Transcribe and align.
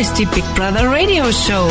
ist 0.00 0.18
die 0.18 0.24
Big 0.24 0.44
Brother 0.54 0.90
Radio 0.90 1.30
Show. 1.30 1.68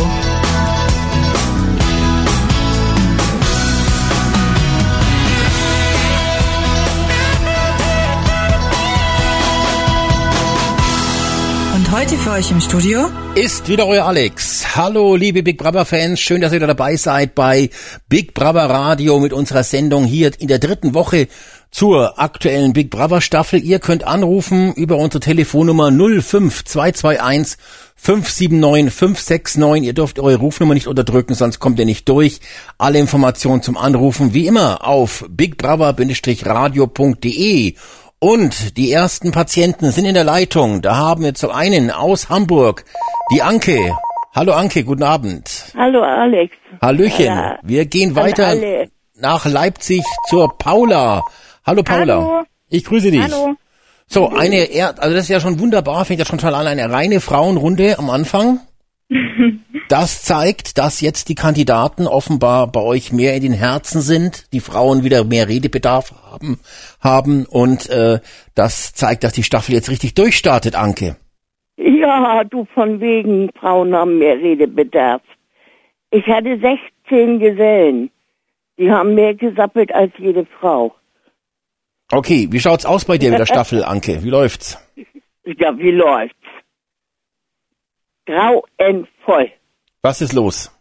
Und 11.74 11.92
heute 11.92 12.18
für 12.18 12.30
euch 12.34 12.52
im 12.52 12.62
Studio 12.62 13.10
ist 13.34 13.68
wieder 13.68 13.88
euer 13.88 14.06
Alex. 14.06 14.76
Hallo, 14.76 15.16
liebe 15.16 15.42
Big 15.42 15.58
Brother 15.58 15.86
Fans. 15.86 16.20
Schön, 16.20 16.42
dass 16.42 16.52
ihr 16.52 16.58
wieder 16.58 16.68
dabei 16.68 16.98
seid 16.98 17.34
bei 17.34 17.72
Big 18.10 18.36
Brother 18.36 18.70
Radio 18.70 19.20
mit 19.20 19.34
unserer 19.34 19.64
Sendung 19.64 20.06
hier 20.06 20.32
in 20.40 20.48
der 20.48 20.60
dritten 20.60 20.94
Woche 20.94 21.30
zur 21.72 22.20
aktuellen 22.20 22.74
Big 22.74 22.90
Brother 22.90 23.22
Staffel. 23.22 23.64
Ihr 23.64 23.80
könnt 23.80 24.04
anrufen 24.04 24.74
über 24.74 24.98
unsere 24.98 25.22
Telefonnummer 25.22 25.92
05221 25.92 27.58
579 27.96 28.94
569. 28.94 29.84
Ihr 29.84 29.94
dürft 29.94 30.20
eure 30.20 30.36
Rufnummer 30.38 30.74
nicht 30.74 30.88
unterdrücken, 30.88 31.36
sonst 31.36 31.60
kommt 31.60 31.80
ihr 31.80 31.86
nicht 31.86 32.10
durch. 32.10 32.40
Alle 32.78 33.00
Informationen 33.00 33.62
zum 33.62 33.78
Anrufen 33.78 34.34
wie 34.34 34.48
immer 34.48 34.86
auf 34.88 35.26
bigbrother-radio.de. 35.30 37.76
Und 38.22 38.76
die 38.78 38.92
ersten 38.92 39.32
Patienten 39.32 39.92
sind 39.92 40.04
in 40.06 40.14
der 40.14 40.26
Leitung. 40.26 40.82
Da 40.82 40.98
haben 40.98 41.24
wir 41.24 41.36
zu 41.36 41.52
einen 41.52 41.90
aus 41.90 42.28
Hamburg, 42.30 42.84
die 43.34 43.42
Anke. 43.42 43.96
Hallo 44.36 44.52
Anke, 44.54 44.84
guten 44.84 45.04
Abend. 45.04 45.72
Hallo 45.76 46.02
Alex. 46.02 46.54
Hallöchen. 46.82 47.26
Ja. 47.26 47.58
Wir 47.64 47.86
gehen 47.86 48.16
weiter 48.16 48.56
nach 49.16 49.46
Leipzig 49.46 50.04
zur 50.28 50.58
Paula. 50.58 51.24
Hallo 51.66 51.84
Paula. 51.84 52.16
Hallo. 52.16 52.44
Ich 52.70 52.86
grüße 52.86 53.12
dich. 53.12 53.22
Hallo. 53.22 53.56
So, 54.08 54.30
eine, 54.30 54.68
also 54.98 55.14
das 55.14 55.24
ist 55.24 55.30
ja 55.30 55.40
schon 55.40 55.60
wunderbar, 55.60 56.04
finde 56.06 56.14
ich 56.14 56.20
das 56.20 56.28
schon 56.30 56.40
toll 56.40 56.56
an, 56.56 56.66
eine 56.66 56.92
reine 56.92 57.20
Frauenrunde 57.20 58.00
am 58.00 58.10
Anfang. 58.10 58.60
Das 59.90 60.22
zeigt, 60.22 60.78
dass 60.78 61.02
jetzt 61.02 61.30
die 61.30 61.36
Kandidaten 61.36 62.06
offenbar 62.06 62.72
bei 62.72 62.80
euch 62.80 63.12
mehr 63.12 63.34
in 63.34 63.42
den 63.42 63.54
Herzen 63.54 64.02
sind, 64.02 64.54
die 64.54 64.60
Frauen 64.60 65.04
wieder 65.04 65.24
mehr 65.24 65.48
Redebedarf 65.48 66.14
haben, 66.32 66.60
haben 67.02 67.48
und 67.48 67.90
äh, 67.90 68.20
das 68.54 68.94
zeigt, 68.94 69.24
dass 69.24 69.34
die 69.34 69.42
Staffel 69.42 69.74
jetzt 69.74 69.90
richtig 69.90 70.14
durchstartet, 70.14 70.76
Anke. 70.76 71.16
Ja, 71.78 72.44
du 72.44 72.68
von 72.76 73.02
wegen, 73.02 73.50
Frauen 73.60 73.96
haben 73.96 74.20
mehr 74.20 74.38
Redebedarf. 74.38 75.24
Ich 76.12 76.28
hatte 76.28 76.60
16 76.60 77.40
Gesellen. 77.40 78.12
Die 78.78 78.92
haben 78.92 79.16
mehr 79.16 79.34
gesappelt 79.34 79.92
als 79.92 80.12
jede 80.20 80.46
Frau. 80.60 80.94
Okay, 82.12 82.48
wie 82.50 82.60
schaut's 82.60 82.86
aus 82.86 83.06
bei 83.06 83.18
dir 83.18 83.30
mit 83.30 83.40
der 83.40 83.46
Staffel, 83.54 83.84
Anke? 83.84 84.24
Wie 84.24 84.30
läuft's? 84.30 84.78
Ja, 85.46 85.78
wie 85.78 85.92
läuft's? 85.92 86.36
Grauenvoll. 88.26 89.52
Was 90.02 90.22
ist 90.22 90.34
los? 90.34 90.72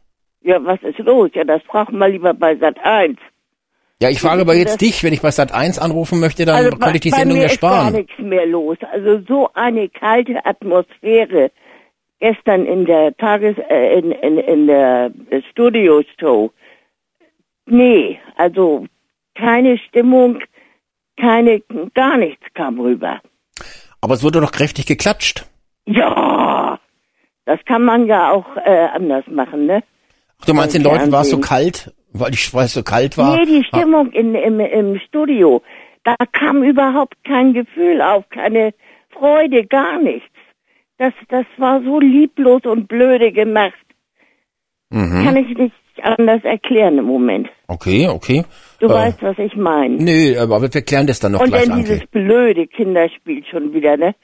Ja, 0.42 0.64
was 0.64 0.82
ist 0.82 0.98
los? 0.98 1.30
Ja, 1.34 1.44
das 1.44 1.62
fragt 1.62 1.92
mal 1.92 2.10
lieber 2.10 2.34
bei 2.34 2.56
Sat 2.56 2.78
1. 2.82 3.18
Ja, 4.00 4.10
ich 4.10 4.20
frage 4.20 4.42
aber 4.42 4.54
jetzt 4.54 4.80
dich, 4.80 5.02
wenn 5.02 5.12
ich 5.12 5.22
bei 5.22 5.30
Sat 5.32 5.52
1 5.52 5.78
anrufen 5.78 6.20
möchte, 6.20 6.44
dann 6.44 6.56
Also 6.56 6.76
könnte 6.76 6.96
ich 6.96 7.00
die 7.00 7.10
Sendung 7.10 7.38
mir 7.38 7.46
ja 7.46 7.50
ist 7.50 7.60
gar 7.60 7.90
nichts 7.90 8.16
mehr 8.18 8.46
los. 8.46 8.78
Also 8.92 9.20
so 9.26 9.50
eine 9.54 9.88
kalte 9.88 10.46
Atmosphäre 10.46 11.50
gestern 12.20 12.64
in 12.64 12.84
der 12.84 13.16
Tages 13.16 13.56
äh, 13.68 13.98
in, 13.98 14.12
in, 14.12 14.38
in 14.38 14.66
der 14.68 15.10
Studio-Show. 15.50 16.52
Nee, 17.66 18.20
also 18.36 18.86
keine 19.34 19.78
Stimmung, 19.78 20.38
keine 21.20 21.62
gar 21.94 22.16
nichts 22.16 22.44
kam 22.54 22.80
rüber. 22.80 23.20
Aber 24.00 24.14
es 24.14 24.22
wurde 24.22 24.40
doch 24.40 24.52
kräftig 24.52 24.86
geklatscht. 24.86 25.46
Ja, 25.86 26.78
das 27.44 27.58
kann 27.64 27.84
man 27.84 28.06
ja 28.06 28.30
auch 28.30 28.56
äh, 28.56 28.88
anders 28.94 29.24
machen, 29.28 29.66
ne? 29.66 29.82
Ach, 30.40 30.46
du 30.46 30.54
meinst, 30.54 30.74
den 30.74 30.82
Leuten 30.82 31.10
war 31.10 31.22
es 31.22 31.30
so 31.30 31.38
kalt, 31.38 31.92
weil 32.12 32.32
ich 32.32 32.52
weil 32.54 32.66
es 32.66 32.74
so 32.74 32.82
kalt 32.82 33.18
war? 33.18 33.36
Nee, 33.36 33.46
die 33.46 33.64
Stimmung 33.64 34.12
in, 34.12 34.34
im, 34.34 34.60
im 34.60 34.98
Studio, 35.00 35.62
da 36.04 36.14
kam 36.32 36.62
überhaupt 36.62 37.16
kein 37.24 37.54
Gefühl 37.54 38.00
auf, 38.02 38.28
keine 38.28 38.74
Freude, 39.10 39.66
gar 39.66 39.98
nichts. 39.98 40.28
Das, 40.98 41.12
das 41.28 41.46
war 41.56 41.82
so 41.82 42.00
lieblos 42.00 42.62
und 42.64 42.88
blöde 42.88 43.32
gemacht. 43.32 43.74
Mhm. 44.90 45.24
Kann 45.24 45.36
ich 45.36 45.56
nicht 45.56 45.74
anders 46.02 46.44
erklären 46.44 46.98
im 46.98 47.06
Moment. 47.06 47.48
Okay, 47.66 48.08
okay. 48.08 48.44
Du 48.80 48.86
Äh, 48.86 48.90
weißt, 48.90 49.22
was 49.22 49.38
ich 49.38 49.56
meine. 49.56 49.96
Nö, 49.96 50.38
aber 50.40 50.62
wir 50.62 50.68
klären 50.68 51.06
das 51.06 51.20
dann 51.20 51.32
noch 51.32 51.40
Und 51.40 51.48
gleich, 51.48 51.64
dann 51.64 51.72
Anke. 51.78 51.84
dieses 51.88 52.06
blöde 52.06 52.66
Kinderspiel 52.66 53.44
schon 53.44 53.72
wieder, 53.72 53.96
ne? 53.96 54.14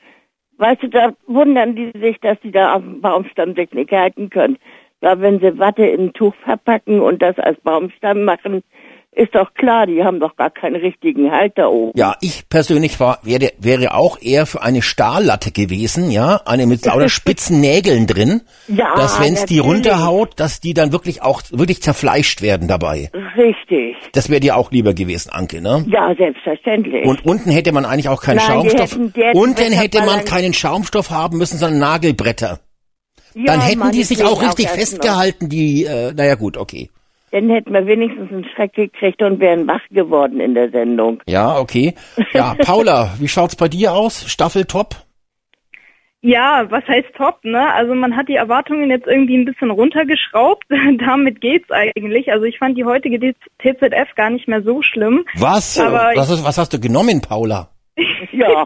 Weißt 0.58 0.82
du, 0.84 0.88
da 0.88 1.12
wundern 1.26 1.74
die 1.74 1.90
sich, 1.98 2.18
dass 2.20 2.38
die 2.40 2.52
da 2.52 2.74
auf 2.74 2.82
dem 2.82 3.00
Baumstamm 3.00 3.54
sich 3.54 3.72
nicht 3.72 3.90
halten 3.90 4.30
können. 4.30 4.56
Da 5.00 5.20
wenn 5.20 5.40
sie 5.40 5.58
Watte 5.58 5.84
in 5.84 6.06
ein 6.06 6.12
Tuch 6.12 6.34
verpacken 6.44 7.00
und 7.00 7.20
das 7.20 7.36
als 7.38 7.60
Baumstamm 7.60 8.22
machen, 8.24 8.62
ist 9.16 9.34
doch 9.34 9.54
klar, 9.54 9.86
die 9.86 10.02
haben 10.02 10.18
doch 10.20 10.34
gar 10.36 10.50
keinen 10.50 10.76
richtigen 10.76 11.30
Halt 11.30 11.52
da 11.56 11.66
oben. 11.68 11.96
Ja, 11.98 12.16
ich 12.20 12.48
persönlich 12.48 12.98
war, 13.00 13.18
wäre, 13.22 13.52
wäre 13.58 13.94
auch 13.94 14.20
eher 14.20 14.46
für 14.46 14.62
eine 14.62 14.82
Stahllatte 14.82 15.52
gewesen, 15.52 16.10
ja, 16.10 16.40
eine 16.46 16.66
mit 16.66 16.84
lauter 16.84 17.08
spitzen 17.08 17.60
Nägeln 17.60 18.06
drin, 18.06 18.42
Ja, 18.68 18.94
dass 18.96 19.20
wenn's 19.20 19.44
die 19.44 19.56
natürlich. 19.58 19.76
runterhaut, 19.76 20.32
dass 20.40 20.60
die 20.60 20.74
dann 20.74 20.92
wirklich 20.92 21.22
auch 21.22 21.42
wirklich 21.50 21.82
zerfleischt 21.82 22.42
werden 22.42 22.66
dabei. 22.68 23.10
Richtig. 23.36 23.96
Das 24.12 24.30
wäre 24.30 24.40
dir 24.40 24.56
auch 24.56 24.70
lieber 24.72 24.94
gewesen, 24.94 25.30
Anke, 25.30 25.60
ne? 25.60 25.84
Ja, 25.88 26.14
selbstverständlich. 26.16 27.06
Und 27.06 27.24
unten 27.24 27.50
hätte 27.50 27.72
man 27.72 27.84
eigentlich 27.84 28.08
auch 28.08 28.20
keinen 28.22 28.36
Nein, 28.36 28.46
die 28.62 28.70
Schaumstoff. 28.70 28.92
hätten- 28.92 29.12
die 29.12 29.22
hätten 29.22 29.38
Unten 29.38 29.72
hätte 29.72 30.02
man 30.04 30.24
keinen 30.24 30.52
Schaumstoff 30.54 31.10
haben 31.10 31.38
müssen, 31.38 31.58
sondern 31.58 31.78
Nagelbretter. 31.78 32.60
ja, 33.34 33.44
Dann 33.46 33.60
hätten 33.60 33.90
die 33.92 34.02
sich 34.04 34.24
auch 34.24 34.42
richtig 34.42 34.66
noch. 34.66 34.72
festgehalten, 34.74 35.48
die, 35.48 35.84
äh, 35.84 36.12
naja 36.12 36.34
gut, 36.34 36.56
okay. 36.56 36.90
Dann 37.34 37.50
hätten 37.50 37.72
wir 37.72 37.84
wenigstens 37.84 38.30
einen 38.30 38.44
Schreck 38.54 38.74
gekriegt 38.74 39.20
und 39.20 39.40
wären 39.40 39.66
wach 39.66 39.80
geworden 39.90 40.38
in 40.38 40.54
der 40.54 40.70
Sendung. 40.70 41.20
Ja, 41.26 41.58
okay. 41.58 41.94
Ja, 42.32 42.54
Paula, 42.64 43.12
wie 43.18 43.26
schaut's 43.26 43.56
bei 43.56 43.66
dir 43.66 43.92
aus? 43.92 44.30
Staffel 44.30 44.66
top? 44.66 44.94
Ja, 46.20 46.64
was 46.70 46.84
heißt 46.86 47.08
top, 47.16 47.44
ne? 47.44 47.74
Also 47.74 47.92
man 47.96 48.14
hat 48.16 48.28
die 48.28 48.36
Erwartungen 48.36 48.88
jetzt 48.88 49.08
irgendwie 49.08 49.36
ein 49.36 49.44
bisschen 49.44 49.72
runtergeschraubt. 49.72 50.64
Damit 51.04 51.40
geht's 51.40 51.70
eigentlich. 51.72 52.30
Also 52.30 52.44
ich 52.44 52.58
fand 52.58 52.78
die 52.78 52.84
heutige 52.84 53.18
TZF 53.58 54.14
gar 54.14 54.30
nicht 54.30 54.46
mehr 54.46 54.62
so 54.62 54.80
schlimm. 54.82 55.24
Was? 55.34 55.76
Aber 55.80 56.12
was, 56.14 56.30
ist, 56.30 56.44
was 56.44 56.56
hast 56.56 56.72
du 56.72 56.78
genommen, 56.78 57.20
Paula? 57.20 57.68
Ja. 58.32 58.64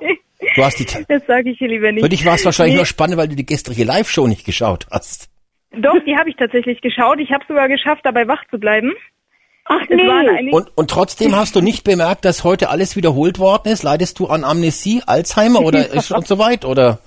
Du 0.57 0.63
hast 0.65 0.79
die, 0.79 0.87
Das 1.09 1.27
sage 1.27 1.51
ich 1.51 1.59
hier 1.59 1.69
lieber 1.69 1.91
nicht. 1.91 2.03
für 2.03 2.09
dich 2.09 2.25
war 2.25 2.35
es 2.35 2.45
wahrscheinlich 2.45 2.75
Nee. 2.75 2.79
nur 2.81 2.87
spannend, 2.87 3.17
weil 3.17 3.29
du 3.29 3.35
die 3.35 3.45
gestrige 3.45 3.85
Live-Show 3.85 4.27
nicht 4.27 4.45
geschaut 4.47 4.87
hast. 4.91 5.29
Doch, 5.73 5.99
die 6.07 6.17
habe 6.17 6.31
ich 6.31 6.37
tatsächlich 6.37 6.81
geschaut. 6.81 7.21
Ich 7.21 7.31
habe 7.33 7.45
sogar 7.47 7.69
geschafft, 7.69 8.01
dabei 8.05 8.27
wach 8.27 8.43
zu 8.51 8.59
bleiben. 8.59 8.93
Ach 9.67 9.81
nee. 9.91 10.09
einige, 10.09 10.57
Und, 10.57 10.71
und 10.77 10.91
trotzdem 10.91 11.37
hast 11.37 11.55
du 11.55 11.61
nicht 11.61 11.85
bemerkt, 11.85 12.25
dass 12.25 12.43
heute 12.43 12.71
alles 12.71 12.97
wiederholt 12.97 13.39
worden 13.39 13.71
ist? 13.71 13.83
Leidest 13.83 14.19
du 14.19 14.27
an 14.27 14.43
Amnesie, 14.45 15.03
Alzheimer 15.07 15.61
oder 15.61 15.87
ist 15.93 16.09
schon 16.09 16.23
so 16.23 16.39
weit? 16.39 16.65
Oder? 16.65 17.01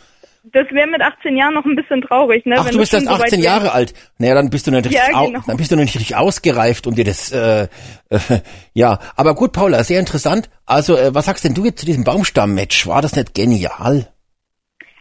das 0.44 0.66
wäre 0.72 0.88
mit 0.88 1.02
18 1.02 1.38
Jahren 1.38 1.54
noch 1.54 1.66
ein 1.66 1.76
bisschen 1.76 2.02
traurig, 2.02 2.46
ne? 2.48 2.56
Ach, 2.58 2.66
wenn 2.66 2.72
du 2.74 2.80
bist 2.80 2.94
das 2.94 3.04
erst 3.04 3.10
schon 3.12 3.18
so 3.18 3.22
weit 3.24 3.28
18 3.28 3.44
wäre. 3.44 3.54
Jahre 3.54 3.72
alt. 3.74 3.94
Naja, 4.18 4.34
dann 4.36 4.50
bist 4.50 4.66
du 4.66 4.72
nicht 4.72 4.86
richtig, 4.86 5.00
Ja, 5.12 5.16
au- 5.20 5.28
genau. 5.28 5.40
dann 5.46 5.58
bist 5.58 5.72
du 5.72 5.76
noch 5.76 5.84
nicht 5.84 5.96
richtig 5.96 6.16
ausgereift, 6.16 6.88
um 6.88 6.96
dir 6.96 7.04
das, 7.06 7.32
äh, 7.32 7.68
äh, 8.10 8.20
ja. 8.74 8.98
Aber 9.16 9.36
gut, 9.36 9.52
Paula, 9.54 9.84
sehr 9.84 10.00
interessant. 10.00 10.50
Also, 10.66 10.98
äh, 10.98 11.14
was 11.14 11.26
sagst 11.26 11.44
denn 11.44 11.54
du 11.54 11.66
jetzt 11.66 11.80
zu 11.80 11.86
diesem 11.86 12.04
Baumstamm-Match? 12.04 12.88
War 12.88 13.04
das 13.04 13.16
nicht 13.16 13.36
genial? 13.36 14.08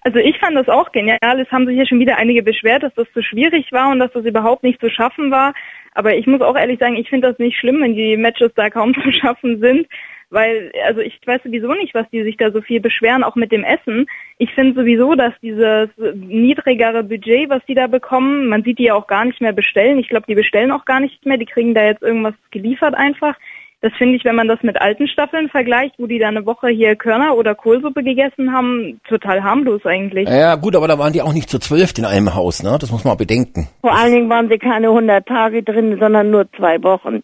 Also 0.02 0.18
ich 0.18 0.38
fand 0.38 0.56
das 0.56 0.68
auch 0.68 0.92
genial. 0.92 1.40
Es 1.40 1.50
haben 1.50 1.66
sich 1.66 1.76
ja 1.76 1.86
schon 1.86 2.00
wieder 2.00 2.16
einige 2.16 2.42
beschwert, 2.42 2.82
dass 2.82 2.94
das 2.94 3.10
zu 3.12 3.22
schwierig 3.22 3.70
war 3.70 3.90
und 3.90 3.98
dass 3.98 4.12
das 4.12 4.24
überhaupt 4.24 4.62
nicht 4.62 4.80
zu 4.80 4.90
schaffen 4.90 5.30
war. 5.30 5.52
Aber 5.92 6.14
ich 6.14 6.26
muss 6.26 6.40
auch 6.40 6.56
ehrlich 6.56 6.78
sagen, 6.78 6.96
ich 6.96 7.08
finde 7.08 7.28
das 7.28 7.38
nicht 7.38 7.58
schlimm, 7.58 7.82
wenn 7.82 7.94
die 7.94 8.16
Matches 8.16 8.52
da 8.54 8.70
kaum 8.70 8.94
zu 9.02 9.12
schaffen 9.12 9.60
sind. 9.60 9.86
Weil, 10.32 10.70
also 10.86 11.00
ich 11.00 11.20
weiß 11.26 11.42
sowieso 11.42 11.74
nicht, 11.74 11.92
was 11.92 12.08
die 12.10 12.22
sich 12.22 12.36
da 12.36 12.52
so 12.52 12.62
viel 12.62 12.80
beschweren, 12.80 13.24
auch 13.24 13.34
mit 13.34 13.50
dem 13.50 13.64
Essen. 13.64 14.06
Ich 14.38 14.52
finde 14.54 14.80
sowieso, 14.80 15.16
dass 15.16 15.34
dieses 15.42 15.88
niedrigere 16.14 17.03
Budget, 17.03 17.50
was 17.50 17.64
die 17.66 17.74
da 17.74 17.88
bekommen, 17.88 18.46
man 18.46 18.62
sieht 18.62 18.78
die 18.78 18.84
ja 18.84 18.94
auch 18.94 19.08
gar 19.08 19.24
nicht 19.24 19.41
mehr 19.41 19.53
bestellen. 19.53 19.98
Ich 19.98 20.08
glaube, 20.08 20.26
die 20.28 20.36
bestellen 20.36 20.70
auch 20.70 20.84
gar 20.84 21.00
nicht 21.00 21.26
mehr. 21.26 21.36
Die 21.36 21.46
kriegen 21.46 21.74
da 21.74 21.84
jetzt 21.84 22.03
irgendwas 22.03 22.34
geliefert 22.53 22.94
einfach. 22.94 23.34
Das 23.82 23.92
finde 23.97 24.16
ich, 24.16 24.24
wenn 24.27 24.34
man 24.36 24.47
das 24.47 24.62
mit 24.62 24.78
alten 24.78 25.09
Staffeln 25.09 25.48
vergleicht, 25.48 25.94
wo 25.98 26.06
die 26.06 26.18
da 26.18 26.28
eine 26.28 26.44
Woche 26.44 26.68
hier 26.68 26.97
Körner 26.97 27.34
oder 27.34 27.54
Kohlsuppe 27.54 28.03
gegessen 28.03 28.53
haben, 28.53 29.00
total 29.09 29.42
harmlos 29.42 29.86
eigentlich. 29.86 30.28
Ja, 30.28 30.56
gut, 30.56 30.77
aber 30.77 30.86
da 30.86 30.98
waren 30.98 31.15
die 31.15 31.22
auch 31.22 31.32
nicht 31.32 31.48
zu 31.48 31.59
zwölf 31.59 31.97
in 31.97 32.04
einem 32.04 32.34
Haus, 32.34 32.62
ne? 32.62 32.77
Das 32.78 32.92
muss 32.92 33.04
man 33.04 33.16
bedenken. 33.16 33.68
Vor 33.80 33.97
allen 33.97 34.12
Dingen 34.12 34.28
waren 34.28 34.50
sie 34.50 34.59
keine 34.59 34.88
100 34.88 35.27
Tage 35.27 35.62
drin, 35.62 35.97
sondern 35.98 36.30
nur 36.30 36.47
zwei 36.53 36.82
Wochen. 36.82 37.22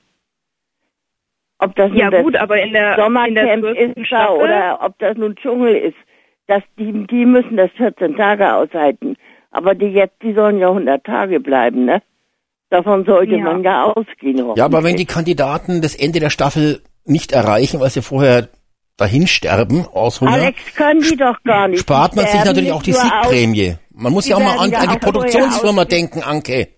Ob 1.59 1.75
das 1.77 1.91
Ja 1.93 2.05
nun 2.05 2.13
das 2.13 2.23
gut, 2.23 2.37
aber 2.37 2.61
in 2.63 2.73
der, 2.73 2.93
in 2.93 2.97
der 2.97 3.05
Sommercamp 3.05 3.65
ist 3.65 4.07
Staffel, 4.07 4.37
oder 4.37 4.79
ob 4.83 4.99
das 4.99 5.17
nun 5.19 5.37
Dschungel 5.37 5.75
ist, 5.75 5.97
dass 6.47 6.63
die, 6.79 7.07
die 7.07 7.27
müssen 7.27 7.57
das 7.57 7.71
14 7.73 8.17
Tage 8.17 8.55
aushalten. 8.55 9.17
Aber 9.51 9.75
die 9.75 9.87
jetzt, 9.87 10.23
die 10.23 10.33
sollen 10.33 10.59
ja 10.59 10.69
100 10.69 11.05
Tage 11.05 11.41
bleiben, 11.41 11.85
ne? 11.85 12.03
Davon 12.71 13.05
sollte 13.05 13.37
Ja. 13.37 13.45
man 13.45 13.63
ja 13.63 13.85
ausgehen. 13.85 14.53
Ja, 14.57 14.65
aber 14.65 14.83
wenn 14.83 14.97
die. 14.97 15.05
Kandidaten 15.07 15.81
das 15.83 15.95
Ende 15.95 16.19
der 16.21 16.31
Staffel 16.31 16.83
nicht 17.05 17.33
erreichen, 17.33 17.81
weil 17.81 17.91
sie 17.91 18.03
vorher 18.03 18.49
dahin 18.97 19.27
sterben 19.27 19.87
aus 19.93 20.21
Hunger, 20.21 20.33
Alex, 20.33 20.75
können 20.75 21.01
die 21.01 21.17
doch 21.17 21.43
gar 21.45 21.69
nicht. 21.69 21.81
spart 21.81 22.17
man 22.17 22.27
sich 22.27 22.45
natürlich 22.45 22.73
auch 22.73 22.83
die 22.83 22.93
Siegprämie. 22.93 23.77
Man 23.93 24.13
muss 24.13 24.29
ja 24.29 24.37
auch 24.37 24.41
mal 24.41 24.59
an, 24.59 24.75
an 24.75 24.89
die 24.93 24.99
Produktionsfirma 24.99 25.85
denken, 25.85 26.23
Anke. 26.23 26.69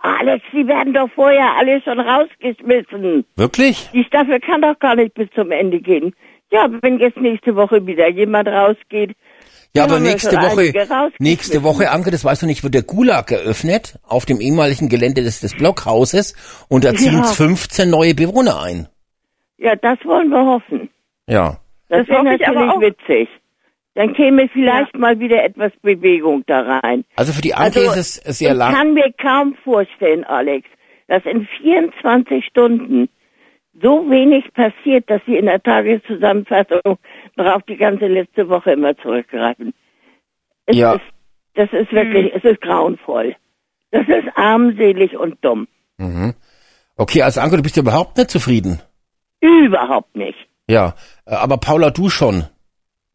Alex, 0.00 0.44
die 0.52 0.66
werden 0.68 0.92
doch 0.94 1.08
vorher 1.14 1.54
alle 1.58 1.80
schon 1.82 1.98
rausgeschmissen. 1.98 3.24
Wirklich? 3.36 3.88
Die 3.92 4.04
Staffel 4.04 4.38
kann 4.40 4.62
doch 4.62 4.78
gar 4.78 4.94
nicht 4.94 5.14
bis 5.14 5.28
zum 5.34 5.50
Ende 5.50 5.80
gehen. 5.80 6.14
Ja, 6.50 6.68
wenn 6.82 6.98
jetzt 6.98 7.16
nächste 7.18 7.56
Woche 7.56 7.86
wieder 7.86 8.08
jemand 8.08 8.48
rausgeht. 8.48 9.16
Ja, 9.78 9.84
aber 9.84 10.02
wir 10.02 10.10
nächste 10.10 10.36
Woche, 10.36 10.72
nächste 11.18 11.62
Woche, 11.62 11.90
Anke, 11.90 12.10
das 12.10 12.24
weißt 12.24 12.42
du 12.42 12.46
nicht, 12.46 12.62
wird 12.62 12.74
der 12.74 12.82
Gulag 12.82 13.30
eröffnet 13.32 13.98
auf 14.06 14.26
dem 14.26 14.40
ehemaligen 14.40 14.88
Gelände 14.88 15.22
des, 15.22 15.40
des 15.40 15.54
Blockhauses 15.56 16.34
und 16.68 16.84
da 16.84 16.94
ziehen 16.94 17.14
Ja. 17.18 17.22
15 17.24 17.88
neue 17.90 18.14
Bewohner 18.14 18.60
ein. 18.62 18.88
Ja, 19.58 19.74
das 19.76 19.98
wollen 20.04 20.28
wir 20.30 20.44
hoffen. 20.44 20.88
Ja. 21.26 21.58
Das, 21.88 22.06
Das 22.06 22.08
wäre 22.08 22.34
ich 22.34 22.40
natürlich 22.40 22.70
auch. 22.70 22.80
witzig. 22.80 23.28
Dann 23.94 24.12
käme 24.14 24.48
vielleicht 24.52 24.96
mal 24.96 25.18
wieder 25.18 25.42
etwas 25.42 25.72
Bewegung 25.82 26.44
da 26.46 26.60
rein. 26.80 27.04
Also 27.16 27.32
für 27.32 27.42
die 27.42 27.54
Anke 27.54 27.80
Also, 27.80 27.92
ist 28.00 28.22
es 28.24 28.38
sehr 28.38 28.52
ich 28.52 28.56
lang. 28.56 28.72
kann 28.74 28.94
mir 28.94 29.12
kaum 29.20 29.56
vorstellen, 29.64 30.22
Alex, 30.24 30.68
dass 31.08 31.24
in 31.24 31.48
24 31.62 32.44
Stunden 32.44 33.08
so 33.82 34.08
wenig 34.08 34.44
passiert, 34.54 35.08
dass 35.10 35.20
sie 35.26 35.36
in 35.36 35.46
der 35.46 35.60
Tageszusammenfassung 35.62 36.98
noch 37.38 37.54
auf 37.54 37.62
die 37.62 37.76
ganze 37.76 38.06
letzte 38.06 38.48
Woche 38.48 38.72
immer 38.72 38.96
zurückgreifen. 38.98 39.72
Es 40.66 40.76
Ja. 40.76 40.94
Ist, 40.94 41.02
das 41.54 41.72
ist 41.72 41.92
wirklich, 41.92 42.32
es 42.34 42.44
ist 42.44 42.60
grauenvoll. 42.60 43.34
Das 43.90 44.06
ist 44.06 44.28
armselig 44.36 45.16
und 45.16 45.42
dumm. 45.42 45.66
Okay, 46.96 47.22
also 47.22 47.40
Anke, 47.40 47.56
du 47.56 47.62
bist 47.62 47.76
ja 47.76 47.82
überhaupt 47.82 48.16
nicht 48.16 48.30
zufrieden. 48.30 48.80
Überhaupt 49.40 50.14
nicht. 50.14 50.36
Ja, 50.68 50.94
äh, 51.26 51.34
aber 51.34 51.56
Paula, 51.56 51.90
du 51.90 52.10
schon. 52.10 52.44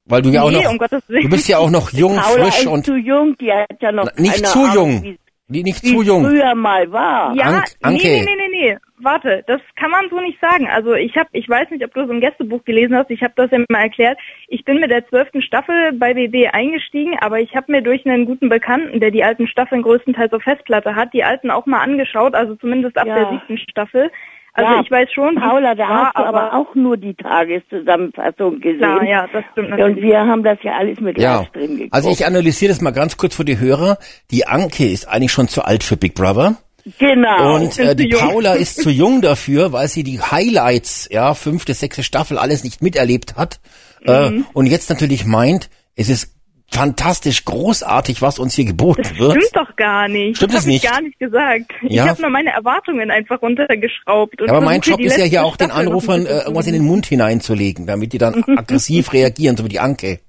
Weil 0.06 0.22
du 0.22 0.30
ja 0.30 0.42
auch 0.42 0.52
noch, 0.52 0.70
um 0.70 0.78
du 0.78 1.30
bist 1.30 1.48
ja 1.48 1.60
auch 1.60 1.70
noch 1.70 1.92
jung, 1.92 2.16
Paula 2.16 2.46
frisch 2.46 2.60
ist 2.60 2.68
und 2.68 2.86
zu 2.86 2.96
jung, 2.96 3.38
die 3.38 3.52
hat 3.52 3.82
ja 3.82 3.92
noch 3.92 4.14
nicht 4.18 4.36
keine 4.36 4.48
zu 4.48 4.60
Ahnung, 4.60 5.04
jung. 5.04 5.18
Wie 5.48 5.58
Nee, 5.58 5.64
nicht 5.64 5.86
zu 5.86 6.02
jung. 6.02 6.26
früher 6.26 6.56
mal 6.56 6.92
war. 6.92 7.36
Ja, 7.36 7.46
Ank- 7.46 7.66
Anke. 7.82 8.02
nee, 8.08 8.24
nee, 8.26 8.36
nee, 8.36 8.48
nee, 8.50 8.70
nee. 8.72 8.78
Warte, 9.00 9.44
das 9.48 9.60
kann 9.76 9.92
man 9.92 10.10
so 10.10 10.20
nicht 10.22 10.40
sagen. 10.40 10.68
Also 10.68 10.94
ich 10.94 11.16
habe, 11.18 11.28
ich 11.34 11.48
weiß 11.50 11.70
nicht, 11.72 11.84
ob 11.84 11.94
du 11.94 12.02
es 12.02 12.10
im 12.10 12.22
Gästebuch 12.22 12.64
gelesen 12.64 12.96
hast, 12.96 13.10
ich 13.12 13.22
habe 13.22 13.34
das 13.36 13.52
ja 13.52 13.60
mal 13.70 13.82
erklärt. 13.82 14.18
Ich 14.48 14.64
bin 14.64 14.80
mit 14.80 14.90
der 14.92 15.06
zwölften 15.10 15.42
Staffel 15.42 15.92
bei 15.94 16.14
BB 16.14 16.48
eingestiegen, 16.54 17.18
aber 17.20 17.40
ich 17.42 17.54
habe 17.56 17.72
mir 17.72 17.82
durch 17.82 18.06
einen 18.06 18.26
guten 18.26 18.48
Bekannten, 18.48 19.02
der 19.02 19.12
die 19.12 19.24
alten 19.24 19.48
Staffeln 19.48 19.82
größtenteils 19.82 20.32
auf 20.32 20.44
Festplatte 20.44 20.96
hat, 20.96 21.14
die 21.14 21.24
alten 21.26 21.52
auch 21.52 21.66
mal 21.66 21.82
angeschaut, 21.82 22.34
also 22.34 22.56
zumindest 22.56 22.98
ab 22.98 23.08
Ja. 23.08 23.16
der 23.16 23.30
siebten 23.32 23.58
Staffel. 23.58 24.10
Also 24.56 24.72
Ja, 24.72 24.82
ich 24.82 24.92
weiß 24.92 25.12
schon, 25.12 25.36
Paula, 25.36 25.74
da 25.76 25.90
war, 25.90 26.06
hast 26.06 26.18
du 26.18 26.24
aber 26.26 26.54
auch 26.54 26.76
nur 26.76 26.96
die 26.98 27.16
Tageszusammenfassung 27.16 28.60
gesehen. 28.60 28.78
Klar, 28.80 29.04
ja, 29.04 29.28
das 29.34 29.44
stimmt 29.52 29.72
Und 29.72 29.78
natürlich. 29.80 30.04
wir 30.04 30.20
haben 30.20 30.44
das 30.44 30.58
ja 30.62 30.74
alles 30.74 31.00
mit 31.00 31.18
Ja, 31.18 31.40
Livestream 31.40 31.76
geguckt. 31.78 31.94
also 31.94 32.10
ich 32.12 32.26
analysiere 32.26 32.72
das 32.72 32.82
mal 32.82 32.92
ganz 32.92 33.18
kurz 33.18 33.36
für 33.36 33.46
die 33.46 33.60
Hörer. 33.60 33.98
Die 34.32 34.46
Anke 34.46 34.88
ist 34.88 35.08
eigentlich 35.08 35.32
schon 35.32 35.48
zu 35.48 35.64
alt 35.66 35.84
für 35.84 35.98
Big 35.98 36.14
Brother. 36.16 36.56
genau. 37.00 37.56
Und 37.56 37.78
äh, 37.80 37.96
die. 37.96 38.10
Paula 38.10 38.54
ist 38.66 38.82
zu 38.82 38.90
jung 38.90 39.22
dafür, 39.22 39.72
weil 39.74 39.88
sie 39.88 40.04
die 40.04 40.20
Highlights, 40.22 41.08
ja, 41.12 41.34
fünfte, 41.34 41.74
sechste 41.74 42.04
Staffel 42.04 42.38
alles 42.38 42.64
nicht 42.64 42.82
miterlebt 42.82 43.36
hat. 43.36 43.60
Äh, 44.06 44.30
Mhm. 44.30 44.46
und 44.54 44.66
jetzt 44.68 44.90
natürlich 44.90 45.26
meint, 45.26 45.70
es 45.96 46.10
ist 46.10 46.34
fantastisch, 46.74 47.46
großartig, 47.46 48.22
was 48.22 48.40
uns 48.40 48.56
hier 48.56 48.66
geboten 48.66 49.04
wird. 49.18 49.32
Stimmt 49.44 49.56
doch 49.56 49.76
gar 49.76 50.08
nicht. 50.08 50.38
Stimmt 50.38 50.54
das 50.54 50.62
es 50.62 50.66
nicht? 50.68 50.84
ich 50.84 50.90
gar 50.90 51.02
nicht 51.02 51.20
gesagt. 51.20 51.72
Ich 51.84 51.94
Ja. 51.94 52.08
habe 52.10 52.22
nur 52.22 52.30
meine 52.32 52.52
Erwartungen 52.52 53.12
einfach 53.12 53.42
runtergeschraubt. 53.42 54.42
Und 54.42 54.50
Aber 54.50 54.62
mein 54.62 54.82
Job 54.82 55.00
ist 55.00 55.18
ja 55.18 55.26
hier 55.26 55.46
auch 55.46 55.56
den 55.56 55.68
Staffel 55.70 55.88
Anrufern 55.88 56.26
äh, 56.26 56.40
irgendwas 56.42 56.68
in 56.68 56.74
den 56.74 56.84
Mund 56.86 57.06
hineinzulegen, 57.06 57.86
damit 57.88 58.14
die 58.14 58.18
dann 58.18 58.44
aggressiv 58.58 59.14
reagieren, 59.14 59.56
so 59.58 59.64
wie 59.66 59.70
die 59.70 59.80
Anke. 59.80 60.20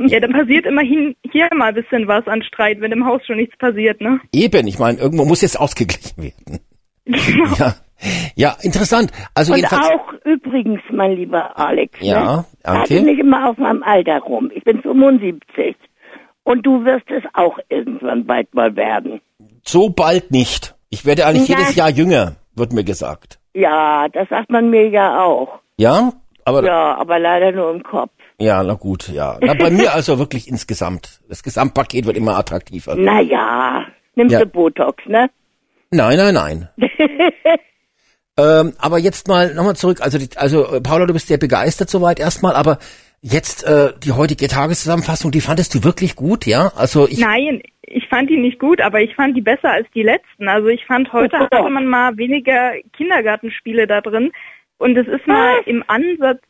Ja, 0.08 0.20
da 0.20 0.28
passiert 0.28 0.66
immerhin 0.68 1.16
hier 1.32 1.48
mal 1.56 1.70
ein 1.70 1.74
bisschen 1.74 2.08
was 2.08 2.28
an 2.28 2.44
Streit, 2.44 2.80
wenn 2.80 2.92
im 2.92 3.06
Haus 3.06 3.26
schon 3.26 3.38
nichts 3.38 3.58
passiert, 3.58 4.02
ne? 4.02 4.20
Eben, 4.32 4.68
ich 4.68 4.78
meine, 4.78 5.00
irgendwo 5.00 5.26
muss 5.26 5.42
jetzt 5.42 5.60
ausgeglichen 5.60 6.22
werden. 6.22 6.60
Ja, 7.58 7.76
ja 8.36 8.56
interessant. 8.62 9.12
Also 9.34 9.54
Und 9.54 9.66
auch 9.72 10.14
übrigens, 10.24 10.82
mein 10.92 11.14
lieber 11.14 11.58
Alex, 11.58 12.00
Ja, 12.02 12.24
ne, 12.38 12.46
rate 12.64 13.02
nicht 13.02 13.20
immer 13.20 13.50
auf 13.50 13.58
meinem 13.58 13.84
Alter 13.84 14.20
rum. 14.20 14.52
Ich 14.54 14.64
bin 14.64 14.82
75. 14.82 15.76
Und 16.44 16.66
du 16.66 16.86
wirst 16.86 17.10
es 17.10 17.24
auch 17.34 17.58
irgendwann 17.70 18.26
bald 18.26 18.54
mal 18.54 18.76
werden. 18.76 19.22
so 19.64 19.90
bald 19.90 20.32
nicht. 20.32 20.76
Ich 20.90 21.06
werde 21.06 21.26
eigentlich 21.26 21.48
Ja. 21.50 21.58
jedes 21.58 21.76
Jahr 21.76 21.90
jünger, 21.90 22.36
wird 22.56 22.72
mir 22.72 22.84
gesagt. 22.84 23.40
Ja, 23.54 24.08
das 24.10 24.30
sagt 24.30 24.50
man 24.52 24.70
mir 24.70 24.88
ja 24.90 25.24
auch. 25.24 25.60
Ja, 25.78 26.12
aber 26.46 26.62
ja, 26.64 26.68
Ja, 26.68 26.98
aber 26.98 27.20
leider 27.20 27.52
nur 27.52 27.72
im 27.74 27.82
Kopf. 27.84 28.12
na 28.40 28.74
gut, 28.76 29.08
ja. 29.10 29.38
Na, 29.42 29.54
bei 29.56 29.72
mir 29.72 29.94
also 29.94 30.20
wirklich 30.20 30.48
insgesamt. 30.48 31.22
Das 31.28 31.42
Gesamtpaket 31.42 32.06
wird 32.06 32.18
immer 32.18 32.38
attraktiver. 32.38 32.96
Naja, 32.96 33.86
nimmst 34.16 34.34
Ja. 34.34 34.40
du 34.42 34.46
Botox, 34.46 35.04
ne? 35.08 35.30
Nein, 35.92 36.18
nein, 36.18 36.34
nein. 36.34 36.70
ähm, 38.38 38.74
aber 38.80 39.00
jetzt 39.00 39.28
mal 39.28 39.54
nochmal 39.54 39.76
zurück. 39.76 40.02
Also, 40.02 40.18
die, 40.18 40.30
also 40.36 40.76
äh, 40.76 40.82
Paula, 40.82 41.06
du 41.06 41.14
bist 41.14 41.28
sehr 41.28 41.38
begeistert 41.38 41.90
soweit 41.90 42.20
erstmal, 42.20 42.56
aber 42.56 42.80
jetzt 43.22 43.64
äh, 43.64 43.94
die 44.04 44.12
heutige 44.12 44.48
Tageszusammenfassung, 44.48 45.32
die 45.32 45.42
fandest 45.42 45.74
du 45.74 45.84
wirklich 45.84 46.16
gut, 46.16 46.46
ja? 46.46 46.72
Also 46.76 47.08
ich, 47.08 47.20
Nein, 47.20 47.62
ich 47.82 48.08
fand 48.08 48.30
die 48.30 48.38
nicht 48.38 48.60
gut, 48.60 48.82
aber 48.82 49.02
ich 49.02 49.16
fand 49.16 49.36
die 49.36 49.42
besser 49.42 49.72
als 49.72 49.88
die 49.96 50.04
letzten. 50.04 50.48
Also 50.48 50.68
ich 50.68 50.86
fand, 50.86 51.12
heute 51.14 51.38
Oh. 51.38 51.40
hatte 51.40 51.70
man 51.70 51.88
mal 51.88 52.18
weniger 52.18 52.74
Kindergartenspiele 52.96 53.88
da 53.88 54.02
drin. 54.02 54.32
Und 54.78 54.98
es 54.98 55.08
ist 55.08 55.26
mal 55.26 55.56
im 55.66 55.84
Ansatz, 55.88 56.42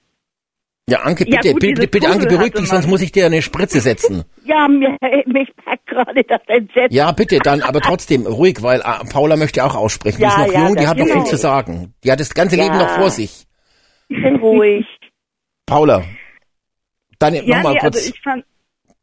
ja, 0.87 0.99
Anke, 1.01 1.25
Ja, 1.27 1.37
bitte, 1.41 1.51
gut, 1.53 1.61
bitte, 1.61 1.87
bitte, 1.87 2.07
Anke, 2.07 2.27
beruhig 2.27 2.53
dich, 2.53 2.67
sonst 2.67 2.87
muss 2.87 3.01
ich 3.01 3.11
dir 3.11 3.25
eine 3.25 3.41
Spritze 3.41 3.81
setzen. 3.89 4.23
Ja, 4.43 4.67
mir, 4.67 4.97
mich 5.25 5.49
packt 5.55 5.87
gerade 5.87 6.23
das 6.23 6.41
Entsetzen. 6.47 6.95
Ja, 6.95 7.11
bitte, 7.11 7.39
dann, 7.39 7.61
aber 7.61 7.81
trotzdem 7.81 8.27
ruhig, 8.27 8.61
weil 8.61 8.81
äh, 8.81 9.05
Paula 9.11 9.35
möchte 9.35 9.63
auch 9.63 9.75
aussprechen. 9.75 10.17
Die 10.17 10.23
Ja, 10.23 10.29
ist 10.29 10.37
noch 10.47 10.53
ja, 10.53 10.67
jung, 10.67 10.75
die 10.75 10.87
hat 10.87 10.97
noch 10.97 11.05
viel 11.05 11.13
genau. 11.15 11.25
zu 11.25 11.37
sagen. 11.37 11.93
Die 12.03 12.11
hat 12.11 12.19
das 12.19 12.33
ganze 12.33 12.55
Leben 12.55 12.75
Ja. 12.75 12.83
noch 12.83 12.89
vor 12.89 13.09
sich. 13.09 13.45
Ich 14.09 14.21
bin 14.21 14.35
ruhig. 14.35 14.85
Paula, 15.65 16.03
ja, 17.21 17.55
nochmal 17.55 17.73
nee, 17.73 17.79
kurz. 17.79 17.95
also 17.95 18.09
ich 18.13 18.21
fand, 18.21 18.45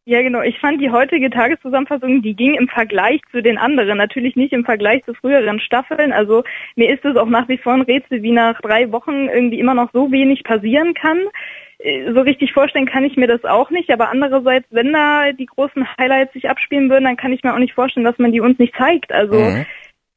ja 0.05 0.23
genau, 0.23 0.43
ich 0.43 0.59
fand 0.59 0.81
die 0.81 0.91
heutige 0.91 1.31
Tageszusammenfassung, 1.31 2.23
die 2.23 2.35
ging 2.35 2.55
im 2.55 2.69
Vergleich 2.69 3.21
zu 3.31 3.43
den 3.43 3.59
anderen, 3.59 3.99
natürlich 3.99 4.37
nicht 4.37 4.53
im 4.53 4.65
Vergleich 4.65 5.05
zu 5.05 5.15
früheren 5.15 5.61
Staffeln. 5.61 6.13
Also 6.13 6.45
mir 6.77 6.93
ist 6.93 7.05
es 7.05 7.17
auch 7.17 7.29
nach 7.29 7.49
wie 7.49 7.59
vor 7.59 7.75
ein 7.75 7.83
Rätsel, 7.83 8.23
wie 8.23 8.33
nach 8.33 8.61
drei 8.61 8.91
Wochen 8.93 9.29
irgendwie 9.29 9.61
immer 9.61 9.75
noch 9.75 9.91
so 9.93 10.11
wenig 10.11 10.45
passieren 10.45 10.95
kann. 10.95 11.19
So 11.85 12.21
richtig 12.21 12.53
vorstellen 12.53 12.87
kann 12.87 13.05
ich 13.05 13.17
mir 13.17 13.27
das 13.27 13.45
auch 13.45 13.71
nicht, 13.71 13.91
aber 13.91 14.11
andererseits, 14.11 14.67
wenn 14.71 14.93
da 14.93 15.33
die 15.33 15.47
großen 15.47 15.85
Highlights 15.99 16.33
sich 16.33 16.49
abspielen 16.49 16.89
würden, 16.89 17.05
dann 17.05 17.17
kann 17.17 17.33
ich 17.33 17.43
mir 17.43 17.53
auch 17.53 17.59
nicht 17.59 17.75
vorstellen, 17.75 18.05
dass 18.05 18.19
man 18.19 18.31
die 18.31 18.41
uns 18.41 18.59
nicht 18.59 18.77
zeigt. 18.77 19.11
Also 19.11 19.35
Mhm. 19.35 19.67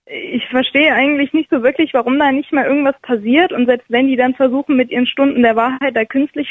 ich 0.06 0.46
verstehe 0.50 0.94
eigentlich 0.94 1.34
nicht 1.34 1.50
so 1.50 1.64
wirklich, 1.64 1.94
warum 1.96 2.20
da 2.20 2.32
nicht 2.32 2.52
mal 2.52 2.66
irgendwas 2.66 3.00
passiert 3.02 3.52
und 3.52 3.66
selbst 3.66 3.90
wenn 3.90 4.08
die 4.08 4.16
dann 4.16 4.36
versuchen, 4.36 4.76
mit 4.76 4.92
ihren 4.92 5.08
Stunden 5.08 5.42
der 5.42 5.56
Wahrheit 5.56 5.96
da 5.96 6.06
künstlich 6.06 6.48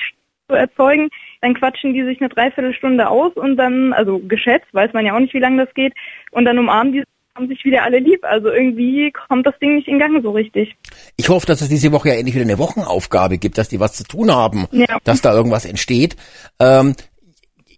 zu 0.49 0.57
erzeugen, 0.57 1.09
dann 1.41 1.55
quatschen 1.55 1.95
die 1.95 2.03
sich 2.03 2.21
eine 2.21 2.29
Dreiviertelstunde 2.29 3.09
aus 3.09 3.33
und 3.35 3.57
dann, 3.57 3.93
also 3.93 4.19
geschätzt, 4.19 4.67
weiß 4.73 4.93
man 4.93 5.07
ja 5.07 5.15
auch 5.15 5.21
nicht, 5.21 5.35
wie 5.35 5.39
lange 5.39 5.65
das 5.65 5.73
geht, 5.75 5.95
und 6.33 6.45
dann 6.45 6.59
umarmen 6.59 6.93
die 6.93 7.05
haben 7.35 7.49
sich 7.49 7.65
wieder 7.65 7.83
alle 7.83 7.99
lieb. 7.99 8.25
Also 8.25 8.49
irgendwie 8.49 9.13
kommt 9.13 9.47
das 9.47 9.55
Ding 9.61 9.77
nicht 9.77 9.89
in 9.89 9.99
Gang 9.99 10.23
so 10.23 10.31
richtig. 10.31 10.77
Ich 11.17 11.29
hoffe, 11.29 11.47
dass 11.47 11.61
es 11.61 11.69
diese 11.69 11.91
Woche 11.93 12.11
ja 12.11 12.15
endlich 12.15 12.35
wieder 12.35 12.45
eine 12.45 12.59
Wochenaufgabe 12.59 13.39
gibt, 13.39 13.59
dass 13.59 13.69
die 13.69 13.81
was 13.81 13.95
zu 13.95 14.05
tun 14.05 14.33
haben, 14.33 14.67
Ja. 14.71 14.99
dass 15.05 15.21
da 15.21 15.35
irgendwas 15.35 15.65
entsteht. 15.65 16.17
Ähm, 16.61 16.95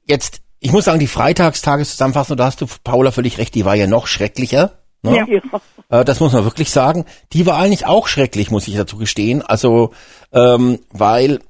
jetzt, 0.04 0.42
ich 0.60 0.72
muss 0.72 0.84
sagen, 0.84 0.98
die 0.98 1.06
Freitagstageszusammenfassung, 1.06 2.36
da 2.36 2.44
hast 2.46 2.60
du, 2.60 2.66
Paula, 2.84 3.10
völlig 3.12 3.38
recht, 3.38 3.54
die 3.54 3.64
war 3.64 3.74
ja 3.74 3.86
noch 3.86 4.06
schrecklicher. 4.06 4.72
Ne? 5.02 5.24
Ja. 5.28 5.60
Äh, 6.00 6.04
das 6.04 6.20
muss 6.20 6.32
man 6.32 6.44
wirklich 6.44 6.70
sagen. 6.70 7.04
Die 7.32 7.46
war 7.46 7.58
eigentlich 7.58 7.86
auch 7.86 8.08
schrecklich, 8.08 8.50
muss 8.50 8.68
ich 8.68 8.76
dazu 8.76 8.98
gestehen. 8.98 9.42
Also, 9.42 9.92
ähm, 10.32 10.80
weil 10.90 11.40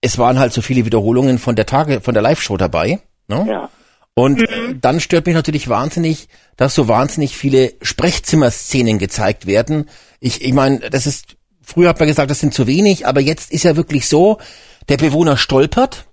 es 0.00 0.18
waren 0.18 0.38
halt 0.38 0.52
so 0.52 0.62
viele 0.62 0.84
Wiederholungen 0.86 1.38
von 1.38 1.54
der 1.54 1.66
Tage, 1.66 2.00
von 2.00 2.14
der 2.14 2.22
Live-Show 2.22 2.56
dabei. 2.56 3.00
Ne? 3.28 3.46
ja. 3.48 3.68
Und 4.14 4.42
äh, 4.42 4.74
dann 4.80 5.00
stört 5.00 5.26
mich 5.26 5.34
natürlich 5.34 5.68
wahnsinnig, 5.68 6.28
dass 6.56 6.74
so 6.74 6.88
wahnsinnig 6.88 7.36
viele 7.36 7.72
Sprechzimmerszenen 7.80 8.98
gezeigt 8.98 9.46
werden. 9.46 9.88
Ich, 10.20 10.42
ich 10.42 10.52
meine, 10.52 10.80
das 10.90 11.06
ist, 11.06 11.36
früher 11.62 11.88
hat 11.88 11.98
man 11.98 12.08
gesagt, 12.08 12.30
das 12.30 12.40
sind 12.40 12.52
zu 12.52 12.66
wenig, 12.66 13.06
aber 13.06 13.20
jetzt 13.20 13.50
ist 13.52 13.64
ja 13.64 13.76
wirklich 13.76 14.06
so, 14.06 14.38
der 14.88 14.98
Bewohner 14.98 15.36
stolpert, 15.36 16.06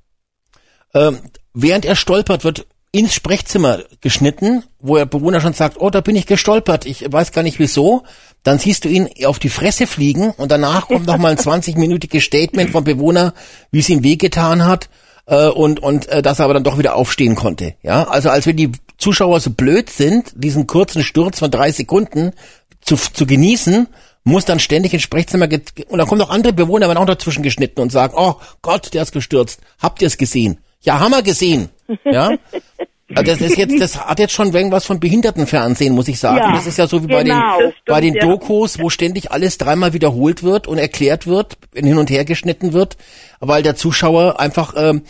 ähm, 0.93 1.19
während 1.53 1.85
er 1.85 1.95
stolpert, 1.95 2.43
wird 2.43 2.67
ins 2.91 3.13
Sprechzimmer 3.13 3.83
geschnitten, 4.01 4.63
wo 4.79 4.95
der 4.95 5.05
Bewohner 5.05 5.41
schon 5.41 5.53
sagt, 5.53 5.79
oh, 5.79 5.89
da 5.89 6.01
bin 6.01 6.15
ich 6.15 6.25
gestolpert, 6.25 6.85
ich 6.85 7.11
weiß 7.11 7.31
gar 7.33 7.43
nicht 7.43 7.59
wieso. 7.59 8.03
Dann 8.41 8.57
siehst 8.57 8.85
du 8.85 8.89
ihn 8.89 9.09
auf 9.25 9.37
die 9.37 9.49
Fresse 9.49 9.85
fliegen 9.85 10.31
und 10.31 10.51
danach 10.51 10.87
kommt 10.87 11.05
noch 11.05 11.17
mal 11.17 11.33
ein 11.33 11.37
20-minütiges 11.37 12.21
Statement 12.21 12.71
vom 12.71 12.83
Bewohner, 12.83 13.33
wie 13.71 13.79
es 13.79 13.89
ihm 13.89 14.03
wehgetan 14.03 14.65
hat 14.65 14.89
äh, 15.29 15.47
und 15.47 15.79
und 15.81 16.07
äh, 16.09 16.21
dass 16.21 16.39
er 16.39 16.45
aber 16.45 16.53
dann 16.53 16.63
doch 16.63 16.77
wieder 16.77 16.95
aufstehen 16.95 17.35
konnte. 17.35 17.75
Ja, 17.83 18.07
also 18.07 18.29
als 18.29 18.45
wenn 18.45 18.57
die 18.57 18.71
Zuschauer 18.97 19.39
so 19.39 19.51
blöd 19.51 19.89
sind, 19.89 20.31
diesen 20.35 20.67
kurzen 20.67 21.03
Sturz 21.03 21.39
von 21.39 21.51
drei 21.51 21.71
Sekunden 21.71 22.33
zu, 22.81 22.95
zu 22.95 23.25
genießen 23.25 23.87
muss 24.23 24.45
dann 24.45 24.59
ständig 24.59 24.93
ins 24.93 25.03
Sprechzimmer 25.03 25.47
und 25.87 25.97
dann 25.97 26.07
kommen 26.07 26.19
noch 26.19 26.29
andere 26.29 26.53
Bewohner, 26.53 26.87
werden 26.87 26.97
auch 26.97 27.05
dazwischen 27.05 27.41
geschnitten 27.41 27.79
und 27.79 27.91
sagen, 27.91 28.13
oh 28.15 28.35
Gott, 28.61 28.93
der 28.93 29.03
ist 29.03 29.13
gestürzt. 29.13 29.61
Habt 29.79 30.01
ihr 30.01 30.07
es 30.07 30.17
gesehen? 30.17 30.59
Ja, 30.81 30.99
haben 30.99 31.11
wir 31.11 31.21
gesehen. 31.21 31.69
Ja. 32.05 32.31
Also 33.15 33.31
das 33.31 33.41
ist 33.41 33.57
jetzt, 33.57 33.79
das 33.79 34.05
hat 34.05 34.19
jetzt 34.19 34.33
schon 34.33 34.53
irgendwas 34.53 34.85
von 34.85 34.99
Behindertenfernsehen, 34.99 35.93
muss 35.93 36.07
ich 36.07 36.19
sagen. 36.19 36.37
Ja, 36.37 36.53
das 36.53 36.67
ist 36.67 36.77
ja 36.77 36.87
so 36.87 37.01
wie 37.01 37.07
bei 37.07 37.23
den, 37.23 37.33
genau. 37.33 37.55
Stimmt, 37.59 37.85
bei 37.85 38.01
den 38.01 38.13
ja. 38.13 38.25
Dokus, 38.25 38.79
wo 38.79 38.89
ständig 38.89 39.31
alles 39.31 39.57
dreimal 39.57 39.93
wiederholt 39.93 40.43
wird 40.43 40.67
und 40.67 40.77
erklärt 40.77 41.25
wird, 41.25 41.57
hin 41.73 41.97
und 41.97 42.09
her 42.09 42.23
geschnitten 42.25 42.73
wird, 42.73 42.97
weil 43.39 43.63
der 43.63 43.75
Zuschauer 43.75 44.39
einfach 44.39 44.73
ähm, 44.77 45.01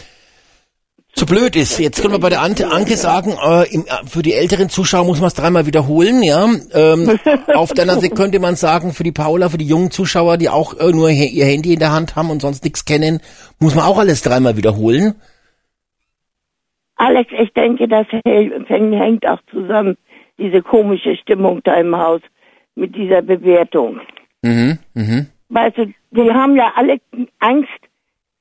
zu 1.14 1.26
blöd 1.26 1.56
ist. 1.56 1.78
Jetzt 1.80 2.02
können 2.02 2.14
wir 2.14 2.20
bei 2.20 2.30
der 2.30 2.42
Ante, 2.42 2.72
Anke 2.72 2.96
sagen, 2.96 3.36
äh, 3.44 3.68
im, 3.74 3.86
äh, 3.86 3.90
für 4.08 4.22
die 4.22 4.34
älteren 4.34 4.70
Zuschauer 4.70 5.06
muss 5.06 5.20
man 5.20 5.28
es 5.28 5.34
dreimal 5.34 5.66
wiederholen, 5.66 6.24
ja. 6.24 6.48
Ähm, 6.74 7.20
auf 7.54 7.74
der 7.74 7.84
anderen 7.84 8.02
Seite 8.02 8.16
könnte 8.16 8.40
man 8.40 8.56
sagen, 8.56 8.94
für 8.94 9.04
die 9.04 9.12
Paula, 9.12 9.50
für 9.50 9.58
die 9.58 9.68
jungen 9.68 9.92
Zuschauer, 9.92 10.38
die 10.38 10.50
auch 10.50 10.80
äh, 10.80 10.92
nur 10.92 11.10
ihr 11.10 11.46
Handy 11.46 11.74
in 11.74 11.80
der 11.80 11.92
Hand 11.92 12.16
haben 12.16 12.30
und 12.30 12.42
sonst 12.42 12.64
nichts 12.64 12.86
kennen, 12.86 13.20
muss 13.60 13.76
man 13.76 13.84
auch 13.84 13.98
alles 13.98 14.22
dreimal 14.22 14.56
wiederholen. 14.56 15.16
Alex, 17.00 17.32
ich 17.38 17.54
denke, 17.54 17.88
das 17.88 18.06
hängt 18.26 19.26
auch 19.26 19.40
zusammen, 19.50 19.96
diese 20.38 20.62
komische 20.62 21.16
Stimmung 21.16 21.62
da 21.64 21.76
im 21.76 21.96
Haus 21.98 22.22
mit 22.76 22.94
dieser 22.96 23.22
Bewertung. 23.22 24.02
Mhm, 24.42 24.78
mhm. 24.94 25.28
Weißt 25.48 25.78
du, 25.78 25.86
die 26.12 26.32
haben 26.32 26.56
ja 26.58 26.74
alle 26.76 26.98
Angst, 27.40 27.70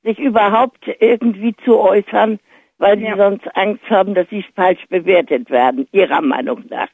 sich 0.03 0.19
überhaupt 0.19 0.85
irgendwie 0.99 1.55
zu 1.63 1.79
äußern, 1.79 2.39
weil 2.79 2.97
sie 2.97 3.05
Ja. 3.05 3.15
sonst 3.17 3.47
Angst 3.55 3.83
haben, 3.89 4.13
dass 4.13 4.27
sie 4.29 4.43
falsch 4.55 4.85
bewertet 4.89 5.49
werden, 5.49 5.87
ihrer 5.93 6.21
Meinung 6.21 6.63
nach. 6.69 6.89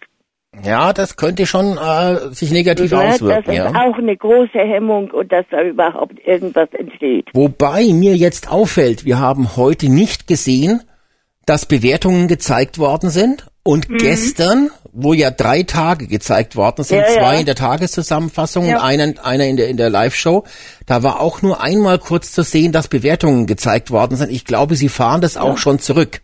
Ja, 0.64 0.94
das 0.94 1.18
könnte 1.18 1.46
schon 1.48 1.78
äh, 1.78 2.30
sich 2.34 2.52
negativ 2.52 2.92
Ne? 2.92 2.98
Das 2.98 3.16
auswirken, 3.22 3.52
ist 3.52 3.58
ja. 3.58 3.70
auch 3.70 3.98
eine 3.98 4.16
große 4.16 4.60
Hemmung 4.60 5.10
und 5.12 5.32
dass 5.32 5.46
da 5.50 5.62
überhaupt 5.64 6.16
irgendwas 6.26 6.70
entsteht. 6.74 7.28
Wobei 7.34 7.92
mir 7.92 8.16
jetzt 8.16 8.52
auffällt, 8.52 9.04
wir 9.04 9.20
haben 9.20 9.58
heute 9.58 9.90
nicht 9.92 10.28
gesehen, 10.28 10.82
dass 11.46 11.66
Bewertungen 11.66 12.28
gezeigt 12.28 12.78
worden 12.78 13.10
sind. 13.10 13.46
Und 13.64 13.90
Mhm. 13.90 13.98
gestern, 13.98 14.70
wo 14.94 15.14
ja 15.14 15.32
drei 15.32 15.64
Tage 15.64 16.06
gezeigt 16.08 16.56
worden 16.56 16.84
sind, 16.84 17.00
Ja, 17.00 17.06
zwei 17.08 17.34
ja. 17.34 17.40
in 17.40 17.46
der 17.48 17.56
Tageszusammenfassung 17.56 18.68
Ja. 18.68 18.78
und 18.78 18.84
einer, 18.84 19.14
einer 19.26 19.46
in 19.46 19.58
der, 19.58 19.68
in 19.70 19.78
der 19.78 19.90
Live-Show, 19.90 20.44
da 20.86 21.02
war 21.02 21.20
auch 21.20 21.42
nur 21.42 21.62
einmal 21.62 21.98
kurz 21.98 22.32
zu 22.32 22.44
sehen, 22.44 22.72
dass 22.72 22.88
Bewertungen 22.88 23.48
gezeigt 23.48 23.90
worden 23.92 24.18
sind. 24.18 24.32
Ich 24.32 24.46
glaube, 24.46 24.76
sie 24.76 24.90
fahren 24.90 25.22
das 25.22 25.36
auch 25.38 25.58
schon 25.58 25.80
zurück. 25.80 26.22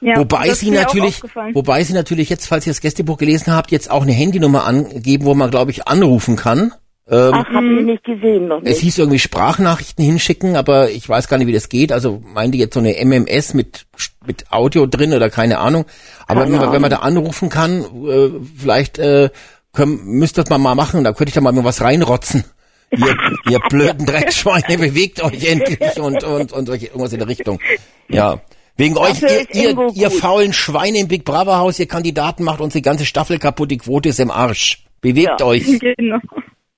Ja, 0.00 0.16
wobei 0.18 0.50
sie 0.54 0.70
natürlich, 0.72 1.22
wobei 1.52 1.84
sie 1.84 1.92
natürlich 1.92 2.28
jetzt, 2.28 2.46
falls 2.48 2.66
ihr 2.66 2.72
das 2.72 2.80
Gästebuch 2.80 3.18
gelesen 3.18 3.52
habt, 3.54 3.70
jetzt 3.70 3.88
auch 3.90 4.02
eine 4.02 4.12
Handynummer 4.12 4.64
angeben, 4.64 5.24
wo 5.26 5.34
man, 5.34 5.50
glaube 5.50 5.70
ich, 5.70 5.86
anrufen 5.86 6.34
kann. 6.36 6.72
Ähm, 7.08 7.30
Ach, 7.34 7.44
hab 7.52 7.64
ich 7.64 7.84
nicht 7.84 8.04
gesehen 8.04 8.46
noch 8.48 8.58
es 8.58 8.64
nicht. 8.64 8.80
hieß 8.80 8.98
irgendwie 8.98 9.18
Sprachnachrichten 9.18 10.04
hinschicken, 10.04 10.54
aber 10.56 10.90
ich 10.90 11.08
weiß 11.08 11.26
gar 11.28 11.36
nicht, 11.38 11.48
wie 11.48 11.52
das 11.52 11.68
geht. 11.68 11.90
Also 11.92 12.22
meinte 12.24 12.56
jetzt 12.58 12.74
so 12.74 12.80
eine 12.80 12.94
MMS 13.04 13.54
mit 13.54 13.86
mit 14.24 14.52
Audio 14.52 14.86
drin 14.86 15.12
oder 15.12 15.28
keine 15.28 15.58
Ahnung. 15.58 15.84
Aber 16.28 16.42
Keine 16.42 16.52
wenn 16.52 16.60
man, 16.60 16.72
wenn 16.72 16.80
man 16.80 16.90
da 16.90 16.98
Ahnung. 16.98 17.24
anrufen 17.24 17.48
kann, 17.48 17.82
äh, 18.08 18.30
vielleicht 18.56 18.98
äh, 19.00 19.30
können, 19.72 20.00
müsst 20.04 20.38
ihr 20.38 20.44
das 20.44 20.50
mal, 20.50 20.58
mal 20.58 20.76
machen. 20.76 21.02
Da 21.02 21.12
könnte 21.12 21.30
ich 21.30 21.34
da 21.34 21.40
mal 21.40 21.52
was 21.64 21.80
reinrotzen. 21.82 22.44
Ihr, 22.96 23.16
ihr 23.50 23.58
blöden 23.68 24.06
Dreckschweine, 24.06 24.78
bewegt 24.78 25.22
euch 25.24 25.44
endlich 25.44 25.98
und 26.00 26.22
und 26.22 26.52
und 26.52 26.68
irgendwas 26.68 27.12
in 27.12 27.18
der 27.18 27.28
Richtung. 27.28 27.58
Ja. 28.08 28.40
Wegen 28.76 28.96
euch, 28.96 29.20
Dafür 29.20 29.28
ihr, 29.30 29.40
ist 29.40 29.54
ihr, 29.56 29.70
ihr 29.94 30.08
gut. 30.10 30.18
faulen 30.20 30.52
Schweine 30.52 30.98
im 30.98 31.08
Big 31.08 31.24
Brother 31.24 31.58
Haus, 31.58 31.78
ihr 31.80 31.86
Kandidaten 31.88 32.44
macht 32.44 32.60
unsere 32.60 32.80
ganze 32.80 33.04
Staffel 33.06 33.38
kaputt, 33.38 33.70
die 33.72 33.78
Quote 33.78 34.10
ist 34.10 34.20
im 34.20 34.30
Arsch. 34.30 34.84
Bewegt 35.00 35.40
Ja. 35.40 35.46
euch. 35.46 35.64
Genau. 35.80 36.18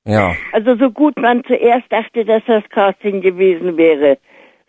Ja. 0.06 0.34
Also 0.52 0.76
so 0.76 0.90
gut 0.90 1.16
man 1.18 1.42
zuerst 1.44 1.90
dachte, 1.90 2.25
dass 2.25 2.42
das 2.46 2.62
Casting 2.70 3.20
gewesen 3.20 3.76
wäre, 3.76 4.18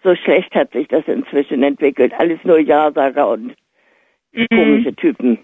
so 0.03 0.15
schlecht 0.15 0.53
hat 0.55 0.71
sich 0.71 0.87
das 0.87 1.03
inzwischen 1.07 1.63
entwickelt. 1.63 2.13
Alles 2.17 2.39
nur 2.43 2.59
Ja-Sager 2.59 3.29
und 3.29 3.55
Mhm. 4.35 4.47
komische 4.49 4.95
Typen. 4.95 5.39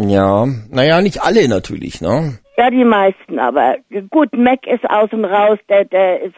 Ja. 0.00 0.46
Naja, 0.70 1.00
nicht 1.00 1.22
alle 1.22 1.48
natürlich, 1.48 2.00
ne? 2.00 2.38
Ja, 2.56 2.70
die 2.70 2.84
meisten, 2.84 3.38
aber 3.38 3.76
gut, 4.10 4.32
Mac 4.32 4.66
ist 4.66 4.88
außen 4.88 5.24
raus, 5.24 5.58
der, 5.68 5.84
der 5.84 6.22
ist 6.22 6.34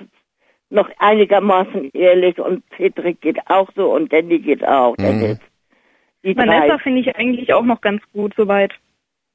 noch 0.70 0.90
einigermaßen 0.98 1.90
ehrlich 1.92 2.38
und 2.38 2.62
Cedric 2.76 3.20
geht 3.20 3.38
auch 3.46 3.68
so 3.74 3.94
und 3.94 4.12
Danny 4.12 4.40
geht 4.40 4.66
auch. 4.66 4.96
Mhm. 4.98 5.38
Vanessa 6.22 6.78
finde 6.78 7.00
ich 7.00 7.16
eigentlich 7.16 7.54
auch 7.54 7.62
noch 7.64 7.80
ganz 7.80 8.02
gut 8.12 8.34
soweit. 8.36 8.72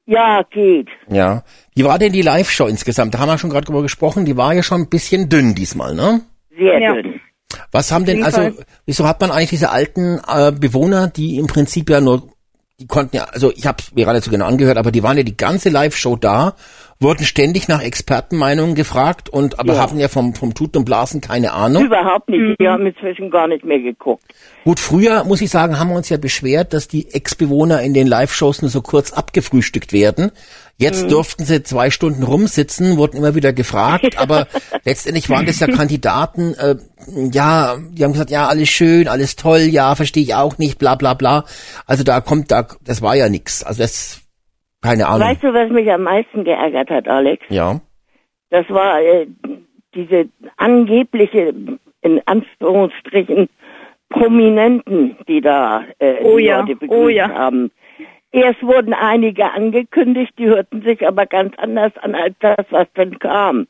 Ja, 0.06 0.42
geht. 0.50 0.88
Ja. 1.08 1.44
Wie 1.74 1.84
war 1.84 1.98
denn 1.98 2.12
die 2.12 2.22
Live-Show 2.22 2.66
insgesamt? 2.66 3.14
Da 3.14 3.18
haben 3.20 3.28
wir 3.28 3.38
schon 3.38 3.50
gerade 3.50 3.64
drüber 3.66 3.82
gesprochen. 3.82 4.24
Die 4.24 4.36
war 4.36 4.52
ja 4.52 4.62
schon 4.62 4.82
ein 4.82 4.88
bisschen 4.90 5.28
dünn 5.28 5.54
diesmal, 5.54 5.94
ne? 5.94 6.20
Sehr 6.56 6.78
Ja. 6.80 6.94
dünn. 6.94 7.20
Was 7.70 7.90
haben 7.92 8.04
denn, 8.04 8.22
also, 8.24 8.50
wieso 8.84 9.06
hat 9.06 9.20
man 9.20 9.30
eigentlich 9.30 9.50
diese 9.50 9.70
alten 9.70 10.20
äh, 10.28 10.52
Bewohner, 10.52 11.08
die 11.08 11.36
im 11.38 11.46
Prinzip 11.46 11.88
ja 11.88 12.00
nur, 12.00 12.28
die 12.80 12.86
konnten 12.86 13.16
ja, 13.16 13.24
also 13.24 13.52
ich 13.54 13.66
habe 13.66 13.82
mir 13.94 14.04
gerade 14.04 14.20
so 14.20 14.30
genau 14.30 14.46
angehört, 14.46 14.76
aber 14.76 14.90
die 14.90 15.02
waren 15.02 15.16
ja 15.16 15.22
die 15.22 15.36
ganze 15.36 15.70
Live-Show 15.70 16.16
da, 16.16 16.54
wurden 17.04 17.24
ständig 17.24 17.68
nach 17.68 17.80
Expertenmeinungen 17.80 18.74
gefragt 18.74 19.28
und 19.28 19.60
aber 19.60 19.74
Ja. 19.74 19.80
haben 19.80 20.00
ja 20.00 20.08
vom, 20.08 20.34
vom 20.34 20.54
Tuten 20.54 20.78
und 20.78 20.84
Blasen 20.84 21.20
keine 21.20 21.52
Ahnung. 21.52 21.84
Überhaupt 21.84 22.28
nicht. 22.28 22.40
Mhm. 22.40 22.56
Die 22.60 22.68
haben 22.68 22.84
inzwischen 22.86 23.30
gar 23.30 23.46
nicht 23.46 23.64
mehr 23.64 23.78
geguckt. 23.78 24.24
Gut, 24.64 24.80
früher, 24.80 25.22
muss 25.24 25.40
ich 25.40 25.50
sagen, 25.50 25.78
haben 25.78 25.90
wir 25.90 25.96
uns 25.96 26.08
ja 26.08 26.16
beschwert, 26.16 26.72
dass 26.72 26.88
die 26.88 27.12
Ex-Bewohner 27.14 27.82
in 27.82 27.94
den 27.94 28.08
Live-Shows 28.08 28.62
nur 28.62 28.70
so 28.70 28.82
kurz 28.82 29.12
abgefrühstückt 29.12 29.92
werden. 29.92 30.32
Jetzt 30.76 31.08
durften 31.08 31.44
sie 31.44 31.62
zwei 31.62 31.90
Stunden 31.90 32.24
rumsitzen, 32.24 32.96
wurden 32.96 33.18
immer 33.18 33.36
wieder 33.36 33.52
gefragt, 33.52 34.16
aber 34.18 34.48
letztendlich 34.84 35.30
waren 35.30 35.46
das 35.46 35.60
ja 35.60 35.68
Kandidaten, 35.68 36.54
äh, 36.54 36.74
ja, 37.30 37.76
die 37.92 38.02
haben 38.02 38.12
gesagt, 38.12 38.30
ja, 38.30 38.48
alles 38.48 38.70
schön, 38.70 39.06
alles 39.06 39.36
toll, 39.36 39.60
ja, 39.60 39.94
verstehe 39.94 40.22
ich 40.24 40.34
auch 40.34 40.58
nicht, 40.58 40.78
bla 40.78 40.96
bla 40.96 41.14
bla. 41.14 41.44
Also 41.86 42.02
da 42.02 42.20
kommt, 42.20 42.50
da, 42.50 42.66
das 42.82 43.02
war 43.02 43.14
ja 43.14 43.28
nix. 43.28 43.62
Also 43.62 43.82
das, 43.82 44.23
keine 44.84 45.06
Ahnung. 45.06 45.26
Weißt 45.26 45.42
du, 45.42 45.54
was 45.54 45.70
mich 45.70 45.90
am 45.90 46.02
meisten 46.02 46.44
geärgert 46.44 46.90
hat, 46.90 47.08
Alex? 47.08 47.42
Ja. 47.48 47.80
Das 48.50 48.68
war 48.68 49.00
äh, 49.00 49.26
diese 49.94 50.28
angebliche, 50.58 51.54
in 52.02 52.20
Anführungsstrichen, 52.26 53.48
Prominenten, 54.10 55.16
die 55.26 55.40
da 55.40 55.84
äh, 55.98 56.16
Oh 56.22 56.36
die 56.36 56.44
ja, 56.44 56.60
Leute 56.60 56.76
begrüßt 56.76 57.02
oh 57.02 57.08
ja. 57.08 57.30
haben. 57.30 57.70
Erst 58.30 58.62
wurden 58.62 58.92
einige 58.92 59.50
angekündigt, 59.52 60.34
die 60.38 60.46
hörten 60.46 60.82
sich 60.82 61.06
aber 61.06 61.24
ganz 61.24 61.54
anders 61.56 61.92
an 62.02 62.14
als 62.14 62.34
das, 62.40 62.66
was 62.70 62.86
dann 62.94 63.18
kam. 63.18 63.66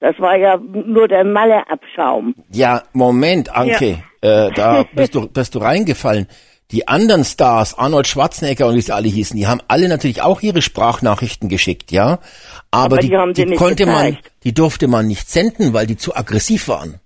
Das 0.00 0.18
war 0.18 0.36
ja 0.36 0.58
nur 0.58 1.08
der 1.08 1.24
Malle-Abschaum. 1.24 2.34
Ja, 2.50 2.82
Moment, 2.92 3.54
Anke, 3.56 4.02
äh, 4.20 4.50
da 4.54 4.84
bist 4.94 5.14
du, 5.14 5.26
bist 5.28 5.54
du 5.54 5.60
reingefallen. 5.60 6.26
Die 6.72 6.86
anderen 6.86 7.24
Stars, 7.24 7.76
Arnold 7.76 8.06
Schwarzenegger 8.06 8.66
und 8.68 8.76
wie 8.76 8.80
sie 8.80 8.94
alle 8.94 9.08
hießen, 9.08 9.36
die 9.36 9.46
haben 9.46 9.60
alle 9.68 9.88
natürlich 9.88 10.22
auch 10.22 10.40
ihre 10.40 10.62
Sprachnachrichten 10.62 11.48
geschickt, 11.48 11.90
ja. 11.90 12.20
Aber, 12.70 12.96
Aber 12.96 12.98
die, 12.98 13.12
die 13.34 13.44
die 13.46 13.54
konnte 13.56 13.86
man, 13.86 14.18
die 14.44 14.54
durfte 14.54 14.86
man 14.86 15.06
nicht 15.06 15.28
senden, 15.28 15.72
weil 15.72 15.86
die 15.86 15.96
zu 15.96 16.14
aggressiv 16.14 16.68
waren. 16.68 17.00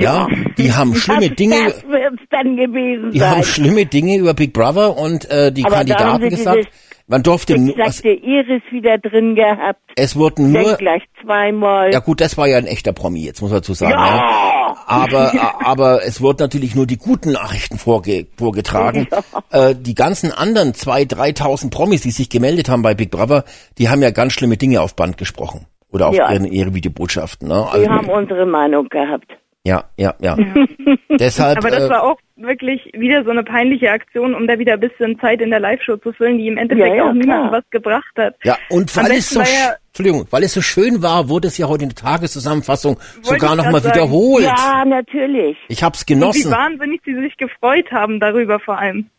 Ja, 0.00 0.28
die 0.56 0.72
haben 0.72 0.94
schlimme 0.94 1.28
das, 1.28 1.36
Dinge, 1.36 1.64
Das 1.64 1.82
wird's 1.84 2.22
dann 2.30 2.56
gewesen 2.56 3.10
die 3.12 3.18
sein. 3.18 3.30
haben 3.30 3.42
schlimme 3.44 3.86
Dinge 3.86 4.16
über 4.16 4.34
Big 4.34 4.52
Brother 4.52 4.96
und 4.96 5.28
äh, 5.30 5.52
die 5.52 5.64
Aber 5.64 5.76
Kandidaten 5.76 6.28
gesagt. 6.28 6.68
Man 7.10 7.24
durfte 7.24 7.58
nur, 7.58 7.76
Exakte 7.76 8.10
Iris 8.10 8.62
wieder 8.70 8.96
drin 8.98 9.34
gehabt. 9.34 9.80
es 9.96 10.14
wurden 10.14 10.52
nur, 10.52 10.76
gleich 10.76 11.02
zweimal. 11.20 11.92
ja 11.92 11.98
gut, 11.98 12.20
das 12.20 12.38
war 12.38 12.46
ja 12.46 12.56
ein 12.56 12.66
echter 12.66 12.92
Promi, 12.92 13.24
jetzt 13.24 13.42
muss 13.42 13.50
man 13.50 13.58
dazu 13.58 13.74
sagen. 13.74 13.92
Ja. 13.92 14.16
Ja. 14.16 14.76
Aber, 14.86 15.32
aber 15.64 16.04
es 16.06 16.20
wurden 16.20 16.38
natürlich 16.40 16.76
nur 16.76 16.86
die 16.86 16.98
guten 16.98 17.32
Nachrichten 17.32 17.78
vorge 17.78 18.28
vorgetragen. 18.38 19.08
Äh, 19.50 19.74
die 19.74 19.96
ganzen 19.96 20.30
anderen 20.30 20.72
zwei, 20.74 21.04
dreitausend 21.04 21.74
Promis, 21.74 22.02
die 22.02 22.12
sich 22.12 22.30
gemeldet 22.30 22.68
haben 22.68 22.82
bei 22.82 22.94
Big 22.94 23.10
Brother, 23.10 23.44
die 23.78 23.88
haben 23.88 24.02
ja 24.02 24.10
ganz 24.12 24.32
schlimme 24.32 24.56
Dinge 24.56 24.80
auf 24.80 24.94
Band 24.94 25.16
gesprochen. 25.18 25.66
Oder 25.90 26.06
auf 26.10 26.14
Ja. 26.14 26.30
ihre, 26.32 26.46
ihre 26.46 26.72
Videobotschaften. 26.74 27.48
Ne? 27.48 27.66
Die 27.74 27.78
Also, 27.78 27.90
haben 27.90 28.08
unsere 28.08 28.46
Meinung 28.46 28.88
gehabt. 28.88 29.26
Ja, 29.64 29.84
ja, 29.96 30.14
ja. 30.20 30.36
Deshalb, 31.18 31.58
Aber 31.58 31.70
das 31.70 31.84
äh, 31.84 31.90
war 31.90 32.02
auch 32.04 32.18
wirklich 32.36 32.90
wieder 32.94 33.24
so 33.24 33.30
eine 33.30 33.42
peinliche 33.42 33.90
Aktion, 33.90 34.34
um 34.34 34.46
da 34.46 34.58
wieder 34.58 34.74
ein 34.74 34.80
bisschen 34.80 35.18
Zeit 35.20 35.40
in 35.42 35.50
der 35.50 35.60
Live-Show 35.60 35.96
zu 35.98 36.12
füllen, 36.12 36.38
die 36.38 36.48
im 36.48 36.56
Endeffekt 36.56 36.88
Ja, 36.88 36.94
ja, 36.94 37.10
auch 37.10 37.12
niemandem 37.12 37.52
was 37.52 37.64
gebracht 37.70 38.12
hat. 38.16 38.36
ja, 38.42 38.56
und 38.70 38.94
weil 38.96 39.12
es 39.12 39.28
so, 39.30 39.40
ja- 39.40 39.74
Entschuldigung, 39.88 40.26
weil 40.30 40.44
es 40.44 40.54
so 40.54 40.62
schön 40.62 41.02
war, 41.02 41.28
wurde 41.28 41.48
es 41.48 41.58
ja 41.58 41.68
heute 41.68 41.82
in 41.84 41.90
der 41.90 41.96
Tageszusammenfassung 41.96 42.98
sogar 43.22 43.56
nochmal 43.56 43.84
wiederholt. 43.84 44.44
Ja, 44.44 44.84
natürlich. 44.86 45.58
Ich 45.68 45.82
hab's 45.82 46.02
Und 46.02 46.08
wie 46.08 46.14
genossen. 46.14 46.50
wahnsinnig 46.52 47.02
sie 47.04 47.14
sich 47.16 47.36
gefreut 47.36 47.90
haben 47.90 48.18
darüber 48.20 48.60
vor 48.60 48.78
allem. 48.78 49.10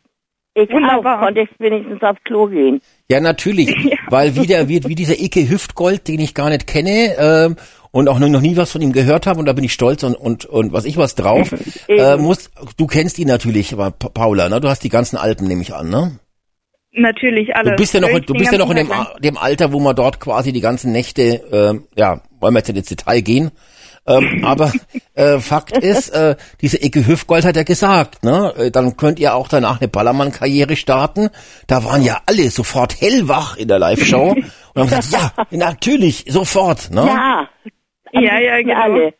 Ich 0.53 0.69
Wunderbar. 0.69 1.19
auch, 1.19 1.25
konnte 1.25 1.41
ich 1.41 1.49
wenigstens 1.59 2.01
aufs 2.01 2.21
Klo 2.25 2.47
gehen. 2.47 2.81
Ja, 3.09 3.19
natürlich, 3.21 3.73
weil 4.09 4.35
wieder 4.35 4.67
wird 4.67 4.87
wie 4.87 4.95
dieser 4.95 5.17
Ike 5.19 5.47
Hüftgold, 5.49 6.07
den 6.07 6.19
ich 6.19 6.33
gar 6.33 6.49
nicht 6.49 6.67
kenne 6.67 7.15
ähm, 7.17 7.55
und 7.91 8.07
auch 8.09 8.19
noch 8.19 8.41
nie 8.41 8.57
was 8.57 8.71
von 8.71 8.81
ihm 8.81 8.93
gehört 8.93 9.27
habe 9.27 9.39
und 9.39 9.45
da 9.45 9.53
bin 9.53 9.63
ich 9.63 9.73
stolz 9.73 10.03
und 10.03 10.15
und 10.15 10.45
und 10.45 10.73
was 10.73 10.85
ich 10.85 10.97
was 10.97 11.15
drauf. 11.15 11.53
äh, 11.87 12.17
muss, 12.17 12.49
du 12.77 12.87
kennst 12.87 13.19
ihn 13.19 13.27
natürlich, 13.27 13.75
Paula, 14.13 14.49
ne? 14.49 14.59
Du 14.61 14.69
hast 14.69 14.83
die 14.83 14.89
ganzen 14.89 15.17
Alpen, 15.17 15.47
nehme 15.47 15.61
ich 15.61 15.73
an, 15.73 15.89
ne? 15.89 16.19
Natürlich 16.93 17.55
alles. 17.55 17.71
Du 17.71 17.75
bist 17.77 17.93
ja 17.93 18.01
noch, 18.01 18.19
du 18.19 18.33
bist 18.33 18.51
ja 18.51 18.57
noch 18.57 18.69
in 18.69 18.75
dem, 18.75 18.91
dem 19.23 19.37
Alter, 19.37 19.71
wo 19.71 19.79
man 19.79 19.95
dort 19.95 20.19
quasi 20.19 20.51
die 20.51 20.59
ganzen 20.59 20.91
Nächte, 20.91 21.41
ähm, 21.51 21.85
ja, 21.95 22.21
wollen 22.39 22.53
wir 22.53 22.59
jetzt 22.59 22.69
ins 22.69 22.89
Detail 22.89 23.21
gehen. 23.21 23.51
Ähm, 24.05 24.43
aber 24.45 24.73
äh, 25.13 25.39
Fakt 25.39 25.77
ist, 25.77 26.09
äh, 26.09 26.35
diese 26.59 26.81
Ecke 26.81 27.07
Hüftgold 27.07 27.45
hat 27.45 27.55
ja 27.55 27.63
gesagt, 27.63 28.23
ne, 28.23 28.53
äh, 28.57 28.71
dann 28.71 28.97
könnt 28.97 29.19
ihr 29.19 29.35
auch 29.35 29.47
danach 29.47 29.79
eine 29.79 29.87
Ballermann-Karriere 29.87 30.75
starten. 30.75 31.29
Da 31.67 31.85
waren 31.85 32.03
ja 32.03 32.21
alle 32.25 32.49
sofort 32.49 32.99
hellwach 32.99 33.55
in 33.55 33.69
der 33.69 33.79
Live-Show 33.79 34.35
und 34.73 34.75
haben 34.75 34.89
gesagt, 34.89 35.11
ja, 35.11 35.57
natürlich, 35.57 36.25
sofort. 36.27 36.91
Ne? 36.91 37.05
Ja, 37.05 37.47
Ja, 38.13 38.39
ja, 38.39 38.57
wissen 38.57 38.67
genau. 38.67 38.81
alle. 38.81 39.13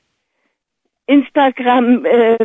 Instagram 1.08 2.06
äh, 2.06 2.38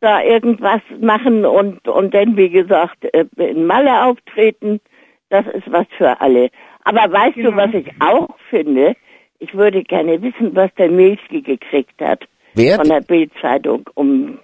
da 0.00 0.22
irgendwas 0.22 0.80
machen 1.00 1.44
und 1.44 1.86
und 1.88 2.14
dann 2.14 2.36
wie 2.36 2.50
gesagt 2.50 3.04
äh, 3.14 3.24
in 3.36 3.66
Malle 3.66 4.04
auftreten, 4.04 4.80
das 5.28 5.46
ist 5.46 5.70
was 5.70 5.86
für 5.98 6.20
alle. 6.20 6.50
Aber 6.84 7.10
weißt 7.12 7.34
Genau. 7.34 7.50
du, 7.50 7.56
was 7.56 7.74
ich 7.74 7.90
auch 8.00 8.28
finde? 8.48 8.96
Ich 9.38 9.54
würde 9.54 9.82
gerne 9.82 10.20
wissen, 10.22 10.54
was 10.54 10.72
der 10.74 10.90
Milski 10.90 11.42
gekriegt 11.42 12.00
hat 12.00 12.26
Wer? 12.54 12.76
von 12.76 12.88
der 12.88 13.00
Bildzeitung, 13.00 13.88
um 13.94 14.38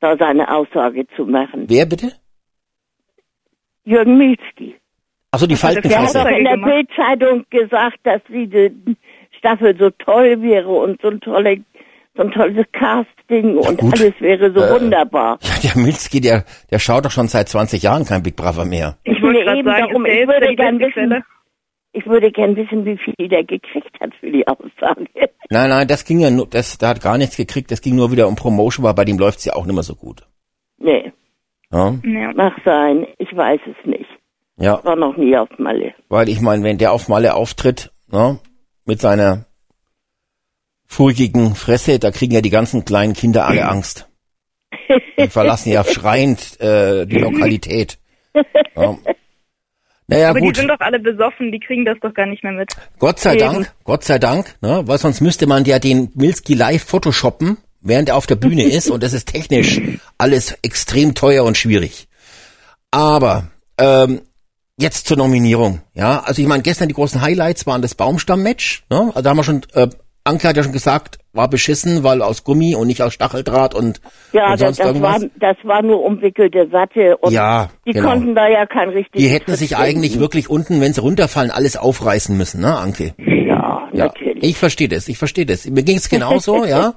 da 0.00 0.16
seine 0.16 0.50
Aussage 0.54 1.06
zu 1.16 1.24
machen. 1.26 1.64
Wer 1.68 1.86
bitte? 1.86 2.12
Jürgen 3.84 4.18
Milski. 4.18 4.76
Achso, 5.30 5.46
die 5.46 5.56
hat 5.56 5.74
der 5.74 5.82
Der 5.82 5.98
hat 5.98 6.10
Faltenfresse. 6.10 6.18
doch 6.18 6.24
Aussage 6.24 6.38
in 6.38 6.44
der? 6.44 6.56
Bildzeitung 6.56 7.46
gesagt, 7.50 7.98
dass 8.04 8.20
diese 8.28 8.70
Staffel 9.38 9.76
so 9.78 9.90
toll 9.90 10.42
wäre 10.42 10.68
und 10.68 11.00
so 11.02 11.08
ein 11.08 11.20
tolle, 11.20 11.58
so 12.16 12.22
ein 12.22 12.30
tolles 12.32 12.66
Casting 12.72 13.56
und 13.58 13.78
gut. 13.78 13.94
alles 14.00 14.14
wäre 14.20 14.52
so 14.52 14.60
Äh, 14.60 14.72
wunderbar. 14.80 15.38
Ja, 15.62 15.70
der 15.74 15.82
Milski, 15.82 16.20
der, 16.20 16.44
der 16.70 16.78
schaut 16.78 17.04
doch 17.04 17.10
schon 17.10 17.28
seit 17.28 17.48
20 17.48 17.82
Jahren 17.82 18.04
kein 18.04 18.22
Big 18.22 18.36
Brother 18.36 18.64
mehr. 18.64 18.96
Ich 19.04 19.20
Nee, 19.20 19.42
gerade 19.44 19.58
eben 19.58 19.68
sagen, 19.68 19.86
darum, 19.88 20.06
ich 20.06 20.26
würde 20.26 20.56
gern 20.56 20.78
wissen-? 20.78 21.22
Ich 21.92 22.06
würde 22.06 22.30
gern 22.30 22.54
wissen, 22.56 22.84
wie 22.84 22.96
viel 22.98 23.28
der 23.28 23.44
gekriegt 23.44 23.98
hat 24.00 24.10
für 24.20 24.30
die 24.30 24.46
Aussage. 24.46 25.06
Nein, 25.50 25.70
nein, 25.70 25.88
das 25.88 26.04
ging 26.04 26.20
ja 26.20 26.30
nur, 26.30 26.46
das, 26.46 26.76
der 26.78 26.90
hat 26.90 27.00
gar 27.02 27.16
nichts 27.18 27.36
gekriegt, 27.36 27.70
das 27.70 27.80
ging 27.80 27.96
nur 27.96 28.12
wieder 28.12 28.28
um 28.28 28.36
Promotion, 28.36 28.84
weil 28.84 28.92
bei 28.94 29.04
dem 29.06 29.18
läuft's 29.18 29.44
ja 29.46 29.54
auch 29.54 29.64
nicht 29.64 29.74
mehr 29.74 29.82
so 29.82 29.94
gut. 29.94 30.26
Nee, 30.78 31.12
Ja, 31.72 31.94
Ja. 32.04 32.32
mag 32.34 32.52
sein. 32.64 33.06
Ich 33.18 33.34
weiß 33.34 33.60
es 33.66 33.86
nicht. 33.86 34.08
ja 34.58 34.82
War 34.84 34.96
noch 34.96 35.16
nie 35.16 35.36
auf 35.36 35.48
Malle. 35.58 35.94
weil 36.10 36.28
ich 36.28 36.40
meine, 36.40 36.62
wenn 36.64 36.76
der 36.78 36.92
auf 36.92 37.08
Malle 37.08 37.34
auftritt, 37.34 37.90
ne, 38.12 38.38
mit 38.88 39.00
seiner 39.00 39.44
furchigen 40.86 41.54
Fresse, 41.54 41.98
da 41.98 42.10
kriegen 42.10 42.34
ja 42.34 42.40
die 42.40 42.50
ganzen 42.50 42.84
kleinen 42.84 43.12
Kinder 43.12 43.46
alle 43.46 43.68
Angst. 43.68 44.08
Die 45.20 45.28
verlassen 45.28 45.70
ja 45.70 45.84
schreiend 45.92 46.58
äh, 46.60 47.06
die 47.06 47.18
Lokalität. 47.18 47.98
Ja. 48.74 48.96
Naja, 50.10 50.30
Aber 50.30 50.40
gut. 50.40 50.56
die 50.56 50.60
sind 50.60 50.68
doch 50.68 50.80
alle 50.80 50.98
besoffen, 50.98 51.52
die 51.52 51.60
kriegen 51.60 51.84
das 51.84 51.98
doch 52.00 52.14
gar 52.14 52.24
nicht 52.24 52.42
mehr 52.42 52.52
mit. 52.52 52.72
Gott 52.98 53.20
sei 53.20 53.34
Eben. 53.34 53.40
Dank, 53.40 53.74
Gott 53.84 54.04
sei 54.04 54.18
Dank, 54.18 54.56
ne? 54.62 54.82
weil 54.86 54.96
sonst 54.96 55.20
müsste 55.20 55.46
man 55.46 55.66
ja 55.66 55.78
den 55.78 56.10
Milski 56.14 56.54
live 56.54 56.82
photoshoppen, 56.82 57.58
während 57.82 58.08
er 58.08 58.16
auf 58.16 58.26
der 58.26 58.36
Bühne 58.36 58.64
ist 58.70 58.90
und 58.90 59.02
das 59.02 59.12
ist 59.12 59.26
technisch 59.26 59.80
alles 60.16 60.58
extrem 60.62 61.14
teuer 61.14 61.44
und 61.44 61.58
schwierig. 61.58 62.08
Aber 62.90 63.50
ähm, 63.76 64.22
jetzt 64.78 65.06
zur 65.08 65.16
Nominierung, 65.16 65.80
ja, 65.94 66.20
also 66.24 66.40
ich 66.40 66.48
meine, 66.48 66.62
gestern 66.62 66.88
die 66.88 66.94
großen 66.94 67.20
Highlights 67.20 67.66
waren 67.66 67.82
das 67.82 67.94
Baumstamm-Match, 67.94 68.84
ne? 68.90 68.98
also 69.08 69.22
da 69.22 69.30
haben 69.30 69.36
wir 69.36 69.44
schon, 69.44 69.62
äh, 69.74 69.88
Anke 70.24 70.46
hat 70.48 70.56
ja 70.56 70.62
schon 70.62 70.72
gesagt, 70.72 71.18
war 71.32 71.48
beschissen, 71.48 72.02
weil 72.04 72.20
aus 72.20 72.44
Gummi 72.44 72.74
und 72.74 72.86
nicht 72.86 73.02
aus 73.02 73.14
Stacheldraht 73.14 73.74
und, 73.74 74.00
Ja, 74.32 74.46
und 74.52 74.52
das, 74.52 74.60
sonst 74.60 74.78
das, 74.80 74.86
irgendwas. 74.86 75.22
war, 75.22 75.28
das 75.40 75.56
war 75.64 75.82
nur 75.82 76.02
umwickelte 76.04 76.70
Watte 76.70 77.16
und 77.16 77.32
Ja, 77.32 77.70
die 77.86 77.92
genau. 77.92 78.10
konnten 78.10 78.34
da 78.34 78.46
ja 78.48 78.66
kein 78.66 78.90
richtiges 78.90 79.22
Die 79.22 79.28
hätten 79.28 79.54
sich 79.56 79.76
eigentlich 79.78 80.18
wirklich 80.18 80.50
unten, 80.50 80.80
wenn 80.82 80.92
sie 80.92 81.00
runterfallen, 81.00 81.50
alles 81.50 81.76
aufreißen 81.76 82.36
müssen, 82.36 82.60
ne, 82.60 82.76
Anke? 82.76 83.14
Ja, 83.16 83.88
Ja, 83.92 84.06
natürlich. 84.06 84.42
ich 84.42 84.56
verstehe 84.58 84.88
das, 84.88 85.08
ich 85.08 85.16
verstehe 85.16 85.46
das. 85.46 85.64
Mir 85.66 85.82
ging 85.82 85.96
es 85.96 86.08
genauso, 86.10 86.64
ja. 86.66 86.92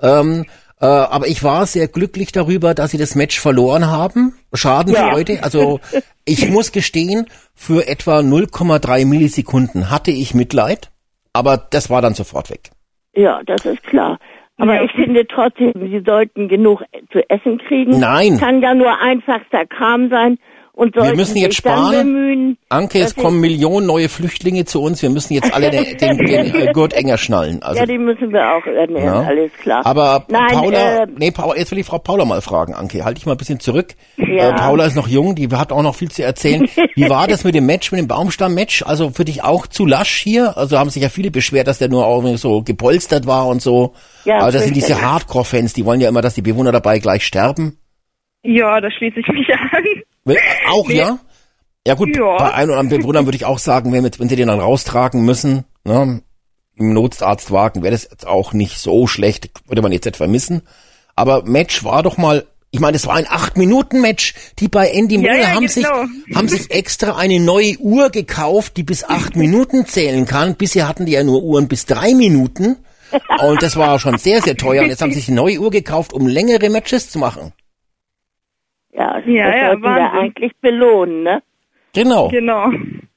Ähm, 0.00 0.44
äh, 0.80 0.84
aber 0.86 1.26
ich 1.26 1.42
war 1.42 1.66
sehr 1.66 1.88
glücklich 1.88 2.30
darüber, 2.32 2.72
dass 2.74 2.90
sie 2.92 2.98
das 2.98 3.14
Match 3.14 3.40
verloren 3.40 3.86
haben. 3.88 4.36
Schadenfreude. 4.52 5.34
Ja. 5.34 5.42
Also 5.42 5.80
ich 6.26 6.48
muss 6.50 6.72
gestehen, 6.72 7.26
für 7.54 7.88
etwa 7.88 8.18
0,3 8.18 9.06
Millisekunden 9.06 9.90
hatte 9.90 10.10
ich 10.10 10.34
Mitleid, 10.34 10.90
aber 11.32 11.56
das 11.56 11.88
war 11.90 12.02
dann 12.02 12.14
sofort 12.14 12.50
weg. 12.50 12.70
Ja, 13.14 13.40
das 13.46 13.64
ist 13.64 13.82
klar. 13.84 14.18
Aber 14.58 14.74
Ja. 14.76 14.84
ich 14.84 14.92
finde 14.92 15.26
trotzdem, 15.26 15.72
sie 15.74 16.02
sollten 16.04 16.48
genug 16.48 16.82
zu 17.12 17.28
essen 17.30 17.58
kriegen. 17.58 17.98
Nein. 17.98 18.38
Kann 18.38 18.62
ja 18.62 18.74
nur 18.74 18.98
einfachster 19.00 19.66
Kram 19.66 20.08
sein 20.10 20.38
und 20.76 20.94
sollten 20.94 21.16
müssen 21.16 21.36
jetzt 21.38 21.56
sparen. 21.56 21.90
bemühen. 21.90 22.58
Anke, 22.68 23.00
es 23.00 23.16
kommen 23.16 23.40
Millionen 23.40 23.86
neue 23.86 24.08
Flüchtlinge 24.10 24.66
zu 24.66 24.82
uns. 24.82 25.00
Wir 25.00 25.08
müssen 25.10 25.32
jetzt 25.32 25.52
alle 25.54 25.70
den, 25.70 25.96
den, 25.96 26.18
den 26.18 26.66
Gurt 26.74 26.92
enger 26.92 27.16
schnallen. 27.16 27.62
Also, 27.62 27.80
ja, 27.80 27.86
die 27.86 27.96
müssen 27.98 28.30
wir 28.30 28.52
auch 28.52 28.64
ernähren, 28.66 29.04
Ja. 29.04 29.20
alles 29.22 29.50
klar. 29.54 29.86
Aber 29.86 30.26
Nein, 30.28 30.48
Paula, 30.52 31.02
äh, 31.02 31.06
nee, 31.16 31.30
Paula, 31.30 31.56
jetzt 31.56 31.70
will 31.72 31.78
ich 31.78 31.86
Frau 31.86 31.98
Paula 31.98 32.24
mal 32.26 32.42
fragen, 32.42 32.74
Anke. 32.74 33.04
Halte 33.04 33.18
ich 33.18 33.24
mal 33.26 33.32
ein 33.32 33.38
bisschen 33.38 33.58
zurück. 33.58 33.94
Ja. 34.18 34.50
Äh, 34.50 34.52
Paula 34.54 34.84
ist 34.84 34.96
noch 34.96 35.08
jung, 35.08 35.34
die 35.34 35.48
hat 35.48 35.72
auch 35.72 35.82
noch 35.82 35.94
viel 35.94 36.10
zu 36.10 36.22
erzählen. 36.22 36.68
Wie 36.94 37.08
war 37.08 37.26
das 37.26 37.42
mit 37.44 37.54
dem 37.54 37.64
Match, 37.66 37.90
mit 37.90 37.98
dem 38.00 38.08
Baumstamm-Match? 38.08 38.82
Also 38.82 39.10
für 39.10 39.24
dich 39.24 39.42
auch 39.42 39.66
zu 39.66 39.86
lasch 39.86 40.16
hier? 40.18 40.58
Also 40.58 40.78
haben 40.78 40.90
sich 40.90 41.02
ja 41.02 41.08
viele 41.08 41.30
beschwert, 41.30 41.68
dass 41.68 41.78
der 41.78 41.88
nur 41.88 42.04
auch 42.06 42.22
so 42.36 42.60
gepolstert 42.62 43.26
war 43.26 43.46
und 43.48 43.62
so. 43.62 43.94
Ja, 44.26 44.40
Aber 44.40 44.52
das 44.52 44.64
sind 44.64 44.76
diese. 44.76 45.00
Hardcore-Fans, 45.00 45.72
die 45.72 45.84
wollen 45.86 46.00
ja 46.02 46.08
immer, 46.10 46.20
dass 46.20 46.34
die 46.34 46.42
Bewohner 46.42 46.72
dabei 46.72 46.98
gleich 46.98 47.24
sterben. 47.24 47.78
Ja, 48.42 48.80
da 48.80 48.90
schließe 48.90 49.20
ich 49.20 49.28
mich 49.28 49.48
an. 49.72 49.84
Auch, 50.70 50.88
Nee. 50.88 50.96
ja? 50.98 51.18
Ja 51.86 51.94
gut, 51.94 52.16
Ja. 52.16 52.36
bei 52.38 52.52
ein 52.54 52.68
oder 52.68 52.78
anderen 52.80 53.00
Bewohnern 53.02 53.26
würde 53.26 53.36
ich 53.36 53.44
auch 53.44 53.58
sagen, 53.60 53.92
wenn, 53.92 54.02
wenn 54.04 54.28
sie 54.28 54.34
den 54.36 54.48
dann 54.48 54.58
raustragen 54.60 55.24
müssen, 55.24 55.64
ne, 55.84 56.20
im 56.74 56.92
Notarztwagen, 56.92 57.82
wäre 57.82 57.92
das 57.92 58.08
jetzt 58.10 58.26
auch 58.26 58.52
nicht 58.52 58.78
so 58.78 59.06
schlecht, 59.06 59.50
würde 59.66 59.82
man 59.82 59.92
jetzt 59.92 60.04
nicht 60.04 60.16
vermissen. 60.16 60.62
Aber 61.14 61.44
Match 61.44 61.84
war 61.84 62.02
doch 62.02 62.16
mal, 62.18 62.46
ich 62.72 62.80
meine, 62.80 62.96
es 62.96 63.06
war 63.06 63.14
ein 63.14 63.24
8-Minuten-Match. 63.26 64.34
Die 64.58 64.68
bei 64.68 64.90
Andy 64.90 65.14
Ja, 65.14 65.20
Moore 65.22 65.38
ja, 65.40 65.46
haben, 65.54 65.66
genau. 65.66 66.04
sich, 66.04 66.36
haben 66.36 66.48
sich 66.48 66.70
extra 66.72 67.16
eine 67.16 67.40
neue 67.40 67.78
Uhr 67.78 68.10
gekauft, 68.10 68.76
die 68.76 68.82
bis 68.82 69.04
8 69.04 69.36
Minuten 69.36 69.86
zählen 69.86 70.26
kann. 70.26 70.56
Bisher 70.56 70.86
hatten 70.88 71.06
die 71.06 71.12
ja 71.12 71.22
nur 71.22 71.42
Uhren 71.44 71.68
bis 71.68 71.86
3 71.86 72.14
Minuten. 72.14 72.76
Und 73.40 73.62
das 73.62 73.76
war 73.76 73.98
schon 74.00 74.18
sehr, 74.18 74.42
sehr 74.42 74.56
teuer. 74.56 74.82
Und 74.82 74.88
jetzt 74.90 75.00
haben 75.00 75.12
sie 75.12 75.20
sich 75.20 75.28
eine 75.28 75.36
neue 75.36 75.58
Uhr 75.60 75.70
gekauft, 75.70 76.12
um 76.12 76.26
längere 76.26 76.68
Matches 76.68 77.08
zu 77.08 77.18
machen. 77.20 77.52
Ja, 78.96 79.14
das 79.18 79.26
Ja, 79.26 79.56
ja, 79.56 79.66
sollten 79.68 79.82
wir 79.82 80.12
eigentlich 80.12 80.52
belohnen, 80.60 81.22
ne? 81.22 81.42
Genau. 81.94 82.28
Genau. 82.28 82.70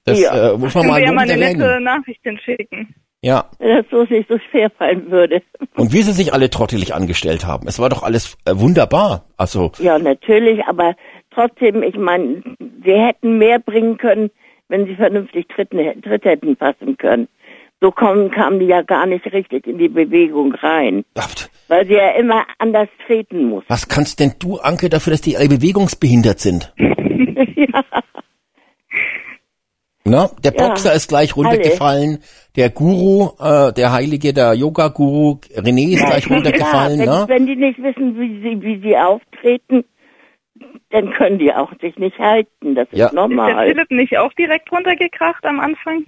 Das 0.06 0.20
Ja. 0.22 0.54
äh, 0.54 0.58
muss 0.58 0.74
man 0.74 0.84
Können 0.84 0.88
mal 0.94 1.00
wir 1.00 1.06
ja 1.06 1.12
mal 1.12 1.30
eine 1.30 1.38
nette 1.38 1.80
Nachricht 1.82 2.22
hinschicken. 2.24 2.94
Ja. 3.22 3.46
Wenn 3.60 3.76
das 3.78 3.86
so 3.92 4.04
nicht 4.04 4.30
so 4.30 4.38
schwer 4.50 4.70
fallen 4.70 5.12
würde. 5.12 5.42
Und 5.76 5.92
wie 5.92 6.02
sie 6.04 6.13
sich 6.13 6.34
alle 6.34 6.50
trottelig 6.50 6.94
angestellt 6.94 7.46
haben. 7.46 7.68
Es 7.68 7.78
war 7.80 7.89
doch 7.89 8.04
alles 8.04 8.38
äh, 8.46 8.52
wunderbar. 8.56 9.26
Also, 9.36 9.72
Ja, 9.80 10.00
natürlich, 10.00 10.63
aber 10.65 10.96
trotzdem, 11.34 11.84
ich 11.84 11.98
meine, 11.98 12.42
sie 12.86 12.94
hätten 12.94 13.38
mehr 13.38 13.60
bringen 13.60 13.98
können, 13.98 14.32
wenn 14.70 14.86
sie 14.86 14.96
vernünftig 14.96 15.48
Tritt, 15.50 15.72
Tritt 15.72 16.24
hätten 16.24 16.56
fassen 16.56 16.96
können. 16.98 17.28
So 17.82 17.92
kommen, 17.92 18.30
kamen 18.32 18.60
die 18.60 18.65
ja 18.65 18.82
gar 18.82 19.06
nicht 19.06 19.26
richtig 19.32 19.65
in 19.65 19.78
die 19.78 19.88
Bewegung 19.88 20.54
rein, 20.54 21.06
ach, 21.15 21.30
weil 21.70 21.88
sie 21.88 21.94
ja 21.94 22.10
immer 22.12 22.46
anders 22.58 22.89
treten 23.08 23.46
muss. 23.46 23.63
was 23.70 23.88
kannst 23.88 24.20
denn 24.20 24.34
du, 24.39 24.58
Anke, 24.58 24.89
dafür, 24.89 25.12
dass 25.12 25.22
die 25.22 25.38
alle 25.38 25.48
bewegungsbehindert 25.48 26.39
sind? 26.39 26.74
ja, 26.78 27.84
Ne? 30.06 30.30
Der 30.44 30.54
Ja, 30.56 30.68
Boxer 30.68 30.94
ist 30.94 31.08
gleich 31.10 31.36
runtergefallen. 31.36 32.20
Der 32.56 32.70
Guru, 32.72 33.30
äh, 33.39 33.72
der 33.74 33.92
Heilige, 33.92 34.34
der 34.34 34.54
Yoga-Guru, 34.56 35.39
René 35.56 35.94
ist 35.94 36.06
gleich 36.06 36.30
runtergefallen. 36.30 37.02
klar, 37.02 37.28
wenn, 37.28 37.46
Ne? 37.46 37.46
wenn 37.46 37.46
die 37.46 37.56
nicht 37.56 37.82
wissen, 37.84 38.20
wie 38.20 38.42
sie, 38.42 38.62
wie 38.62 38.80
sie 38.82 38.98
auftreten, 38.98 39.84
dann 40.89 41.12
können 41.12 41.38
die 41.38 41.54
auch 41.54 41.72
sich 41.80 41.96
nicht 41.98 42.18
halten. 42.18 42.74
Das 42.76 42.88
Ja. 42.92 43.06
ist 43.08 43.12
Ist 43.12 43.12
Ist 43.12 43.12
der 43.12 43.28
normal. 43.28 43.68
Philipp 43.68 43.92
nicht 43.92 44.18
auch 44.18 44.34
direkt 44.34 44.72
runtergekracht 44.72 45.46
am 45.46 45.60
Anfang? 45.60 46.06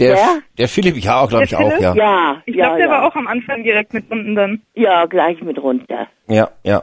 Der, 0.00 0.38
der 0.58 0.68
Philipp, 0.68 0.96
ja, 0.96 1.24
glaube 1.26 1.44
ich 1.44 1.50
Der 1.50 1.60
auch, 1.60 1.68
Philipp? 1.68 1.80
ja. 1.82 1.94
Ja, 1.94 2.42
Ich 2.46 2.54
ja, 2.54 2.64
glaube, 2.66 2.78
der 2.78 2.86
ja. 2.86 2.92
war 2.92 3.06
auch 3.08 3.14
am 3.16 3.26
Anfang 3.26 3.62
direkt 3.62 3.92
mit 3.94 4.10
unten 4.10 4.34
dann. 4.34 4.62
ja, 4.74 5.06
gleich 5.06 5.40
mit 5.42 5.58
runter. 5.62 6.08
Ja, 6.28 6.50
ja. 6.64 6.82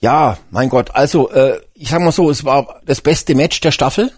Ja, 0.00 0.38
mein 0.50 0.68
Gott, 0.70 0.90
also, 0.94 1.30
äh, 1.30 1.60
ich 1.74 1.90
sag 1.90 2.00
mal 2.00 2.12
so, 2.12 2.30
es 2.30 2.44
war 2.44 2.80
das 2.86 3.00
beste 3.02 3.34
Match 3.34 3.60
der 3.60 3.70
Staffel. 3.70 4.10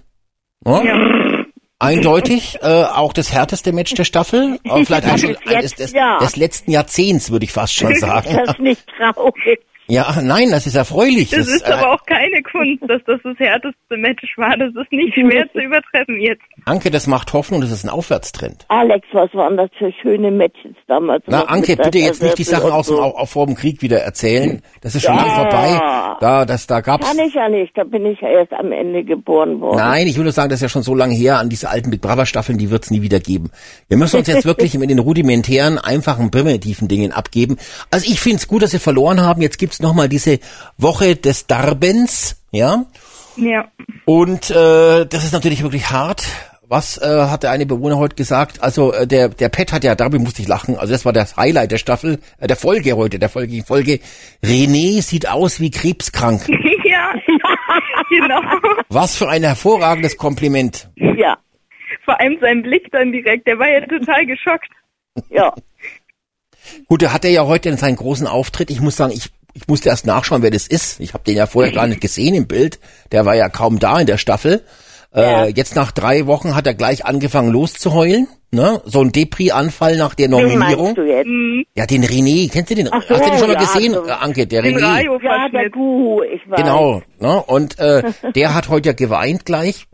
Ne? 0.64 0.82
Ja. 0.84 1.44
Eindeutig, 1.82 2.58
äh, 2.62 2.84
auch 2.84 3.12
das 3.14 3.32
härteste 3.32 3.72
Match 3.72 3.94
der 3.94 4.04
Staffel. 4.04 4.58
Aber 4.68 4.84
vielleicht 4.84 5.06
Ja, 5.06 5.14
auch 5.14 5.18
schon 5.18 5.30
jetzt, 5.46 5.62
des, 5.62 5.74
des, 5.76 5.92
ja. 5.92 6.18
des 6.18 6.36
letzten 6.36 6.70
Jahrzehnts, 6.72 7.30
würde 7.30 7.44
ich 7.46 7.52
fast 7.52 7.74
schon 7.74 7.94
sagen. 7.98 8.28
Ist 8.28 8.36
das 8.48 8.58
nicht 8.58 8.84
traurig? 8.98 9.60
Ja, 9.90 10.20
nein, 10.22 10.50
das 10.50 10.66
ist 10.66 10.76
erfreulich. 10.76 11.30
Das, 11.30 11.48
ist 11.48 11.68
äh, 11.68 11.72
aber 11.72 11.92
auch 11.94 12.04
keine 12.06 12.42
Kunst, 12.42 12.82
dass 12.88 13.02
das 13.06 13.20
das 13.24 13.38
härteste 13.38 13.96
Match 13.96 14.36
war. 14.36 14.56
Das 14.56 14.68
ist 14.68 14.92
nicht 14.92 15.14
schwer 15.14 15.44
zu 15.52 15.58
übertreffen 15.60 16.20
jetzt. 16.20 16.42
Anke, 16.64 16.90
das 16.90 17.06
macht 17.06 17.32
Hoffnung, 17.32 17.60
das 17.60 17.70
ist 17.70 17.84
ein 17.84 17.90
Aufwärtstrend. 17.90 18.64
Alex, 18.68 19.06
was 19.12 19.32
waren 19.34 19.56
das 19.56 19.70
für 19.78 19.92
schöne 20.00 20.30
Matches 20.30 20.74
damals? 20.86 21.24
Na, 21.26 21.42
Anke, 21.44 21.72
mit 21.72 21.82
bitte 21.82 21.98
jetzt 21.98 22.22
nicht 22.22 22.38
die 22.38 22.44
Sachen 22.44 22.70
aus 22.70 22.86
dem 22.86 22.96
so. 22.96 23.02
Au- 23.02 23.24
vor 23.26 23.46
dem 23.46 23.54
Krieg 23.56 23.82
wieder 23.82 23.98
erzählen. 24.00 24.62
Das 24.80 24.94
ist 24.94 25.04
schon 25.04 25.14
Ja. 25.16 25.22
lange 25.22 25.34
vorbei. 25.34 25.80
Da, 26.20 26.44
das, 26.44 26.66
da 26.66 26.80
gab's. 26.80 27.06
Kann 27.06 27.18
ich 27.26 27.34
ja 27.34 27.48
nicht, 27.48 27.76
da 27.76 27.84
bin 27.84 28.04
ich 28.06 28.20
ja 28.20 28.28
erst 28.28 28.52
am 28.52 28.72
Ende 28.72 29.02
geboren 29.04 29.60
worden. 29.60 29.78
Nein, 29.78 30.06
ich 30.06 30.16
nur 30.18 30.30
sagen, 30.32 30.50
das 30.50 30.58
ist 30.58 30.62
ja 30.62 30.68
schon 30.68 30.82
so 30.82 30.94
lange 30.94 31.14
her, 31.14 31.38
an 31.38 31.48
diese 31.48 31.68
alten 31.70 31.90
Big 31.90 32.00
Brother 32.00 32.26
Staffeln, 32.26 32.58
die 32.58 32.70
wird's 32.70 32.90
nie 32.90 33.02
wieder 33.02 33.20
geben. 33.20 33.50
Wir 33.88 33.96
müssen 33.96 34.18
uns 34.18 34.28
jetzt 34.28 34.44
wirklich 34.44 34.74
mit 34.78 34.90
den 34.90 34.98
rudimentären, 34.98 35.78
einfachen, 35.78 36.30
primitiven 36.30 36.88
Dingen 36.88 37.12
abgeben. 37.12 37.56
Also 37.90 38.06
ich 38.10 38.20
find's 38.20 38.46
gut, 38.46 38.62
dass 38.62 38.72
wir 38.72 38.80
verloren 38.80 39.20
haben. 39.22 39.40
Jetzt 39.42 39.58
gibt's 39.58 39.79
noch 39.80 39.90
nochmal 39.90 40.08
diese 40.08 40.38
Woche 40.78 41.16
des 41.16 41.46
Darbens, 41.46 42.36
ja. 42.52 42.84
Ja. 43.36 43.68
Und 44.04 44.50
äh, 44.50 45.06
das 45.06 45.24
ist 45.24 45.32
natürlich 45.32 45.62
wirklich 45.62 45.90
hart. 45.90 46.24
Was 46.68 46.98
äh, 46.98 47.04
hat 47.04 47.42
der 47.42 47.50
eine 47.50 47.66
Bewohner 47.66 47.96
heute 47.96 48.14
gesagt? 48.14 48.62
Also 48.62 48.92
äh, 48.92 49.04
der 49.04 49.28
der 49.28 49.48
Pet 49.48 49.72
hat 49.72 49.82
ja, 49.82 49.96
darüber 49.96 50.20
musste 50.20 50.42
ich 50.42 50.46
lachen. 50.46 50.76
Also 50.78 50.92
das 50.92 51.04
war 51.04 51.12
das 51.12 51.36
Highlight 51.36 51.72
der 51.72 51.78
Staffel, 51.78 52.20
äh, 52.38 52.46
der 52.46 52.56
Folge 52.56 52.92
heute, 52.92 53.18
der 53.18 53.28
Folge 53.28 53.64
Folge. 53.64 53.98
René 54.44 55.02
sieht 55.02 55.28
aus 55.28 55.58
wie 55.58 55.72
krebskrank. 55.72 56.48
ja. 56.84 57.12
genau. 58.08 58.40
Was 58.88 59.16
für 59.16 59.28
ein 59.28 59.42
hervorragendes 59.42 60.16
Kompliment. 60.16 60.88
Ja, 60.94 61.38
Vor 62.04 62.20
allem 62.20 62.38
sein 62.40 62.62
Blick 62.62 62.88
dann 62.92 63.10
direkt, 63.10 63.48
der 63.48 63.58
war 63.58 63.68
ja 63.68 63.80
total 63.80 64.26
geschockt. 64.26 64.70
ja. 65.30 65.52
Gut, 66.86 67.02
der 67.02 67.12
hatte 67.12 67.28
ja 67.28 67.46
heute 67.46 67.76
seinen 67.76 67.96
großen 67.96 68.26
Auftritt. 68.26 68.70
Ich 68.70 68.80
muss 68.80 68.96
sagen, 68.96 69.12
ich, 69.12 69.30
ich 69.60 69.68
musste 69.68 69.88
erst 69.90 70.06
nachschauen, 70.06 70.42
wer 70.42 70.50
das 70.50 70.66
ist. 70.66 71.00
Ich 71.00 71.12
habe 71.14 71.24
den 71.24 71.36
ja 71.36 71.46
vorher 71.46 71.72
gar 71.72 71.86
nicht 71.86 72.00
gesehen 72.00 72.34
im 72.34 72.46
Bild. 72.46 72.78
Der 73.12 73.26
war 73.26 73.34
ja 73.34 73.48
kaum 73.48 73.78
da 73.78 74.00
in 74.00 74.06
der 74.06 74.16
Staffel. 74.18 74.62
Ja. 75.14 75.44
Äh, 75.44 75.48
jetzt 75.56 75.74
nach 75.76 75.90
drei 75.92 76.26
Wochen 76.26 76.54
hat 76.54 76.66
er 76.66 76.74
gleich 76.74 77.04
angefangen 77.04 77.50
loszuheulen. 77.50 78.28
Ne? 78.52 78.80
So 78.84 79.00
ein 79.00 79.12
Depri-Anfall 79.12 79.96
nach 79.96 80.14
der 80.14 80.28
Nominierung. 80.28 80.96
jetzt? 80.96 81.28
Ja, 81.76 81.86
den 81.86 82.02
René, 82.04 82.50
kennst 82.50 82.70
du 82.70 82.74
den? 82.74 82.86
So, 82.86 82.92
Hast 82.92 83.08
du 83.10 83.14
den 83.14 83.38
schon 83.38 83.46
mal 83.48 83.52
ja, 83.54 83.60
gesehen, 83.60 83.94
so- 83.94 84.06
äh, 84.06 84.10
Anke? 84.10 84.46
Der 84.46 84.62
Den 84.62 84.76
René. 84.76 85.22
Ja, 85.22 85.48
der. 85.48 85.70
Guru, 85.70 86.22
ich 86.22 86.40
weiß. 86.50 86.56
Genau, 86.60 87.02
ne? 87.20 87.42
Und 87.44 87.78
äh, 87.78 88.02
der 88.34 88.54
hat 88.54 88.68
heute 88.68 88.88
ja 88.88 88.92
geweint 88.92 89.44
gleich. 89.44 89.86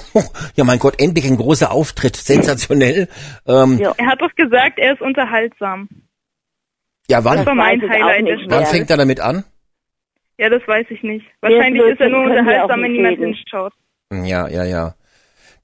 ja, 0.56 0.64
mein 0.64 0.78
Gott, 0.78 0.94
endlich 1.00 1.26
ein 1.26 1.36
großer 1.36 1.70
Auftritt, 1.70 2.16
sensationell. 2.16 3.08
Ähm, 3.46 3.78
Ja. 3.78 3.92
Er 3.98 4.06
hat 4.06 4.20
doch 4.22 4.34
gesagt, 4.36 4.78
er 4.78 4.92
ist 4.94 5.02
unterhaltsam. 5.02 5.88
Ja, 7.10 7.24
wann, 7.24 7.38
Das 7.38 7.46
war 7.46 7.54
mein 7.54 7.80
Highlight 7.80 8.26
der 8.26 8.36
nicht 8.36 8.50
wann 8.50 8.66
fängt 8.66 8.90
er 8.90 8.96
damit 8.96 9.20
an? 9.20 9.44
Ja, 10.38 10.48
das 10.48 10.62
weiß 10.66 10.86
ich 10.90 11.02
nicht. 11.02 11.26
Wahrscheinlich 11.40 11.82
ist 11.82 12.00
er 12.00 12.10
nur 12.10 12.22
unterhaltsam, 12.24 12.82
wenn 12.82 12.92
niemand 12.92 13.18
hinschaut. 13.18 13.72
Ja, 14.12 14.48
ja, 14.48 14.64
ja. 14.64 14.94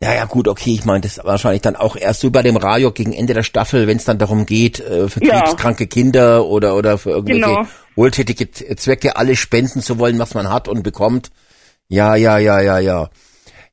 Ja, 0.02 0.12
ja, 0.12 0.24
gut, 0.24 0.48
okay, 0.48 0.74
ich 0.74 0.84
meine, 0.84 1.00
das 1.02 1.18
ist 1.18 1.24
wahrscheinlich 1.24 1.62
dann 1.62 1.76
auch 1.76 1.96
erst 1.96 2.20
so 2.20 2.30
bei 2.30 2.42
dem 2.42 2.56
Radio 2.56 2.90
gegen 2.90 3.12
Ende 3.12 3.32
der 3.32 3.44
Staffel, 3.44 3.86
wenn 3.86 3.96
es 3.96 4.04
dann 4.04 4.18
darum 4.18 4.44
geht, 4.44 4.80
äh, 4.80 5.08
für 5.08 5.24
Ja. 5.24 5.40
krebskranke 5.40 5.86
Kinder 5.86 6.44
oder 6.46 6.74
oder 6.76 6.98
für 6.98 7.10
irgendwelche 7.10 7.40
Genau. 7.46 7.66
wohltätige 7.94 8.50
Zwecke 8.50 9.16
alles 9.16 9.38
spenden 9.38 9.80
zu 9.80 9.98
wollen, 9.98 10.18
was 10.18 10.34
man 10.34 10.50
hat 10.52 10.66
und 10.68 10.82
bekommt. 10.82 11.30
Ja, 11.88 12.16
ja, 12.16 12.38
ja, 12.38 12.60
ja, 12.60 12.78
ja. 12.80 13.08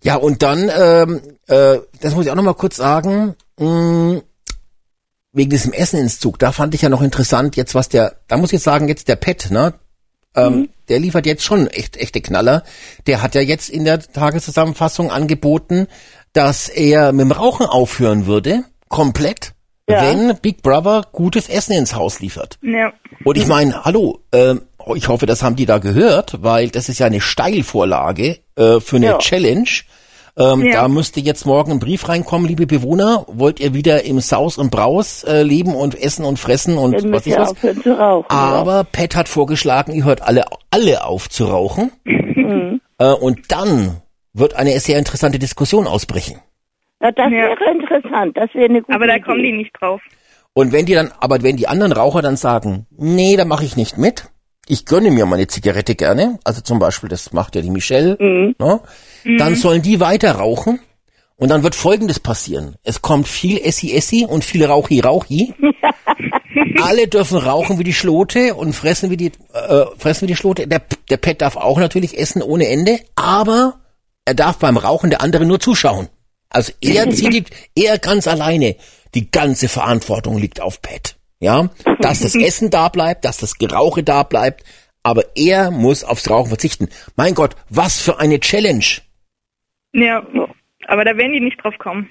Ja, 0.03 0.15
und 0.15 0.41
dann, 0.43 0.69
ähm, 0.79 1.21
äh, 1.47 1.79
das 2.01 2.15
muss 2.15 2.25
ich 2.25 2.31
auch 2.31 2.35
noch 2.35 2.43
mal 2.43 2.53
kurz 2.53 2.77
sagen, 2.77 3.35
mh, 3.59 4.21
wegen 5.33 5.49
diesem 5.49 5.73
Essenentzug, 5.73 6.39
da 6.39 6.51
fand 6.51 6.73
ich 6.75 6.81
ja 6.81 6.89
noch 6.89 7.01
interessant, 7.01 7.55
jetzt 7.55 7.73
was 7.75 7.89
der, 7.89 8.15
da 8.27 8.37
muss 8.37 8.49
ich 8.49 8.53
jetzt 8.57 8.63
sagen, 8.63 8.87
jetzt 8.87 9.07
der 9.07 9.15
Pet, 9.15 9.49
ne, 9.51 9.73
ähm, 10.35 10.69
der 10.89 10.99
liefert 10.99 11.25
jetzt 11.25 11.43
schon 11.43 11.67
echt 11.67 11.97
echte 11.97 12.21
Knaller. 12.21 12.63
Der 13.07 13.21
hat 13.21 13.35
ja 13.35 13.41
jetzt 13.41 13.69
in 13.69 13.85
der 13.85 13.99
Tageszusammenfassung 14.01 15.11
angeboten, 15.11 15.87
dass 16.33 16.69
er 16.69 17.11
mit 17.11 17.21
dem 17.25 17.31
Rauchen 17.31 17.65
aufhören 17.65 18.25
würde, 18.25 18.63
komplett, 18.89 19.53
Ja. 19.89 20.01
wenn 20.03 20.37
Big 20.41 20.61
Brother 20.61 21.05
gutes 21.11 21.49
Essen 21.49 21.73
ins 21.73 21.95
Haus 21.95 22.19
liefert. 22.21 22.57
Ja. 22.61 22.93
Und 23.25 23.37
ich 23.37 23.45
meine, 23.47 23.83
hallo, 23.83 24.19
ähm, 24.31 24.61
ich 24.95 25.07
hoffe, 25.09 25.25
das 25.25 25.43
haben 25.43 25.55
die 25.55 25.65
da 25.65 25.77
gehört, 25.79 26.41
weil 26.43 26.69
das 26.69 26.87
ist 26.89 26.99
ja 26.99 27.05
eine 27.07 27.21
Steilvorlage 27.21 28.39
äh, 28.55 28.79
für 28.79 28.95
eine 28.97 29.05
Ja. 29.07 29.17
Challenge. 29.17 29.69
Ähm, 30.37 30.63
Ja. 30.65 30.81
Da 30.83 30.87
müsste 30.87 31.19
jetzt 31.19 31.45
morgen 31.45 31.71
ein 31.73 31.79
Brief 31.79 32.07
reinkommen, 32.07 32.47
liebe 32.47 32.65
Bewohner. 32.67 33.25
Wollt 33.27 33.59
ihr 33.59 33.73
wieder 33.73 34.03
im 34.05 34.19
Saus 34.21 34.57
und 34.57 34.71
Braus 34.71 35.23
äh, 35.23 35.43
leben 35.43 35.75
und 35.75 35.95
essen 36.01 36.23
und 36.25 36.39
fressen 36.39 36.77
und 36.77 36.93
Dann 37.03 37.11
was 37.11 37.27
ihr 37.27 37.37
was? 37.37 37.51
aufhören 37.51 37.81
zu 37.83 37.91
rauchen. 37.97 38.27
Aber 38.29 38.83
Pat 38.85 39.15
hat 39.15 39.27
vorgeschlagen, 39.27 39.91
ihr 39.93 40.05
hört 40.05 40.21
alle, 40.21 40.45
alle 40.69 41.03
auf 41.05 41.29
zu 41.29 41.45
rauchen. 41.45 41.91
äh, 42.97 43.11
und 43.13 43.51
dann 43.51 43.97
wird 44.33 44.55
eine 44.55 44.79
sehr 44.79 44.97
interessante 44.97 45.39
Diskussion 45.39 45.87
ausbrechen. 45.87 46.39
ja. 47.01 47.07
ja, 47.07 47.11
das 47.11 47.25
Ja. 47.25 47.31
wäre 47.31 47.71
interessant, 47.71 48.37
das 48.37 48.53
wäre 48.53 48.65
eine 48.65 48.81
gute 48.81 48.93
Aber 48.95 49.07
da 49.07 49.15
Idee. 49.15 49.23
kommen 49.25 49.43
die 49.43 49.51
nicht 49.51 49.71
drauf. 49.79 50.01
Und 50.53 50.71
wenn 50.71 50.85
die 50.85 50.93
dann, 50.93 51.11
aber 51.19 51.43
wenn 51.43 51.57
die 51.57 51.67
anderen 51.67 51.91
Raucher 51.93 52.21
dann 52.21 52.35
sagen, 52.37 52.85
nee, 52.97 53.35
da 53.37 53.45
mache 53.45 53.63
ich 53.65 53.75
nicht 53.77 53.97
mit, 53.97 54.25
ich 54.67 54.85
gönne 54.85 55.09
mir 55.11 55.25
meine 55.25 55.47
Zigarette 55.47 55.95
gerne, 55.95 56.39
also 56.43 56.61
zum 56.61 56.77
Beispiel, 56.79 57.09
das 57.09 57.33
macht 57.33 57.55
ja 57.55 57.61
die 57.61 57.69
Michelle, 57.69 58.15
ne, 58.19 58.79
dann 59.37 59.55
sollen 59.55 59.81
die 59.81 59.99
weiter 59.99 60.33
rauchen 60.33 60.79
und 61.35 61.49
dann 61.49 61.63
wird 61.63 61.75
Folgendes 61.75 62.19
passieren. 62.19 62.75
Es 62.83 63.01
kommt 63.01 63.27
viel 63.27 63.57
Essi-Essi 63.57 64.25
und 64.25 64.43
viel 64.43 64.63
Rauchi-Rauchi. 64.65 65.53
Alle 66.81 67.07
dürfen 67.07 67.37
rauchen 67.37 67.79
wie 67.79 67.83
die 67.83 67.93
Schlote 67.93 68.53
und 68.53 68.73
fressen 68.73 69.09
wie 69.09 69.17
die, 69.17 69.31
äh, 69.53 69.85
fressen 69.97 70.23
wie 70.23 70.31
die 70.31 70.35
Schlote. 70.35 70.67
Der, 70.67 70.81
der 71.09 71.17
Pet 71.17 71.41
darf 71.41 71.55
auch 71.55 71.79
natürlich 71.79 72.17
essen 72.17 72.41
ohne 72.41 72.67
Ende, 72.67 72.99
aber 73.15 73.79
er 74.25 74.33
darf 74.33 74.57
beim 74.57 74.77
Rauchen 74.77 75.09
der 75.09 75.21
andere 75.21 75.45
nur 75.45 75.59
zuschauen. 75.59 76.09
Also 76.49 76.73
er 76.81 77.09
zieht 77.11 77.49
er 77.75 77.97
ganz 77.97 78.27
alleine. 78.27 78.75
Die 79.15 79.31
ganze 79.31 79.67
Verantwortung 79.67 80.37
liegt 80.37 80.61
auf 80.61 80.81
Pat. 80.81 81.15
Ja, 81.39 81.69
dass 82.01 82.19
das 82.19 82.35
Essen 82.39 82.69
da 82.69 82.89
bleibt, 82.89 83.25
dass 83.25 83.37
das 83.37 83.57
Gerauche 83.57 84.03
da 84.03 84.23
bleibt, 84.23 84.63
aber 85.01 85.23
er 85.35 85.71
muss 85.71 86.03
aufs 86.03 86.29
Rauchen 86.29 86.49
verzichten. 86.49 86.89
Mein 87.15 87.33
Gott, 87.33 87.55
was 87.69 87.99
für 87.99 88.19
eine 88.19 88.39
Challenge. 88.39 88.85
Ja. 89.93 90.25
Aber 90.87 91.05
da 91.05 91.15
werden 91.17 91.33
die 91.33 91.41
nicht 91.41 91.63
drauf 91.63 91.77
kommen. 91.77 92.09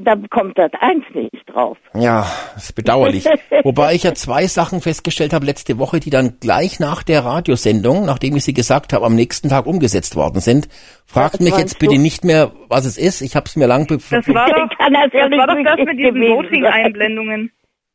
Da 0.00 0.14
kommt 0.30 0.56
das 0.56 0.70
eins 0.78 1.04
nicht 1.12 1.44
drauf. 1.46 1.76
Ja, 1.92 2.24
das 2.54 2.66
ist 2.66 2.74
bedauerlich. 2.74 3.24
Wobei 3.64 3.94
ich 3.94 4.04
ja 4.04 4.14
zwei 4.14 4.46
Sachen 4.46 4.80
festgestellt 4.80 5.32
habe 5.32 5.44
letzte 5.44 5.76
Woche, 5.78 5.98
die 5.98 6.10
dann 6.10 6.38
gleich 6.38 6.78
nach 6.78 7.02
der 7.02 7.24
Radiosendung, 7.24 8.06
nachdem 8.06 8.36
ich 8.36 8.44
sie 8.44 8.54
gesagt 8.54 8.92
habe, 8.92 9.04
am 9.04 9.16
nächsten 9.16 9.48
Tag 9.48 9.66
umgesetzt 9.66 10.14
worden 10.14 10.40
sind. 10.40 10.68
Fragt 11.04 11.40
mich 11.40 11.56
jetzt 11.56 11.80
bitte 11.80 11.96
du? 11.96 12.00
nicht 12.00 12.24
mehr, 12.24 12.52
was 12.68 12.84
es 12.84 12.96
ist. 12.96 13.22
Ich 13.22 13.34
habe 13.34 13.46
es 13.46 13.56
mir 13.56 13.66
lang... 13.66 13.88
Das 13.88 14.28
war 14.28 14.48
doch, 14.48 14.68
das 14.78 15.10
das, 15.12 15.30
war 15.32 15.46
doch 15.48 15.64
das 15.64 15.84
mit 15.84 15.98
diesen. 15.98 16.20
Voting-Einblendungen. 16.20 17.50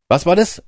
Was 0.08 0.26
war 0.26 0.36
das? 0.36 0.62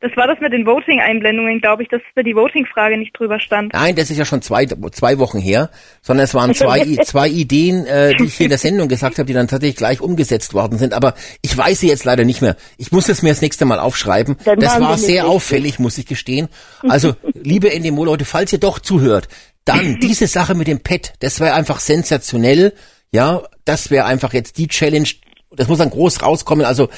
Das 0.00 0.16
war 0.16 0.26
das 0.26 0.40
mit 0.40 0.50
den 0.54 0.64
Voting-Einblendungen, 0.64 1.60
glaube 1.60 1.82
ich, 1.82 1.90
dass 1.90 2.00
da 2.14 2.22
die 2.22 2.34
Voting-Frage 2.34 2.96
nicht 2.96 3.12
drüber 3.18 3.38
stand. 3.38 3.74
Nein, 3.74 3.96
das 3.96 4.10
ist 4.10 4.16
ja 4.16 4.24
schon 4.24 4.40
zwei, 4.40 4.64
zwei 4.64 5.18
Wochen 5.18 5.38
her, 5.38 5.68
sondern 6.00 6.24
es 6.24 6.32
waren 6.32 6.54
zwei, 6.54 6.96
zwei 7.04 7.28
Ideen, 7.28 7.84
äh, 7.84 8.14
die 8.14 8.24
ich 8.24 8.36
hier 8.36 8.46
in 8.46 8.50
der 8.50 8.58
Sendung 8.58 8.88
gesagt 8.88 9.18
habe, 9.18 9.26
die 9.26 9.34
dann 9.34 9.46
tatsächlich 9.46 9.76
gleich 9.76 10.00
umgesetzt 10.00 10.54
worden 10.54 10.78
sind. 10.78 10.94
Aber 10.94 11.12
ich 11.42 11.56
weiß 11.56 11.80
sie 11.80 11.88
jetzt 11.88 12.04
leider 12.04 12.24
nicht 12.24 12.40
mehr. 12.40 12.56
Ich 12.78 12.92
muss 12.92 13.10
es 13.10 13.22
mir 13.22 13.28
das 13.28 13.42
nächste 13.42 13.66
Mal 13.66 13.78
aufschreiben. 13.78 14.38
Dann 14.46 14.58
das 14.58 14.80
war 14.80 14.96
sehr 14.96 15.26
auffällig, 15.26 15.78
muss 15.78 15.98
ich 15.98 16.06
gestehen. 16.06 16.48
Also, 16.82 17.14
liebe 17.34 17.68
NDMO-Leute, 17.68 18.24
falls 18.24 18.54
ihr 18.54 18.60
doch 18.60 18.78
zuhört, 18.78 19.28
dann 19.66 20.00
diese 20.00 20.26
Sache 20.26 20.54
mit 20.54 20.66
dem 20.66 20.80
Pet, 20.80 21.12
das 21.20 21.40
wäre 21.40 21.52
einfach 21.52 21.78
sensationell. 21.78 22.72
Ja, 23.12 23.42
das 23.66 23.90
wäre 23.90 24.06
einfach 24.06 24.32
jetzt 24.32 24.56
die 24.56 24.68
Challenge. 24.68 25.08
Das 25.52 25.68
muss 25.68 25.78
dann 25.78 25.90
groß 25.90 26.22
rauskommen. 26.22 26.64
Also, 26.64 26.88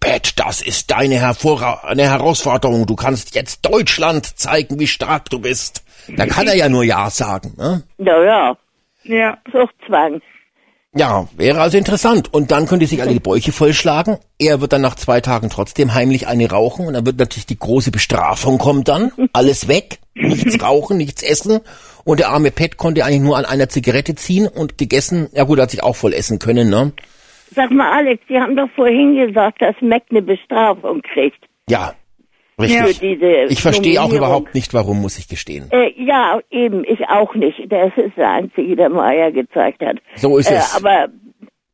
Pet, 0.00 0.38
das 0.38 0.60
ist 0.60 0.90
deine 0.90 1.16
Hervor 1.16 1.84
eine 1.84 2.02
Herausforderung. 2.02 2.86
Du 2.86 2.96
kannst 2.96 3.34
jetzt 3.34 3.64
Deutschland 3.64 4.38
zeigen, 4.38 4.78
wie 4.78 4.86
stark 4.86 5.30
du 5.30 5.38
bist. 5.38 5.82
Da 6.16 6.26
kann 6.26 6.46
er 6.46 6.56
ja 6.56 6.68
nur 6.68 6.84
Ja 6.84 7.08
sagen. 7.08 7.54
Ne? 7.56 7.82
Ja, 7.98 8.22
ja. 8.22 8.56
Ja. 9.04 9.38
Suchtzwang. 9.50 10.20
Ja, 10.96 11.26
wäre 11.36 11.60
also 11.60 11.76
interessant. 11.76 12.32
Und 12.32 12.50
dann 12.50 12.66
können 12.66 12.80
die 12.80 12.86
sich 12.86 13.02
alle 13.02 13.12
die 13.12 13.20
Bäuche 13.20 13.50
vollschlagen. 13.50 14.18
Er 14.38 14.60
wird 14.60 14.72
dann 14.72 14.82
nach 14.82 14.94
zwei 14.94 15.20
Tagen 15.20 15.50
trotzdem 15.50 15.94
heimlich 15.94 16.28
eine 16.28 16.48
rauchen. 16.48 16.86
Und 16.86 16.94
dann 16.94 17.06
wird 17.06 17.18
natürlich 17.18 17.46
die 17.46 17.58
große 17.58 17.90
Bestrafung 17.90 18.58
kommt 18.58 18.88
dann. 18.88 19.10
Alles 19.32 19.66
weg. 19.68 19.98
Nichts 20.14 20.60
rauchen, 20.62 20.96
nichts 20.96 21.22
essen. 21.22 21.60
Und 22.04 22.20
der 22.20 22.28
arme 22.28 22.50
Pet 22.50 22.76
konnte 22.76 23.04
eigentlich 23.04 23.22
nur 23.22 23.38
an 23.38 23.44
einer 23.44 23.68
Zigarette 23.68 24.14
ziehen 24.14 24.46
und 24.46 24.78
gegessen. 24.78 25.28
Ja 25.32 25.44
gut, 25.44 25.58
er 25.58 25.62
hat 25.62 25.70
sich 25.70 25.82
auch 25.82 25.96
voll 25.96 26.12
essen 26.12 26.38
können, 26.38 26.68
ne? 26.68 26.92
Sag 27.54 27.70
mal, 27.70 27.90
Alex, 27.92 28.22
Sie 28.28 28.38
haben 28.38 28.56
doch 28.56 28.70
vorhin 28.74 29.14
gesagt, 29.16 29.62
dass 29.62 29.74
Mac 29.80 30.02
eine 30.10 30.22
Bestrafung 30.22 31.02
kriegt. 31.02 31.44
Ja, 31.68 31.94
Für 32.56 32.62
richtig. 32.62 32.98
diese 32.98 33.44
Ich 33.44 33.62
verstehe 33.62 34.00
auch 34.02 34.12
überhaupt 34.12 34.54
nicht, 34.54 34.74
warum, 34.74 35.00
muss 35.00 35.18
ich 35.18 35.28
gestehen. 35.28 35.68
Äh, 35.70 35.92
ja, 35.96 36.40
eben, 36.50 36.84
ich 36.84 37.08
auch 37.08 37.34
nicht. 37.34 37.60
Das 37.70 37.92
ist 37.96 38.16
der 38.16 38.30
Einzige, 38.30 38.76
der 38.76 38.90
Maya 38.90 39.30
gezeigt 39.30 39.84
hat. 39.84 39.98
So 40.16 40.38
ist 40.38 40.50
äh, 40.50 40.56
es. 40.56 40.76
Aber 40.76 41.08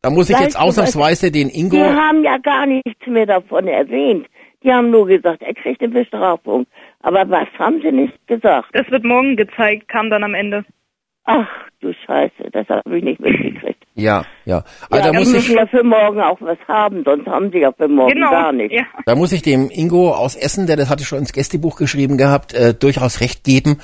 Da 0.03 0.11
muss 0.11 0.31
ich 0.31 0.38
jetzt 0.38 0.59
ausnahmsweise 0.59 1.31
den 1.31 1.49
Ingo... 1.49 1.77
die 1.77 1.83
haben 1.83 2.25
ja 2.25 2.38
gar 2.38 2.66
nichts 2.66 3.07
mehr 3.07 3.27
davon 3.27 3.69
erwähnt. 3.69 4.27
Die 4.62 4.71
haben 4.71 4.90
nur 4.90 5.07
gesagt, 5.07 5.43
er 5.43 5.55
kriegt 5.55 5.83
eine 5.83 5.93
Bestrafung. 5.93 6.66
Aber 7.01 7.29
was 7.31 7.49
haben 7.59 7.81
sie 7.83 7.93
nicht 7.93 8.27
gesagt? 8.27 8.69
Das 8.73 8.90
wird 8.90 9.05
morgen 9.05 9.37
gezeigt, 9.37 9.88
kam 9.88 10.11
dann 10.11 10.23
am 10.25 10.35
Ende. 10.35 10.64
Ach 11.25 11.49
du 11.81 11.93
Scheiße, 12.07 12.51
das 12.53 12.69
habe 12.69 12.99
ich 12.99 13.05
nicht 13.05 13.21
mitgekriegt. 13.21 13.80
Ja, 14.01 14.25
ja. 14.45 14.65
Also 14.91 14.97
ja, 14.97 15.03
da 15.05 15.11
die 15.13 15.19
muss 15.19 15.33
müssen 15.33 15.51
ich, 15.53 15.57
ja 15.57 15.67
für 15.67 15.83
morgen 15.85 16.21
auch 16.21 16.39
was 16.41 16.59
haben, 16.69 17.03
sonst 17.05 17.27
haben 17.27 17.51
sie 17.53 17.59
ja 17.59 17.73
für 17.73 17.89
morgen 17.89 18.13
Genau. 18.15 18.31
gar 18.31 18.53
nicht. 18.53 18.73
Ja. 18.73 18.83
da 19.07 19.15
muss 19.15 19.33
ich 19.33 19.43
dem 19.43 19.71
Ingo 19.71 20.13
aus 20.15 20.35
Essen, 20.37 20.67
der 20.67 20.77
das 20.77 20.89
hatte 20.89 21.05
schon 21.05 21.19
ins 21.19 21.33
Gästebuch 21.33 21.77
geschrieben 21.77 22.17
gehabt, 22.19 22.53
äh, 22.55 22.75
durchaus 22.75 23.21
recht 23.21 23.45
geben. 23.45 23.81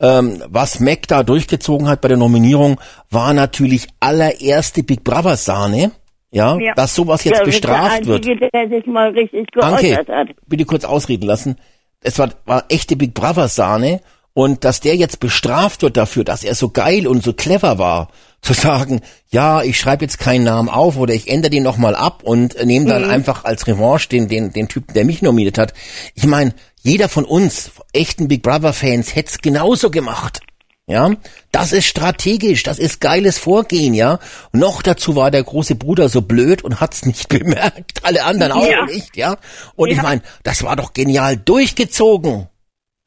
Ähm, 0.00 0.42
was 0.48 0.78
Mac 0.80 1.08
da 1.08 1.22
durchgezogen 1.24 1.88
hat 1.88 2.00
bei 2.00 2.08
der 2.08 2.16
Nominierung, 2.16 2.80
war 3.10 3.32
natürlich 3.34 3.88
allererste 4.00 4.82
Big 4.84 5.02
Brother 5.04 5.36
Sahne. 5.36 5.90
Ja, 6.30 6.56
Ja. 6.58 6.74
dass 6.74 6.94
sowas 6.94 7.24
jetzt 7.24 7.38
Ja, 7.38 7.44
bestraft 7.44 8.00
der 8.00 8.06
wird. 8.06 8.26
Einzige, 8.28 8.50
der 8.52 8.68
sich 8.68 8.86
mal 8.86 9.08
richtig 9.10 9.46
Danke. 9.58 9.82
geäußert 9.88 10.08
hat. 10.08 10.28
Bitte 10.46 10.66
kurz 10.66 10.84
ausreden 10.84 11.26
lassen. 11.26 11.56
Es 12.02 12.18
war, 12.18 12.28
war 12.44 12.64
echte 12.68 12.96
Big 12.96 13.14
Brother 13.14 13.48
Sahne 13.48 14.00
und 14.38 14.62
dass 14.62 14.78
der 14.78 14.94
jetzt 14.94 15.18
bestraft 15.18 15.82
wird 15.82 15.96
dafür, 15.96 16.22
dass 16.22 16.44
er 16.44 16.54
so 16.54 16.68
geil 16.68 17.08
und 17.08 17.24
so 17.24 17.32
clever 17.32 17.78
war, 17.78 18.06
zu 18.40 18.52
sagen, 18.52 19.00
ja, 19.32 19.62
ich 19.64 19.76
schreibe 19.80 20.04
jetzt 20.04 20.20
keinen 20.20 20.44
Namen 20.44 20.68
auf 20.68 20.96
oder 20.96 21.12
ich 21.12 21.26
ändere 21.28 21.50
den 21.50 21.64
nochmal 21.64 21.96
ab 21.96 22.22
und 22.22 22.54
nehme 22.64 22.86
dann 22.86 23.04
einfach 23.04 23.44
als 23.44 23.66
Revanche 23.66 24.08
den, 24.08 24.28
den, 24.28 24.52
den 24.52 24.68
Typen, 24.68 24.94
der 24.94 25.04
mich 25.04 25.22
nominiert 25.22 25.58
hat. 25.58 25.74
Ich 26.14 26.24
meine, 26.24 26.54
jeder 26.80 27.08
von 27.08 27.24
uns, 27.24 27.72
echten 27.92 28.28
Big 28.28 28.44
Brother 28.44 28.72
Fans, 28.72 29.16
hätte 29.16 29.30
es 29.30 29.38
genauso 29.38 29.90
gemacht. 29.90 30.38
Ja, 30.86 31.10
das 31.50 31.72
ist 31.72 31.86
strategisch, 31.86 32.62
das 32.62 32.78
ist 32.78 33.00
geiles 33.00 33.38
Vorgehen, 33.38 33.92
ja. 33.92 34.20
Noch 34.52 34.82
dazu 34.82 35.16
war 35.16 35.32
der 35.32 35.42
große 35.42 35.74
Bruder 35.74 36.08
so 36.08 36.22
blöd 36.22 36.62
und 36.62 36.80
hat's 36.80 37.04
nicht 37.04 37.28
bemerkt, 37.38 38.04
alle 38.04 38.22
anderen 38.22 38.52
auch 38.52 38.70
Ja. 38.70 38.84
nicht, 38.86 39.16
ja. 39.16 39.36
Und 39.74 39.88
ich 39.90 39.96
Ja. 39.96 40.04
meine, 40.04 40.22
das 40.44 40.62
war 40.62 40.76
doch 40.76 40.92
genial 40.92 41.36
durchgezogen. 41.36 42.46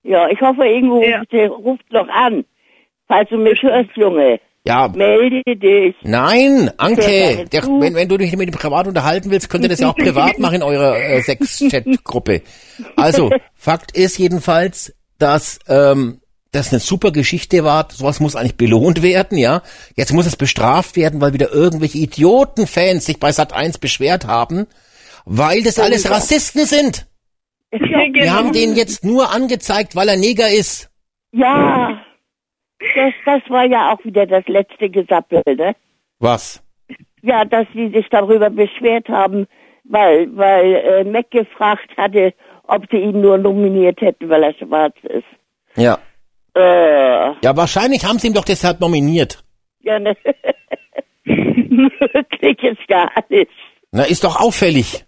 Ja, 0.03 0.27
ich 0.29 0.41
hoffe, 0.41 0.65
irgendwo 0.65 1.01
Ja. 1.01 1.19
ruft, 1.19 1.65
ruft 1.65 1.91
noch 1.91 2.07
an. 2.09 2.45
Falls 3.07 3.29
du 3.29 3.37
mich 3.37 3.61
hörst, 3.61 3.89
Junge, 3.95 4.39
Ja, 4.65 4.87
melde 4.87 5.41
dich. 5.55 5.95
nein, 6.03 6.71
Anke, 6.77 7.45
der, 7.51 7.63
wenn, 7.63 7.93
wenn 7.95 8.07
du 8.09 8.17
dich 8.17 8.35
mit 8.37 8.47
dem 8.47 8.55
privat 8.55 8.87
unterhalten 8.87 9.29
willst, 9.31 9.49
könnt 9.49 9.63
ihr 9.65 9.69
das 9.69 9.79
ja 9.79 9.89
auch 9.89 9.95
privat 9.95 10.39
machen 10.39 10.55
in 10.55 10.63
eurer 10.63 10.97
äh, 10.97 11.21
Sex-Chat-Gruppe. 11.21 12.41
Also, 12.95 13.29
Fakt 13.55 13.95
ist 13.97 14.17
jedenfalls, 14.17 14.95
dass 15.19 15.59
ähm, 15.67 16.21
das 16.51 16.71
eine 16.71 16.79
super 16.79 17.11
Geschichte 17.11 17.63
war. 17.63 17.87
Sowas 17.91 18.19
muss 18.19 18.35
eigentlich 18.35 18.57
belohnt 18.57 19.03
werden, 19.03 19.37
ja. 19.37 19.61
Jetzt 19.95 20.13
muss 20.13 20.25
es 20.25 20.35
bestraft 20.35 20.95
werden, 20.95 21.21
weil 21.21 21.33
wieder 21.33 21.51
irgendwelche 21.53 21.97
Idioten-Fans 21.99 23.05
sich 23.05 23.19
bei 23.19 23.29
Sat1 23.29 23.79
beschwert 23.79 24.25
haben, 24.27 24.67
weil 25.25 25.63
das 25.63 25.79
alles 25.79 26.09
Rassisten 26.09 26.65
sind. 26.65 27.07
Wir 27.71 28.11
Genau. 28.11 28.31
haben 28.33 28.51
den 28.53 28.75
jetzt 28.75 29.03
nur 29.05 29.31
angezeigt, 29.33 29.95
weil 29.95 30.09
er 30.09 30.17
Neger 30.17 30.49
ist. 30.49 30.89
Ja, 31.31 32.01
das, 32.95 33.13
das 33.25 33.41
war 33.49 33.65
ja 33.65 33.93
auch 33.93 34.03
wieder 34.03 34.25
das 34.25 34.45
letzte 34.47 34.89
Gesappel, 34.89 35.41
ne? 35.55 35.75
Was? 36.19 36.61
Ja, 37.21 37.45
dass 37.45 37.65
sie 37.73 37.89
sich 37.89 38.07
darüber 38.09 38.49
beschwert 38.49 39.07
haben, 39.07 39.47
weil, 39.85 40.35
weil 40.35 40.75
äh, 40.75 41.03
Mac 41.05 41.31
gefragt 41.31 41.89
hatte, 41.97 42.33
ob 42.63 42.83
sie 42.91 42.97
ihn 42.97 43.21
nur 43.21 43.37
nominiert 43.37 44.01
hätten, 44.01 44.27
weil 44.29 44.43
er 44.43 44.53
schwarz 44.53 44.95
ist. 45.03 45.23
Ja. 45.77 45.99
Äh, 46.55 47.33
Ja, 47.43 47.55
wahrscheinlich 47.55 48.03
haben 48.03 48.19
sie 48.19 48.27
ihn 48.27 48.33
doch 48.33 48.43
deshalb 48.45 48.79
nominiert. 48.81 49.43
ja, 49.79 49.97
ne? 49.99 50.15
Möglich 51.23 52.63
ist 52.63 52.89
ja 52.89 53.09
alles. 53.15 53.47
Na, 53.91 54.03
ist 54.03 54.23
doch 54.23 54.39
auffällig. 54.39 55.05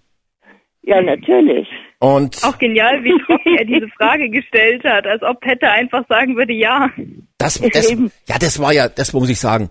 Ja, 0.84 1.02
natürlich. 1.02 1.68
Und 2.04 2.44
Auch 2.44 2.58
genial, 2.58 3.02
wie 3.06 3.18
trocken 3.26 3.56
er 3.58 3.64
diese 3.64 3.88
Frage 3.98 4.30
gestellt 4.30 4.84
hat, 4.84 5.08
als 5.08 5.24
ob 5.24 5.40
Petter 5.40 5.72
einfach 5.72 6.06
sagen 6.10 6.36
würde, 6.36 6.52
ja. 6.52 6.90
das, 7.38 7.62
das, 7.72 7.92
ja, 8.28 8.38
das 8.38 8.60
war 8.60 8.74
ja, 8.74 8.90
das 8.90 9.14
muss 9.14 9.30
ich 9.30 9.40
sagen. 9.40 9.70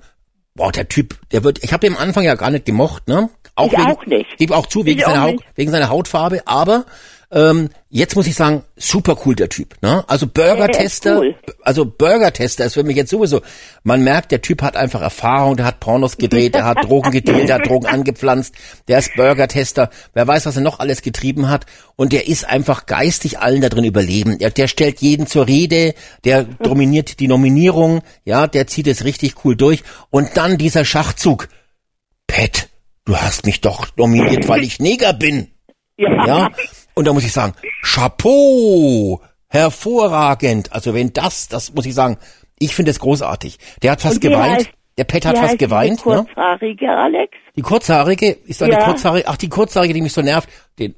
Boah, 0.55 0.73
der 0.73 0.89
Typ, 0.89 1.15
der 1.31 1.45
wird, 1.45 1.63
ich 1.63 1.75
habe 1.75 1.87
ihn 1.87 1.93
am 1.93 1.99
Anfang 1.99 2.25
ja 2.25 2.35
gar 2.35 2.51
nicht 2.51 2.65
gemocht, 2.65 3.07
ne? 3.07 3.29
Auch 3.55 3.67
Ich 3.67 3.73
wegen, 3.79 3.83
auch 3.83 4.07
nicht. 4.07 4.39
Gebe 4.39 4.57
auch 4.57 4.65
zu, 4.67 4.87
wegen 4.87 5.01
Ich 5.01 5.05
auch 5.05 5.11
seiner, 5.11 5.23
Haut, 5.25 5.33
nicht. 5.33 5.45
wegen 5.57 5.71
seiner 5.73 5.91
Hautfarbe, 5.91 6.41
aber 6.47 6.87
ähm, 7.33 7.71
jetzt 7.89 8.15
muss 8.15 8.27
ich 8.27 8.35
sagen, 8.35 8.63
super 8.77 9.17
cool 9.25 9.35
der 9.35 9.49
Typ, 9.49 9.77
ne? 9.81 10.05
Also 10.07 10.27
Burger-Tester, 10.27 11.19
cool. 11.19 11.35
also 11.63 11.87
Burger-Tester 11.87 12.67
ist 12.67 12.75
für 12.75 12.85
mich 12.85 12.97
jetzt 12.97 13.11
sowieso, 13.11 13.41
man 13.85 14.05
merkt, 14.05 14.33
der 14.33 14.43
Typ 14.43 14.61
hat 14.61 14.77
einfach 14.77 15.01
Erfahrung, 15.01 15.57
der 15.57 15.65
hat 15.65 15.81
Pornos 15.81 16.19
gedreht, 16.19 16.55
der 16.55 16.67
hat 16.67 16.79
Drogen 16.85 17.11
gedreht, 17.11 17.49
der 17.49 17.57
hat 17.57 17.67
Drogen 17.67 17.87
angepflanzt, 17.87 18.55
der 18.87 18.99
ist 18.99 19.15
Burger-Tester, 19.17 19.89
wer 20.13 20.27
weiß, 20.27 20.45
was 20.45 20.57
er 20.57 20.63
noch 20.63 20.79
alles 20.79 21.01
getrieben 21.01 21.49
hat 21.49 21.65
und 21.97 22.13
der 22.13 22.29
ist 22.29 22.45
einfach 22.45 22.85
geistig 22.85 23.39
allen 23.39 23.63
da 23.63 23.71
drin 23.71 23.85
überleben. 23.85 24.39
Der, 24.39 24.51
der 24.51 24.69
stellt 24.69 25.01
jeden 25.01 25.27
zur 25.27 25.47
Rede, 25.47 25.95
der 26.25 26.45
dominiert 26.45 27.19
die 27.19 27.29
Nominierung, 27.29 28.03
ja, 28.25 28.47
der 28.47 28.67
zieht 28.67 28.87
es 28.87 29.05
richtig 29.05 29.45
cool 29.45 29.57
durch 29.57 29.85
und 30.11 30.37
dann 30.37 30.59
dieser 30.59 30.85
Schachzug. 30.85 31.49
Pet, 32.27 32.69
du 33.07 33.17
hast 33.17 33.47
mich 33.47 33.63
doch 33.63 33.89
nominiert, 33.97 34.49
weil 34.49 34.63
ich 34.63 34.81
Neger 34.81 35.15
bin. 35.15 35.49
Ja. 35.97 36.27
Ja, 36.27 36.51
und 36.95 37.07
da 37.07 37.13
muss 37.13 37.25
ich 37.25 37.33
sagen, 37.33 37.55
Chapeau, 37.83 39.21
hervorragend. 39.49 40.73
Also 40.73 40.95
wenn 40.95 41.13
das, 41.13 41.49
das 41.49 41.75
muss 41.75 41.87
ich 41.87 41.95
sagen, 41.95 42.19
ich 42.59 42.75
finde 42.75 42.91
es 42.91 43.01
großartig. 43.01 43.59
Der 43.83 43.93
hat 43.93 44.01
fast 44.01 44.21
geweint. 44.21 44.63
heißt- 44.63 44.69
der 44.99 45.05
Pet 45.05 45.25
hat 45.25 45.39
fast 45.39 45.59
geweint. 45.59 46.05
Ne? 46.05 46.17
Kurzhaarige, 46.27 46.91
Alex? 46.91 47.33
Die 47.57 47.63
kurzhaarige, 47.63 48.27
ist 48.47 48.61
da 48.61 48.67
die 48.67 48.73
Ja. 48.73 48.85
kurzhaarige, 48.85 49.27
ach 49.27 49.37
die 49.39 49.49
kurzhaarige, 49.49 49.95
die 49.95 50.03
mich 50.03 50.13
so 50.13 50.21
nervt, 50.21 50.49
den, 50.79 50.95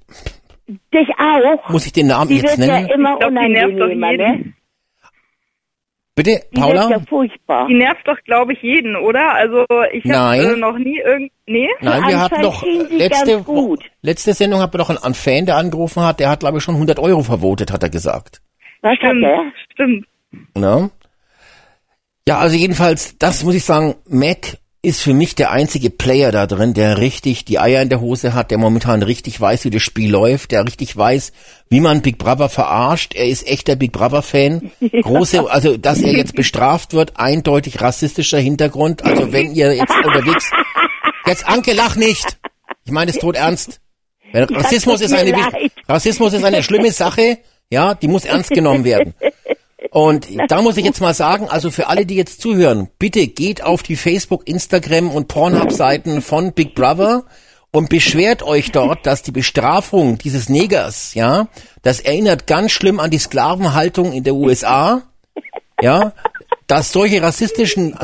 Dich 0.67 1.09
auch? 1.19 1.69
muss 1.71 1.87
ich 1.87 1.93
den 1.93 2.09
Namen 2.09 2.29
Die 2.29 2.37
jetzt 2.39 2.59
wird 2.59 2.69
ja 2.69 2.75
nennen? 2.81 2.91
immer 2.91 3.13
Ich 3.13 3.19
glaub, 3.21 3.31
die 3.31 3.35
nervt 3.49 3.73
doch 3.73 3.85
unangenehmer, 3.87 4.11
jeden. 4.11 4.47
ne? 4.47 4.55
Bitte, 6.17 6.43
Die 6.55 6.61
Paula? 6.61 6.89
wird 6.89 7.01
ja 7.01 7.07
furchtbar. 7.09 7.67
Die 7.67 7.75
nervt 7.75 8.07
doch, 8.07 8.17
glaube 8.25 8.53
ich, 8.53 8.63
jeden, 8.63 8.95
oder? 8.95 9.35
Also 9.35 9.65
ich 9.93 10.05
habe 10.11 10.37
äh, 10.55 10.57
noch 10.57 10.79
nie 10.79 10.99
irgend... 11.01 11.33
Nee? 11.47 11.69
Nein, 11.81 12.07
wir 12.07 12.21
hatten 12.21 12.41
doch 12.41 12.65
letzte, 12.91 13.33
ganz 13.33 13.45
gut. 13.47 13.83
letzte 14.01 14.33
Sendung 14.33 14.61
hatten 14.61 14.75
wir 14.75 14.79
doch 14.79 14.91
einen, 14.91 15.15
Fan, 15.15 15.45
der 15.47 15.57
angerufen 15.57 16.03
hat, 16.05 16.21
der 16.21 16.31
hat 16.31 16.41
glaube 16.41 16.59
ich 16.59 16.65
schon 16.65 16.75
100 16.77 17.01
Euro 17.01 17.23
vervotet, 17.23 17.73
hat 17.73 17.83
er 17.83 17.91
gesagt. 17.91 18.41
Was 18.83 18.93
hat 18.93 18.99
Stimmt, 18.99 19.23
der? 19.25 19.53
stimmt. 19.73 20.07
Ne? 20.57 20.91
Ja, 22.29 22.39
also 22.39 22.57
jedenfalls, 22.57 23.19
das 23.19 23.43
muss 23.45 23.55
ich 23.57 23.65
sagen, 23.65 23.97
Mac 24.09 24.59
ist 24.85 25.01
für 25.01 25.15
mich 25.15 25.35
der 25.35 25.51
einzige 25.51 25.91
Player 25.91 26.31
da 26.31 26.47
drin, 26.47 26.75
der 26.75 26.99
richtig 26.99 27.45
die 27.45 27.59
Eier 27.59 27.83
in 27.83 27.89
der 27.89 28.01
Hose 28.01 28.35
hat, 28.35 28.51
der 28.51 28.59
momentan 28.59 29.03
richtig 29.03 29.41
weiß, 29.41 29.65
wie 29.65 29.71
das 29.71 29.83
Spiel 29.83 30.11
läuft, 30.11 30.53
der 30.53 30.65
richtig 30.65 30.97
weiß, 30.97 31.33
wie 31.71 31.81
man 31.81 32.03
Big 32.03 32.19
Brother 32.19 32.49
verarscht. 32.49 33.15
Er 33.15 33.27
ist 33.27 33.49
echter 33.49 33.77
Big 33.77 33.93
Brother 33.93 34.23
Fan. 34.23 34.71
Große, 35.03 35.51
also 35.51 35.77
dass 35.77 36.01
er 36.01 36.13
jetzt 36.13 36.35
bestraft 36.35 36.93
wird, 36.93 37.15
eindeutig 37.17 37.81
rassistischer 37.81 38.39
Hintergrund. 38.39 39.05
Also 39.05 39.33
wenn 39.33 39.55
ihr 39.55 39.75
jetzt 39.75 39.95
unterwegs, 40.05 40.51
jetzt 41.27 41.49
Anke, 41.49 41.73
lach 41.73 41.97
nicht. 41.97 42.39
Ich 42.85 42.93
meine 42.93 43.11
es 43.11 43.19
tot 43.19 43.37
ernst. 43.37 43.81
Rassismus 44.33 45.01
ist 45.01 45.13
eine 45.13 45.31
leid. 45.31 45.73
Rassismus 45.89 46.33
ist 46.33 46.45
eine 46.45 46.63
schlimme 46.63 46.91
Sache, 46.91 47.39
ja, 47.71 47.95
die 47.95 48.09
muss 48.09 48.25
ernst 48.25 48.51
genommen 48.51 48.85
werden. 48.85 49.15
Und 49.95 50.27
da 50.49 50.61
muss 50.61 50.77
ich 50.77 50.85
jetzt 50.85 51.01
mal 51.01 51.15
sagen, 51.15 51.49
also 51.49 51.71
für 51.71 51.87
alle, 51.87 52.05
die 52.05 52.17
jetzt 52.17 52.41
zuhören, 52.41 52.89
bitte 52.99 53.29
geht 53.29 53.63
auf 53.63 53.85
die 53.85 53.95
Facebook, 53.95 54.49
Instagram 54.49 55.09
und 55.09 55.29
Pornhub-Seiten 55.29 56.21
von 56.21 56.53
Big 56.53 56.75
Brother 56.75 57.23
und 57.71 57.91
beschwert 57.91 58.43
euch 58.43 58.73
dort, 58.73 59.07
dass 59.07 59.23
die 59.23 59.31
Bestrafung 59.31 60.19
dieses 60.19 60.49
Negers, 60.49 61.15
ja, 61.15 61.47
das 61.83 62.01
erinnert 62.01 62.49
ganz 62.49 62.73
schlimm 62.73 62.99
an 62.99 63.13
die 63.13 63.19
Sklavenhaltung 63.19 64.13
in 64.13 64.25
der 64.25 64.35
USA, 64.35 65.03
ja, 65.81 66.13
dass 66.67 66.91
solche 66.91 67.23
rassistischen 67.23 67.97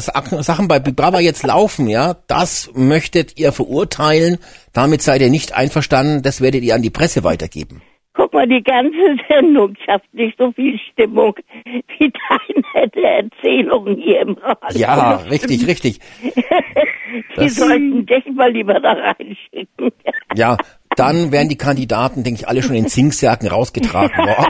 Sachen 0.43 0.69
bei 0.69 0.79
Big 0.79 0.95
Brother 0.95 1.19
jetzt 1.19 1.43
laufen, 1.43 1.89
ja, 1.89 2.19
das 2.29 2.71
möchtet 2.73 3.37
ihr 3.37 3.51
verurteilen, 3.51 4.39
damit 4.73 5.03
seid 5.03 5.23
ihr 5.23 5.31
nicht 5.31 5.55
einverstanden, 5.55 6.23
das 6.23 6.41
werdet 6.41 6.63
ihr 6.63 6.77
an 6.77 6.83
die 6.83 6.91
Presse 6.91 7.25
weitergeben. 7.25 7.83
Guck 8.21 8.35
mal, 8.35 8.47
die 8.47 8.63
ganze 8.63 9.17
Sendung 9.31 9.75
schafft 9.87 10.13
nicht 10.13 10.37
so 10.39 10.53
viel 10.53 10.79
Stimmung 10.93 11.35
wie 11.65 12.13
deine 12.29 13.17
Erzählungen 13.17 13.97
hier 13.97 14.21
im 14.21 14.35
Radio. 14.35 14.79
Ja, 14.79 15.17
richtig, 15.31 15.67
richtig. 15.67 16.01
Die 17.41 17.49
sollten 17.49 18.05
dich 18.05 18.25
mal 18.35 18.53
lieber 18.53 18.79
da 18.79 18.93
reinschicken. 18.93 19.91
Ja, 20.37 20.57
dann 20.97 21.33
wären 21.33 21.49
die 21.49 21.57
Kandidaten, 21.57 22.23
denke 22.23 22.41
ich, 22.43 22.49
alle 22.49 22.63
schon 22.63 22.77
in 22.77 22.89
Zingsjacken 22.89 23.49
rausgetragen 23.49 24.17
worden. 24.19 24.47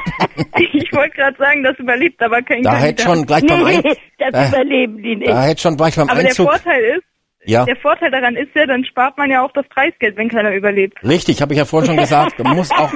Ich 0.72 0.92
wollte 0.92 1.16
gerade 1.16 1.36
sagen, 1.38 1.62
das 1.62 1.78
überlebt 1.78 2.20
aber 2.20 2.42
kein 2.42 2.62
Da 2.64 2.76
hätte 2.76 3.04
Kandidat. 3.04 3.16
schon 3.16 3.26
gleich 3.26 3.46
beim 3.46 3.64
Nee, 3.64 3.76
Ein 3.76 3.82
das 4.18 4.30
da, 4.32 4.48
überleben 4.48 5.02
die 5.02 5.16
nicht. 5.16 5.28
da 5.30 5.42
hätte 5.44 5.60
schon 5.62 5.76
gleich 5.76 5.94
beim 5.94 6.08
Aber 6.08 6.18
der 6.20 6.28
Einzug. 6.30 6.48
Vorteil 6.50 6.82
ist, 6.96 7.04
Ja, 7.50 7.64
der 7.64 7.76
Vorteil 7.76 8.10
daran 8.10 8.36
ist 8.36 8.54
ja, 8.54 8.66
dann 8.66 8.84
spart 8.84 9.18
man 9.18 9.30
ja 9.30 9.44
auch 9.44 9.52
das 9.52 9.66
Preisgeld, 9.68 10.16
wenn 10.16 10.28
keiner 10.28 10.54
überlebt. 10.54 11.02
richtig, 11.04 11.42
habe 11.42 11.52
ich 11.52 11.58
ja 11.58 11.64
vorhin 11.64 11.88
schon 11.90 11.96
gesagt. 12.06 12.38
Man 12.38 12.56
muss 12.56 12.70
auch, 12.70 12.92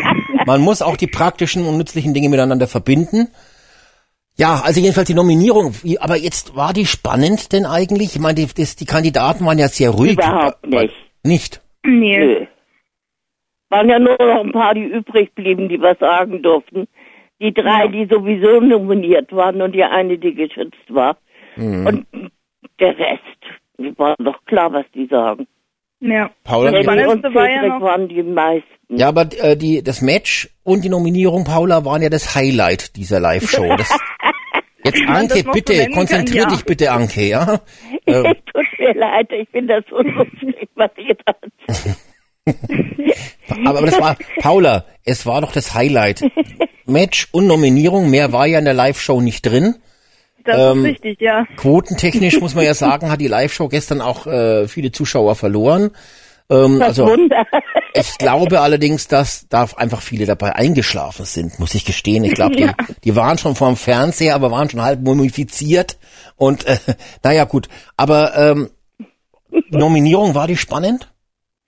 man 0.47 0.61
muss 0.61 0.81
auch 0.83 0.97
die 0.97 1.07
praktischen 1.07 1.67
und 1.67 1.77
nützlichen 1.77 2.14
Dinge 2.14 2.29
miteinander 2.29 2.67
verbinden. 2.67 3.29
Ja, 4.37 4.62
also 4.64 4.81
jedenfalls 4.81 5.07
die 5.07 5.14
Nominierung. 5.14 5.75
Aber 6.01 6.17
jetzt 6.17 6.57
war 6.57 6.73
die 6.73 6.87
spannend 6.87 7.53
denn 7.53 7.67
eigentlich? 7.67 8.17
Ich 8.17 8.21
meine, 8.21 8.35
die, 8.35 8.47
das, 8.47 8.75
die 8.75 8.85
Kandidaten 8.85 9.47
waren 9.47 9.59
ja 9.59 9.69
sehr 9.69 9.90
ruhig. 9.90 10.14
Überhaupt 10.14 10.67
nicht. 10.67 10.95
Nicht. 11.23 11.61
Nee. 11.85 12.19
Nö. 12.19 12.47
Waren 13.71 13.88
ja 13.88 13.99
nur 13.99 14.17
noch 14.19 14.45
ein 14.45 14.53
paar, 14.53 14.75
die 14.75 14.85
übrig 14.85 15.35
blieben, 15.35 15.69
die 15.69 15.81
was 15.81 15.99
sagen 15.99 16.43
durften. 16.43 16.87
Die 17.40 17.53
drei, 17.53 17.88
die 17.88 18.07
sowieso 18.07 18.61
nominiert 18.61 19.33
waren 19.33 19.61
und 19.62 19.73
die 19.73 19.85
eine, 19.85 20.19
die 20.19 20.35
geschützt 20.35 20.87
war. 20.88 21.17
Mhm. 21.57 21.87
Und 21.87 22.07
der 22.81 22.99
Rest, 22.99 23.21
war 23.96 24.14
doch 24.18 24.44
klar, 24.44 24.72
was 24.72 24.87
die 24.94 25.06
sagen. 25.06 25.46
Ja. 26.00 26.30
Paula, 26.44 26.70
das 26.70 26.82
Spannendste 26.82 27.34
war 27.34 27.48
ja 27.48 27.66
noch, 27.66 27.80
waren 27.80 28.08
die 28.08 28.22
meisten. 28.22 28.68
Ja, 28.88 29.08
aber 29.08 29.26
äh, 29.38 29.56
die, 29.56 29.82
das 29.82 30.02
Match 30.02 30.50
und 30.62 30.84
die 30.84 30.90
Nominierung, 30.90 31.44
Paula, 31.44 31.84
waren 31.84 32.02
ja 32.02 32.10
das 32.10 32.34
Highlight 32.34 32.96
dieser 32.96 33.20
Live-Show. 33.20 33.76
Das, 33.76 33.88
jetzt, 34.84 35.02
Anke, 35.06 35.44
bitte, 35.50 35.88
konzentrier 35.90 36.42
kann, 36.42 36.50
ja. 36.50 36.56
dich 36.56 36.64
bitte, 36.66 36.92
Anke, 36.92 37.22
ja? 37.28 37.60
Ähm, 38.06 38.34
Tut 38.52 38.66
mir 38.78 38.94
leid, 38.94 39.32
ich 39.32 39.48
finde 39.48 39.80
das 39.80 39.84
so 39.88 40.02
lustig, 40.02 40.68
was 40.74 40.90
ihr 40.98 41.16
da 41.24 41.34
aber 43.64 43.80
das 43.80 43.98
war, 43.98 44.18
Paula, 44.40 44.84
es 45.02 45.24
war 45.24 45.40
doch 45.40 45.52
das 45.52 45.72
Highlight. 45.72 46.30
Match 46.84 47.28
und 47.32 47.46
Nominierung, 47.46 48.10
mehr 48.10 48.32
war 48.32 48.46
ja 48.46 48.58
in 48.58 48.66
der 48.66 48.74
Live-Show 48.74 49.22
nicht 49.22 49.46
drin. 49.46 49.76
Das 50.44 50.59
ähm, 50.59 50.78
ist 50.78 50.90
richtig, 50.90 51.20
ja. 51.20 51.46
Quotentechnisch 51.57 52.40
muss 52.40 52.54
man 52.54 52.64
ja 52.64 52.74
sagen, 52.74 53.11
hat 53.11 53.20
die 53.20 53.28
Live-Show 53.28 53.68
gestern 53.68 54.00
auch 54.00 54.26
äh, 54.26 54.68
viele 54.68 54.92
Zuschauer 54.92 55.35
verloren. 55.35 55.90
Ähm, 56.50 56.78
Was 56.78 56.88
also 56.88 57.07
Wunder. 57.07 57.46
ich 57.94 58.18
glaube 58.18 58.61
allerdings, 58.61 59.09
dass 59.09 59.48
da 59.48 59.66
einfach 59.76 60.02
viele 60.02 60.26
dabei 60.26 60.54
eingeschlafen 60.54 61.24
sind, 61.24 61.59
muss 61.59 61.74
ich 61.74 61.85
gestehen. 61.85 62.24
Ich 62.24 62.35
glaube, 62.35 62.57
die, 62.57 62.70
die 63.04 63.16
waren 63.16 63.38
schon 63.38 63.54
vorm 63.54 63.76
Fernseher, 63.76 64.35
aber 64.35 64.50
waren 64.50 64.68
schon 64.68 64.83
halb 64.83 65.00
mumifiziert. 65.00 65.98
Und 66.37 66.66
äh, 66.66 66.76
naja, 67.22 67.44
gut. 67.44 67.68
Aber 67.96 68.37
ähm, 68.37 68.68
Nominierung 69.70 70.35
war 70.35 70.46
die 70.46 70.57
spannend? 70.57 71.11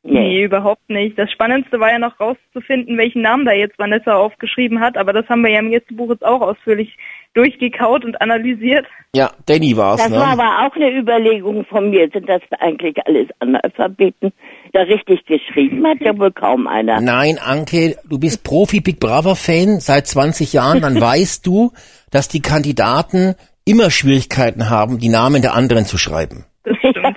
Nee, 0.09 0.45
überhaupt 0.45 0.89
nicht. 0.89 1.19
Das 1.19 1.31
Spannendste 1.33 1.81
war 1.81 1.91
ja 1.91 1.99
noch 1.99 2.21
rauszufinden, 2.21 2.97
welchen 2.97 3.23
Namen 3.23 3.45
da 3.45 3.53
jetzt 3.53 3.79
Vanessa 3.79 4.15
aufgeschrieben 4.15 4.81
hat, 4.81 4.97
aber 4.97 5.13
das 5.13 5.29
haben 5.29 5.43
wir 5.43 5.51
ja 5.51 5.59
im 5.59 5.71
letzten 5.73 5.97
Buch 5.97 6.11
jetzt 6.11 6.25
auch 6.25 6.43
ausführlich 6.43 6.97
durchgekaut 7.35 8.05
und 8.05 8.21
analysiert. 8.21 8.87
Ja, 9.15 9.33
Danny 9.47 9.77
war's. 9.77 10.03
Das 10.03 10.11
ne? 10.11 10.17
war 10.17 10.29
aber 10.29 10.67
auch 10.67 10.77
eine 10.77 10.91
Überlegung 10.91 11.65
von 11.65 11.91
mir. 11.91 12.09
Sind 12.13 12.29
das 12.29 12.43
eigentlich 12.61 12.97
alles 13.07 13.29
Analphabeten? 13.39 14.33
Da 14.73 14.83
richtig 14.83 15.25
geschrieben 15.27 15.87
hat 15.87 16.01
ja 16.01 16.19
wohl 16.19 16.33
kaum 16.33 16.67
einer. 16.67 17.01
Nein, 17.01 17.39
Anke, 17.39 17.97
du 18.09 18.19
bist 18.19 18.45
Profi 18.45 18.81
Big 18.81 19.01
Brother 19.01 19.37
Fan 19.37 19.81
seit 19.81 20.07
20 20.07 20.53
Jahren, 20.53 20.83
dann 20.83 21.01
weißt 21.01 21.47
du, 21.47 21.73
dass 22.11 22.29
die 22.29 22.43
Kandidaten 22.43 23.35
immer 23.65 23.91
Schwierigkeiten 23.91 24.71
haben, 24.71 24.99
die 24.99 25.09
Namen 25.09 25.43
der 25.43 25.55
anderen 25.55 25.85
zu 25.87 25.99
schreiben. 25.99 26.45
Das 26.65 26.77
stimmt. 26.79 27.17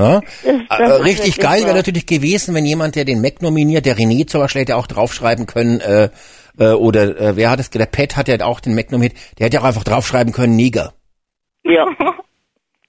Ja? 0.00 0.20
Das- 0.68 0.80
Äh, 0.80 0.98
ist 0.98 1.04
richtig 1.04 1.38
geil 1.38 1.64
wäre 1.64 1.76
natürlich 1.76 2.06
gewesen, 2.06 2.54
wenn 2.54 2.66
jemand, 2.66 2.96
der 2.96 3.04
den 3.04 3.20
Mac 3.20 3.42
nominiert, 3.42 3.86
der 3.86 3.96
René 3.96 4.26
zum 4.26 4.40
Beispiel 4.40 4.62
hätte 4.62 4.76
auch 4.76 4.86
draufschreiben 4.86 5.46
können, 5.46 5.80
äh, 5.80 6.08
äh, 6.58 6.72
oder 6.72 7.18
äh, 7.20 7.36
wer 7.36 7.50
hat 7.50 7.60
es, 7.60 7.70
der 7.70 7.86
Pat 7.86 8.16
hat 8.16 8.28
ja 8.28 8.40
auch 8.44 8.60
den 8.60 8.74
Mac 8.74 8.90
nominiert, 8.92 9.16
der 9.38 9.46
hätte 9.46 9.60
auch 9.60 9.64
einfach 9.64 9.84
draufschreiben 9.84 10.32
können, 10.32 10.56
Neger. 10.56 10.92
Ja. 11.64 11.86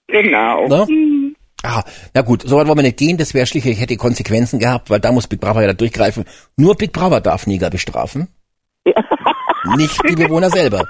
Genau. 0.05 0.67
Ne? 0.67 1.33
Ah, 1.63 1.81
na 2.13 2.21
gut, 2.21 2.43
so 2.43 2.57
weit 2.57 2.67
wollen 2.67 2.77
wir 2.77 2.83
nicht 2.83 2.97
gehen, 2.97 3.17
das 3.17 3.33
wäre 3.33 3.47
schlicht, 3.47 3.65
hätte 3.65 3.97
Konsequenzen 3.97 4.59
gehabt, 4.59 4.91
weil 4.91 4.99
da 4.99 5.11
muss 5.11 5.27
Big 5.27 5.39
Brother 5.39 5.61
ja 5.61 5.67
da 5.67 5.73
durchgreifen. 5.73 6.25
Nur 6.55 6.75
Big 6.75 6.91
Brother 6.91 7.19
darf 7.19 7.47
Neger 7.47 7.71
bestrafen, 7.71 8.27
nicht 9.77 9.97
die 10.07 10.15
Bewohner 10.15 10.49
selber. 10.49 10.85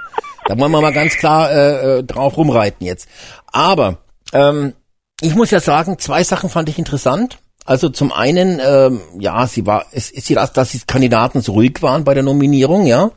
Da 0.46 0.58
wollen 0.58 0.72
wir 0.72 0.80
mal 0.80 0.92
ganz 0.92 1.16
klar 1.16 1.50
äh, 1.50 1.98
äh, 1.98 2.04
drauf 2.04 2.36
rumreiten 2.36 2.86
jetzt. 2.86 3.08
Aber 3.46 3.98
ähm, 4.32 4.74
ich 5.20 5.34
muss 5.34 5.50
ja 5.50 5.60
sagen, 5.60 5.98
zwei 5.98 6.22
Sachen 6.24 6.50
fand 6.50 6.68
ich 6.68 6.78
interessant. 6.78 7.38
Also 7.64 7.88
zum 7.88 8.12
einen, 8.12 8.60
ähm, 8.64 9.00
ja, 9.18 9.46
sie 9.46 9.66
war, 9.66 9.86
es 9.92 10.10
ist 10.10 10.28
ja 10.28 10.36
das, 10.36 10.52
dass 10.52 10.72
die 10.72 10.80
Kandidaten 10.86 11.40
so 11.40 11.52
ruhig 11.52 11.80
waren 11.82 12.04
bei 12.04 12.14
der 12.14 12.22
Nominierung, 12.22 12.86
ja. 12.86 13.10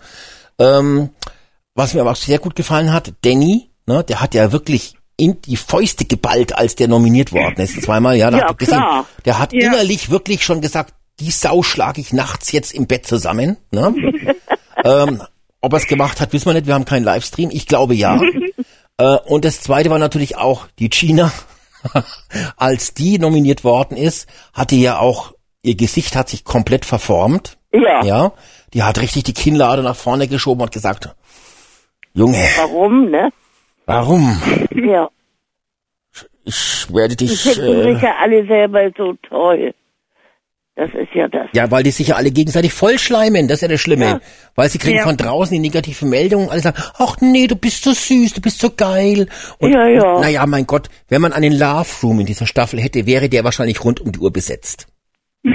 Ähm, 0.57 1.09
was 1.75 1.93
mir 1.93 2.01
aber 2.01 2.11
auch 2.11 2.15
sehr 2.15 2.39
gut 2.39 2.55
gefallen 2.55 2.93
hat, 2.93 3.13
Danny, 3.21 3.69
ne, 3.85 4.03
der 4.03 4.21
hat 4.21 4.33
ja 4.33 4.51
wirklich 4.51 4.95
in 5.17 5.41
die 5.41 5.57
Fäuste 5.57 6.05
geballt, 6.05 6.55
als 6.57 6.75
der 6.75 6.87
nominiert 6.87 7.31
worden 7.33 7.59
ist. 7.61 7.81
Zweimal, 7.81 8.15
ja, 8.15 8.31
da 8.31 8.37
Ja, 8.37 8.49
ihr 8.49 8.55
gesehen. 8.55 8.83
Der 9.25 9.39
hat 9.39 9.51
Ja. 9.51 9.67
innerlich 9.67 10.09
wirklich 10.09 10.43
schon 10.45 10.61
gesagt, 10.61 10.93
die 11.19 11.31
Sau 11.31 11.63
schlage 11.63 11.99
ich 11.99 12.13
nachts 12.13 12.51
jetzt 12.51 12.73
im 12.73 12.85
Bett 12.87 13.07
zusammen. 13.07 13.57
Ne? 13.71 13.95
ähm, 14.85 15.23
ob 15.59 15.73
er 15.73 15.77
es 15.77 15.87
gemacht 15.87 16.21
hat, 16.21 16.33
wissen 16.33 16.45
wir 16.45 16.53
nicht. 16.53 16.67
Wir 16.67 16.75
haben 16.75 16.85
keinen 16.85 17.03
Livestream. 17.03 17.49
Ich 17.51 17.65
glaube 17.65 17.95
ja. 17.95 18.21
äh, 18.97 19.17
und 19.25 19.43
das 19.43 19.61
zweite 19.61 19.89
war 19.89 19.99
natürlich 19.99 20.37
auch 20.37 20.67
die 20.77 20.89
Gina. 20.89 21.31
Als 22.57 22.93
die 22.93 23.19
nominiert 23.19 23.63
worden 23.63 23.97
ist, 23.97 24.27
hatte 24.53 24.75
ja 24.75 24.99
auch, 24.99 25.33
ihr 25.61 25.75
Gesicht 25.75 26.15
hat 26.15 26.29
sich 26.29 26.43
komplett 26.43 26.85
verformt. 26.85 27.57
Ja. 27.73 28.03
Ja. 28.03 28.31
Die 28.73 28.83
hat 28.83 28.99
richtig 28.99 29.23
die 29.23 29.33
Kinnlade 29.33 29.83
nach 29.83 29.95
vorne 29.95 30.27
geschoben 30.27 30.61
und 30.61 30.71
gesagt, 30.71 31.15
Junge, 32.13 32.37
Warum, 32.57 33.11
ne? 33.11 33.31
warum? 33.85 34.41
Ja. 34.71 35.09
Ich 36.43 36.87
werde 36.93 37.15
Die 37.15 37.27
dich, 37.27 37.41
finden 37.41 37.81
äh, 37.81 37.93
sich 37.93 38.01
ja 38.01 38.15
alle 38.19 38.45
selber 38.47 38.89
so 38.97 39.13
toll. 39.27 39.73
Das 40.79 40.91
ist 40.93 41.11
ja 41.15 41.27
das. 41.27 41.47
Ja, 41.53 41.71
weil 41.71 41.81
die 41.81 41.89
sich 41.89 42.09
ja 42.09 42.15
alle 42.17 42.29
gegenseitig 42.29 42.71
vollschleimen, 42.71 43.47
das 43.47 43.57
ist 43.57 43.61
ja 43.63 43.67
das 43.67 43.81
Schlimme. 43.81 44.05
Ja. 44.05 44.19
Weil 44.53 44.69
sie 44.69 44.77
kriegen 44.77 44.97
Ja. 44.97 45.03
von 45.05 45.17
draußen 45.17 45.51
die 45.51 45.59
negativen 45.59 46.07
Meldungen, 46.09 46.49
alle 46.49 46.59
sagen, 46.61 46.77
ach 46.99 47.17
nee, 47.19 47.47
du 47.47 47.55
bist 47.55 47.83
so 47.83 47.91
süß, 47.93 48.33
du 48.35 48.41
bist 48.41 48.59
so 48.61 48.69
geil. 48.69 49.27
Und, 49.57 49.73
Ja, 49.73 49.87
ja. 49.87 50.19
Naja, 50.19 50.45
mein 50.45 50.67
Gott, 50.67 50.87
wenn 51.09 51.21
man 51.21 51.33
einen 51.33 51.51
Love 51.51 51.89
Room 52.03 52.19
in 52.19 52.27
dieser 52.27 52.45
Staffel 52.45 52.79
hätte, 52.79 53.07
wäre 53.07 53.27
der 53.27 53.43
wahrscheinlich 53.43 53.83
rund 53.83 53.99
um 54.01 54.11
die 54.11 54.19
Uhr 54.19 54.31
besetzt. 54.31 54.87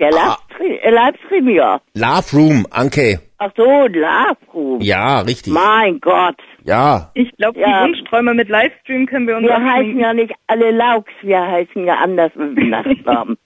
Der 0.00 0.12
Livestream, 0.12 0.78
äh, 0.80 0.90
Livestream, 0.90 1.48
ja. 1.48 1.80
Love 1.94 2.36
Room, 2.36 2.66
Anke. 2.70 3.20
Ach 3.38 3.50
so, 3.56 3.86
Live-Room. 3.88 4.80
Ja, 4.80 5.20
richtig. 5.20 5.52
Mein 5.52 5.98
Gott. 6.00 6.36
Ja. 6.64 7.10
Ich 7.14 7.30
glaube, 7.36 7.58
Ja. 7.58 7.66
die 7.84 7.88
Wunschträume 7.88 8.34
mit 8.34 8.48
Livestream 8.48 9.06
können 9.06 9.26
wir 9.26 9.36
uns 9.36 9.46
Wir 9.48 9.56
heißen 9.60 9.98
ja 9.98 10.12
nicht 10.14 10.32
alle 10.46 10.70
Lauks, 10.70 11.10
wir 11.22 11.40
heißen 11.40 11.84
ja 11.84 11.96
anders 11.96 12.30
mit 12.36 12.56
dem 12.56 12.70
Nachnamen. 12.70 13.36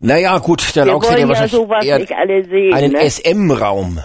Naja, 0.00 0.38
gut, 0.38 0.62
Wir 0.74 0.82
hätte 0.84 0.94
wollen 0.94 1.02
ja 1.12 1.18
ja 1.18 1.28
wahrscheinlich 1.28 1.52
sowas 1.52 1.84
eher 1.84 1.98
nicht 1.98 2.12
alle 2.12 2.44
sehen, 2.44 2.72
einen 2.74 2.92
ne? 2.92 3.10
SM-Raum. 3.10 3.98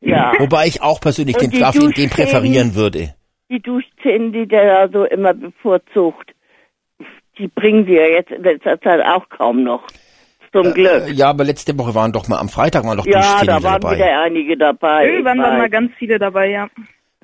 Ja. 0.00 0.32
Wobei 0.38 0.66
ich 0.66 0.82
auch 0.82 1.00
persönlich 1.00 1.36
Und 1.36 1.42
den, 1.42 1.52
Fluffy, 1.52 1.78
den 1.78 1.90
Duschszenen- 1.90 2.10
präferieren 2.10 2.74
würde. 2.74 3.14
Die 3.50 3.60
Duschszenen, 3.60 4.32
die 4.32 4.46
der 4.48 4.88
da 4.88 4.92
so 4.92 5.04
immer 5.04 5.34
bevorzugt, 5.34 6.30
die 7.38 7.48
bringen 7.48 7.84
sie 7.86 7.94
ja 7.94 8.06
jetzt 8.06 8.30
in 8.30 8.42
letzter 8.42 8.80
Zeit 8.80 9.00
auch 9.04 9.28
kaum 9.28 9.62
noch. 9.62 9.82
Zum 10.52 10.72
Glück. 10.74 11.06
Äh, 11.08 11.12
Ja, 11.12 11.30
aber 11.30 11.44
letzte 11.44 11.76
Woche 11.78 11.94
waren 11.94 12.12
doch 12.12 12.28
mal, 12.28 12.38
am 12.38 12.48
Freitag 12.48 12.84
waren 12.84 12.96
doch 12.98 13.06
Ja, 13.06 13.18
Duschszenen 13.20 13.46
da 13.46 13.58
wieder 13.58 13.62
waren 13.70 13.80
dabei. 13.80 13.96
wieder 13.96 14.20
einige 14.22 14.56
dabei. 14.58 15.06
Irgendwann 15.06 15.38
ich 15.38 15.42
waren 15.44 15.56
mal 15.58 15.64
weiß. 15.64 15.70
ganz 15.70 15.92
viele 15.98 16.18
dabei, 16.18 16.50
ja. 16.50 16.68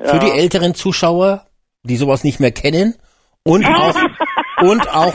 Für 0.03 0.19
die 0.19 0.31
älteren 0.31 0.75
Zuschauer, 0.75 1.47
die 1.83 1.97
sowas 1.97 2.25
nicht 2.25 2.41
mehr 2.41 2.53
kennen 2.53 2.95
und 3.43 3.67
auch 3.67 3.97
und 4.63 4.89
auch 4.95 5.15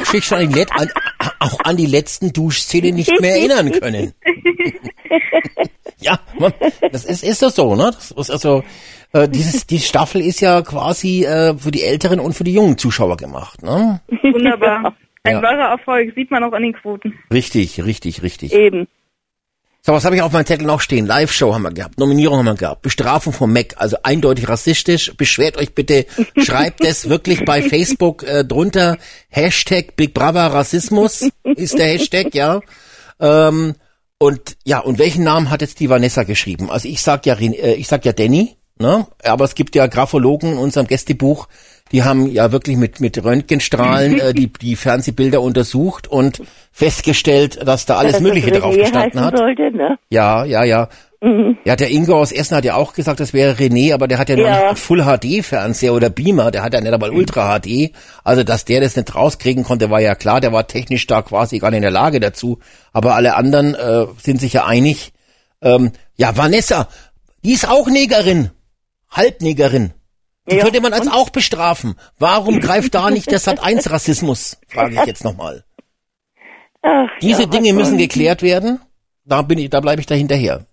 Let 0.54 0.72
an, 0.74 0.90
auch 1.44 1.60
an 1.64 1.78
die 1.78 1.86
letzten 1.86 2.34
Duschszenen 2.34 2.96
nicht 2.96 3.12
mehr 3.22 3.36
erinnern 3.38 3.72
können. 3.72 4.14
ja, 6.00 6.20
man, 6.40 6.54
das 6.92 7.06
ist 7.06 7.24
ist 7.24 7.42
das 7.42 7.56
so, 7.56 7.76
ne? 7.76 7.92
Das 7.94 8.12
ist 8.12 8.32
also 8.32 8.64
äh, 9.14 9.28
dieses 9.30 9.66
die 9.68 9.80
Staffel 9.80 10.22
ist 10.22 10.40
ja 10.42 10.62
quasi 10.62 11.24
äh, 11.26 11.56
für 11.58 11.72
die 11.72 11.84
älteren 11.84 12.20
und 12.20 12.34
für 12.34 12.44
die 12.44 12.54
jungen 12.54 12.78
Zuschauer 12.78 13.18
gemacht, 13.18 13.62
ne? 13.64 14.02
Wunderbar. 14.22 14.96
Ein 15.24 15.36
Ja. 15.36 15.42
wahrer 15.42 15.70
Erfolg, 15.72 16.14
sieht 16.16 16.32
man 16.32 16.44
auch 16.44 16.52
an 16.52 16.64
den 16.64 16.74
Quoten. 16.74 17.14
Richtig, 17.32 17.82
richtig, 17.84 18.24
richtig. 18.24 18.52
Eben. 18.54 18.88
So, 19.86 19.92
was 19.92 20.06
habe 20.06 20.16
ich 20.16 20.22
auf 20.22 20.32
meinem 20.32 20.46
Zettel 20.46 20.66
noch 20.66 20.80
stehen? 20.80 21.06
Live-Show 21.06 21.54
haben 21.54 21.64
wir 21.64 21.74
gehabt, 21.74 22.00
Nominierung 22.00 22.38
haben 22.38 22.46
wir 22.46 22.56
gehabt, 22.56 22.84
Bestrafung 22.84 23.34
vom 23.34 23.52
Mac, 23.52 23.74
also 23.76 23.98
eindeutig 24.02 24.48
rassistisch. 24.48 25.12
Beschwert 25.18 25.58
euch 25.58 25.76
bitte, 25.76 26.06
schreibt 26.38 26.86
es 26.86 27.10
wirklich 27.10 27.44
bei 27.44 27.62
Facebook 27.62 28.24
äh, 28.24 28.46
drunter. 28.46 28.98
Hashtag 29.28 29.98
Big 29.98 30.14
Brother 30.14 30.54
Rassismus 30.54 31.28
ist 31.44 31.78
der 31.78 31.88
Hashtag, 31.88 32.34
ja. 32.34 32.62
Ähm, 33.20 33.76
und 34.20 34.56
ja, 34.64 34.80
und 34.80 35.00
welchen 35.00 35.26
Namen 35.26 35.50
hat 35.50 35.60
jetzt 35.60 35.82
die 35.82 35.90
Vanessa 35.90 36.24
geschrieben? 36.24 36.72
Also 36.72 36.88
ich 36.88 37.02
sag 37.02 37.26
ja, 37.26 37.36
äh, 37.36 37.74
ich 37.74 37.90
sag 37.90 38.06
ja 38.06 38.14
Danny, 38.14 38.56
ne? 38.80 39.06
Aber 39.22 39.44
es 39.44 39.54
gibt 39.54 39.76
ja 39.76 39.88
Graphologen 39.88 40.54
in 40.54 40.60
unserem 40.60 40.88
Gästebuch, 40.88 41.50
die 41.92 42.04
haben 42.04 42.32
ja 42.32 42.54
wirklich 42.54 42.78
mit 42.78 43.02
mit 43.02 43.22
Röntgenstrahlen 43.22 44.18
äh, 44.22 44.34
die 44.34 44.48
die 44.48 44.78
Fernsehbilder 44.78 45.42
untersucht 45.42 46.08
und 46.08 46.42
festgestellt, 46.74 47.66
dass 47.66 47.86
da 47.86 47.96
alles 47.98 48.14
Dass 48.14 48.22
Mögliche 48.22 48.52
das 48.52 48.60
drauf 48.62 48.76
gestanden 48.76 49.22
hat. 49.22 49.38
Sollte, 49.38 49.72
ne? 49.72 49.98
Ja, 50.10 50.44
ja, 50.44 50.64
ja. 50.66 50.90
Ja, 51.64 51.78
der 51.78 51.90
Ingo 51.90 52.20
aus 52.20 52.34
Essen 52.34 52.58
hat 52.58 52.66
ja 52.66 52.76
auch 52.76 52.92
gesagt, 52.94 53.22
das 53.22 53.32
wäre 53.32 53.54
René, 53.54 53.94
aber 53.94 54.10
der 54.10 54.18
hat 54.18 54.28
ja 54.28 54.36
nur 54.36 54.46
Ja. 54.46 54.68
einen 54.68 54.76
Full 54.76 55.04
HD 55.06 55.42
Fernseher 55.42 55.94
oder 55.94 56.10
Beamer, 56.10 56.52
der 56.52 56.64
hat 56.64 56.74
ja 56.74 56.82
nicht 56.82 56.92
einmal 56.92 57.12
Ultra 57.12 57.60
HD. 57.60 57.94
Also, 58.26 58.44
dass 58.44 58.66
der 58.66 58.82
das 58.82 58.98
nicht 58.98 59.16
rauskriegen 59.16 59.64
konnte, 59.64 59.90
war 59.90 60.02
ja 60.02 60.16
klar, 60.16 60.42
der 60.42 60.52
war 60.52 60.68
technisch 60.68 61.08
da 61.08 61.22
quasi 61.22 61.60
gar 61.60 61.70
nicht 61.70 61.78
in 61.78 61.84
der 61.84 61.92
Lage 61.92 62.20
dazu. 62.20 62.60
Aber 62.92 63.16
alle 63.16 63.36
anderen 63.36 63.74
äh, 63.74 64.06
sind 64.22 64.42
sich 64.42 64.52
ja 64.52 64.66
einig. 64.66 65.14
Ähm, 65.62 65.94
ja, 66.18 66.36
Vanessa, 66.36 66.90
die 67.46 67.54
ist 67.54 67.70
auch 67.70 67.88
Negerin. 67.88 68.50
Halbnegerin. 69.10 69.94
Die 70.52 70.58
Ja, 70.58 70.64
könnte 70.64 70.82
man 70.82 70.92
als 70.92 71.08
auch 71.08 71.30
bestrafen. 71.30 71.96
Warum 72.20 72.60
greift 72.60 72.96
da 72.96 73.10
nicht 73.10 73.32
der 73.32 73.40
Sat1 73.40 73.90
Rassismus? 73.90 74.58
Frage 74.68 74.96
ich 74.96 75.06
jetzt 75.06 75.24
nochmal. 75.24 75.64
Ach, 76.84 77.08
Diese 77.22 77.44
ja, 77.44 77.48
Dinge 77.48 77.74
müssen 77.74 77.98
geklärt 77.98 78.42
werden. 78.42 78.80
Da 79.26 79.42
bin 79.42 79.58
ich, 79.58 79.70
da 79.70 79.80
bleibe 79.80 80.02
ich 80.02 80.06
da 80.06 80.16
hinterher. 80.16 80.66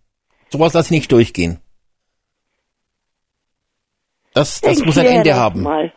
Sowas 0.51 0.73
lasse 0.75 0.89
ich 0.89 0.91
nicht 1.01 1.13
durchgehen. 1.13 1.61
Das, 4.35 4.61
das 4.61 4.79
Ich 4.79 4.85
muss 4.85 4.99
ein 4.99 5.07
Ende 5.07 5.35
haben. 5.35 5.63
Mal. 5.63 5.93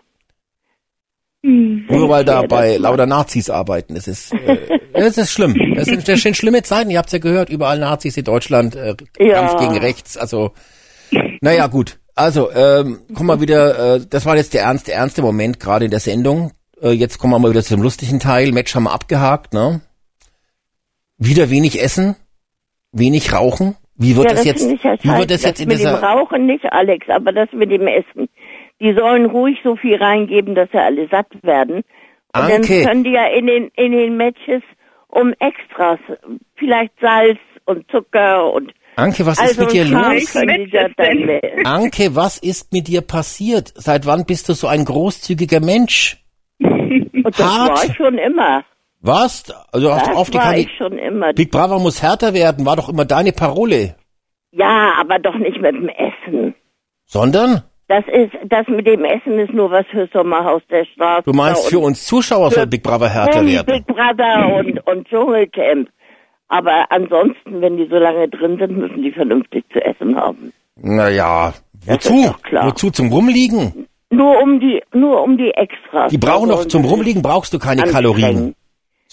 Nur 1.42 2.10
weil 2.10 2.24
da 2.24 2.44
bei 2.44 2.74
mal. 2.74 2.78
lauter 2.82 3.06
Nazis 3.06 3.50
arbeiten. 3.50 3.96
Das 3.96 4.08
ist, 4.08 4.34
äh, 4.34 4.80
das 4.94 5.18
ist 5.18 5.32
schlimm. 5.32 5.56
Das 5.76 5.86
sind, 5.86 6.08
das 6.08 6.22
sind 6.22 6.38
schlimme 6.38 6.64
Zeiten. 6.64 6.90
Ihr 6.90 7.00
habt's 7.00 7.12
ja 7.12 7.20
gehört, 7.20 7.50
überall 7.50 7.80
Nazis 7.80 8.16
in 8.16 8.24
Deutschland, 8.24 8.76
äh, 8.76 8.96
Ja. 9.20 9.46
Kampf 9.48 9.60
gegen 9.60 9.78
rechts. 9.78 10.16
Also, 10.16 10.54
naja, 11.42 11.68
gut. 11.68 12.00
Also, 12.16 12.52
ähm, 12.52 13.02
kommen 13.14 13.28
wir 13.28 13.42
wieder, 13.42 13.96
äh, 13.96 14.02
das 14.08 14.26
war 14.26 14.38
jetzt 14.38 14.54
der 14.54 14.62
ernste, 14.64 14.94
ernste 14.94 15.22
Moment 15.22 15.60
gerade 15.60 15.86
in 15.86 15.92
der 15.92 16.00
Sendung. 16.00 16.52
Äh, 16.82 16.92
jetzt 16.92 17.18
kommen 17.18 17.34
wir 17.34 17.40
mal 17.40 17.50
wieder 17.52 17.64
zum 17.64 17.82
lustigen 17.82 18.20
Teil. 18.20 18.52
Match 18.52 18.74
haben 18.76 18.84
wir 18.84 18.94
abgehakt, 18.94 19.54
ne? 19.54 19.82
Wieder 21.18 21.50
wenig 21.50 21.82
essen, 21.82 22.16
wenig 22.92 23.34
rauchen. 23.34 23.76
Wie 23.96 24.16
wird 24.16 24.30
ja, 24.30 24.32
das 24.32 24.40
das 24.40 24.46
jetzt, 24.46 24.72
ich 24.72 24.84
ja 24.84 24.94
wie 24.94 25.08
wird 25.10 25.18
scheiße. 25.18 25.28
das 25.28 25.44
jetzt 25.44 25.62
in 25.62 25.68
mit 25.68 25.78
dem 25.78 25.86
dieser, 25.86 26.04
Rauchen 26.04 26.46
nicht, 26.46 26.66
Alex, 26.72 27.10
aber 27.10 27.32
das 27.32 27.50
mit 27.52 27.72
dem 27.72 27.88
Essen. 27.88 28.28
Die 28.80 28.94
sollen 28.94 29.28
ruhig 29.28 29.60
so 29.64 29.76
viel 29.76 29.96
reingeben, 29.96 30.56
dass 30.56 30.70
sie 30.72 30.80
alle 30.80 31.08
satt 31.10 31.28
werden. 31.44 31.84
Und 32.36 32.42
Anke. 32.42 32.80
dann 32.80 32.88
können 32.88 33.04
die 33.04 33.12
ja 33.12 33.28
in 33.28 33.46
den, 33.46 33.68
in 33.76 33.92
den 33.92 34.18
Matches 34.18 34.64
um 35.08 35.34
Extras, 35.40 36.00
vielleicht 36.56 36.94
Salz 37.00 37.40
und 37.66 37.90
Zucker 37.92 38.52
und 38.52 38.74
Anke, 38.96 39.26
was 39.26 39.40
ist 39.40 39.60
also 39.60 39.62
mit 39.62 39.72
dir 39.74 39.86
los? 39.86 40.36
Anke, 41.66 42.16
was 42.16 42.38
ist 42.38 42.72
mit 42.74 42.88
dir 42.88 43.02
passiert? 43.02 43.74
Seit 43.76 44.06
wann 44.06 44.26
bist 44.26 44.50
du 44.50 44.54
so 44.54 44.68
ein 44.68 44.86
großzügiger 44.86 45.60
Mensch? 45.60 46.18
Und 46.60 47.40
das 47.40 47.44
Hart. 47.44 47.70
war 47.70 47.86
ich 47.86 47.96
schon 47.96 48.18
immer. 48.18 48.64
Was? 49.04 49.44
Also 49.72 49.90
Das 49.90 50.08
auf 50.16 50.30
die 50.30 50.38
war 50.38 50.58
ich 50.58 50.70
schon 50.78 50.98
immer. 50.98 51.34
Big 51.34 51.52
Brother 51.52 51.78
muss 51.78 52.02
härter 52.02 52.34
werden, 52.34 52.66
war 52.66 52.78
doch 52.78 52.88
immer 52.88 53.04
deine 53.04 53.34
Parole. 53.34 53.96
Ja, 54.52 54.94
aber 55.00 55.20
doch 55.20 55.36
nicht 55.36 55.60
mit 55.62 55.76
dem 55.76 55.90
Essen. 55.90 56.56
Sondern? 57.06 57.64
Das 57.90 58.06
ist, 58.08 58.32
das 58.46 58.66
mit 58.70 58.88
dem 58.88 59.04
Essen 59.04 59.38
ist 59.40 59.52
nur 59.54 59.70
was 59.72 59.86
für 59.88 60.08
Sommerhaus 60.14 60.62
der 60.72 60.86
Straße. 60.86 61.24
Du 61.26 61.34
meinst, 61.34 61.68
für 61.68 61.80
uns 61.80 62.06
Zuschauer 62.06 62.50
soll 62.52 62.66
Big 62.66 62.82
Brother 62.82 63.10
härter 63.10 63.46
werden. 63.46 63.66
Big 63.66 63.86
Brother 63.86 64.56
und, 64.56 64.80
und 64.88 65.08
Dschungelcamp. 65.10 65.90
Aber 66.48 66.86
ansonsten, 66.90 67.62
wenn 67.62 67.76
die 67.76 67.88
so 67.88 67.98
lange 67.98 68.30
drin 68.30 68.58
sind, 68.58 68.78
müssen 68.78 69.02
die 69.04 69.12
vernünftig 69.12 69.66
zu 69.74 69.84
essen 69.84 70.16
haben. 70.16 70.54
Naja, 70.78 71.54
wozu? 71.86 72.34
Wozu 72.52 72.90
zum 72.90 73.12
Rumliegen? 73.12 73.88
Nur 74.12 74.42
um 74.42 74.60
die, 74.60 74.82
nur 74.94 75.22
um 75.24 75.38
die 75.38 75.52
Extras. 75.52 76.10
Die 76.12 76.18
brauchen 76.18 76.50
doch, 76.50 76.66
zum 76.66 76.86
Rumliegen 76.86 77.22
brauchst 77.22 77.54
du 77.54 77.60
keine 77.60 77.84
Kalorien. 77.84 78.56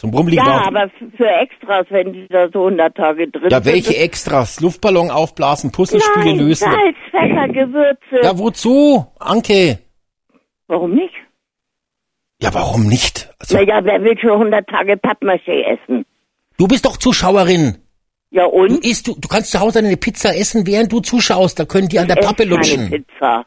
Zum 0.01 0.15
Rumliegen 0.15 0.47
Ja, 0.47 0.63
aber 0.67 0.91
für 1.19 1.29
Extras, 1.29 1.87
wenn 1.91 2.15
die 2.15 2.27
da 2.27 2.49
so 2.51 2.61
100 2.65 2.97
Tage 2.97 3.29
drin 3.29 3.51
Ja, 3.51 3.61
sind. 3.63 3.67
welche 3.75 3.97
Extras? 3.99 4.59
Luftballon 4.61 5.11
aufblasen, 5.11 5.73
Puzzlespiele 5.73 6.25
Nein, 6.37 6.39
lösen. 6.39 6.71
Salz, 6.71 6.97
Pfeffer, 7.11 7.49
Gewürze. 7.49 8.17
Ja, 8.23 8.39
wozu? 8.39 9.07
Anke. 9.19 9.79
Warum 10.69 10.95
nicht? 10.95 11.13
Ja, 12.41 12.55
warum 12.55 12.87
nicht? 12.87 13.29
Also, 13.39 13.57
Naja, 13.59 13.81
wer 13.85 14.03
will 14.03 14.19
schon 14.19 14.31
100 14.31 14.67
Tage 14.67 14.95
Pappmaché 14.97 15.65
essen? 15.65 16.07
du 16.57 16.67
bist 16.67 16.87
doch 16.87 16.97
Zuschauerin. 16.97 17.77
Ja 18.31 18.45
Du 18.45 18.51
und? 18.53 18.85
isst, 18.87 19.07
du, 19.07 19.15
du 19.19 19.29
kannst 19.29 19.51
zu 19.51 19.61
Hause 19.61 19.81
eine 19.81 19.99
Pizza 19.99 20.35
essen, 20.35 20.67
während 20.67 20.91
du 20.93 21.01
zuschaust. 21.01 21.59
Da 21.59 21.67
können 21.67 21.89
die 21.89 21.99
an 21.99 22.07
der 22.07 22.17
Ess 22.19 22.25
Pappe 22.27 22.45
keine 22.45 22.55
lutschen. 22.57 22.89
Pizza. 22.91 23.45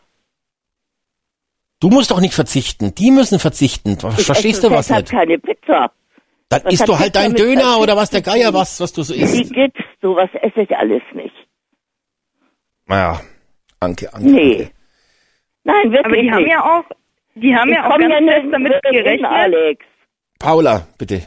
Du 1.79 1.89
musst 1.89 2.11
doch 2.11 2.19
nicht 2.21 2.35
verzichten. 2.35 2.93
Die 2.93 3.09
müssen 3.09 3.39
verzichten. 3.39 3.97
Ich 4.19 4.25
Verstehst 4.25 4.63
du 4.63 4.69
was 4.69 4.89
nicht? 4.91 5.09
keine 5.09 5.39
Pizza. 5.39 5.91
Dann 6.59 6.65
was 6.65 6.73
isst 6.73 6.87
du 6.87 6.99
halt 6.99 7.15
dein 7.15 7.33
Döner 7.33 7.79
oder 7.79 7.95
was 7.97 8.09
der 8.09 8.21
Geier 8.21 8.53
was, 8.53 8.79
was 8.79 8.93
du 8.93 9.03
so 9.03 9.13
isst. 9.13 9.53
gibt's, 9.53 9.79
sowas 10.01 10.29
esse 10.41 10.61
ich 10.61 10.75
alles 10.77 11.01
nicht. 11.13 11.35
Naja, 12.85 13.21
Anke, 13.79 14.13
Anke. 14.13 14.29
Nee. 14.29 14.51
Anke. 14.53 14.71
Nein, 15.65 15.91
wirklich 15.91 16.05
Aber 16.05 16.15
die 16.17 16.31
haben 16.31 16.43
nicht. 16.43 16.51
ja 16.51 16.61
auch, 16.79 16.83
die 17.35 17.55
haben 17.55 17.69
ich 17.69 17.75
ja 17.75 17.89
auch 17.89 17.97
ganz 17.97 18.13
ja 18.13 18.31
fest 18.33 18.47
damit 18.51 18.73
hin, 18.73 18.93
gerechnet. 18.93 19.31
Alex. 19.31 19.85
Paula, 20.39 20.87
bitte. 20.97 21.21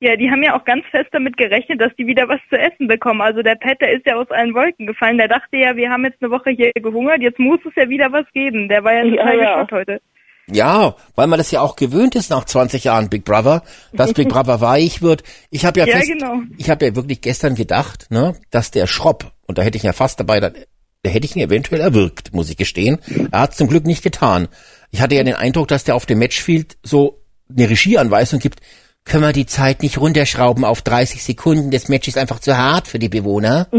Ja, 0.00 0.14
die 0.16 0.30
haben 0.30 0.42
ja 0.42 0.54
auch 0.58 0.64
ganz 0.64 0.84
fest 0.90 1.08
damit 1.12 1.38
gerechnet, 1.38 1.80
dass 1.80 1.94
die 1.96 2.06
wieder 2.06 2.28
was 2.28 2.40
zu 2.50 2.58
essen 2.58 2.86
bekommen. 2.86 3.22
Also 3.22 3.42
der 3.42 3.54
Pet, 3.54 3.80
der 3.80 3.92
ist 3.92 4.04
ja 4.06 4.16
aus 4.16 4.30
allen 4.30 4.52
Wolken 4.54 4.86
gefallen. 4.86 5.16
Der 5.16 5.28
dachte 5.28 5.56
ja, 5.56 5.74
wir 5.74 5.88
haben 5.90 6.04
jetzt 6.04 6.22
eine 6.22 6.30
Woche 6.30 6.50
hier 6.50 6.70
gehungert, 6.74 7.22
jetzt 7.22 7.38
muss 7.38 7.60
es 7.64 7.74
ja 7.76 7.88
wieder 7.88 8.12
was 8.12 8.30
geben. 8.32 8.68
Der 8.68 8.84
war 8.84 8.92
ja 8.92 9.04
Ja, 9.04 9.10
total 9.16 9.38
ja. 9.38 9.52
geschockt 9.54 9.72
heute. 9.72 10.00
Ja, 10.48 10.94
weil 11.16 11.26
man 11.26 11.38
das 11.38 11.50
ja 11.50 11.60
auch 11.60 11.74
gewöhnt 11.74 12.14
ist 12.14 12.30
nach 12.30 12.44
20 12.44 12.84
Jahren 12.84 13.08
Big 13.08 13.24
Brother, 13.24 13.62
dass 13.92 14.12
Big 14.12 14.28
Brother 14.28 14.60
weich 14.60 15.02
wird. 15.02 15.24
Ich 15.50 15.64
habe 15.64 15.80
ja, 15.80 15.86
Ja, 15.86 15.96
fest, 15.96 16.08
genau. 16.08 16.34
ich 16.56 16.70
habe 16.70 16.86
ja 16.86 16.94
wirklich 16.94 17.20
gestern 17.20 17.56
gedacht, 17.56 18.06
ne, 18.10 18.36
dass 18.50 18.70
der 18.70 18.86
Schropp 18.86 19.32
und 19.46 19.58
da 19.58 19.62
hätte 19.62 19.76
ich 19.76 19.82
ja 19.82 19.92
fast 19.92 20.20
dabei, 20.20 20.38
da, 20.38 20.50
da 20.50 21.10
hätte 21.10 21.26
ich 21.26 21.34
ihn 21.34 21.42
eventuell 21.42 21.80
erwürgt, 21.80 22.32
muss 22.32 22.50
ich 22.50 22.56
gestehen. 22.56 22.98
Er 23.30 23.40
hat 23.40 23.56
zum 23.56 23.68
Glück 23.68 23.86
nicht 23.86 24.02
getan. 24.02 24.48
Ich 24.90 25.00
hatte 25.00 25.14
ja 25.16 25.24
den 25.24 25.34
Eindruck, 25.34 25.68
dass 25.68 25.84
der 25.84 25.96
auf 25.96 26.06
dem 26.06 26.18
Matchfield 26.18 26.76
so 26.82 27.22
eine 27.50 27.68
Regieanweisung 27.68 28.38
gibt. 28.38 28.60
Können 29.06 29.22
wir 29.22 29.32
die 29.32 29.46
Zeit 29.46 29.82
nicht 29.82 29.98
runterschrauben 29.98 30.64
auf 30.64 30.82
30 30.82 31.22
Sekunden? 31.22 31.70
Das 31.70 31.88
Match 31.88 32.08
ist 32.08 32.18
einfach 32.18 32.40
zu 32.40 32.58
hart 32.58 32.88
für 32.88 32.98
die 32.98 33.08
Bewohner. 33.08 33.68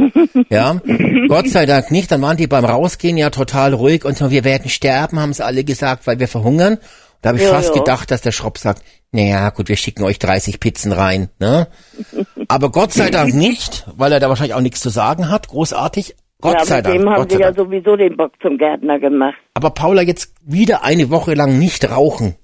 Ja, 0.49 0.79
Gott 1.27 1.49
sei 1.49 1.65
Dank 1.65 1.89
nicht. 1.91 2.11
Dann 2.11 2.21
waren 2.21 2.37
die 2.37 2.47
beim 2.47 2.63
Rausgehen 2.63 3.17
ja 3.17 3.31
total 3.31 3.73
ruhig 3.73 4.05
und 4.05 4.15
so, 4.17 4.29
wir 4.29 4.43
werden 4.43 4.69
sterben, 4.69 5.19
haben 5.19 5.33
sie 5.33 5.43
alle 5.43 5.63
gesagt, 5.63 6.05
weil 6.07 6.19
wir 6.19 6.27
verhungern. 6.27 6.77
Da 7.21 7.29
habe 7.29 7.39
ich 7.39 7.43
Ja, 7.45 7.49
fast 7.49 7.69
ja. 7.69 7.81
gedacht, 7.81 8.11
dass 8.11 8.21
der 8.21 8.31
Schropp 8.31 8.57
sagt, 8.59 8.83
naja, 9.11 9.49
gut, 9.49 9.67
wir 9.67 9.75
schicken 9.75 10.03
euch 10.03 10.19
30 10.19 10.59
Pizzen 10.59 10.91
rein. 10.93 11.29
Ne? 11.39 11.67
Aber 12.47 12.71
Gott 12.71 12.93
sei 12.93 13.09
Dank 13.09 13.33
nicht, 13.33 13.85
weil 13.97 14.11
er 14.11 14.19
da 14.19 14.29
wahrscheinlich 14.29 14.53
auch 14.53 14.61
nichts 14.61 14.79
zu 14.79 14.89
sagen 14.89 15.29
hat, 15.29 15.47
großartig. 15.49 16.15
Gott 16.39 16.53
ja, 16.59 16.65
sei 16.65 16.81
Dank. 16.81 16.95
dem 16.97 17.09
haben 17.09 17.15
Gott 17.23 17.31
sie 17.31 17.39
ja 17.39 17.53
sowieso 17.53 17.95
den 17.97 18.15
Bock 18.15 18.31
zum 18.41 18.57
Gärtner 18.57 18.99
gemacht. 18.99 19.35
Aber 19.55 19.71
Paula, 19.71 20.03
jetzt 20.03 20.33
wieder 20.45 20.83
eine 20.83 21.09
Woche 21.09 21.33
lang 21.33 21.57
nicht 21.57 21.89
rauchen. 21.89 22.35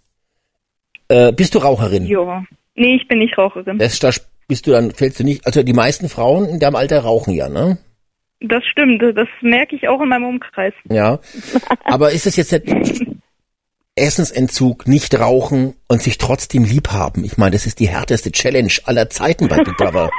Äh, 1.10 1.32
bist 1.32 1.54
du 1.56 1.60
Raucherin? 1.60 2.06
Ja. 2.08 2.44
Nee, 2.76 2.96
ich 2.96 3.08
bin 3.08 3.20
nicht 3.20 3.38
Raucherin. 3.38 3.78
Das, 3.78 4.00
da 4.00 4.10
bist 4.48 4.68
du 4.68 4.72
dann, 4.72 4.92
fällst 4.92 5.20
du 5.20 5.24
nicht, 5.24 5.46
also 5.46 5.64
die 5.64 5.74
meisten 5.74 6.10
Frauen 6.10 6.46
in 6.46 6.60
deinem 6.60 6.76
Alter 6.76 7.00
rauchen 7.00 7.34
ja, 7.34 7.50
ne? 7.50 7.78
Das 8.42 8.66
stimmt, 8.66 9.02
das 9.02 9.28
merke 9.42 9.76
ich 9.76 9.88
auch 9.88 10.02
in 10.02 10.10
meinem 10.10 10.26
Umkreis. 10.26 10.74
Ja. 10.90 11.20
Aber 11.86 12.12
ist 12.12 12.28
es 12.28 12.36
jetzt 12.36 12.52
nicht 12.52 13.08
Essensentzug, 13.96 14.88
nicht 14.88 15.18
rauchen 15.18 15.76
und 15.88 16.02
sich 16.02 16.18
trotzdem 16.18 16.66
lieb 16.66 16.90
haben? 16.90 17.24
Ich 17.24 17.38
meine, 17.38 17.52
das 17.52 17.66
ist 17.66 17.80
die 17.80 17.88
härteste 17.88 18.32
Challenge 18.32 18.74
aller 18.86 19.10
Zeiten 19.10 19.48
bei 19.48 19.58
Big 19.58 19.78
Brother. 19.78 20.10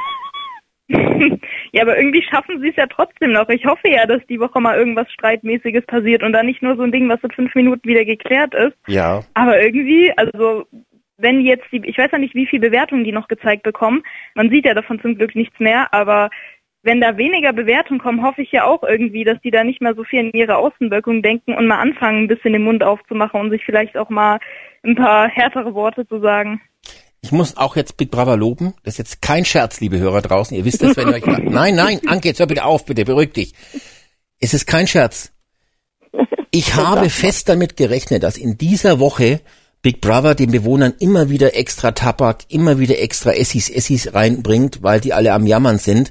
Ja, 1.74 1.82
aber 1.82 1.98
irgendwie 1.98 2.22
schaffen 2.22 2.60
sie 2.60 2.68
es 2.68 2.76
ja 2.76 2.86
trotzdem 2.86 3.32
noch. 3.32 3.48
Ich 3.48 3.66
hoffe 3.66 3.88
ja, 3.88 4.06
dass 4.06 4.24
die 4.28 4.38
Woche 4.38 4.60
mal 4.60 4.78
irgendwas 4.78 5.10
Streitmäßiges 5.10 5.84
passiert 5.86 6.22
und 6.22 6.32
dann 6.32 6.46
nicht 6.46 6.62
nur 6.62 6.76
so 6.76 6.82
ein 6.82 6.92
Ding, 6.92 7.08
was 7.08 7.20
in 7.24 7.32
fünf 7.32 7.52
Minuten 7.56 7.88
wieder 7.88 8.04
geklärt 8.04 8.54
ist. 8.54 8.76
Ja. 8.86 9.24
Aber 9.34 9.60
irgendwie, 9.60 10.12
also 10.16 10.66
wenn 11.16 11.40
jetzt 11.40 11.64
die, 11.72 11.82
ich 11.84 11.98
weiß 11.98 12.10
ja 12.12 12.18
nicht, 12.18 12.34
wie 12.34 12.46
viel 12.46 12.60
Bewertungen 12.60 13.04
die 13.04 13.12
noch 13.12 13.28
gezeigt 13.28 13.62
bekommen. 13.62 14.02
Man 14.34 14.50
sieht 14.50 14.66
ja 14.66 14.74
davon 14.74 15.00
zum 15.00 15.16
Glück 15.16 15.34
nichts 15.34 15.58
mehr, 15.60 15.92
aber 15.92 16.30
wenn 16.82 17.00
da 17.00 17.16
weniger 17.16 17.52
Bewertungen 17.52 18.00
kommen, 18.00 18.22
hoffe 18.22 18.42
ich 18.42 18.52
ja 18.52 18.64
auch 18.64 18.82
irgendwie, 18.82 19.24
dass 19.24 19.40
die 19.40 19.50
da 19.50 19.64
nicht 19.64 19.80
mehr 19.80 19.94
so 19.94 20.04
viel 20.04 20.20
in 20.20 20.32
ihre 20.32 20.56
Außenwirkung 20.56 21.22
denken 21.22 21.54
und 21.54 21.66
mal 21.66 21.78
anfangen, 21.78 22.24
ein 22.24 22.28
bisschen 22.28 22.52
den 22.52 22.62
Mund 22.62 22.82
aufzumachen 22.82 23.40
und 23.40 23.50
sich 23.50 23.64
vielleicht 23.64 23.96
auch 23.96 24.10
mal 24.10 24.38
ein 24.82 24.94
paar 24.94 25.28
härtere 25.28 25.74
Worte 25.74 26.06
zu 26.06 26.20
sagen. 26.20 26.60
Ich 27.22 27.32
muss 27.32 27.56
auch 27.56 27.74
jetzt 27.74 27.96
Big 27.96 28.10
Brother 28.10 28.36
loben. 28.36 28.74
Das 28.82 28.94
ist 28.94 28.98
jetzt 28.98 29.22
kein 29.22 29.46
Scherz, 29.46 29.80
liebe 29.80 29.98
Hörer 29.98 30.20
draußen. 30.20 30.54
Ihr 30.54 30.66
wisst 30.66 30.82
es, 30.82 30.94
wenn 30.98 31.08
ihr 31.08 31.14
euch... 31.14 31.24
Nein, 31.24 31.74
nein, 31.74 32.00
Anke, 32.06 32.28
jetzt 32.28 32.38
hör 32.38 32.46
bitte 32.46 32.66
auf, 32.66 32.84
bitte, 32.84 33.06
beruhig 33.06 33.32
dich. 33.32 33.54
Es 34.38 34.52
ist 34.52 34.66
kein 34.66 34.86
Scherz. 34.86 35.32
Ich 36.50 36.74
habe 36.76 37.08
fest 37.08 37.48
damit 37.48 37.78
gerechnet, 37.78 38.22
dass 38.24 38.36
in 38.36 38.58
dieser 38.58 39.00
Woche 39.00 39.40
Big 39.84 40.00
Brother 40.00 40.34
den 40.34 40.50
Bewohnern 40.50 40.94
immer 40.98 41.28
wieder 41.28 41.54
extra 41.56 41.92
Tabak, 41.92 42.44
immer 42.48 42.78
wieder 42.78 42.98
extra 43.00 43.32
Essis, 43.34 43.68
Essis 43.68 44.14
reinbringt, 44.14 44.82
weil 44.82 44.98
die 44.98 45.12
alle 45.12 45.34
am 45.34 45.46
Jammern 45.46 45.78
sind. 45.78 46.10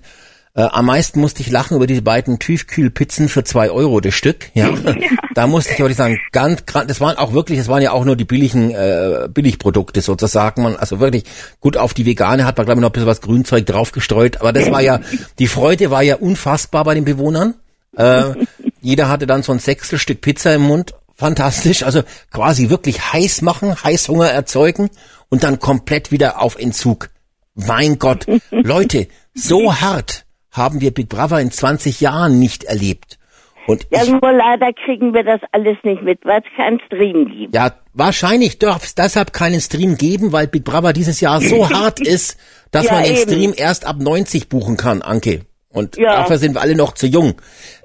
Äh, 0.56 0.62
am 0.62 0.86
meisten 0.86 1.20
musste 1.20 1.42
ich 1.42 1.50
lachen 1.50 1.76
über 1.78 1.88
diese 1.88 2.04
beiden 2.04 2.38
Tiefkühlpizzen 2.38 3.28
für 3.30 3.44
zwei 3.44 3.72
Euro 3.72 4.00
das 4.00 4.14
Stück. 4.14 4.52
Ja, 4.54 4.70
da 5.34 5.48
musste 5.48 5.74
ich 5.74 5.82
aber 5.82 5.92
sagen, 5.96 6.20
ganz, 6.32 6.68
gran- 6.68 6.88
das 6.88 7.02
waren 7.02 7.18
auch 7.18 7.34
wirklich, 7.34 7.58
das 7.58 7.68
waren 7.68 7.82
ja 7.82 7.92
auch 7.94 8.06
nur 8.06 8.16
die 8.16 8.26
billigen 8.26 8.70
äh, 8.70 9.28
Billigprodukte 9.34 10.02
sozusagen. 10.02 10.62
Man, 10.62 10.76
also 10.76 11.00
wirklich 11.00 11.24
gut 11.60 11.76
auf 11.76 11.96
die 11.96 12.06
Vegane 12.06 12.46
hat 12.46 12.58
man 12.58 12.68
glaube 12.68 12.78
ich 12.80 12.82
noch 12.84 12.90
ein 12.90 12.94
bisschen 12.94 13.08
was 13.08 13.22
Grünzeug 13.22 13.66
draufgestreut, 13.66 14.38
aber 14.40 14.54
das 14.54 14.70
war 14.70 14.82
ja 14.82 15.00
die 15.40 15.48
Freude 15.48 15.90
war 15.90 16.04
ja 16.04 16.18
unfassbar 16.18 16.84
bei 16.84 16.94
den 16.94 17.06
Bewohnern. 17.06 17.56
Äh, 17.98 18.36
jeder 18.82 19.10
hatte 19.10 19.26
dann 19.26 19.42
so 19.42 19.52
ein 19.52 19.58
Sechstelstück 19.60 20.22
Pizza 20.22 20.54
im 20.54 20.62
Mund. 20.62 20.94
Fantastisch, 21.16 21.84
also 21.84 22.02
quasi 22.32 22.70
wirklich 22.70 23.14
heiß 23.14 23.42
machen, 23.42 23.76
Heißhunger 23.84 24.30
erzeugen 24.30 24.90
und 25.30 25.44
dann 25.44 25.60
komplett 25.60 26.12
wieder 26.12 26.42
auf 26.42 26.58
Entzug. 26.58 27.10
Mein 27.56 28.00
Gott, 28.00 28.26
Leute, 28.52 29.08
so 29.34 29.76
hart 29.80 30.26
haben 30.52 30.82
wir 30.82 30.92
Big 30.94 31.10
Brother 31.10 31.40
in 31.40 31.52
20 31.52 32.02
Jahren 32.02 32.40
nicht 32.40 32.64
erlebt. 32.64 33.20
Und 33.66 33.88
Ja, 33.92 34.04
ich, 34.04 34.10
nur 34.10 34.32
leider 34.34 34.74
kriegen 34.74 35.14
wir 35.14 35.24
das 35.24 35.40
alles 35.52 35.78
nicht 35.84 36.02
mit, 36.02 36.20
weil 36.26 36.42
es 36.42 36.46
keinen 36.58 36.80
Stream 36.86 37.30
gibt. 37.30 37.56
ja, 37.56 37.72
wahrscheinlich 37.94 38.60
darf 38.60 38.84
es 38.84 38.94
deshalb 38.96 39.32
keinen 39.32 39.62
Stream 39.62 39.96
geben, 39.98 40.32
weil 40.34 40.48
Big 40.48 40.66
Brother 40.66 40.92
dieses 40.94 41.22
Jahr 41.22 41.40
so 41.40 41.70
hart 41.74 42.00
ist, 42.02 42.38
dass 42.72 42.86
Ja, 42.88 42.94
man 42.96 43.04
den 43.04 43.16
eben. 43.16 43.22
Stream 43.30 43.54
erst 43.56 43.86
ab 43.86 43.98
90 44.00 44.50
buchen 44.50 44.76
kann, 44.78 45.02
Anke. 45.02 45.46
Und 45.70 45.96
Ja. 45.98 46.18
dafür 46.18 46.38
sind 46.40 46.56
wir 46.56 46.62
alle 46.62 46.76
noch 46.76 46.94
zu 46.94 47.08
jung. 47.08 47.36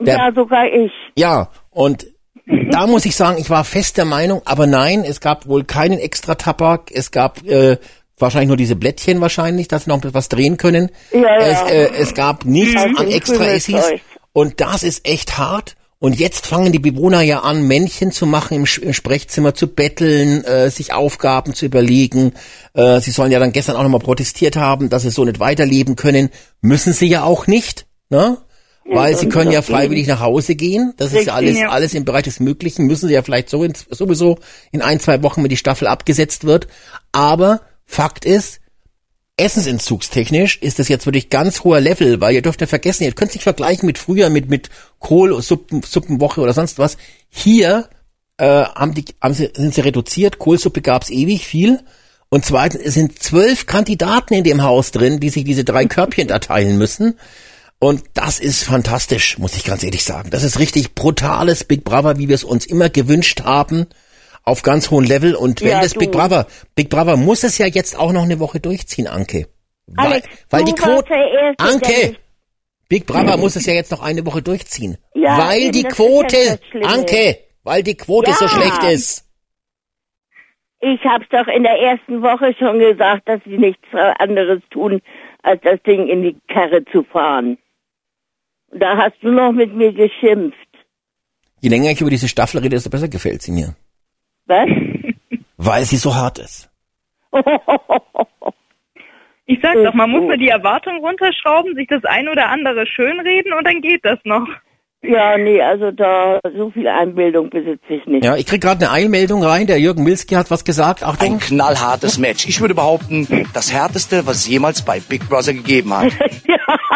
Der, 0.01 0.17
ja, 0.17 0.33
sogar 0.35 0.67
ich. 0.67 0.91
ja, 1.17 1.51
und 1.71 2.07
da 2.71 2.87
muss 2.87 3.05
ich 3.05 3.15
sagen, 3.17 3.39
ich 3.39 3.51
war 3.51 3.65
fest 3.65 3.97
der 3.97 4.05
Meinung, 4.05 4.43
aber 4.45 4.67
nein, 4.67 5.05
es 5.05 5.21
gab 5.21 5.47
wohl 5.47 5.65
keinen 5.65 5.99
extra 5.99 6.35
Tabak, 6.35 6.91
es 6.93 7.11
gab 7.11 7.45
äh, 7.47 7.77
wahrscheinlich 8.19 8.49
nur 8.49 8.57
diese 8.57 8.77
Blättchen 8.77 9.21
wahrscheinlich, 9.21 9.69
dass 9.69 9.85
sie 9.85 9.91
noch 9.91 10.01
was 10.13 10.29
drehen 10.29 10.57
können. 10.57 10.91
Ja, 11.13 11.21
ja. 11.21 11.39
Es, 11.39 11.71
äh, 11.71 11.91
es 11.99 12.15
gab 12.15 12.45
nichts 12.45 12.83
Mhm. 12.85 12.97
an 12.97 13.11
extra 13.11 13.47
Essis 13.47 13.85
und 14.33 14.61
das 14.61 14.83
ist 14.83 15.07
echt 15.07 15.39
hart. 15.39 15.77
Und 16.01 16.17
jetzt 16.17 16.47
fangen 16.47 16.71
die 16.71 16.79
Bewohner 16.79 17.23
ja 17.23 17.41
an, 17.41 17.67
Männchen 17.67 18.13
zu 18.13 18.25
machen 18.25 18.55
im, 18.55 18.67
im 18.83 18.93
Sprechzimmer, 18.93 19.55
zu 19.55 19.67
betteln, 19.67 20.45
äh, 20.45 20.71
sich 20.71 20.93
Aufgaben 20.93 21.55
zu 21.55 21.67
überlegen. 21.67 22.35
Äh, 22.75 23.01
sie 23.01 23.11
sollen 23.11 23.33
ja 23.33 23.41
dann 23.41 23.51
gestern 23.51 23.75
auch 23.75 23.83
nochmal 23.83 23.99
protestiert 23.99 24.55
haben, 24.55 24.91
dass 24.91 25.03
sie 25.03 25.11
so 25.11 25.25
nicht 25.25 25.41
weiterleben 25.41 25.97
können. 25.97 26.31
Müssen 26.61 26.93
sie 26.93 27.09
ja 27.09 27.25
auch 27.25 27.49
nicht, 27.49 27.87
ne? 28.11 28.37
Weil 28.91 29.17
sie 29.17 29.29
können 29.29 29.51
ja 29.51 29.61
doch 29.61 29.69
freiwillig 29.69 30.07
nach 30.07 30.21
Hause 30.21 30.55
gehen. 30.55 30.95
Das 30.97 31.13
ist 31.13 31.27
ja 31.27 31.35
alles, 31.35 31.59
alles 31.69 31.95
im 31.95 32.05
Bereich 32.05 32.23
des 32.23 32.41
Möglichen. 32.41 32.87
Müssen 32.87 33.09
sie 33.09 33.15
ja 33.15 33.23
vielleicht 33.23 33.51
so 33.51 33.63
in, 33.63 33.75
sowieso 33.91 34.39
in 34.73 34.81
ein, 34.81 34.99
zwei 34.99 35.23
Wochen, 35.23 35.43
wenn 35.43 35.51
die 35.51 35.57
Staffel 35.57 35.87
abgesetzt 35.87 36.45
wird. 36.45 36.69
Aber 37.13 37.61
Fakt 37.85 38.25
ist, 38.25 38.61
essensentzugstechnisch 39.37 40.59
ist 40.59 40.79
das 40.79 40.89
jetzt 40.89 41.07
wirklich 41.07 41.31
ganz 41.31 41.65
hoher 41.65 41.81
Level, 41.81 42.21
weil 42.21 42.35
ihr 42.35 42.43
dürft 42.43 42.61
ja 42.61 42.67
vergessen, 42.67 43.05
ihr 43.05 43.13
könnt 43.13 43.31
es 43.31 43.35
nicht 43.37 43.45
vergleichen 43.45 43.87
mit 43.87 43.99
früher, 43.99 44.31
mit, 44.31 44.51
mit 44.51 44.69
Kohl, 44.99 45.41
Suppen, 45.43 45.83
Suppenwoche 45.83 46.41
oder 46.41 46.53
sonst 46.53 46.79
was. 46.79 46.97
Hier 47.29 47.89
äh, 48.39 48.47
haben 48.47 48.95
die, 48.95 49.05
haben 49.21 49.35
sie, 49.35 49.51
sind 49.55 49.75
sie 49.75 49.83
reduziert, 49.83 50.39
Kohlsuppe 50.39 50.83
gab's 50.83 51.11
ewig 51.11 51.47
viel. 51.47 51.81
Und 52.31 52.45
zweitens, 52.45 52.83
es 52.83 52.95
sind 52.95 53.23
zwölf 53.23 53.67
Kandidaten 53.67 54.35
in 54.35 54.45
dem 54.45 54.63
Haus 54.63 54.91
drin, 54.91 55.21
die 55.21 55.31
sich 55.31 55.45
diese 55.45 55.65
drei 55.65 55.87
Körbchen 55.87 56.29
da 56.29 56.39
teilen 56.39 56.77
müssen. 56.77 57.19
Und 57.81 58.03
das 58.15 58.41
ist 58.41 58.65
fantastisch, 58.65 59.39
muss 59.39 59.57
ich 59.57 59.65
ganz 59.65 59.85
ehrlich 59.85 60.03
sagen. 60.05 60.31
Das 60.31 60.43
ist 60.43 60.59
richtig 60.59 60.95
brutales 60.95 61.63
Big 61.65 61.85
Brother, 61.85 62.19
wie 62.19 62.29
wir 62.29 62.35
es 62.35 62.43
uns 62.45 62.67
immer 62.67 62.89
gewünscht 62.91 63.43
haben, 63.45 63.87
auf 64.43 64.63
ganz 64.63 64.91
hohem 64.91 65.05
Level. 65.05 65.35
Und 65.37 65.61
wenn 65.61 65.69
Ja, 65.71 65.81
das 65.81 65.93
du. 65.93 66.01
Big 66.01 66.11
Brother, 66.11 66.47
Big 66.75 66.91
Brother 66.91 67.17
muss 67.17 67.45
es 67.45 67.57
ja 67.59 67.67
jetzt 67.67 67.97
auch 67.97 68.13
noch 68.13 68.25
eine 68.25 68.41
Woche 68.41 68.59
durchziehen, 68.59 69.07
Anke. 69.07 69.47
Weil, 69.87 70.07
Alex, 70.07 70.29
weil 70.51 70.65
die 70.65 70.73
Quote, 70.75 71.15
Anke, 71.59 72.17
Big 72.89 73.07
Brother 73.07 73.37
muss 73.37 73.55
es 73.55 73.65
ja 73.67 73.75
jetzt 73.75 73.93
noch 73.93 74.03
eine 74.03 74.27
Woche 74.27 74.43
durchziehen. 74.43 74.99
Ja, 75.15 75.39
weil 75.39 75.71
die 75.71 75.85
Quote. 75.85 76.59
Anke, 76.83 77.39
weil 77.63 77.83
die 77.85 77.97
Quote 77.97 78.33
so 78.33 78.47
Ja. 78.47 78.51
schlecht 78.51 78.83
ist. 78.85 79.25
Ich 80.81 81.05
hab's 81.05 81.27
doch 81.31 81.47
in 81.49 81.63
der 81.63 81.79
ersten 81.79 82.23
Woche 82.23 82.55
schon 82.59 82.79
gesagt, 82.79 83.29
dass 83.29 83.41
sie 83.45 83.59
nichts 83.59 83.87
anderes 84.19 84.61
tun, 84.71 85.01
als 85.43 85.61
das 85.63 85.83
Ding 85.83 86.09
in 86.09 86.23
die 86.23 86.37
Karre 86.53 86.85
zu 86.93 87.03
fahren. 87.05 87.59
Da 88.73 88.97
hast 88.97 89.17
du 89.23 89.31
noch 89.31 89.53
mit 89.53 89.75
mir 89.75 89.93
geschimpft. 89.93 90.57
Je 91.61 91.71
länger 91.71 91.91
ich 91.91 92.01
über 92.01 92.11
diese 92.11 92.29
Staffel 92.29 92.59
rede, 92.59 92.77
desto 92.77 92.91
besser 92.91 93.09
gefällt 93.09 93.43
sie 93.43 93.53
mir. 93.53 93.75
Was? 94.47 94.69
Weil 95.57 95.85
sie 95.85 95.97
so 95.97 96.15
hart 96.15 96.39
ist. 96.39 96.71
Ich 99.51 99.61
sag 99.63 99.83
doch, 99.83 99.95
man 99.95 100.11
muss 100.11 100.25
nur 100.25 100.37
die 100.37 100.51
Erwartung 100.51 100.99
runterschrauben, 100.99 101.75
sich 101.75 101.89
das 101.89 102.05
ein 102.05 102.29
oder 102.29 102.51
andere 102.51 102.87
schönreden 102.87 103.55
und 103.55 103.67
dann 103.67 103.81
geht 103.81 104.05
das 104.05 104.19
noch. 104.25 104.47
Ja, 105.03 105.39
nee, 105.39 105.63
also 105.63 105.93
da, 105.93 106.41
so 106.57 106.71
viel 106.71 106.89
Einbildung 106.89 107.51
besitze 107.51 107.95
ich 107.95 108.07
nicht. 108.07 108.25
Ja, 108.25 108.37
ich 108.37 108.47
krieg 108.47 108.61
gerade 108.61 108.85
eine 108.85 108.91
Eilmeldung 108.91 109.45
rein. 109.45 109.69
Der 109.69 109.79
Jürgen 109.79 110.03
Milski 110.03 110.35
hat 110.35 110.51
was 110.51 110.65
gesagt. 110.65 111.05
Ein 111.05 111.11
Achtung. 111.11 111.39
knallhartes 111.39 112.19
Match. 112.19 112.47
Ich 112.49 112.61
würde 112.61 112.75
behaupten, 112.75 113.47
das 113.55 113.73
härteste, 113.73 114.27
was 114.27 114.39
es 114.39 114.49
jemals 114.49 114.83
bei 114.83 114.99
Big 114.99 115.29
Brother 115.29 115.55
gegeben 115.55 115.97
hat. 115.97 116.13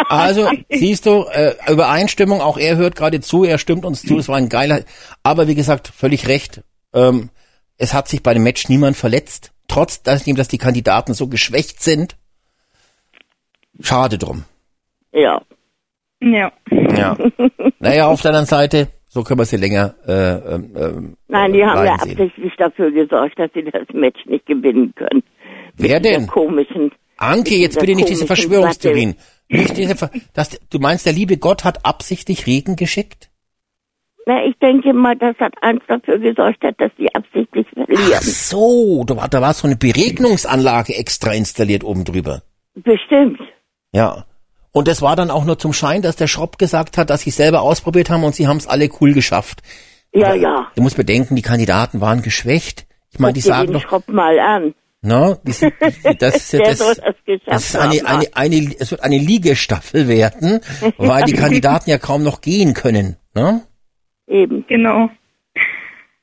Also, 0.09 0.51
siehst 0.69 1.07
du, 1.07 1.25
äh, 1.33 1.55
Übereinstimmung, 1.71 2.41
auch 2.41 2.59
er 2.59 2.77
hört 2.77 2.97
gerade 2.97 3.21
zu, 3.21 3.45
er 3.45 3.57
stimmt 3.59 3.85
uns 3.85 4.03
zu, 4.03 4.19
es 4.19 4.29
war 4.29 4.37
ein 4.37 4.49
geiler, 4.49 4.83
aber 5.23 5.49
wie 5.49 5.55
gesagt, 5.55 5.89
völlig 5.89 6.29
recht, 6.29 6.63
ähm, 6.93 7.31
es 7.79 7.95
hat 7.95 8.09
sich 8.09 8.23
bei 8.23 8.35
dem 8.35 8.43
Match 8.43 8.69
niemand 8.69 8.97
verletzt, 8.97 9.53
trotz 9.69 10.03
dessen, 10.03 10.35
dass 10.35 10.49
die 10.49 10.59
Kandidaten 10.59 11.15
so 11.15 11.29
geschwächt 11.29 11.83
sind. 11.83 12.17
Schade 13.81 14.19
drum. 14.19 14.45
Ja. 15.13 15.43
Ja. 16.23 16.53
Ja. 16.71 17.17
naja, 17.81 18.07
auf 18.07 18.23
der 18.23 18.31
anderen 18.31 18.47
Seite, 18.47 18.89
so 19.09 19.23
können 19.25 19.41
wir 19.41 19.45
sie 19.45 19.57
länger 19.57 19.95
äh, 20.07 20.55
ähm, 20.55 20.77
ähm, 20.77 21.17
Nein, 21.29 21.53
die 21.53 21.65
haben 21.65 21.85
ja 21.85 21.95
absichtlich 21.95 22.53
dafür 22.57 22.91
gesorgt, 22.93 23.39
dass 23.39 23.51
sie 23.55 23.65
das 23.65 23.89
Match 23.93 24.25
nicht 24.27 24.47
gewinnen 24.47 24.95
können. 24.95 25.23
Wer 25.77 25.97
Mit 25.97 26.05
denn? 26.05 26.27
komischen. 26.27 26.93
Anke, 27.17 27.57
jetzt 27.57 27.79
bitte 27.79 27.95
nicht 27.95 28.09
diese 28.09 28.27
Verschwörungstheorien. 28.27 29.17
Nicht 29.49 29.77
diese, 29.77 29.97
Ver 29.97 30.11
das, 30.33 30.59
du 30.71 30.79
meinst, 30.79 31.07
der 31.07 31.13
liebe 31.13 31.37
Gott 31.37 31.65
hat 31.65 31.85
absichtlich 31.85 32.47
Regen 32.47 32.77
geschickt? 32.77 33.31
Na, 34.25 34.45
ich 34.45 34.57
denke 34.59 34.93
mal, 34.93 35.17
das 35.17 35.37
hat 35.39 35.55
eins 35.63 35.83
dafür 35.89 36.19
gesorgt, 36.19 36.63
hat, 36.63 36.81
dass 36.81 36.93
die 36.97 37.13
absichtlich 37.15 37.67
Ach 37.71 37.87
verlieren. 37.87 38.23
so, 38.23 39.05
da 39.05 39.17
war, 39.17 39.29
da 39.29 39.41
war 39.41 39.53
so 39.53 39.67
eine 39.67 39.77
Beregnungsanlage 39.77 40.95
extra 40.95 41.33
installiert 41.33 41.85
oben 41.85 42.05
drüber. 42.05 42.43
Bestimmt. 42.75 43.41
Ja. 43.93 44.25
Und 44.73 44.89
das 44.89 45.03
war 45.03 45.17
dann 45.17 45.31
auch 45.31 45.45
nur 45.45 45.59
zum 45.59 45.73
Schein, 45.73 46.03
dass 46.03 46.17
der 46.17 46.27
Schropp 46.27 46.59
gesagt 46.59 46.97
hat, 46.99 47.11
dass 47.11 47.21
sie 47.23 47.31
es 47.31 47.37
selber 47.37 47.61
ausprobiert 47.61 48.09
haben 48.11 48.25
und 48.25 48.35
sie 48.35 48.49
haben 48.49 48.57
es 48.57 48.67
alle 48.67 48.89
cool 49.01 49.13
geschafft. 49.13 49.63
Ja, 50.13 50.29
Aber 50.29 50.37
ja. 50.37 50.67
Du 50.75 50.83
musst 50.83 50.97
bedenken, 50.97 51.37
die 51.37 51.43
Kandidaten 51.43 52.01
waren 52.01 52.23
geschwächt. 52.23 52.87
Ich 53.13 53.19
meine, 53.19 53.35
die 53.35 53.41
sagen 53.41 53.69
den 53.69 53.75
doch, 53.75 53.83
Schropp 53.83 54.09
mal 54.09 54.39
an. 54.41 54.75
no, 55.03 55.37
die 55.43 55.53
sind, 55.53 55.75
das, 56.19 56.37
ist 56.37 56.53
ja 56.55 56.59
Der 56.65 56.69
das, 56.71 56.79
das 56.79 56.97
das 57.45 57.65
ist 57.65 57.77
eine, 57.77 58.07
eine, 58.07 58.27
eine, 58.35 58.75
es 58.79 58.91
wird 58.91 59.03
eine 59.03 59.19
Liegestaffel 59.19 60.09
werden, 60.09 60.61
weil 60.97 61.25
die 61.25 61.35
Kandidaten 61.35 61.91
ja 61.91 61.99
kaum 61.99 62.23
noch 62.23 62.41
gehen 62.41 62.73
können. 62.73 63.17
Ne? 63.35 63.63
Eben. 64.27 64.65
Genau. 64.67 65.11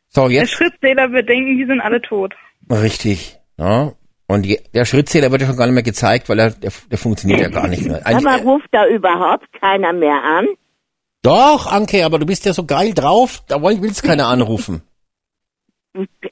So, 0.08 0.28
Der 0.28 0.42
jetzt 0.42 0.52
Schrittzähler 0.54 1.12
wird 1.12 1.30
denken, 1.30 1.58
die 1.58 1.66
sind 1.66 1.82
alle 1.82 2.02
tot. 2.02 2.34
richtig. 2.72 3.38
Ja. 3.58 3.92
Und 4.30 4.46
je, 4.46 4.60
der 4.76 4.86
Schrittzähler 4.86 5.32
wird 5.32 5.42
ja 5.42 5.48
schon 5.48 5.58
gar 5.58 5.66
nicht 5.66 5.74
mehr 5.74 5.82
gezeigt, 5.84 6.30
weil 6.30 6.38
er, 6.38 6.52
der, 6.52 6.72
der 6.92 6.98
funktioniert 7.00 7.40
ja 7.42 7.50
gar 7.50 7.68
nicht 7.68 7.84
mehr. 7.84 8.06
Eigentlich- 8.06 8.28
Aber 8.28 8.44
ruft 8.44 8.68
da 8.72 8.86
überhaupt 8.88 9.48
keiner 9.60 9.92
mehr 9.92 10.22
an? 10.24 10.48
Doch, 11.24 11.66
Anke, 11.66 12.06
aber 12.06 12.20
du 12.20 12.28
bist 12.28 12.46
ja 12.46 12.54
so 12.54 12.64
geil 12.64 12.94
drauf, 12.94 13.42
da 13.48 13.60
wollen- 13.62 13.82
willst 13.82 14.04
keiner 14.04 14.28
anrufen. 14.28 14.84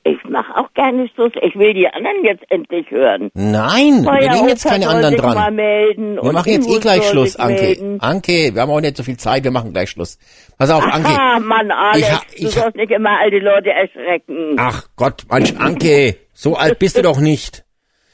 Ich 0.04 0.24
mache 0.30 0.56
auch 0.56 0.72
gerne 0.76 1.10
Schluss. 1.16 1.32
Ich 1.42 1.56
will 1.56 1.74
die 1.74 1.88
anderen 1.88 2.24
jetzt 2.24 2.44
endlich 2.52 2.90
hören. 2.92 3.32
Nein, 3.34 4.06
wir 4.06 4.32
nehmen 4.32 4.48
jetzt 4.50 4.64
keine 4.66 4.88
anderen 4.88 5.16
dran. 5.18 5.58
Wir 5.58 6.32
machen 6.32 6.52
jetzt 6.52 6.70
eh 6.70 6.80
gleich 6.80 7.04
Schluss, 7.10 7.36
Anke. 7.36 7.62
melden. 7.64 8.00
Anke, 8.00 8.54
wir 8.54 8.62
haben 8.62 8.70
auch 8.70 8.80
nicht 8.80 8.96
so 8.96 9.02
viel 9.04 9.18
Zeit, 9.18 9.44
wir 9.44 9.52
machen 9.52 9.74
gleich 9.74 9.90
Schluss. 9.90 10.20
Pass 10.60 10.70
auf, 10.70 10.84
Anke. 10.84 11.10
Ah, 11.10 11.40
Mann, 11.40 11.72
Alex, 11.72 12.08
Ich 12.36 12.42
du 12.44 12.48
ich 12.50 12.56
ha- 12.58 12.62
sollst 12.62 12.78
nicht 12.78 12.92
immer 12.92 13.20
alte 13.20 13.40
Leute 13.40 13.72
erschrecken. 13.72 14.56
Ach 14.60 14.84
Gott, 14.96 15.24
Mensch, 15.32 15.54
Anke, 15.58 16.16
so 16.34 16.56
alt 16.56 16.78
bist 16.78 16.96
du 16.98 17.02
doch 17.02 17.20
nicht. 17.20 17.64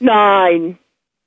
Nein, 0.04 0.78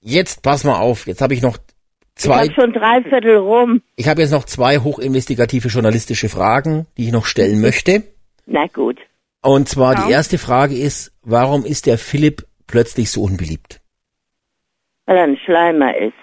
Jetzt 0.01 0.43
pass 0.43 0.62
mal 0.62 0.79
auf, 0.79 1.07
jetzt 1.07 1.20
habe 1.20 1.35
ich 1.35 1.43
noch 1.43 1.57
ich 1.57 2.22
zwei, 2.22 2.47
hab 2.47 2.55
schon 2.55 2.72
drei 2.72 3.03
Viertel 3.03 3.37
rum. 3.39 3.83
ich 3.97 4.07
habe 4.09 4.20
jetzt 4.20 4.31
noch 4.31 4.45
zwei 4.45 4.79
hochinvestigative 4.79 5.68
journalistische 5.68 6.29
Fragen, 6.29 6.87
die 6.97 7.07
ich 7.07 7.12
noch 7.12 7.24
stellen 7.27 7.61
möchte. 7.61 8.05
Na 8.47 8.66
gut. 8.66 8.99
Und 9.43 9.68
zwar 9.68 9.95
Ja. 9.95 10.07
die 10.07 10.12
erste 10.12 10.39
Frage 10.39 10.77
ist, 10.77 11.12
warum 11.22 11.64
ist 11.64 11.87
der 11.87 11.99
Philipp 11.99 12.45
plötzlich 12.66 13.11
so 13.11 13.22
unbeliebt? 13.22 13.81
Weil 15.07 15.16
er 15.16 15.24
ein 15.24 15.39
Schleimer 15.39 15.97
ist. 15.97 16.14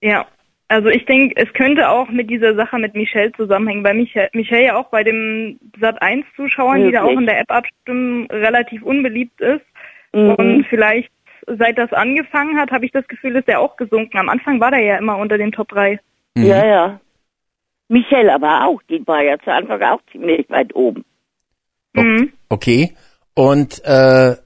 Ja. 0.00 0.26
Also 0.68 0.88
ich 0.88 1.04
denke, 1.06 1.34
es 1.36 1.52
könnte 1.52 1.88
auch 1.88 2.08
mit 2.10 2.30
dieser 2.30 2.54
Sache 2.54 2.78
mit 2.78 2.94
Michelle 2.94 3.32
zusammenhängen, 3.32 3.84
weil 3.84 3.94
Michelle, 3.94 4.30
Michelle 4.32 4.64
ja 4.66 4.76
auch 4.76 4.88
bei 4.90 5.02
den 5.02 5.58
Sat 5.80 6.00
1 6.02 6.24
Zuschauern, 6.36 6.84
die 6.84 6.92
da 6.92 7.02
auch 7.04 7.10
in 7.10 7.26
der 7.26 7.40
App 7.40 7.50
abstimmen, 7.50 8.26
relativ 8.30 8.82
unbeliebt 8.82 9.40
ist. 9.40 9.64
Mhm. 10.12 10.34
Und 10.34 10.66
vielleicht 10.68 11.10
seit 11.46 11.78
das 11.78 11.92
angefangen 11.92 12.58
hat, 12.58 12.70
habe 12.70 12.84
ich 12.86 12.92
das 12.92 13.06
Gefühl, 13.08 13.36
ist 13.36 13.48
er 13.48 13.60
auch 13.60 13.76
gesunken. 13.76 14.18
Am 14.18 14.28
Anfang 14.28 14.60
war 14.60 14.70
der 14.70 14.80
ja 14.80 14.98
immer 14.98 15.16
unter 15.18 15.38
den 15.38 15.52
Top 15.52 15.68
3. 15.68 15.98
Mhm. 16.34 16.44
Ja, 16.46 16.66
ja. 16.66 17.00
Michelle 17.88 18.32
aber 18.34 18.66
auch. 18.66 18.80
Die 18.88 19.06
war 19.06 19.22
ja 19.22 19.38
zu 19.38 19.52
Anfang 19.52 19.82
auch 19.82 20.00
ziemlich 20.10 20.48
weit 20.50 20.74
oben. 20.74 21.04
Mhm. 21.94 22.32
Okay. 22.48 22.94
Und 23.34 23.84
äh, 23.84 24.36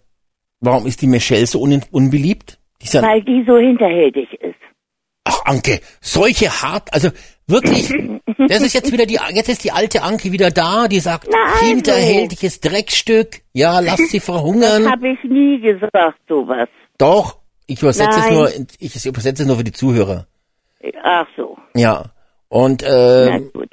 warum 0.61 0.87
ist 0.87 1.03
die 1.03 1.07
Michelle 1.07 1.47
so 1.47 1.61
un 1.61 1.83
unbeliebt? 1.91 2.59
Die 2.83 2.93
Weil 2.95 3.23
die 3.23 3.45
so 3.47 3.59
hinterhältig 3.59 4.33
ist. 4.41 4.55
ach 5.25 5.45
Anke, 5.47 5.81
solche 6.01 6.47
hart, 6.49 6.93
also 6.95 7.11
wirklich, 7.49 7.89
das 8.49 8.63
ist 8.63 8.73
jetzt 8.75 8.93
wieder 8.93 9.05
die, 9.05 9.19
jetzt 9.33 9.49
ist 9.49 9.65
die 9.65 9.73
alte 9.73 10.03
Anke 10.03 10.31
wieder 10.33 10.51
da, 10.51 10.87
die 10.89 11.01
sagt, 11.01 11.29
Na 11.31 11.53
also. 11.53 11.67
hinterhältiges 11.67 12.61
Dreckstück, 12.61 13.41
ja, 13.53 13.81
lass 13.81 13.97
sie 14.11 14.19
Das 14.19 14.25
verhungern. 14.27 14.89
habe 14.91 15.09
ich 15.09 15.25
nie 15.25 15.61
gesagt, 15.61 16.21
sowas. 16.29 16.69
Doch, 16.99 17.39
ich 17.67 17.81
übersetze 17.81 18.19
es 18.19 18.27
Nein. 18.27 18.35
nur, 18.35 18.49
ich 18.81 19.07
übersetze 19.07 19.43
es 19.43 19.49
nur 19.49 19.57
für 19.57 19.65
die 19.65 19.73
Zuhörer. 19.73 20.27
Ach 21.03 21.27
so. 21.37 21.57
Ja. 21.75 22.07
Und 22.49 22.83
Na 22.83 23.37
äh, 23.37 23.41
gut. 23.53 23.71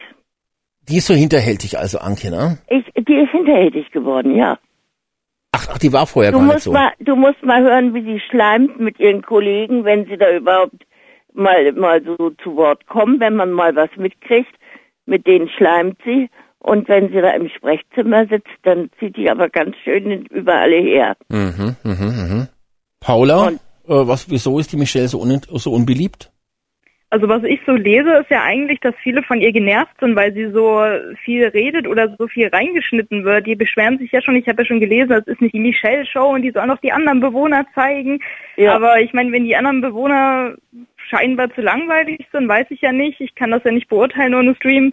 die 0.87 0.97
ist 0.97 1.07
so 1.07 1.13
hinterhältig, 1.13 1.77
also 1.77 1.99
Anke, 1.99 2.29
ne? 2.29 2.59
Ich, 2.67 2.85
die 2.95 3.15
ist 3.15 3.31
hinterhältig 3.31 3.91
geworden, 3.91 4.35
ja. 4.35 4.59
Ach, 5.53 5.67
ach 5.71 5.77
die 5.77 5.93
war 5.93 6.05
vorher 6.05 6.31
Du 6.31 6.37
gar 6.39 6.45
nicht 6.45 6.53
musst 6.53 6.65
so. 6.65 6.73
mal, 6.73 6.91
du 6.99 7.15
musst 7.15 7.41
mal 7.43 7.63
hören, 7.63 7.93
wie 7.93 8.03
sie 8.03 8.19
schleimt 8.19 8.79
mit 8.79 8.99
ihren 8.99 9.21
Kollegen, 9.21 9.85
wenn 9.85 10.05
sie 10.05 10.17
da 10.17 10.29
überhaupt 10.35 10.85
mal, 11.33 11.71
mal 11.71 12.03
so 12.03 12.31
zu 12.43 12.55
Wort 12.57 12.85
kommen, 12.87 13.19
wenn 13.19 13.35
man 13.35 13.51
mal 13.51 13.75
was 13.75 13.89
mitkriegt. 13.95 14.53
Mit 15.05 15.25
denen 15.27 15.47
schleimt 15.49 15.97
sie. 16.03 16.29
Und 16.59 16.89
wenn 16.89 17.09
sie 17.09 17.21
da 17.21 17.29
im 17.31 17.47
Sprechzimmer 17.47 18.25
sitzt, 18.27 18.49
dann 18.63 18.89
zieht 18.99 19.15
die 19.17 19.29
aber 19.29 19.49
ganz 19.49 19.75
schön 19.83 20.25
überall 20.25 20.71
her. 20.71 21.15
Mhm, 21.29 21.75
mhm, 21.83 21.93
mhm. 21.93 22.47
Paula, 23.05 23.47
Und- 23.47 23.59
äh, 23.87 24.07
was, 24.07 24.29
wieso 24.31 24.57
ist 24.59 24.71
die 24.71 24.77
Michelle 24.77 25.07
so, 25.07 25.21
un, 25.21 25.39
so 25.47 25.71
unbeliebt? 25.71 26.31
Also 27.11 27.29
was 27.29 27.43
ich 27.43 27.59
so 27.65 27.73
lese, 27.73 28.09
ist 28.17 28.31
ja 28.31 28.41
eigentlich, 28.43 28.79
dass 28.79 28.95
viele 29.01 29.21
von 29.21 29.39
ihr 29.39 29.53
genervt 29.53 29.93
sind, 29.99 30.15
weil 30.15 30.33
sie 30.33 30.49
so 30.51 30.81
viel 31.23 31.45
redet 31.45 31.87
oder 31.87 32.13
so 32.17 32.27
viel 32.27 32.47
reingeschnitten 32.47 33.23
wird. 33.23 33.45
Die 33.45 33.55
beschweren 33.55 33.99
sich 33.99 34.11
ja 34.11 34.21
schon, 34.21 34.35
ich 34.35 34.47
habe 34.47 34.63
ja 34.63 34.65
schon 34.65 34.79
gelesen, 34.79 35.09
das 35.09 35.27
ist 35.27 35.39
nicht 35.39 35.53
die 35.53 35.59
Michelle-Show 35.59 36.33
und 36.33 36.41
die 36.41 36.51
sollen 36.51 36.71
auch 36.71 36.81
die 36.81 36.91
anderen 36.91 37.19
Bewohner 37.21 37.65
zeigen. 37.75 38.19
Ja. 38.57 38.75
Aber 38.75 38.99
ich 38.99 39.13
meine, 39.13 39.31
wenn 39.31 39.45
die 39.45 39.55
anderen 39.55 39.81
Bewohner 39.81 40.55
scheinbar 41.07 41.53
zu 41.53 41.61
langweilig 41.61 42.25
sind, 42.31 42.47
weiß 42.49 42.65
ich 42.71 42.81
ja 42.81 42.91
nicht. 42.91 43.21
Ich 43.21 43.35
kann 43.35 43.51
das 43.51 43.63
ja 43.63 43.71
nicht 43.71 43.87
beurteilen 43.87 44.33
ohne 44.33 44.55
Stream. 44.55 44.91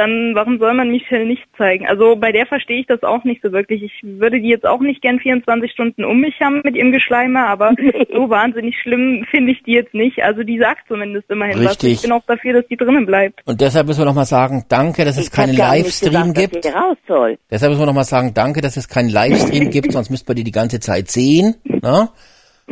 Dann 0.00 0.34
warum 0.34 0.58
soll 0.58 0.72
man 0.72 0.90
Michelle 0.90 1.26
nicht 1.26 1.42
zeigen? 1.58 1.86
Also 1.86 2.16
bei 2.16 2.32
der 2.32 2.46
verstehe 2.46 2.80
ich 2.80 2.86
das 2.86 3.02
auch 3.02 3.22
nicht 3.24 3.42
so 3.42 3.52
wirklich. 3.52 3.82
Ich 3.82 3.92
würde 4.02 4.40
die 4.40 4.48
jetzt 4.48 4.64
auch 4.64 4.80
nicht 4.80 5.02
gern 5.02 5.20
24 5.20 5.70
Stunden 5.70 6.06
um 6.06 6.20
mich 6.20 6.40
haben 6.40 6.62
mit 6.64 6.74
ihrem 6.74 6.90
Geschleime, 6.90 7.46
aber 7.46 7.74
so 8.10 8.30
wahnsinnig 8.30 8.76
schlimm 8.80 9.26
finde 9.30 9.52
ich 9.52 9.62
die 9.62 9.72
jetzt 9.72 9.92
nicht. 9.92 10.22
Also 10.22 10.42
die 10.42 10.58
sagt 10.58 10.88
zumindest 10.88 11.28
immerhin 11.28 11.58
was. 11.58 11.72
Richtig. 11.72 11.92
Ich 11.92 12.00
bin 12.00 12.12
auch 12.12 12.24
dafür, 12.26 12.54
dass 12.54 12.66
die 12.68 12.78
drinnen 12.78 13.04
bleibt. 13.04 13.42
Und 13.44 13.60
deshalb 13.60 13.88
müssen 13.88 14.00
wir 14.00 14.06
nochmal 14.06 14.24
sagen, 14.24 14.64
danke, 14.70 15.04
dass 15.04 15.18
es 15.18 15.26
Ich 15.26 15.32
keinen 15.32 15.54
gar 15.54 15.74
nicht 15.74 15.84
Livestream 15.84 16.32
gesagt, 16.32 16.52
gibt. 16.52 16.64
sie 16.64 16.70
raus 16.70 16.96
soll. 17.06 17.38
Deshalb 17.50 17.72
müssen 17.72 17.82
wir 17.82 17.86
nochmal 17.86 18.04
sagen, 18.04 18.32
danke, 18.32 18.62
dass 18.62 18.78
es 18.78 18.88
keinen 18.88 19.10
Livestream 19.10 19.68
gibt, 19.70 19.92
sonst 19.92 20.08
müsste 20.08 20.30
man 20.30 20.36
die 20.36 20.44
die 20.44 20.50
ganze 20.50 20.80
Zeit 20.80 21.10
sehen. 21.10 21.56
Na? 21.64 22.08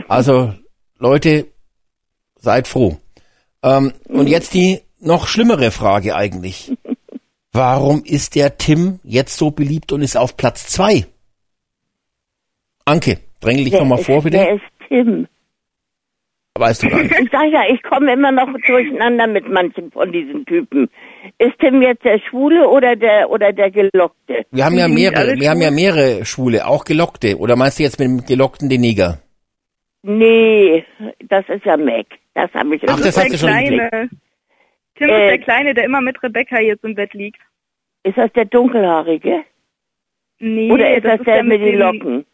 Also, 0.08 0.54
Leute, 0.98 1.48
seid 2.38 2.66
froh. 2.68 2.96
Ähm, 3.62 3.92
und 4.08 4.28
jetzt 4.28 4.54
die 4.54 4.80
noch 4.98 5.28
schlimmere 5.28 5.70
Frage 5.70 6.16
eigentlich. 6.16 6.72
Warum 7.58 8.04
ist 8.04 8.36
der 8.36 8.56
Tim 8.56 9.00
jetzt 9.02 9.36
so 9.36 9.50
beliebt 9.50 9.90
und 9.90 10.00
ist 10.00 10.16
auf 10.16 10.36
Platz 10.36 10.68
zwei? 10.68 11.06
Anke, 12.84 13.18
drängel 13.40 13.64
dich 13.64 13.72
nochmal 13.72 13.98
vor, 13.98 14.22
bitte. 14.22 14.36
Wer 14.36 14.54
ist 14.54 14.62
Tim? 14.86 15.26
Weißt 16.56 16.84
du 16.84 16.88
gar 16.88 17.02
nicht. 17.02 17.18
Ich 17.20 17.28
sag 17.32 17.50
ja, 17.50 17.62
ich 17.68 17.82
komme 17.82 18.12
immer 18.12 18.30
noch 18.30 18.46
durcheinander 18.64 19.26
mit 19.26 19.48
manchen 19.48 19.90
von 19.90 20.12
diesen 20.12 20.46
Typen. 20.46 20.88
Ist 21.38 21.58
Tim 21.58 21.82
jetzt 21.82 22.04
der 22.04 22.20
Schwule 22.20 22.68
oder 22.68 22.94
der 22.94 23.28
oder 23.28 23.52
der 23.52 23.72
Gelockte? 23.72 24.46
Wir 24.52 24.64
haben 24.64 24.78
ja 24.78 24.86
mehrere, 24.86 25.34
wir 25.34 25.50
haben 25.50 25.60
ja 25.60 25.72
mehrere 25.72 26.24
Schwule, 26.24 26.64
auch 26.64 26.84
Gelockte. 26.84 27.38
Oder 27.38 27.56
meinst 27.56 27.80
du 27.80 27.82
jetzt 27.82 27.98
mit 27.98 28.06
dem 28.06 28.24
Gelockten 28.24 28.68
den 28.68 28.82
Neger? 28.82 29.18
Nee, 30.04 30.84
das 31.28 31.44
ist 31.48 31.64
ja 31.64 31.76
Mac. 31.76 32.06
Das 32.34 32.54
habe 32.54 32.76
ich 32.76 32.82
Ach, 32.86 32.94
immer 32.98 33.04
das 33.04 33.16
hast 33.16 33.24
der 33.24 33.30
du 33.32 33.38
schon 33.38 33.48
Kleine. 33.48 34.10
Tim 34.94 35.08
Äh, 35.08 35.24
ist 35.24 35.30
der 35.30 35.38
Kleine, 35.38 35.74
der 35.74 35.84
immer 35.84 36.00
mit 36.00 36.22
Rebecca 36.22 36.60
jetzt 36.60 36.84
im 36.84 36.94
Bett 36.94 37.14
liegt. 37.14 37.40
Ist 38.08 38.18
das 38.18 38.32
der 38.32 38.44
Dunkelhaarige? 38.46 39.42
Nee, 40.38 40.70
Oder 40.70 40.96
ist 40.96 41.04
das, 41.04 41.20
der, 41.22 41.42
mit 41.42 41.60
den 41.60 41.72
den- 41.72 41.78
Locken? 41.78 42.24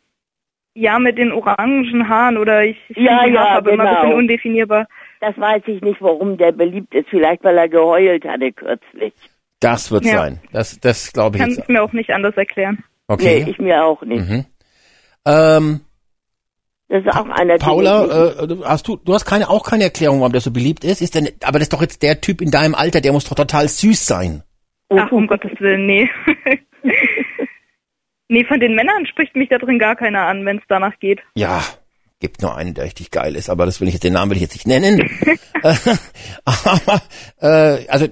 Ja, 0.77 0.99
mit 0.99 1.19
den 1.19 1.31
orangen 1.33 2.09
Haaren 2.09 2.37
oder 2.37 2.65
ich, 2.65 2.77
ich 2.89 2.97
Ja, 2.97 3.25
ja, 3.27 3.41
Haarfarbe 3.41 3.71
immer 3.71 3.85
ein 3.85 3.89
genau. 3.91 4.01
bisschen 4.03 4.19
undefinierbar. 4.19 4.87
Das 5.21 5.39
weiß 5.39 5.63
ich 5.67 5.81
nicht, 5.83 6.03
warum 6.03 6.37
der 6.37 6.51
beliebt 6.53 6.93
ist. 6.95 7.09
Vielleicht, 7.11 7.45
weil 7.45 7.57
er 7.57 7.69
geheult 7.69 8.25
hatte 8.25 8.53
kürzlich. 8.53 9.13
Das 9.61 9.91
wird 9.93 10.05
Ja. 10.05 10.17
sein. 10.17 10.41
Das, 10.53 10.79
das 10.81 11.13
glaube 11.13 11.37
ich 11.37 11.41
Kann 11.43 11.51
jetzt. 11.51 11.61
ich 11.61 11.69
mir 11.69 11.83
auch 11.83 11.93
nicht 11.93 12.11
anders 12.11 12.37
erklären. 12.37 12.83
Okay. 13.07 13.45
Nee, 13.45 13.51
ich 13.53 13.59
mir 13.59 13.85
auch 13.85 14.03
nicht. 14.03 14.29
mhm. 14.29 14.45
ähm, 15.27 15.81
Das 16.89 17.05
ist 17.05 17.17
auch 17.17 17.29
einer, 17.29 17.57
Paula, 17.59 18.33
äh, 18.43 18.47
du- 18.49 18.65
hast 18.65 18.87
du, 18.89 18.97
du 18.97 19.15
hast 19.15 19.25
keine, 19.27 19.49
auch 19.49 19.63
keine 19.65 19.85
Erklärung, 19.85 20.19
warum 20.21 20.33
der 20.33 20.41
so 20.41 20.51
beliebt 20.51 20.85
ist? 20.85 21.01
Ist 21.03 21.15
denn, 21.15 21.29
aber 21.45 21.59
das 21.61 21.67
ist 21.67 21.73
doch 21.73 21.83
jetzt 21.83 22.03
der 22.03 22.21
Typ 22.21 22.41
in 22.41 22.51
deinem 22.51 22.75
Alter, 22.75 23.01
der 23.01 23.13
muss 23.13 23.25
doch 23.29 23.37
total 23.37 23.69
süß 23.69 24.05
sein. 24.07 24.43
Ach, 24.91 25.11
um 25.13 25.27
Gottes 25.27 25.53
Willen, 25.61 25.87
nee. 25.87 26.09
nee, 28.29 28.45
von 28.45 28.61
den 28.61 28.75
Männern 28.75 29.07
spricht 29.07 29.35
mich 29.37 29.49
da 29.49 29.59
drin 29.59 29.79
gar 29.79 29.97
keiner 29.97 30.27
an, 30.27 30.45
wenn 30.45 30.59
es 30.59 30.65
danach 30.69 30.99
geht. 31.01 31.21
Ja, 31.35 31.63
gibt 32.21 32.43
nur 32.43 32.57
einen, 32.57 32.75
der 32.75 32.85
richtig 32.85 33.11
geil 33.11 33.35
ist, 33.37 33.51
aber 33.51 33.67
das 33.67 33.81
will 33.81 33.89
ich 33.89 33.95
jetzt, 33.95 34.05
den 34.05 34.13
Namen 34.15 34.31
will 34.31 34.37
ich 34.37 34.43
jetzt 34.43 34.55
nicht 34.55 34.67
nennen. 34.67 35.01
Aber, 36.45 37.03
äh, 37.41 37.87
also, 37.89 38.07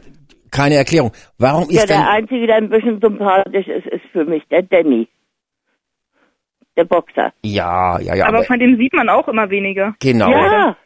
keine 0.50 0.74
Erklärung. 0.76 1.12
Warum 1.38 1.70
Ja, 1.70 1.82
ist 1.82 1.90
denn, 1.90 1.98
der 1.98 2.10
Einzige, 2.10 2.46
der 2.46 2.56
ein 2.56 2.68
bisschen 2.70 3.00
sympathisch 3.00 3.66
ist, 3.68 3.86
ist 3.86 4.04
für 4.12 4.24
mich 4.24 4.42
der 4.50 4.62
Danny. 4.62 5.08
Der 6.76 6.84
Boxer. 6.84 7.32
ja, 7.42 8.00
ja, 8.00 8.14
ja, 8.14 8.26
Aber 8.26 8.38
aber, 8.38 8.46
von 8.46 8.58
dem 8.58 8.78
sieht 8.78 8.94
man 8.94 9.10
auch 9.10 9.28
immer 9.28 9.50
weniger. 9.50 9.94
genau. 10.00 10.30
Ja, 10.30 10.76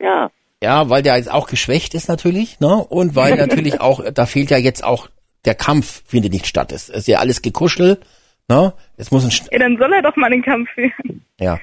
ja. 0.00 0.30
Ja, 0.60 0.90
weil 0.90 1.02
der 1.04 1.16
jetzt 1.16 1.30
auch 1.30 1.46
geschwächt 1.46 1.94
ist 1.94 2.08
natürlich, 2.08 2.58
ne? 2.58 2.84
Und 2.88 3.14
weil 3.14 3.36
natürlich 3.36 3.80
auch, 3.80 4.02
da 4.12 4.26
fehlt 4.26 4.50
ja 4.50 4.56
jetzt 4.58 4.82
auch, 4.82 5.08
der 5.48 5.54
Kampf 5.56 6.02
findet 6.06 6.32
nicht 6.32 6.46
statt. 6.46 6.70
Es 6.72 6.88
ist 6.88 7.08
ja 7.08 7.18
alles 7.18 7.42
gekuschelt, 7.42 8.04
ne? 8.48 8.74
Es 8.96 9.10
muss 9.10 9.24
ein, 9.24 9.30
Sch- 9.30 9.48
Ja, 9.50 9.58
dann 9.58 9.76
soll 9.78 9.92
er 9.92 10.02
doch 10.02 10.14
mal 10.16 10.30
den 10.30 10.42
Kampf 10.42 10.68
führen. 10.74 11.24
ja. 11.40 11.58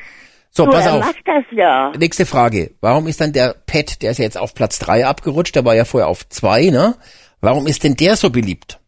So, 0.49 0.63
Du, 0.65 0.71
pass 0.71 0.87
auf. 0.87 1.01
macht 1.05 1.17
das 1.25 1.43
ja. 1.51 1.91
Nächste 1.97 2.25
Frage. 2.25 2.71
Warum 2.79 3.07
ist 3.07 3.19
dann 3.19 3.33
der 3.33 3.53
Pet, 3.65 4.01
der 4.01 4.11
ist 4.11 4.19
ja 4.19 4.23
jetzt 4.23 4.37
auf 4.37 4.53
Platz 4.55 4.79
drei 4.79 5.05
abgerutscht, 5.05 5.53
der 5.55 5.65
war 5.65 5.75
ja 5.75 5.83
vorher 5.83 6.07
auf 6.07 6.27
zwei, 6.29 6.69
ne? 6.69 6.95
Warum 7.41 7.67
ist 7.67 7.83
denn 7.83 7.95
der 7.95 8.15
so 8.15 8.29
beliebt? 8.29 8.79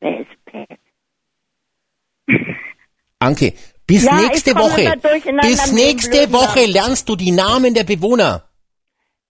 Wer 0.00 0.20
ist 0.20 0.28
Pat? 0.46 0.68
Anke, 3.20 3.52
bis 3.86 4.04
Ja, 4.04 4.16
nächste 4.16 4.54
Woche, 4.56 4.92
bis 5.42 5.72
nächste 5.72 6.32
Woche 6.32 6.66
lernst 6.66 7.08
du 7.08 7.16
die 7.16 7.30
Namen 7.30 7.72
der 7.74 7.84
Bewohner. 7.84 8.44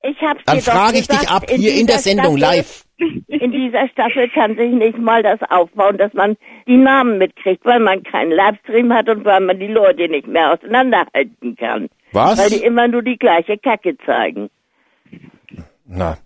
Ich 0.02 0.16
hab's 0.22 0.40
Dann 0.46 0.60
frage 0.62 0.98
ich 0.98 1.08
dich 1.08 1.28
ab 1.28 1.44
hier 1.50 1.74
in 1.74 1.86
der 1.86 1.98
Sendung 1.98 2.38
Staffel- 2.38 2.56
live. 2.58 2.83
In 2.98 3.50
dieser 3.50 3.88
Staffel 3.88 4.28
kann 4.30 4.56
sich 4.56 4.70
nicht 4.72 4.98
mal 4.98 5.22
das 5.22 5.40
aufbauen, 5.50 5.98
dass 5.98 6.12
man 6.14 6.36
die 6.68 6.76
Namen 6.76 7.18
mitkriegt, 7.18 7.64
weil 7.64 7.80
man 7.80 8.02
keinen 8.04 8.30
Livestream 8.30 8.92
hat 8.92 9.08
und 9.08 9.24
weil 9.24 9.40
man 9.40 9.58
die 9.58 9.66
Leute 9.66 10.08
nicht 10.08 10.28
mehr 10.28 10.52
auseinanderhalten 10.52 11.56
kann. 11.56 11.88
Was? 12.12 12.38
Weil 12.38 12.50
die 12.58 12.64
immer 12.64 12.86
nur 12.86 13.02
die 13.02 13.16
gleiche 13.18 13.58
Kacke 13.58 13.96
zeigen. 14.06 14.48
Na, 15.86 16.18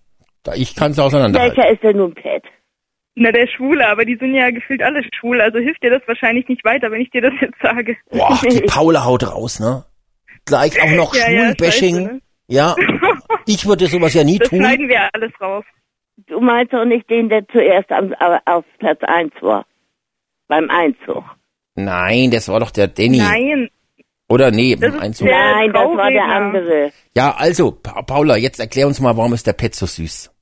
da 0.42 0.52
ich 0.54 0.74
kann 0.76 0.90
es 0.92 0.98
auseinanderhalten. 0.98 1.56
Welcher 1.56 1.72
ist 1.72 1.82
denn 1.82 1.96
nun 1.96 2.14
Pat? 2.14 2.42
Na, 3.14 3.32
der 3.32 3.48
Schwule, 3.48 3.88
aber 3.88 4.04
die 4.04 4.16
sind 4.16 4.34
ja 4.34 4.50
gefühlt 4.50 4.82
alle 4.82 5.02
schwul, 5.18 5.40
also 5.40 5.58
hilft 5.58 5.82
dir 5.82 5.90
das 5.90 6.02
wahrscheinlich 6.06 6.46
nicht 6.48 6.64
weiter, 6.64 6.90
wenn 6.90 7.00
ich 7.00 7.10
dir 7.10 7.22
das 7.22 7.32
jetzt 7.40 7.60
sage. 7.60 7.96
Boah, 8.10 8.38
die 8.44 8.60
Paula 8.66 9.04
haut 9.04 9.26
raus, 9.26 9.58
ne? 9.58 9.84
Gleich 10.44 10.80
auch 10.80 10.90
noch 10.96 11.14
Ja, 11.14 11.28
ja, 11.30 11.44
Schwulbashing. 11.46 11.94
scheiße, 11.96 12.12
ne? 12.14 12.20
Ja, 12.46 12.76
ich 13.46 13.66
würde 13.66 13.86
sowas 13.86 14.14
ja 14.14 14.22
nie 14.22 14.38
Das 14.38 14.48
tun. 14.50 14.60
schneiden 14.60 14.88
wir 14.88 15.08
alles 15.12 15.32
raus. 15.40 15.64
Du 16.26 16.40
meinst 16.40 16.72
doch 16.72 16.84
nicht 16.84 17.08
den, 17.08 17.28
der 17.28 17.46
zuerst 17.48 17.90
am, 17.92 18.12
au- 18.18 18.38
auf 18.44 18.64
Platz 18.78 19.00
1 19.02 19.32
war. 19.40 19.64
Beim 20.48 20.68
Einzug. 20.70 21.24
Nein, 21.76 22.30
das 22.30 22.48
war 22.48 22.58
doch 22.60 22.70
der 22.70 22.88
Danny. 22.88 23.18
Nein, 23.18 23.68
Oder 24.28 24.50
nee, 24.50 24.74
Das 24.74 24.90
im 24.90 24.96
ist 24.96 25.00
Einzug. 25.02 25.28
der- 25.28 25.38
Nein, 25.38 25.72
das 25.72 25.84
war 25.96 26.10
der 26.10 26.24
andere. 26.24 26.92
Ja, 27.16 27.34
also, 27.36 27.70
Pa- 27.72 28.02
Paula, 28.02 28.36
jetzt 28.36 28.58
erklär 28.58 28.86
uns 28.86 29.00
mal, 29.00 29.16
warum 29.16 29.32
ist 29.32 29.46
der 29.46 29.52
Pet 29.54 29.74
so 29.74 29.86
süß? 29.86 30.34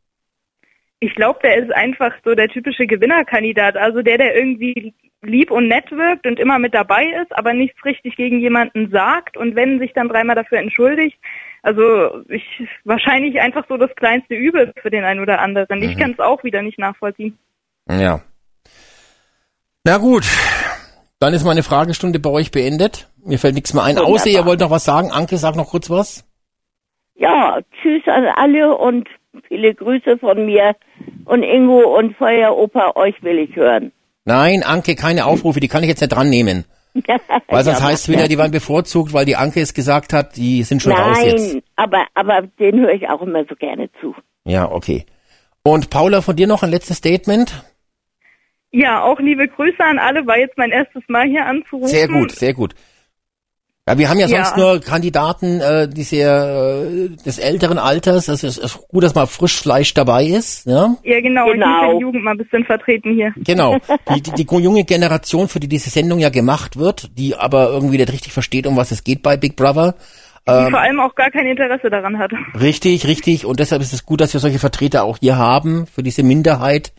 ich 0.99 1.15
glaube, 1.15 1.39
der 1.43 1.59
ist 1.59 1.71
einfach 1.73 2.13
so 2.25 2.35
der 2.35 2.49
typische 2.49 2.87
Gewinnerkandidat. 2.87 3.77
Also 3.77 4.01
der, 4.01 4.17
der 4.17 4.35
irgendwie 4.35 4.95
lieb 5.23 5.51
und 5.51 5.69
nett 5.69 5.91
wirkt 5.93 6.27
und 6.27 6.41
immer 6.41 6.59
mit 6.59 6.73
dabei 6.73 7.05
ist, 7.23 7.37
aber 7.37 7.53
nichts 7.53 7.85
richtig 7.85 8.17
gegen 8.17 8.41
jemanden 8.41 8.91
sagt 8.91 9.37
und 9.37 9.55
wenn 9.55 9.79
sich 9.79 9.93
dann 9.93 10.09
dreimal 10.09 10.35
dafür 10.37 10.59
entschuldigt. 10.59 11.19
Also 11.67 12.23
ich 12.29 12.45
wahrscheinlich 12.85 13.41
einfach 13.41 13.65
so 13.69 13.77
das 13.77 13.91
kleinste 13.97 14.37
Übel 14.37 14.73
für 14.81 14.89
den 14.89 15.03
einen 15.03 15.19
oder 15.19 15.41
anderen. 15.41 15.83
Ich 15.83 15.99
kann 15.99 16.13
es 16.13 16.21
auch 16.21 16.45
wieder 16.45 16.63
nicht 16.63 16.79
nachvollziehen. 16.79 17.37
Ja. 17.91 18.21
Na 19.83 19.99
gut, 19.99 20.25
dann 21.19 21.35
ist 21.35 21.45
meine 21.45 21.65
Fragestunde 21.65 22.21
bei 22.21 22.31
euch 22.31 22.53
beendet. 22.53 23.09
Mir 23.25 23.41
fällt 23.41 23.57
nichts 23.57 23.75
mehr 23.75 23.83
ein, 23.83 23.97
Wunderbar. 23.97 24.15
außer 24.15 24.31
ihr 24.31 24.47
wollt 24.47 24.61
noch 24.61 24.71
was 24.71 24.85
sagen. 24.85 25.11
Anke, 25.11 25.39
sag 25.39 25.57
noch 25.57 25.71
kurz 25.71 25.91
was. 25.91 26.25
Ja, 27.17 27.59
tschüss 27.83 28.07
an 28.07 28.27
alle 28.27 28.77
und 28.77 29.09
viele 29.49 29.75
Grüße 29.75 30.19
von 30.19 30.47
mir. 30.47 30.77
Und 31.25 31.43
Ingo 31.43 31.99
und 31.99 32.17
Feueroper, 32.17 32.97
euch 32.97 33.21
will 33.25 33.41
ich 33.41 33.57
hören. 33.57 33.91
Nein, 34.25 34.63
Anke, 34.63 34.95
keine 34.95 35.27
Aufrufe, 35.27 35.59
die 35.59 35.67
kann 35.67 35.83
ich 35.83 35.89
jetzt 35.89 36.01
nicht 36.01 36.15
dran 36.15 36.31
nehmen. 36.31 36.65
Weil 37.49 37.65
sonst 37.65 37.81
Ja, 37.81 37.87
heißt 37.87 38.09
wieder, 38.09 38.29
die 38.29 38.39
waren 38.39 38.51
bevorzugt, 38.51 39.13
weil 39.13 39.25
die 39.25 39.37
Anke 39.37 39.61
es 39.61 39.75
gesagt 39.75 40.13
hat, 40.13 40.37
die 40.37 40.63
sind 40.63 40.83
schon 40.83 40.93
raus 40.93 41.19
jetzt. 41.23 41.53
Nein, 41.55 41.63
aber, 41.77 42.07
aber 42.15 42.43
den 42.43 42.81
höre 42.81 42.93
ich 42.93 43.09
auch 43.09 43.23
immer 43.23 43.45
so 43.49 43.55
gerne 43.55 43.91
zu. 44.01 44.15
Ja, 44.45 44.71
okay. 44.71 45.07
Und 45.63 45.91
Paula, 45.91 46.23
von 46.23 46.37
dir 46.37 46.47
noch 46.47 46.63
ein 46.63 46.71
letztes 46.71 46.99
Statement? 46.99 47.65
Ja, 48.71 49.03
auch 49.03 49.19
liebe 49.21 49.49
Grüße 49.49 49.83
an 49.83 49.99
alle, 49.99 50.27
war 50.27 50.39
jetzt 50.39 50.59
mein 50.59 50.71
erstes 50.71 51.03
Mal 51.09 51.27
hier 51.27 51.47
anzurufen. 51.47 51.89
Sehr 51.89 52.09
gut, 52.09 52.33
sehr 52.33 52.55
gut. 52.55 52.75
Ja, 53.89 53.97
wir 53.97 54.09
haben 54.11 54.19
ja 54.19 54.27
Ja. 54.27 54.45
sonst 54.45 54.57
nur 54.57 54.81
Kandidaten 54.81 55.61
äh, 55.61 55.89
die 55.89 56.03
sehr, 56.03 56.85
äh, 56.91 57.09
des 57.25 57.39
älteren 57.39 57.79
Alters. 57.79 58.27
Es 58.27 58.43
ist, 58.43 58.59
ist 58.59 58.89
gut, 58.89 59.05
dass 59.05 59.15
mal 59.15 59.27
Frischfleisch 59.27 59.95
dabei 59.95 60.25
ist. 60.25 60.67
Ja? 60.67 60.97
Ja, 61.05 61.21
genau. 61.21 61.47
Ich 61.47 61.53
Genau. 61.53 61.83
ja 61.83 61.95
die 61.95 62.01
Jugend 62.01 62.25
mal 62.25 62.33
ein 62.33 62.39
bisschen 62.39 62.65
vertreten 62.65 63.15
hier. 63.15 63.33
Genau. 63.37 63.79
Die, 64.15 64.21
die, 64.23 64.33
die 64.45 64.57
junge 64.57 64.85
Generation, 64.85 65.47
für 65.49 65.61
die 65.61 65.69
diese 65.69 65.91
Sendung 65.91 66.19
ja 66.19 66.31
gemacht 66.31 66.77
wird, 66.77 67.11
die 67.17 67.37
aber 67.37 67.69
irgendwie 67.69 67.99
nicht 67.99 68.13
richtig 68.13 68.33
versteht, 68.33 68.67
um 68.67 68.77
was 68.77 68.91
es 68.91 69.05
geht 69.05 69.23
bei 69.23 69.37
Big 69.37 69.55
Brother. 69.57 69.95
Die 70.49 70.71
vor 70.71 70.81
allem 70.81 71.01
auch 71.01 71.15
gar 71.17 71.31
kein 71.31 71.47
Interesse 71.47 71.91
daran 71.91 72.19
hat. 72.19 72.31
Richtig, 72.61 73.05
richtig. 73.09 73.45
Und 73.47 73.59
deshalb 73.59 73.83
ist 73.83 73.93
es 73.93 74.07
gut, 74.07 74.21
dass 74.21 74.33
wir 74.33 74.41
solche 74.41 74.61
Vertreter 74.61 75.03
auch 75.03 75.19
hier 75.19 75.37
haben 75.37 75.87
für 75.89 76.05
diese 76.05 76.23
Minderheit. 76.23 76.93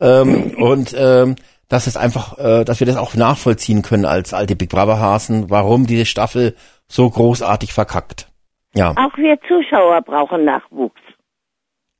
Ähm, 0.00 0.52
und 0.56 0.94
ähm, 0.98 1.36
dass 1.68 1.86
es 1.86 1.96
einfach, 1.96 2.38
äh, 2.38 2.64
dass 2.64 2.80
wir 2.80 2.86
das 2.86 2.96
auch 2.96 3.14
nachvollziehen 3.14 3.82
können 3.82 4.04
als 4.06 4.32
alte 4.34 4.56
Big 4.56 4.70
Brother 4.70 4.98
Hasen, 4.98 5.50
warum 5.50 5.86
diese 5.86 6.06
Staffel 6.06 6.56
so 6.88 7.08
großartig 7.10 7.72
verkackt. 7.72 8.28
Ja, 8.74 8.90
Auch 8.92 9.16
wir 9.16 9.38
Zuschauer 9.48 10.00
brauchen 10.02 10.44
Nachwuchs. 10.44 11.00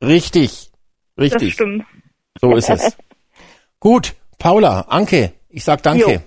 richtig, 0.02 0.70
Das 1.16 1.24
richtig. 1.24 1.54
stimmt. 1.54 1.84
So 2.40 2.54
ist 2.56 2.70
es. 2.70 2.96
Gut, 3.80 4.14
Paula, 4.38 4.82
Anke, 4.88 5.32
ich 5.48 5.64
sag 5.64 5.82
danke. 5.82 6.12
Jo. 6.12 6.18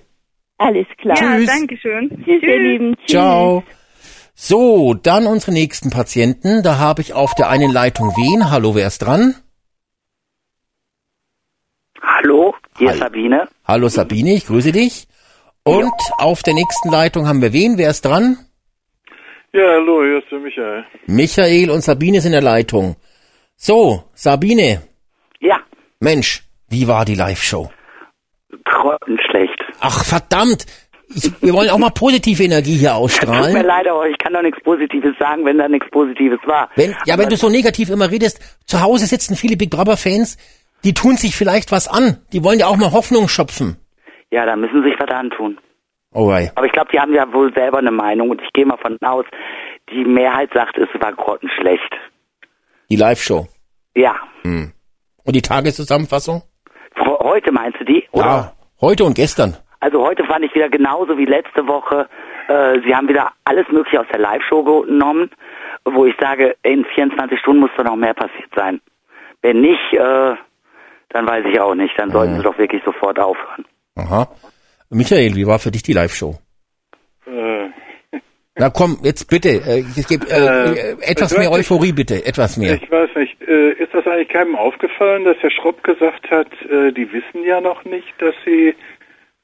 Alles 0.58 0.86
klar. 0.98 1.16
Ja, 1.20 1.36
Tschüss. 1.36 1.46
danke 1.46 1.76
schön. 1.76 2.08
Tschüss, 2.24 2.42
ihr 2.42 2.58
Lieben. 2.60 2.96
Tschüss. 2.98 3.10
Ciao. 3.10 3.64
So, 4.34 4.94
dann 4.94 5.26
unsere 5.26 5.52
nächsten 5.52 5.90
Patienten. 5.90 6.62
Da 6.62 6.78
habe 6.78 7.00
ich 7.02 7.12
auf 7.14 7.34
der 7.34 7.48
einen 7.48 7.70
Leitung 7.72 8.08
wen? 8.16 8.50
Hallo, 8.50 8.74
wer 8.74 8.86
ist 8.86 8.98
dran? 9.00 9.34
Hallo, 12.00 12.54
hier 12.78 12.88
Hallo. 12.90 12.98
Sabine. 13.00 13.48
Hallo 13.66 13.88
Sabine, 13.88 14.34
ich 14.34 14.46
grüße 14.46 14.72
dich. 14.72 15.06
Und 15.64 15.92
auf 16.18 16.42
der 16.42 16.54
nächsten 16.54 16.90
Leitung 16.90 17.28
haben 17.28 17.40
wir 17.42 17.52
wen? 17.52 17.78
Wer 17.78 17.90
ist 17.90 18.04
dran? 18.04 18.38
Ja, 19.52 19.60
hallo, 19.62 20.02
hier 20.02 20.18
ist 20.18 20.30
der 20.30 20.38
Michael. 20.40 20.84
Michael 21.06 21.70
und 21.70 21.82
Sabine 21.82 22.20
sind 22.20 22.32
in 22.32 22.40
der 22.44 22.50
Leitung. 22.52 22.96
So, 23.56 24.04
Sabine, 24.14 24.82
Ja, 25.40 25.58
Mensch, 26.00 26.42
wie 26.68 26.88
war 26.88 27.04
die 27.04 27.14
Live-Show? 27.14 27.70
grottenschlecht. 28.64 29.58
Ach, 29.80 30.04
verdammt. 30.04 30.66
Ich, 31.14 31.30
wir 31.42 31.52
wollen 31.52 31.68
auch 31.70 31.78
mal 31.78 31.90
positive 31.90 32.42
Energie 32.42 32.76
hier 32.76 32.90
Tut 32.90 32.96
mir 32.98 33.02
ausstrahlen. 33.04 33.66
leid, 33.66 33.86
aber 33.88 34.08
ich 34.08 34.16
kann 34.18 34.32
doch 34.32 34.42
nichts 34.42 34.62
Positives 34.62 35.12
sagen, 35.18 35.44
wenn 35.44 35.58
da 35.58 35.68
nichts 35.68 35.88
Positives 35.90 36.38
war. 36.46 36.70
Wenn, 36.74 36.94
ja, 37.04 37.18
wenn 37.18 37.28
du 37.28 37.36
so 37.36 37.50
negativ 37.50 37.90
immer 37.90 38.10
redest, 38.10 38.40
zu 38.66 38.80
Hause 38.80 39.06
sitzen 39.06 39.36
viele 39.36 39.56
Big 39.56 39.70
Brother 39.70 39.96
Fans, 39.96 40.38
die 40.84 40.94
tun 40.94 41.16
sich 41.16 41.36
vielleicht 41.36 41.72
was 41.72 41.88
an. 41.88 42.18
Die 42.32 42.42
wollen 42.44 42.58
ja 42.58 42.66
auch 42.66 42.76
mal 42.76 42.92
Hoffnung 42.92 43.28
schöpfen. 43.28 43.76
Ja, 44.30 44.46
da 44.46 44.56
müssen 44.56 44.82
sie 44.82 44.90
sich 44.90 44.98
was 44.98 45.10
antun. 45.10 45.58
Oh, 46.12 46.28
wei. 46.28 46.50
Aber 46.54 46.66
ich 46.66 46.72
glaube, 46.72 46.90
die 46.92 47.00
haben 47.00 47.14
ja 47.14 47.32
wohl 47.32 47.52
selber 47.54 47.78
eine 47.78 47.90
Meinung 47.90 48.30
und 48.30 48.42
ich 48.42 48.52
gehe 48.52 48.66
mal 48.66 48.76
von 48.76 48.98
aus, 49.02 49.24
die 49.90 50.04
Mehrheit 50.04 50.50
sagt, 50.52 50.78
es 50.78 50.88
war 51.00 51.12
grottenschlecht. 51.12 51.90
Die 52.90 52.96
Live-Show. 52.96 53.46
Ja. 53.94 54.16
Und 55.24 55.36
die 55.36 55.42
Tageszusammenfassung? 55.42 56.42
Heute 56.98 57.52
meinst 57.52 57.80
du 57.80 57.84
die? 57.84 58.04
Oder? 58.12 58.24
Ja, 58.24 58.52
heute 58.80 59.04
und 59.04 59.14
gestern. 59.14 59.56
Also 59.80 60.04
heute 60.04 60.24
fand 60.24 60.44
ich 60.44 60.54
wieder 60.54 60.68
genauso 60.68 61.16
wie 61.16 61.24
letzte 61.24 61.66
Woche. 61.66 62.08
Äh, 62.48 62.80
sie 62.86 62.94
haben 62.94 63.08
wieder 63.08 63.32
alles 63.44 63.66
Mögliche 63.70 64.00
aus 64.00 64.06
der 64.12 64.20
Live-Show 64.20 64.62
genommen, 64.62 65.30
wo 65.84 66.04
ich 66.04 66.14
sage, 66.20 66.56
in 66.62 66.84
24 66.84 67.38
Stunden 67.38 67.60
muss 67.60 67.70
da 67.76 67.84
noch 67.84 67.96
mehr 67.96 68.14
passiert 68.14 68.50
sein. 68.54 68.80
Wenn 69.40 69.60
nicht, 69.60 69.92
äh, 69.92 70.34
dann 71.12 71.26
weiß 71.26 71.44
ich 71.52 71.60
auch 71.60 71.74
nicht. 71.74 71.94
Dann 71.98 72.10
sollten 72.10 72.36
sie 72.36 72.42
doch 72.42 72.58
wirklich 72.58 72.82
sofort 72.84 73.18
aufhören. 73.18 73.64
Aha. 73.96 74.28
Michael, 74.90 75.34
wie 75.36 75.46
war 75.46 75.58
für 75.58 75.70
dich 75.70 75.82
die 75.82 75.92
Live-Show? 75.92 76.34
Äh, 77.26 77.68
Na 78.58 78.68
komm, 78.70 78.98
jetzt 79.02 79.28
bitte, 79.30 79.48
äh, 79.48 79.84
es 79.96 80.06
gibt 80.08 80.30
äh, 80.30 80.34
Äh, 80.36 80.92
äh, 80.92 80.96
etwas 81.02 81.36
mehr. 81.36 81.50
Euphorie 81.50 81.92
bitte, 81.92 82.24
etwas 82.26 82.56
mehr. 82.56 82.74
ich 82.74 82.90
weiß 82.90 83.10
nicht, 83.16 83.40
äh, 83.42 83.70
ist 83.72 83.94
das 83.94 84.06
eigentlich 84.06 84.28
keinem 84.28 84.56
aufgefallen, 84.56 85.24
dass 85.24 85.36
Herr 85.40 85.50
Schropp 85.50 85.82
gesagt 85.82 86.30
hat, 86.30 86.48
äh, 86.70 86.92
die 86.92 87.10
wissen 87.12 87.44
ja 87.44 87.60
noch 87.60 87.84
nicht, 87.84 88.12
dass 88.18 88.34
sie 88.44 88.74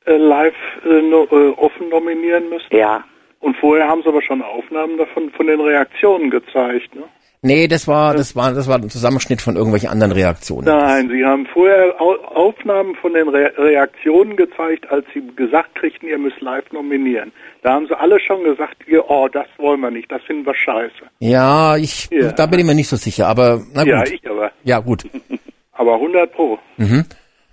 äh, 0.06 0.16
live 0.16 0.54
äh, 0.84 1.00
no, 1.02 1.24
äh, 1.30 1.50
offen 1.56 1.88
nominieren 1.88 2.48
müssen? 2.50 2.74
Ja. 2.76 3.04
Und 3.40 3.56
vorher 3.56 3.88
haben 3.88 4.02
sie 4.02 4.08
aber 4.08 4.20
schon 4.22 4.42
Aufnahmen 4.42 4.98
davon 4.98 5.30
von 5.30 5.46
den 5.46 5.60
Reaktionen 5.60 6.28
gezeigt, 6.30 6.94
ne? 6.94 7.04
Nee, 7.42 7.68
das 7.68 7.86
war, 7.86 8.14
das 8.14 8.34
war, 8.34 8.52
das 8.52 8.66
war 8.68 8.76
ein 8.78 8.90
Zusammenschnitt 8.90 9.40
von 9.40 9.54
irgendwelchen 9.54 9.88
anderen 9.90 10.10
Reaktionen. 10.12 10.64
Nein, 10.66 11.08
sie 11.08 11.24
haben 11.24 11.46
vorher 11.46 11.94
Au 12.00 12.14
Aufnahmen 12.34 12.94
von 12.96 13.12
den 13.14 13.28
Re 13.28 13.52
Reaktionen 13.56 14.36
gezeigt, 14.36 14.90
als 14.90 15.06
sie 15.14 15.22
gesagt 15.36 15.74
kriegten, 15.76 16.08
ihr 16.08 16.18
müsst 16.18 16.40
live 16.40 16.70
nominieren. 16.72 17.30
Da 17.62 17.74
haben 17.74 17.86
sie 17.86 17.96
alle 17.98 18.18
schon 18.20 18.42
gesagt, 18.44 18.76
ihr, 18.88 19.08
oh, 19.08 19.28
das 19.28 19.46
wollen 19.58 19.80
wir 19.80 19.90
nicht, 19.90 20.10
das 20.10 20.22
finden 20.22 20.46
wir 20.46 20.54
scheiße. 20.54 20.92
Ja, 21.20 21.76
ich, 21.76 22.08
Ja. 22.10 22.32
da 22.32 22.46
bin 22.46 22.58
ich 22.60 22.66
mir 22.66 22.74
nicht 22.74 22.88
so 22.88 22.96
sicher, 22.96 23.28
aber 23.28 23.62
na 23.72 23.82
gut. 23.84 23.92
Ja, 23.92 24.02
ich 24.04 24.28
aber. 24.28 24.50
Ja, 24.64 24.78
gut. 24.80 25.04
Aber 25.72 25.94
100 25.94 26.32
pro. 26.32 26.58
Mhm. 26.76 27.04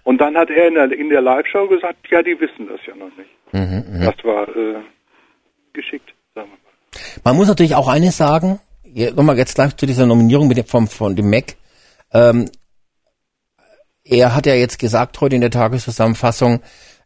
Und 0.03 0.19
dann 0.19 0.35
hat 0.35 0.49
er 0.49 0.67
in 0.69 0.73
der, 0.73 0.91
in 0.91 1.09
der 1.09 1.21
Live-Show 1.21 1.67
gesagt, 1.67 2.07
ja, 2.09 2.23
die 2.23 2.35
wissen 2.39 2.67
das 2.67 2.79
ja 2.87 2.95
noch 2.95 3.11
nicht. 3.15 3.29
Mhm, 3.51 4.03
Das 4.03 4.15
war 4.23 4.47
äh, 4.49 4.77
geschickt, 5.73 6.11
sagen 6.33 6.47
wir 6.49 6.57
mal. 6.57 7.01
Man 7.23 7.35
muss 7.35 7.47
natürlich 7.47 7.75
auch 7.75 7.87
eines 7.87 8.17
sagen, 8.17 8.59
ja, 8.95 9.11
nochmal 9.11 9.37
jetzt 9.37 9.55
gleich 9.55 9.75
zu 9.75 9.85
dieser 9.85 10.05
Nominierung 10.05 10.47
mit 10.47 10.57
dem, 10.57 10.65
vom, 10.65 10.87
von 10.87 11.15
dem 11.15 11.29
Mac. 11.29 11.55
Ähm, 12.13 12.49
er 14.03 14.35
hat 14.35 14.45
ja 14.45 14.53
jetzt 14.55 14.79
gesagt 14.79 15.19
heute 15.21 15.35
in 15.35 15.41
der 15.41 15.51
Tageszusammenfassung, 15.51 16.61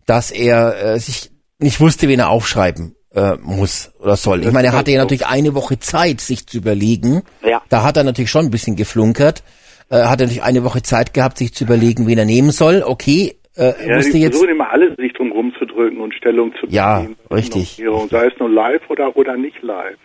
dass 0.05 0.31
er 0.31 0.95
äh, 0.95 0.99
sich 0.99 1.31
nicht 1.59 1.79
wusste, 1.79 2.07
wen 2.07 2.19
er 2.19 2.29
aufschreiben 2.29 2.95
äh, 3.15 3.35
muss 3.41 3.91
oder 3.99 4.15
soll. 4.15 4.43
Ich 4.45 4.51
meine, 4.51 4.67
er 4.67 4.73
hatte 4.73 4.91
ja 4.91 4.99
natürlich 4.99 5.25
eine 5.25 5.55
Woche 5.55 5.79
Zeit, 5.79 6.21
sich 6.21 6.45
zu 6.47 6.57
überlegen. 6.57 7.23
Ja. 7.43 7.61
Da 7.69 7.83
hat 7.83 7.97
er 7.97 8.03
natürlich 8.03 8.29
schon 8.31 8.45
ein 8.45 8.51
bisschen 8.51 8.75
geflunkert. 8.75 9.43
Äh, 9.89 10.03
hat 10.03 10.19
er 10.21 10.27
natürlich 10.27 10.43
eine 10.43 10.63
Woche 10.63 10.81
Zeit 10.83 11.13
gehabt, 11.13 11.37
sich 11.37 11.53
zu 11.53 11.63
überlegen, 11.63 12.05
wen 12.07 12.17
er 12.17 12.25
nehmen 12.25 12.51
soll. 12.51 12.83
Okay, 12.85 13.35
äh, 13.55 13.73
Ja, 13.87 13.95
musste 13.95 14.11
die 14.13 14.19
jetzt. 14.21 14.33
versuchen 14.33 14.51
immer 14.51 14.69
alle 14.71 14.95
sich 14.95 15.13
drum 15.13 15.31
rumzudrücken 15.31 15.99
und 16.01 16.13
Stellung 16.13 16.53
zu 16.59 16.67
Ja, 16.67 16.99
beziehen. 16.99 17.15
richtig. 17.31 17.77
Nominierung, 17.79 18.09
Sei 18.09 18.27
es 18.27 18.33
nur 18.39 18.49
live 18.49 18.81
oder, 18.89 19.15
oder 19.17 19.35
nicht 19.37 19.61
live. 19.63 19.97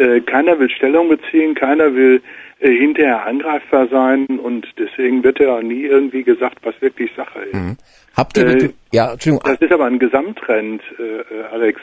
Äh, 0.00 0.20
keiner 0.22 0.58
will 0.58 0.70
Stellung 0.70 1.10
beziehen, 1.10 1.54
keiner 1.54 1.94
will 1.94 2.22
äh, 2.60 2.70
hinterher 2.70 3.26
angreifbar 3.26 3.86
sein 3.88 4.24
und 4.26 4.66
deswegen 4.78 5.22
wird 5.22 5.38
ja 5.40 5.60
nie 5.60 5.82
irgendwie 5.84 6.22
gesagt, 6.22 6.58
was 6.62 6.74
wirklich 6.80 7.10
Sache 7.14 7.40
ist. 7.40 7.54
Mhm. 7.54 7.76
Habt 8.16 8.38
ihr, 8.38 8.46
Äh, 8.46 8.70
ja, 8.92 9.12
Entschuldigung, 9.12 9.42
Das 9.44 9.60
ist 9.60 9.72
aber 9.72 9.84
ein 9.84 9.98
Gesamttrend, 9.98 10.82
äh, 10.98 11.02
äh, 11.02 11.42
Alex. 11.52 11.80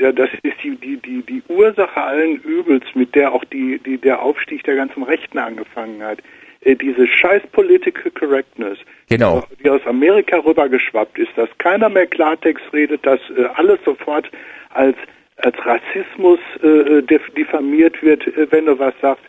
Ja, 0.00 0.12
das 0.12 0.30
ist 0.42 0.56
die, 0.62 0.76
die, 0.76 0.96
die, 0.96 1.20
die 1.22 1.42
Ursache 1.48 2.00
allen 2.00 2.36
Übels, 2.36 2.84
mit 2.94 3.14
der 3.14 3.32
auch 3.32 3.44
die, 3.44 3.78
die, 3.84 3.98
der 3.98 4.22
Aufstieg 4.22 4.64
der 4.64 4.76
ganzen 4.76 5.02
Rechten 5.02 5.36
angefangen 5.38 6.02
hat. 6.02 6.20
Diese 6.64 7.06
scheiß 7.06 7.42
Political 7.52 8.10
Correctness, 8.12 8.78
Genau. 9.10 9.44
die 9.62 9.68
aus 9.68 9.82
Amerika 9.86 10.38
rübergeschwappt 10.38 11.18
ist, 11.18 11.32
dass 11.36 11.50
keiner 11.58 11.90
mehr 11.90 12.06
Klartext 12.06 12.64
redet, 12.72 13.04
dass 13.04 13.20
äh, 13.36 13.44
alles 13.56 13.78
sofort 13.84 14.30
als 14.70 14.96
als 15.36 15.56
Rassismus 15.64 16.38
äh, 16.62 17.02
def- 17.02 17.30
diffamiert 17.36 18.02
wird, 18.02 18.26
äh, 18.26 18.46
wenn 18.50 18.66
du 18.66 18.78
was 18.78 18.94
sagst. 19.00 19.24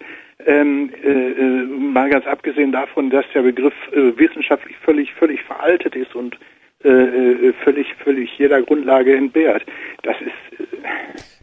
Ähm, 0.45 0.91
äh, 1.03 1.10
äh, 1.10 1.64
mal 1.66 2.10
ganz 2.10 2.28
abgesehen 2.28 2.72
davon, 2.72 3.10
dass 3.10 3.26
der 3.34 3.41
Begriff 3.41 3.74
äh, 3.93 4.16
wissenschaftlich 4.18 4.76
völlig, 4.84 5.12
völlig 5.14 5.41
veraltet 5.43 5.95
ist 5.95 6.14
und 6.14 6.38
äh, 6.84 6.89
äh, 6.89 7.53
völlig, 7.64 7.88
völlig 8.03 8.30
jeder 8.38 8.62
Grundlage 8.62 9.16
entbehrt. 9.16 9.64
Das 10.03 10.16
ist, 10.22 10.60
äh, 10.60 10.66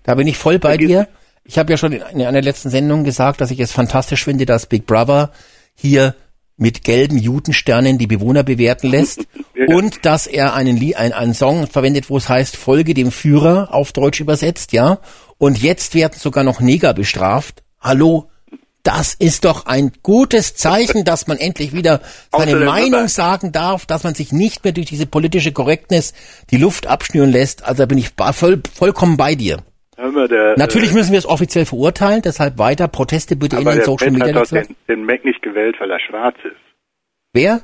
Da 0.05 0.15
bin 0.15 0.27
ich 0.29 0.37
voll 0.37 0.59
bei 0.59 0.77
dir. 0.77 1.09
Ich 1.45 1.59
habe 1.59 1.73
ja 1.73 1.77
schon 1.77 1.93
in 1.93 2.23
einer 2.23 2.43
letzten 2.43 2.69
Sendung 2.69 3.03
gesagt, 3.03 3.41
dass 3.41 3.51
ich 3.51 3.59
es 3.59 3.73
fantastisch 3.73 4.25
finde, 4.25 4.47
dass 4.47 4.67
Big 4.69 4.87
Brother 4.87 5.33
hier 5.75 6.15
mit 6.63 6.83
gelben 6.85 7.19
Judensternen 7.19 7.99
die 7.99 8.07
Bewohner 8.07 8.43
bewerten 8.43 8.89
lässt 8.89 9.27
Ja. 9.55 9.67
und 9.77 10.07
dass 10.07 10.27
er 10.27 10.55
einen, 10.55 10.79
Lie- 10.79 10.95
ein, 10.97 11.13
einen 11.13 11.35
Song 11.35 11.67
verwendet, 11.67 12.09
wo 12.09 12.17
es 12.17 12.29
heißt, 12.31 12.57
folge 12.57 12.95
dem 12.95 13.13
Führer, 13.13 13.75
auf 13.75 13.93
Deutsch 13.93 14.21
übersetzt, 14.21 14.73
ja. 14.73 14.99
Und 15.37 15.61
jetzt 15.61 15.95
werden 15.95 16.15
sogar 16.19 16.43
noch 16.43 16.61
Neger 16.61 16.95
bestraft. 16.95 17.63
Hallo, 17.81 18.31
das 18.83 19.13
ist 19.15 19.45
doch 19.45 19.67
ein 19.67 19.93
gutes 20.03 20.55
Zeichen, 20.55 21.05
dass 21.05 21.27
man 21.27 21.37
endlich 21.37 21.73
wieder 21.75 22.01
seine 22.37 22.57
Meinung 22.57 23.09
sagen 23.09 23.53
darf, 23.53 23.85
dass 23.85 24.05
man 24.05 24.15
sich 24.15 24.33
nicht 24.33 24.65
mehr 24.65 24.73
durch 24.73 24.87
diese 24.87 25.05
politische 25.07 25.53
Korrektness 25.53 26.15
die 26.51 26.57
Luft 26.57 26.87
abschnüren 26.87 27.31
lässt. 27.31 27.63
Also 27.65 27.83
da 27.83 27.87
bin 27.87 27.99
ich 27.99 28.11
voll, 28.33 28.63
vollkommen 28.75 29.17
bei 29.19 29.35
dir. 29.35 29.59
Mal, 29.99 30.29
der, 30.29 30.55
Natürlich 30.59 30.91
äh, 30.93 30.95
müssen 30.95 31.13
wir 31.13 31.19
es 31.19 31.27
offiziell 31.27 31.67
verurteilen, 31.67 32.23
deshalb 32.23 32.59
weiter 32.59 32.89
Proteste 32.89 33.37
bitte 33.37 33.57
in 33.57 33.65
den 33.65 33.77
der 33.77 33.85
Social 33.85 34.09
Pet 34.11 34.13
Media 34.19 34.27
hat 34.29 34.35
doch 34.35 34.41
Netzwerken. 34.53 34.77
den, 34.89 34.97
den 34.99 35.05
Mac 35.07 35.25
nicht 35.25 35.43
gewählt, 35.43 35.77
weil 35.81 35.91
er 35.91 36.01
schwarz 36.01 36.37
ist. 36.45 36.57
Wer? 37.33 37.61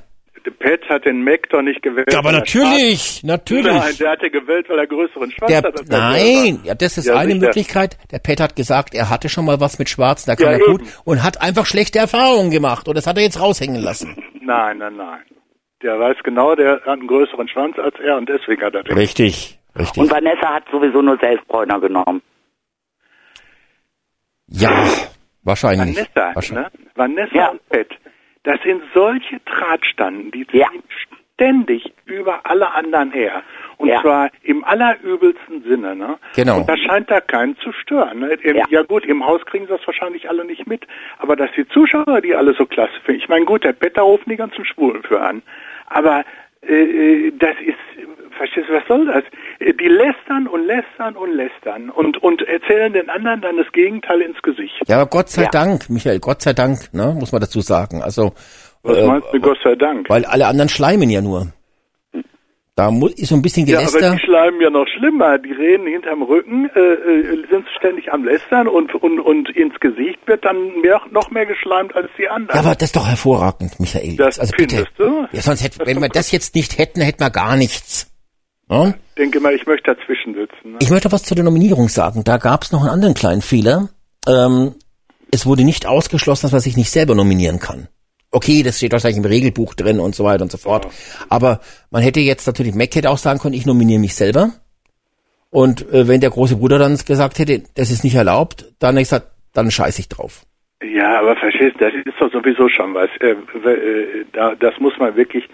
Der 0.46 0.52
Pet 0.52 0.88
hat 0.88 1.04
den 1.04 1.24
Mac 1.24 1.48
doch 1.50 1.62
nicht 1.62 1.82
gewählt. 1.82 2.10
Ja, 2.12 2.20
aber 2.20 2.30
er 2.30 2.38
natürlich, 2.38 3.22
natürlich. 3.24 3.66
Nein, 3.72 3.94
der 3.98 4.10
hat 4.12 4.22
den 4.22 4.32
gewählt, 4.32 4.66
weil 4.68 4.78
er 4.78 4.86
größeren 4.86 5.30
Schwanz 5.32 5.50
Der, 5.50 5.58
hat. 5.62 5.74
nein, 5.88 6.60
ja, 6.64 6.74
das 6.74 6.96
ist 6.96 7.06
Ja, 7.06 7.16
eine 7.16 7.32
sicher. 7.32 7.44
Möglichkeit. 7.46 7.98
Der 8.12 8.18
Pet 8.18 8.40
hat 8.40 8.56
gesagt, 8.56 8.94
er 8.94 9.10
hatte 9.10 9.28
schon 9.28 9.44
mal 9.44 9.60
was 9.60 9.78
mit 9.78 9.88
Schwarzen, 9.90 10.30
da 10.30 10.36
kann 10.36 10.52
Ja, 10.52 10.58
er 10.58 10.58
gut 10.60 10.82
eben. 10.82 10.90
und 11.04 11.22
hat 11.22 11.42
einfach 11.42 11.66
schlechte 11.66 11.98
Erfahrungen 11.98 12.50
gemacht 12.50 12.88
und 12.88 12.96
das 12.96 13.06
hat 13.06 13.16
er 13.18 13.24
jetzt 13.24 13.40
raushängen 13.40 13.82
lassen. 13.82 14.16
Nein, 14.40 14.78
nein, 14.78 14.96
nein. 14.96 15.20
Der 15.82 15.98
weiß 16.00 16.16
genau, 16.24 16.54
der 16.54 16.76
hat 16.80 16.88
einen 16.88 17.06
größeren 17.06 17.46
Schwanz 17.48 17.76
als 17.78 17.94
er 18.02 18.16
und 18.16 18.28
deswegen 18.28 18.62
hat 18.62 18.74
er 18.74 18.84
den. 18.84 18.96
Richtig, 18.96 19.57
richtig. 19.78 20.02
Und 20.02 20.10
Vanessa 20.10 20.54
hat 20.54 20.64
sowieso 20.70 21.00
nur 21.02 21.18
Selbstbräuner 21.18 21.80
genommen. 21.80 22.22
ja, 24.48 24.70
wahrscheinlich. 25.42 25.96
Vanessa, 25.96 26.34
wahrscheinlich. 26.34 26.72
ne? 26.74 26.90
Vanessa 26.94 27.34
Ja. 27.36 27.48
und 27.48 27.68
Pet. 27.68 27.90
Das 28.44 28.60
sind 28.62 28.82
solche 28.94 29.40
Drahtstanden, 29.44 30.30
die 30.30 30.46
Ja. 30.52 30.68
ziehen 30.70 30.82
ständig 31.36 31.92
über 32.06 32.40
alle 32.46 32.72
anderen 32.72 33.12
her. 33.12 33.42
Und 33.76 33.88
Ja. 33.88 34.00
zwar 34.00 34.30
im 34.42 34.64
allerübelsten 34.64 35.62
Sinne. 35.64 35.94
Ne? 35.94 36.18
Genau. 36.34 36.58
Und 36.60 36.68
das 36.68 36.80
scheint 36.80 37.10
da 37.10 37.20
keinen 37.20 37.56
zu 37.58 37.72
stören. 37.72 38.20
Ne? 38.20 38.30
Im, 38.42 38.56
Ja. 38.56 38.64
ja. 38.70 38.82
gut, 38.82 39.04
im 39.04 39.24
Haus 39.24 39.44
kriegen 39.44 39.66
sie 39.66 39.72
das 39.72 39.86
wahrscheinlich 39.86 40.28
alle 40.28 40.44
nicht 40.44 40.66
mit. 40.66 40.86
Aber 41.18 41.36
dass 41.36 41.50
die 41.56 41.68
Zuschauer 41.68 42.20
die 42.22 42.34
alle 42.34 42.54
so 42.54 42.66
klasse 42.66 42.98
finden. 43.04 43.20
Ich 43.20 43.28
meine, 43.28 43.44
gut, 43.44 43.64
der 43.64 43.72
Bett, 43.72 43.96
da 43.96 44.02
rufen 44.02 44.30
die 44.30 44.36
ganzen 44.36 44.64
Schwulen 44.64 45.02
für 45.02 45.20
an. 45.20 45.42
Aber 45.86 46.24
äh, 46.62 46.74
äh, 46.74 47.32
das 47.38 47.54
ist, 47.60 47.78
verstehst 48.38 48.68
du, 48.68 48.72
was 48.72 48.86
soll 48.88 49.04
das? 49.06 49.24
Äh, 49.60 49.74
Die 49.74 49.88
lästern 49.88 50.46
und 50.46 50.64
lästern 50.66 51.14
und 51.16 51.32
lästern 51.34 51.90
und, 51.90 52.16
und 52.22 52.40
erzählen 52.42 52.92
den 52.94 53.10
anderen 53.10 53.42
dann 53.42 53.56
das 53.58 53.70
Gegenteil 53.72 54.22
ins 54.22 54.40
Gesicht. 54.42 54.74
Ja, 54.86 54.96
aber 55.00 55.10
Gott 55.10 55.28
sei 55.28 55.42
Ja. 55.42 55.48
Dank, 55.50 55.90
Michael, 55.90 56.20
Gott 56.20 56.40
sei 56.42 56.54
Dank, 56.54 56.78
ne, 56.94 57.14
muss 57.18 57.32
man 57.32 57.40
dazu 57.42 57.60
sagen. 57.60 58.02
Also, 58.02 58.32
Was 58.82 58.96
äh, 58.96 59.06
meinst 59.06 59.28
du, 59.32 59.40
Gott 59.40 59.58
sei 59.62 59.74
Dank? 59.74 60.08
weil 60.08 60.24
alle 60.24 60.46
anderen 60.46 60.70
schleimen 60.70 61.10
ja 61.10 61.20
nur. 61.20 61.48
Da 62.76 62.90
ist 63.16 63.26
so 63.30 63.34
ein 63.34 63.42
bisschen 63.42 63.66
Ja, 63.66 63.78
aber 63.80 63.86
Geläster. 63.88 64.12
die 64.12 64.20
schleimen 64.24 64.60
ja 64.60 64.70
noch 64.70 64.86
schlimmer. 64.96 65.36
Die 65.38 65.50
reden 65.50 65.88
hinterm 65.88 66.22
Rücken, 66.22 66.70
äh, 66.76 66.78
äh, 66.80 67.44
sind 67.50 67.66
ständig 67.76 68.12
am 68.12 68.22
Lästern 68.24 68.68
und, 68.68 68.94
und, 68.94 69.18
und 69.18 69.50
ins 69.56 69.74
Gesicht 69.80 70.20
wird 70.26 70.44
dann 70.44 70.80
mehr, 70.80 71.00
noch 71.10 71.28
mehr 71.32 71.44
geschleimt 71.44 71.96
als 71.96 72.08
die 72.16 72.28
anderen. 72.28 72.54
Ja, 72.56 72.64
aber 72.64 72.76
das 72.76 72.90
ist 72.90 72.94
doch 72.96 73.08
hervorragend, 73.08 73.80
Michael. 73.80 74.14
Das 74.14 74.38
also 74.38 74.52
bitte. 74.56 74.84
du? 74.96 75.26
Ja, 75.32 75.40
sonst 75.42 75.64
hätte, 75.64 75.84
wenn 75.86 76.00
wir 76.00 76.08
das 76.08 76.30
jetzt 76.30 76.54
nicht 76.54 76.78
hätten, 76.78 77.00
hätten 77.00 77.18
wir 77.18 77.30
gar 77.30 77.56
nichts. 77.56 78.08
Ne? 78.68 78.94
Ich 79.10 79.14
denke 79.14 79.40
mal, 79.40 79.54
ich 79.54 79.66
möchte 79.66 79.94
dazwischen 79.94 80.34
sitzen. 80.34 80.72
Ne? 80.72 80.78
Ich 80.80 80.90
möchte 80.90 81.10
was 81.10 81.22
zu 81.22 81.34
der 81.34 81.44
Nominierung 81.44 81.88
sagen. 81.88 82.24
Da 82.24 82.36
gab 82.36 82.62
es 82.62 82.72
noch 82.72 82.80
einen 82.80 82.90
anderen 82.90 83.14
kleinen 83.14 83.42
Fehler. 83.42 83.88
Ähm, 84.26 84.74
es 85.30 85.46
wurde 85.46 85.64
nicht 85.64 85.86
ausgeschlossen, 85.86 86.42
dass 86.42 86.52
man 86.52 86.60
sich 86.60 86.76
nicht 86.76 86.90
selber 86.90 87.14
nominieren 87.14 87.58
kann. 87.58 87.88
Okay, 88.30 88.62
das 88.62 88.76
steht 88.76 88.92
wahrscheinlich 88.92 89.18
im 89.18 89.24
Regelbuch 89.24 89.74
drin 89.74 90.00
und 90.00 90.14
so 90.14 90.24
weiter 90.24 90.42
und 90.42 90.52
so 90.52 90.58
fort. 90.58 90.86
Aber 91.30 91.60
man 91.90 92.02
hätte 92.02 92.20
jetzt 92.20 92.46
natürlich, 92.46 92.74
Mac 92.74 92.94
hätte 92.94 93.10
auch 93.10 93.18
sagen 93.18 93.38
können, 93.38 93.54
ich 93.54 93.64
nominiere 93.64 94.00
mich 94.00 94.14
selber. 94.14 94.50
Und 95.50 95.90
äh, 95.92 96.08
wenn 96.08 96.20
der 96.20 96.30
große 96.30 96.56
Bruder 96.56 96.78
dann 96.78 96.98
gesagt 96.98 97.38
hätte, 97.38 97.62
das 97.74 97.90
ist 97.90 98.04
nicht 98.04 98.16
erlaubt, 98.16 98.66
dann 98.80 98.90
hätte 98.96 99.02
ich 99.02 99.08
gesagt, 99.08 99.28
dann 99.54 99.70
scheiß 99.70 99.98
ich 99.98 100.08
drauf. 100.10 100.44
Ja, 100.82 101.20
aber 101.20 101.36
verstehst 101.36 101.76
du, 101.80 101.84
das 101.86 101.94
ist 101.94 102.20
doch 102.20 102.30
sowieso 102.30 102.68
schon 102.68 102.92
was. 102.94 103.08
Äh, 103.20 103.30
äh, 103.30 104.24
da, 104.32 104.54
das 104.54 104.78
muss 104.78 104.92
man 104.98 105.16
wirklich 105.16 105.44
äh, 105.44 105.48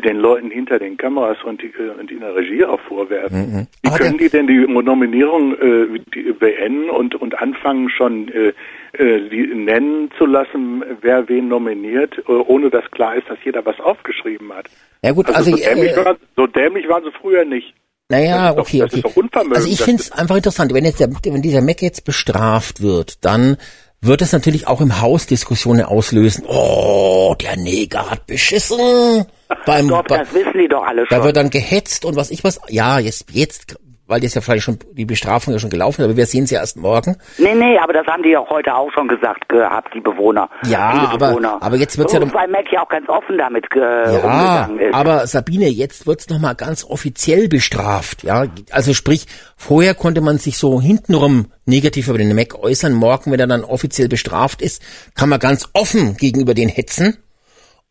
den 0.00 0.16
Leuten 0.18 0.50
hinter 0.50 0.78
den 0.78 0.96
Kameras 0.96 1.38
und, 1.44 1.62
die, 1.62 1.66
äh, 1.66 1.90
und 1.98 2.10
in 2.10 2.20
der 2.20 2.34
Regie 2.34 2.64
auch 2.64 2.80
vorwerfen. 2.80 3.68
Wie 3.82 3.88
Aber 3.88 3.98
können 3.98 4.18
die 4.18 4.28
denn 4.28 4.46
die 4.46 4.66
Nominierung 4.66 5.54
äh, 5.54 6.00
die 6.14 6.32
beenden 6.32 6.90
und, 6.90 7.14
und 7.14 7.38
anfangen 7.38 7.88
schon 7.90 8.28
äh, 8.28 8.52
äh, 8.92 9.28
die 9.28 9.46
nennen 9.54 10.10
zu 10.18 10.26
lassen, 10.26 10.82
wer 11.00 11.28
wen 11.28 11.48
nominiert, 11.48 12.18
äh, 12.28 12.32
ohne 12.32 12.70
dass 12.70 12.90
klar 12.90 13.16
ist, 13.16 13.28
dass 13.28 13.38
jeder 13.44 13.64
was 13.66 13.78
aufgeschrieben 13.80 14.52
hat? 14.52 14.66
Ja 15.02 15.12
gut, 15.12 15.26
Also, 15.28 15.52
also, 15.52 15.56
so, 15.56 15.56
dämlich 15.56 15.92
äh, 15.92 16.04
waren, 16.04 16.16
so 16.36 16.46
dämlich 16.46 16.88
waren 16.88 17.04
sie 17.04 17.12
früher 17.20 17.44
nicht. 17.44 17.74
Naja, 18.10 18.54
Das 18.54 18.72
ist 18.72 19.04
doch- 19.04 19.10
okay, 19.16 19.22
okay. 19.34 19.54
also 19.54 19.68
ich 19.68 19.82
finde 19.82 20.00
es 20.02 20.10
einfach 20.12 20.36
interessant, 20.36 20.72
wenn 20.72 20.84
jetzt 20.84 20.98
der, 20.98 21.08
wenn 21.10 21.42
dieser 21.42 21.60
Mac 21.60 21.82
jetzt 21.82 22.04
bestraft 22.06 22.80
wird, 22.82 23.22
dann 23.24 23.58
wird 24.00 24.22
es 24.22 24.32
natürlich 24.32 24.66
auch 24.66 24.80
im 24.80 25.00
Haus 25.00 25.26
Diskussionen 25.26 25.84
auslösen. 25.84 26.44
Oh, 26.46 27.34
der 27.40 27.56
Neger 27.56 28.10
hat 28.10 28.26
beschissen. 28.26 29.26
Beim, 29.66 29.88
bei, 29.88 30.02
das 30.02 30.32
wissen 30.34 30.58
die 30.58 30.68
doch 30.68 30.84
alle 30.84 31.04
da 31.08 31.16
schon. 31.16 31.24
wird 31.24 31.36
dann 31.36 31.50
gehetzt 31.50 32.04
und 32.04 32.16
was 32.16 32.30
ich 32.30 32.44
was. 32.44 32.60
Ja, 32.68 32.98
jetzt, 32.98 33.26
jetzt, 33.32 33.78
weil 34.08 34.20
das 34.20 34.34
ja 34.34 34.40
vielleicht 34.40 34.64
schon 34.64 34.78
die 34.92 35.04
Bestrafung 35.04 35.52
ja 35.54 35.60
schon 35.60 35.70
gelaufen 35.70 36.00
ist, 36.00 36.06
aber 36.06 36.16
wir 36.16 36.26
sehen 36.26 36.44
es 36.44 36.50
ja 36.50 36.58
erst 36.60 36.76
morgen. 36.76 37.16
Nee, 37.38 37.54
nee, 37.54 37.78
aber 37.78 37.92
das 37.92 38.06
haben 38.06 38.22
die 38.24 38.36
auch 38.36 38.50
heute 38.50 38.74
auch 38.74 38.90
schon 38.92 39.06
gesagt 39.06 39.48
gehabt, 39.48 39.94
die 39.94 40.00
Bewohner. 40.00 40.50
Ja, 40.66 41.10
aber- 41.12 41.28
Bewohner. 41.28 41.58
aber 41.60 41.76
jetzt 41.76 41.96
wird's 41.98 42.12
ja 42.12 42.18
Und 42.20 42.32
dann- 42.32 42.40
Weil 42.40 42.48
Mac 42.48 42.64
ja 42.72 42.82
auch 42.82 42.88
ganz 42.88 43.08
offen 43.08 43.38
damit 43.38 43.64
äh, 43.76 43.78
Ja, 43.80 44.18
umgegangen 44.18 44.78
ist. 44.80 44.94
aber 44.94 45.26
Sabine, 45.26 45.68
jetzt 45.68 46.06
wird's 46.06 46.28
noch 46.28 46.38
mal 46.40 46.54
ganz 46.54 46.84
offiziell 46.84 47.48
bestraft. 47.48 48.24
Ja, 48.24 48.46
also 48.72 48.94
sprich, 48.94 49.26
vorher 49.56 49.94
konnte 49.94 50.20
man 50.22 50.38
sich 50.38 50.58
so 50.58 50.80
hintenrum 50.80 51.52
negativ 51.66 52.08
über 52.08 52.18
den 52.18 52.34
Mac 52.34 52.54
äußern. 52.54 52.94
Morgen, 52.94 53.30
wenn 53.30 53.38
er 53.40 53.46
dann 53.46 53.62
offiziell 53.62 54.08
bestraft 54.08 54.62
ist, 54.62 54.82
kann 55.14 55.28
man 55.28 55.38
ganz 55.38 55.68
offen 55.74 56.16
gegenüber 56.16 56.54
den 56.54 56.68
hetzen. 56.70 57.18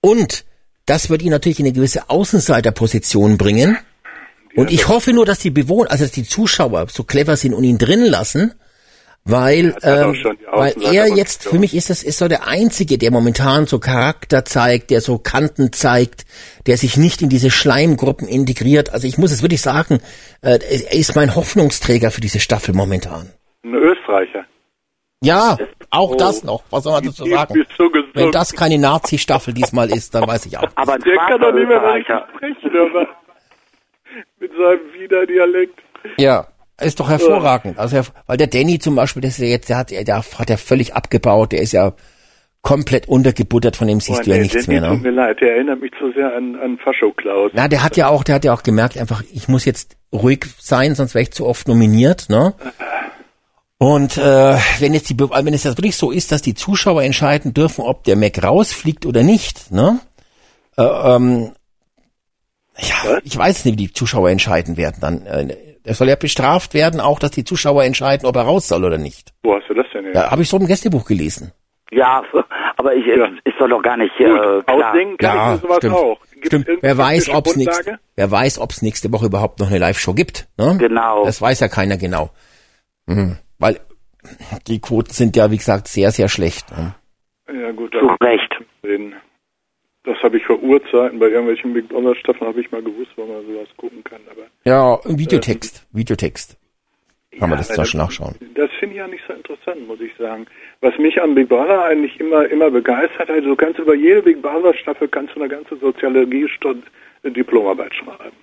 Und 0.01 0.45
das 0.87 1.09
wird 1.09 1.21
ihn 1.21 1.29
natürlich 1.31 1.59
in 1.59 1.65
eine 1.65 1.73
gewisse 1.73 2.09
Außenseiterposition 2.09 3.37
bringen. 3.37 3.77
Und 4.57 4.71
ich 4.71 4.87
hoffe 4.87 5.13
nur, 5.13 5.25
dass 5.25 5.39
die 5.39 5.51
Bewohner, 5.51 5.91
also 5.91 6.03
dass 6.03 6.11
die 6.11 6.23
Zuschauer 6.23 6.87
so 6.89 7.03
clever 7.03 7.35
sind 7.37 7.53
und 7.53 7.63
ihn 7.63 7.77
drin 7.77 8.03
lassen, 8.05 8.53
weil, 9.23 9.75
ähm, 9.83 10.15
weil 10.53 10.73
er 10.81 11.07
jetzt, 11.09 11.43
für 11.43 11.59
mich 11.59 11.75
ist 11.75 11.89
das 11.89 12.01
ist 12.01 12.17
so 12.17 12.27
der 12.29 12.47
Einzige, 12.47 12.97
der 12.97 13.11
momentan 13.11 13.65
so 13.67 13.77
Charakter 13.77 14.45
zeigt, 14.45 14.89
der 14.89 15.01
so 15.01 15.17
Kanten 15.17 15.73
zeigt, 15.73 16.25
der 16.65 16.77
sich 16.77 16.95
nicht 16.97 17.21
in 17.21 17.27
diese 17.29 17.51
Schleimgruppen 17.51 18.27
integriert. 18.27 18.93
Also 18.93 19.05
ich 19.05 19.17
muss 19.17 19.31
es 19.31 19.41
wirklich 19.41 19.61
sagen, 19.61 19.99
äh, 20.41 20.59
er 20.59 20.93
ist 20.93 21.15
mein 21.15 21.35
Hoffnungsträger 21.35 22.09
für 22.09 22.21
diese 22.21 22.39
Staffel 22.39 22.73
momentan. 22.73 23.29
Ein 23.65 23.73
Österreicher. 23.75 24.45
Ja, 25.21 25.57
auch 25.89 26.11
Oh. 26.11 26.15
das 26.15 26.43
noch. 26.43 26.63
Was 26.69 26.83
soll 26.83 26.93
man 26.93 27.03
dazu 27.05 27.25
sagen? 27.25 27.65
so. 27.77 27.89
Wenn 28.13 28.31
das 28.31 28.53
keine 28.53 28.77
Nazi-Staffel 28.77 29.53
diesmal 29.53 29.89
ist, 29.91 30.15
dann 30.15 30.25
weiß 30.27 30.45
ich 30.45 30.57
auch. 30.57 30.63
aber 30.75 30.97
Der 30.99 31.17
kann 31.17 31.41
doch 31.41 31.51
nicht 31.53 31.67
mehr 31.67 31.81
richtig 31.83 32.07
Österreicher. 32.15 32.27
sprechen, 32.35 32.71
aber 32.91 33.07
seinem 34.57 34.93
Widerdialekt. 34.93 35.79
Ja, 36.17 36.47
ist 36.79 36.99
doch 36.99 37.09
hervorragend. 37.09 37.79
Also, 37.79 38.01
weil 38.27 38.37
der 38.37 38.47
Danny 38.47 38.79
zum 38.79 38.95
Beispiel, 38.95 39.21
das 39.21 39.33
ist 39.33 39.39
ja 39.39 39.47
jetzt, 39.47 39.69
der 39.69 39.77
hat, 39.77 39.91
der 39.91 40.05
hat 40.17 40.49
ja 40.49 40.57
völlig 40.57 40.93
abgebaut, 40.93 41.51
der 41.51 41.61
ist 41.61 41.71
ja 41.71 41.93
komplett 42.61 43.07
untergebuttert, 43.07 43.77
von 43.77 43.87
dem 43.87 43.99
siehst 43.99 44.19
Boah, 44.19 44.23
du 44.25 44.29
ja 44.31 44.35
nee, 44.35 44.43
nichts 44.43 44.65
der, 44.65 44.81
mehr, 44.81 44.89
Tut 44.89 45.01
ne? 45.01 45.11
mir 45.11 45.15
leid, 45.15 45.39
der 45.39 45.55
erinnert 45.55 45.79
mich 45.79 45.91
zu 45.97 46.11
sehr 46.11 46.35
an, 46.35 46.55
an 46.55 46.77
Fascho 46.77 47.11
Klaus. 47.13 47.51
Na, 47.53 47.67
der 47.67 47.83
hat 47.83 47.95
ja 47.95 48.09
auch, 48.09 48.23
der 48.23 48.35
hat 48.35 48.45
ja 48.45 48.53
auch 48.53 48.63
gemerkt, 48.63 48.97
einfach, 48.97 49.23
ich 49.33 49.47
muss 49.47 49.63
jetzt 49.63 49.95
ruhig 50.11 50.45
sein, 50.59 50.93
sonst 50.93 51.15
wäre 51.15 51.23
ich 51.23 51.31
zu 51.31 51.45
oft 51.45 51.67
nominiert, 51.67 52.29
ne? 52.29 52.53
Und 53.79 54.17
äh, 54.17 54.57
wenn 54.79 54.93
jetzt 54.93 55.09
die, 55.09 55.17
wenn 55.17 55.53
es 55.53 55.63
jetzt 55.63 55.77
wirklich 55.77 55.95
so 55.95 56.11
ist, 56.11 56.31
dass 56.31 56.41
die 56.41 56.55
Zuschauer 56.55 57.03
entscheiden 57.03 57.53
dürfen, 57.53 57.85
ob 57.85 58.03
der 58.03 58.15
Mac 58.15 58.43
rausfliegt 58.43 59.05
oder 59.05 59.23
nicht, 59.23 59.71
ne? 59.71 59.99
Äh, 60.77 60.83
ähm, 60.83 61.51
ja, 62.79 63.17
ich 63.23 63.37
weiß 63.37 63.65
nicht, 63.65 63.73
wie 63.79 63.87
die 63.87 63.93
Zuschauer 63.93 64.29
entscheiden 64.29 64.77
werden. 64.77 64.97
Dann, 65.01 65.25
äh, 65.25 65.55
er 65.83 65.93
soll 65.93 66.09
ja 66.09 66.15
bestraft 66.15 66.73
werden, 66.73 66.99
auch, 66.99 67.19
dass 67.19 67.31
die 67.31 67.43
Zuschauer 67.43 67.83
entscheiden, 67.83 68.25
ob 68.27 68.35
er 68.35 68.43
raus 68.43 68.67
soll 68.67 68.83
oder 68.83 68.97
nicht. 68.97 69.33
Wo 69.43 69.55
hast 69.55 69.69
du 69.69 69.73
das 69.73 69.85
denn? 69.93 70.13
Ja, 70.13 70.31
habe 70.31 70.41
ich 70.41 70.49
so 70.49 70.57
im 70.57 70.67
Gästebuch 70.67 71.05
gelesen. 71.05 71.51
Ja, 71.91 72.21
aber 72.77 72.93
ich 72.95 73.05
Ja. 73.05 73.27
ist 73.45 73.55
doch 73.59 73.67
noch 73.67 73.81
gar 73.81 73.95
nicht 73.97 74.11
Gut, 74.17 74.27
äh, 74.27 74.61
klar. 74.63 74.63
ausdenken 74.67 75.17
kann 75.17 75.37
ich 75.37 75.43
mir 75.53 75.57
sowas 75.67 75.77
stimmt. 75.77 75.95
auch. 75.95 76.17
Gibt's 76.33 76.47
stimmt. 76.47 76.67
Wer 76.81 76.97
weiß, 76.97 77.29
ob's 77.29 77.55
nächste, 77.55 77.83
Grundlage? 77.83 77.99
wer 78.15 78.31
weiß, 78.31 78.59
ob's 78.59 78.81
nächste 78.81 79.11
Woche 79.13 79.25
überhaupt 79.27 79.59
noch 79.59 79.69
eine 79.69 79.77
Live-Show 79.79 80.13
gibt. 80.13 80.47
Ne? 80.57 80.75
Genau. 80.77 81.23
Das 81.25 81.41
weiß 81.41 81.59
ja 81.61 81.67
keiner 81.69 81.97
genau. 81.97 82.29
Mhm. 83.05 83.37
Weil 83.57 83.79
die 84.67 84.79
Quoten 84.81 85.11
sind 85.13 85.35
ja, 85.37 85.49
wie 85.51 85.57
gesagt, 85.57 85.87
sehr, 85.87 86.11
sehr 86.11 86.27
schlecht. 86.27 86.65
Ne? 86.77 86.93
Ja 87.49 87.71
gut, 87.71 87.93
Zu 87.93 88.05
da 88.05 88.15
Recht. 88.27 88.53
Das 90.07 90.23
habe 90.23 90.37
ich 90.37 90.45
vor 90.45 90.57
Urzeiten 90.63 91.19
bei 91.19 91.27
irgendwelchen 91.27 91.73
Big 91.73 91.89
Brother 91.89 92.15
Staffeln 92.15 92.47
habe 92.47 92.61
ich 92.61 92.71
mal 92.71 92.81
gewusst, 92.81 93.11
wo 93.17 93.25
man 93.25 93.45
sowas 93.45 93.67
gucken 93.75 94.01
kann. 94.05 94.21
Aber 94.31 94.43
Ja, 94.63 94.97
Videotext. 95.03 95.85
Videotext. 95.91 96.55
Kann 97.31 97.49
man 97.49 97.51
Ja, 97.51 97.57
das 97.57 97.71
aber 97.71 97.77
da 97.79 97.85
schon 97.85 97.99
nachschauen. 97.99 98.35
Das 98.55 98.71
finde 98.79 98.95
ich 98.95 98.99
ja 98.99 99.07
nicht 99.09 99.23
so 99.27 99.33
interessant, 99.33 99.85
muss 99.85 99.99
ich 99.99 100.15
sagen. 100.15 100.45
Was 100.79 100.97
mich 100.97 101.21
an 101.21 101.35
Big 101.35 101.49
Brother 101.49 101.83
eigentlich 101.83 102.17
immer 102.21 102.49
immer 102.49 102.71
begeistert 102.71 103.27
hat, 103.27 103.43
du 103.43 103.55
kannst 103.57 103.79
über 103.79 103.95
jede 103.95 104.21
Big 104.21 104.41
Brother 104.41 104.73
Staffel 104.75 105.09
kannst 105.09 105.35
du 105.35 105.41
eine 105.41 105.49
ganze 105.49 105.75
Soziologiestunde 105.75 106.87
Diplomarbeit 107.25 107.93
schreiben. 107.93 108.37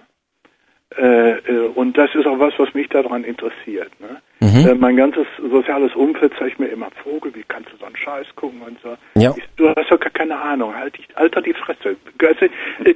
Äh, 0.96 1.38
äh, 1.38 1.68
und 1.74 1.98
das 1.98 2.14
ist 2.14 2.26
auch 2.26 2.38
was, 2.38 2.54
was 2.58 2.72
mich 2.74 2.88
daran 2.88 3.24
interessiert. 3.24 3.90
Ne? 4.00 4.20
Mhm. 4.40 4.68
Äh, 4.68 4.74
mein 4.74 4.96
ganzes 4.96 5.26
soziales 5.50 5.94
Umfeld 5.94 6.32
zeigt 6.38 6.60
mir 6.60 6.66
immer 6.66 6.88
Vogel, 7.02 7.34
wie 7.34 7.42
kannst 7.48 7.72
du 7.72 7.76
so 7.78 7.86
einen 7.86 7.96
Scheiß 7.96 8.26
gucken 8.36 8.60
und 8.62 8.78
so. 8.80 8.96
Ja. 9.20 9.34
Ich, 9.36 9.42
du 9.56 9.68
hast 9.68 9.90
doch 9.90 9.98
gar 9.98 10.10
keine 10.10 10.40
Ahnung, 10.40 10.74
halt 10.74 10.96
dich, 10.96 11.08
alter 11.14 11.42
die 11.42 11.54
Fresse. 11.54 11.96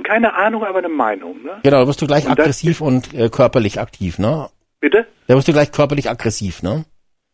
Keine 0.04 0.32
Ahnung, 0.34 0.64
aber 0.64 0.78
eine 0.78 0.88
Meinung, 0.88 1.42
ne? 1.42 1.58
Genau, 1.64 1.80
da 1.80 1.86
wirst 1.88 2.00
du 2.00 2.06
gleich 2.06 2.26
Und 2.26 2.32
aggressiv 2.38 2.80
und 2.80 3.12
äh, 3.14 3.28
körperlich 3.30 3.80
aktiv, 3.80 4.18
ne? 4.18 4.48
Bitte? 4.80 5.06
Da 5.26 5.34
wirst 5.34 5.48
du 5.48 5.52
gleich 5.52 5.72
körperlich 5.72 6.08
aggressiv, 6.08 6.62
ne? 6.62 6.84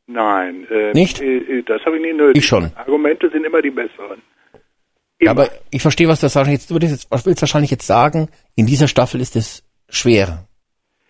Nein. 0.06 0.66
Äh, 0.70 0.92
Nicht? 0.92 1.20
Äh, 1.20 1.62
das 1.66 1.84
habe 1.84 1.96
ich 1.96 2.02
nie 2.02 2.12
nötig. 2.14 2.42
Ich 2.42 2.46
schon. 2.46 2.70
Argumente 2.76 3.28
sind 3.30 3.44
immer 3.44 3.60
die 3.60 3.70
besseren. 3.70 4.22
Ja, 5.20 5.30
aber 5.30 5.48
ich 5.70 5.82
verstehe, 5.82 6.08
was 6.08 6.20
du 6.20 6.24
wahrscheinlich 6.24 6.60
jetzt, 6.60 6.70
du 6.70 6.76
jetzt, 6.76 7.08
willst 7.10 7.26
du 7.26 7.42
wahrscheinlich 7.42 7.70
jetzt 7.70 7.86
sagen? 7.86 8.28
In 8.56 8.66
dieser 8.66 8.88
Staffel 8.88 9.20
ist 9.20 9.36
es 9.36 9.62
schwer. 9.94 10.44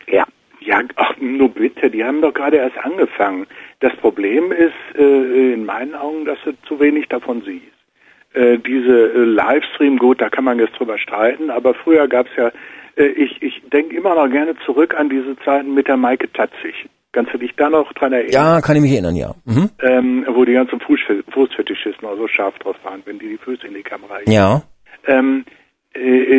Ja. 0.09 0.25
Ja, 0.61 0.81
ach, 0.97 1.15
nur 1.21 1.51
bitte, 1.51 1.91
die 1.91 2.03
haben 2.03 2.23
doch 2.23 2.33
gerade 2.33 2.57
erst 2.57 2.79
angefangen. 2.79 3.47
Das 3.81 3.95
Problem 3.97 4.51
ist 4.51 4.99
äh, 4.99 5.53
in 5.53 5.67
meinen 5.67 5.95
Augen, 5.95 6.25
dass 6.25 6.39
du 6.45 6.53
zu 6.67 6.81
wenig 6.81 7.07
davon 7.09 7.43
siehst. 7.45 7.75
Äh, 8.33 8.59
diese 8.59 9.13
äh, 9.13 9.25
Livestream, 9.25 9.99
gut, 9.99 10.21
da 10.21 10.31
kann 10.31 10.45
man 10.45 10.59
jetzt 10.59 10.79
drüber 10.79 10.99
streiten, 10.99 11.51
aber 11.51 11.75
früher 11.75 12.09
gab's 12.09 12.31
ja, 12.37 12.51
äh, 12.97 13.05
ich, 13.05 13.43
ich 13.43 13.63
denke 13.73 13.95
immer 13.95 14.15
noch 14.15 14.31
gerne 14.31 14.57
zurück 14.65 14.95
an 14.99 15.11
diese 15.11 15.37
Zeiten 15.45 15.75
mit 15.75 15.87
der 15.87 15.97
Maike 15.97 16.33
Tatzig. 16.33 16.89
Kannst 17.13 17.33
du 17.33 17.39
dich 17.39 17.55
da 17.57 17.71
noch 17.71 17.93
dran 17.93 18.13
erinnern? 18.13 18.33
Ja, 18.33 18.61
kann 18.61 18.75
ich 18.75 18.83
mich 18.83 18.93
erinnern, 18.93 19.15
ja. 19.15 19.35
Mhm. 19.45 19.71
Ähm, 19.81 20.27
wo 20.29 20.45
die 20.45 20.55
ganzen 20.55 20.81
Fuß, 20.81 20.99
Fußfetischisten 21.31 22.09
auch 22.09 22.17
so 22.17 22.27
scharf 22.27 22.59
drauf 22.59 22.77
waren, 22.83 23.03
wenn 23.05 23.21
die 23.21 23.29
die 23.29 23.39
Füße 23.39 23.67
in 23.69 23.75
die 23.75 23.85
Kamera 23.85 24.17
hielten. 24.17 24.33
Ja. 24.33 24.63
Ähm, 25.07 25.45
äh, 25.47 25.64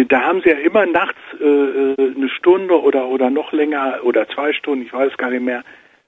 da 0.09 0.21
haben 0.21 0.41
sie 0.41 0.49
ja 0.49 0.57
immer 0.57 0.85
nachts 0.85 1.19
äh, 1.39 1.45
äh, 1.45 2.15
eine 2.15 2.29
Stunde 2.29 2.81
oder 2.81 3.07
oder 3.07 3.29
noch 3.29 3.53
länger 3.53 3.99
oder 4.03 4.27
zwei 4.27 4.51
Stunden, 4.51 4.85
ich 4.85 4.93
weiß 4.93 5.15
gar 5.17 5.29
nicht 5.29 5.43
mehr, 5.43 5.63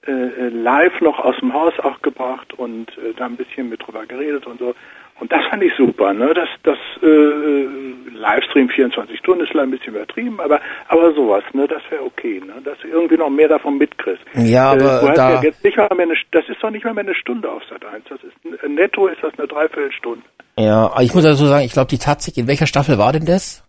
äh, 0.06 0.12
äh, 0.12 0.48
live 0.48 1.00
noch 1.00 1.18
aus 1.18 1.36
dem 1.38 1.52
Haus 1.52 1.78
auch 1.80 2.00
gebracht 2.02 2.54
und 2.54 2.90
äh, 2.98 3.14
da 3.16 3.26
ein 3.26 3.36
bisschen 3.36 3.68
mit 3.68 3.86
drüber 3.86 4.06
geredet 4.06 4.46
und 4.46 4.58
so. 4.58 4.74
Und 5.20 5.32
das 5.32 5.40
fand 5.50 5.62
ich 5.64 5.72
super, 5.76 6.12
ne? 6.12 6.32
Das, 6.32 6.48
das 6.62 6.78
äh, 7.02 7.66
Livestream 8.14 8.68
24 8.68 9.18
Stunden 9.18 9.44
ist 9.44 9.54
ein 9.56 9.70
bisschen 9.70 9.94
übertrieben, 9.94 10.40
aber 10.40 10.60
aber 10.88 11.12
sowas, 11.14 11.42
ne? 11.52 11.66
Das 11.66 11.82
wäre 11.90 12.04
okay, 12.04 12.40
ne? 12.44 12.54
Dass 12.64 12.78
du 12.80 12.88
irgendwie 12.88 13.16
noch 13.16 13.28
mehr 13.30 13.48
davon 13.48 13.78
mitkriegst. 13.78 14.22
Ja, 14.34 14.74
äh, 14.74 14.76
aber 14.76 15.08
hast 15.08 15.18
da- 15.18 15.34
ja 15.34 15.42
jetzt 15.42 15.62
nicht 15.64 15.76
mal 15.76 15.88
mehr 15.96 16.06
eine, 16.06 16.14
das 16.30 16.48
ist 16.48 16.62
doch 16.62 16.70
nicht 16.70 16.84
mal 16.84 16.94
mehr 16.94 17.04
eine 17.04 17.14
Stunde 17.14 17.50
auf 17.50 17.62
Sat 17.68 17.84
1. 17.84 18.04
Das 18.08 18.18
ist 18.22 18.62
ein- 18.64 18.74
netto 18.74 19.08
ist 19.08 19.22
das 19.22 19.32
eine 19.38 19.48
Dreiviertelstunde. 19.48 20.22
Ja, 20.56 20.92
ich 21.00 21.14
muss 21.14 21.24
also 21.24 21.46
sagen, 21.46 21.64
ich 21.64 21.72
glaube, 21.72 21.88
die 21.88 21.98
Tatsache, 21.98 22.38
in 22.40 22.46
welcher 22.48 22.66
Staffel 22.66 22.98
war 22.98 23.12
denn 23.12 23.26
das? 23.26 23.64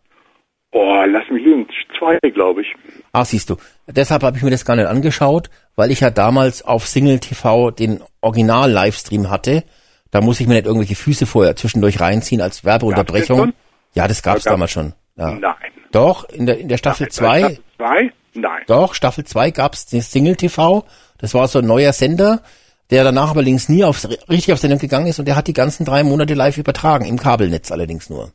Oh, 0.71 1.03
lass 1.07 1.27
mich 1.31 1.43
lügen. 1.43 1.67
Zwei, 1.97 2.17
glaube 2.29 2.61
ich. 2.61 2.67
Ah, 3.11 3.25
siehst 3.25 3.49
du. 3.49 3.55
Deshalb 3.87 4.21
habe 4.21 4.37
ich 4.37 4.43
mir 4.43 4.51
das 4.51 4.65
gar 4.65 4.75
nicht 4.75 4.85
angeschaut, 4.87 5.49
weil 5.75 5.89
ich 5.89 5.99
ja 6.01 6.11
damals 6.11 6.63
auf 6.63 6.85
Single 6.85 7.19
TV 7.19 7.71
den 7.71 8.01
Original-Livestream 8.21 9.29
hatte. 9.31 9.63
Da 10.11 10.21
muss 10.21 10.39
ich 10.39 10.47
mir 10.47 10.55
nicht 10.55 10.65
irgendwelche 10.65 10.95
Füße 10.95 11.25
vorher 11.25 11.55
zwischendurch 11.55 11.99
reinziehen 11.99 12.41
als 12.41 12.63
Werbeunterbrechung. 12.65 13.41
Den 13.47 13.53
Ja, 13.93 14.07
das 14.07 14.21
gab's 14.23 14.43
gab- 14.45 14.53
damals 14.53 14.71
schon. 14.71 14.93
Ja. 15.15 15.31
Nein. 15.31 15.55
Doch, 15.91 16.23
in 16.29 16.45
der, 16.45 16.57
in 16.59 16.67
der 16.67 16.77
Staffel 16.77 17.07
Bei 17.07 17.11
2, 17.11 17.39
Staffel 17.39 17.59
Zwei? 17.77 18.11
Nein. 18.35 18.61
doch, 18.67 18.93
Staffel 18.93 19.23
2 19.25 19.51
gab's 19.51 19.85
den 19.87 20.01
Single 20.01 20.35
TV. 20.35 20.85
Das 21.17 21.33
war 21.33 21.47
so 21.47 21.59
ein 21.59 21.65
neuer 21.65 21.93
Sender, 21.93 22.41
der 22.89 23.03
danach 23.03 23.29
aber 23.31 23.39
allerdings 23.39 23.69
nie 23.69 23.83
aufs, 23.83 24.07
richtig 24.29 24.53
auf 24.53 24.59
Sendung 24.59 24.79
gegangen 24.79 25.07
ist 25.07 25.19
und 25.19 25.25
der 25.25 25.35
hat 25.35 25.47
die 25.47 25.53
ganzen 25.53 25.85
drei 25.85 26.03
Monate 26.03 26.33
live 26.35 26.57
übertragen, 26.57 27.05
im 27.05 27.17
Kabelnetz 27.19 27.71
allerdings 27.71 28.09
nur. 28.09 28.31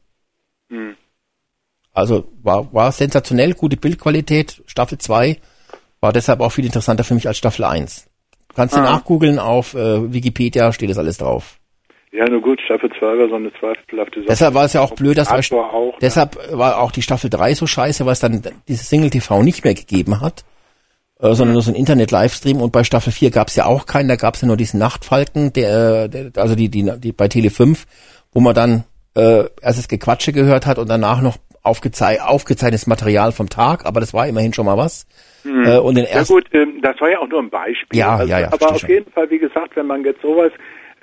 Hm. 0.69 0.95
Also 1.93 2.29
war, 2.43 2.73
war 2.73 2.91
sensationell, 2.93 3.55
gute 3.55 3.77
Bildqualität. 3.77 4.63
Staffel 4.67 4.99
2 4.99 5.39
war 6.01 6.13
deshalb 6.13 6.41
auch 6.41 6.51
viel 6.51 6.67
interessanter 6.67 7.05
für 7.05 7.15
mich 7.15 7.27
als 7.29 7.39
Staffel 7.39 7.65
1. 7.65 8.07
Kannst 8.55 8.75
du 8.77 8.81
Ah. 8.81 8.83
nachgoogeln, 8.85 9.39
auf 9.39 9.75
äh, 9.75 10.13
Wikipedia 10.13 10.73
steht 10.73 10.91
das 10.91 10.99
alles 10.99 11.19
drauf. 11.19 11.59
Ja, 12.15 12.29
nur 12.29 12.41
gut, 12.41 12.61
Staffel 12.61 12.91
2 12.97 13.19
war 13.19 13.29
so 13.29 13.35
eine 13.35 13.53
zweifelhafte 13.55 14.21
Sache. 14.21 14.29
Deshalb 14.29 14.55
war 14.55 14.65
es 14.65 14.73
ja 14.73 14.83
auch 14.83 14.95
blöd, 14.95 15.19
dass 15.19 15.33
Art 15.33 15.51
war 15.51 15.75
auch, 15.75 15.95
ne? 15.95 15.99
deshalb 16.01 16.39
war 16.53 16.79
auch 16.79 16.93
die 16.93 17.03
Staffel 17.03 17.29
3 17.29 17.55
so 17.55 17.67
scheiße, 17.67 18.07
weil 18.07 18.13
es 18.13 18.21
dann 18.21 18.41
dieses 18.69 18.89
Single 18.89 19.11
TV 19.11 19.43
nicht 19.43 19.65
mehr 19.65 19.75
gegeben 19.75 20.21
hat, 20.21 20.45
äh, 21.19 21.35
sondern 21.35 21.55
nur 21.55 21.63
so 21.63 21.73
ein 21.73 21.75
Internet-Livestream 21.75 22.61
und 22.61 22.71
bei 22.71 22.85
Staffel 22.85 23.13
4 23.13 23.33
gab 23.33 23.49
es 23.49 23.57
ja 23.57 23.67
auch 23.67 23.87
keinen, 23.87 24.09
da 24.09 24.15
gab 24.15 24.35
es 24.35 24.43
ja 24.43 24.47
nur 24.47 24.57
diesen 24.57 24.79
Nachtfalken, 24.79 25.53
der, 25.55 26.07
der 26.07 26.31
also 26.37 26.55
die, 26.55 26.69
die, 26.69 26.89
die 26.99 27.11
bei 27.11 27.27
Tele 27.27 27.51
5, 27.51 27.85
wo 28.33 28.41
man 28.41 28.55
dann 28.55 28.85
äh, 29.17 29.47
erst 29.61 29.79
das 29.81 29.89
Gequatsche 29.89 30.33
gehört 30.33 30.67
hat 30.67 30.79
und 30.79 30.89
danach 30.89 31.21
noch 31.21 31.39
aufgezei 31.65 32.23
aufgezeichnetes 32.23 32.87
Material 32.87 33.33
vom 33.33 33.49
Tag, 33.49 33.87
aber 33.87 33.99
das 33.99 34.15
war 34.15 34.29
immerhin 34.29 34.53
schon 34.53 34.67
mal 34.67 34.77
was. 34.77 35.07
Äh, 35.45 35.79
und 35.79 35.97
den 35.97 36.05
Ja 36.05 36.11
ersten 36.11 36.35
gut, 36.35 36.47
ähm, 36.53 36.81
das 36.81 36.99
war 37.01 37.11
ja 37.11 37.19
auch 37.19 37.29
nur 37.29 37.41
ein 37.41 37.51
Beispiel. 37.51 37.99
Ja, 37.99 38.17
also, 38.17 38.31
ja, 38.31 38.41
ja, 38.41 38.53
Aber 38.53 38.71
auf 38.71 38.79
schon. 38.79 38.89
jeden 38.89 39.11
Fall, 39.11 39.29
wie 39.31 39.39
gesagt, 39.39 39.77
wenn 39.77 39.87
man 39.87 40.05
jetzt 40.05 40.23
sowas, 40.23 40.53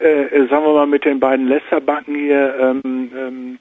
äh, 0.02 0.24
äh, 0.24 0.48
sagen 0.50 0.66
wir 0.66 0.74
mal 0.74 0.88
mit 0.88 1.06
den 1.06 1.20
beiden 1.20 1.48
Lästerbacken 1.48 2.16
hier, 2.16 2.56
ähm, 2.60 3.12
ähm, 3.16 3.60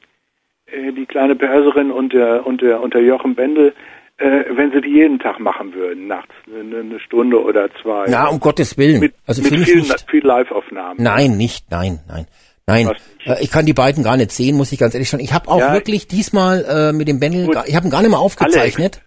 äh, 0.67 0.93
die 0.93 1.07
kleine 1.07 1.37
Perserin 1.37 1.91
und 1.91 2.13
der 2.13 2.47
und 2.47 2.63
der 2.63 2.81
und 2.81 2.95
der 2.95 3.03
Jochen 3.03 3.35
Bendel, 3.35 3.75
äh, 4.19 4.45
wenn 4.51 4.73
sie 4.73 4.81
die 4.81 4.91
jeden 4.91 5.19
Tag 5.19 5.39
machen 5.41 5.75
würden, 5.75 6.07
nachts 6.07 6.33
eine, 6.49 7.01
Stunde 7.01 7.43
oder 7.43 7.69
zwei. 7.83 8.07
Na, 8.09 8.29
um 8.29 8.41
Gottes 8.41 8.77
Willen. 8.79 9.01
mit, 9.01 9.15
also 9.27 9.43
mit 9.43 9.53
vielen, 9.53 9.85
viel 10.11 10.27
Live-Aufnahmen. 10.27 11.03
Nein, 11.03 11.37
nicht, 11.37 11.71
nein, 11.71 12.01
nein. 12.09 12.27
Nein, 12.67 12.91
äh, 13.25 13.43
ich 13.43 13.51
kann 13.51 13.67
die 13.67 13.73
beiden 13.73 14.05
gar 14.05 14.17
nicht 14.17 14.31
sehen, 14.31 14.57
muss 14.57 14.71
ich 14.71 14.79
ganz 14.79 14.95
ehrlich 14.95 15.11
sagen. 15.11 15.25
Ich 15.25 15.33
habe 15.33 15.49
auch 15.49 15.59
Ja. 15.59 15.73
wirklich 15.73 16.07
diesmal 16.07 16.65
äh, 16.65 16.93
mit 16.93 17.09
dem 17.09 17.19
Bendel, 17.19 17.47
Gut. 17.47 17.59
ich 17.67 17.75
habe 17.75 17.89
ihn 17.89 17.91
gar 17.91 18.01
nicht 18.01 18.11
mehr 18.11 18.21
aufgezeichnet. 18.21 19.03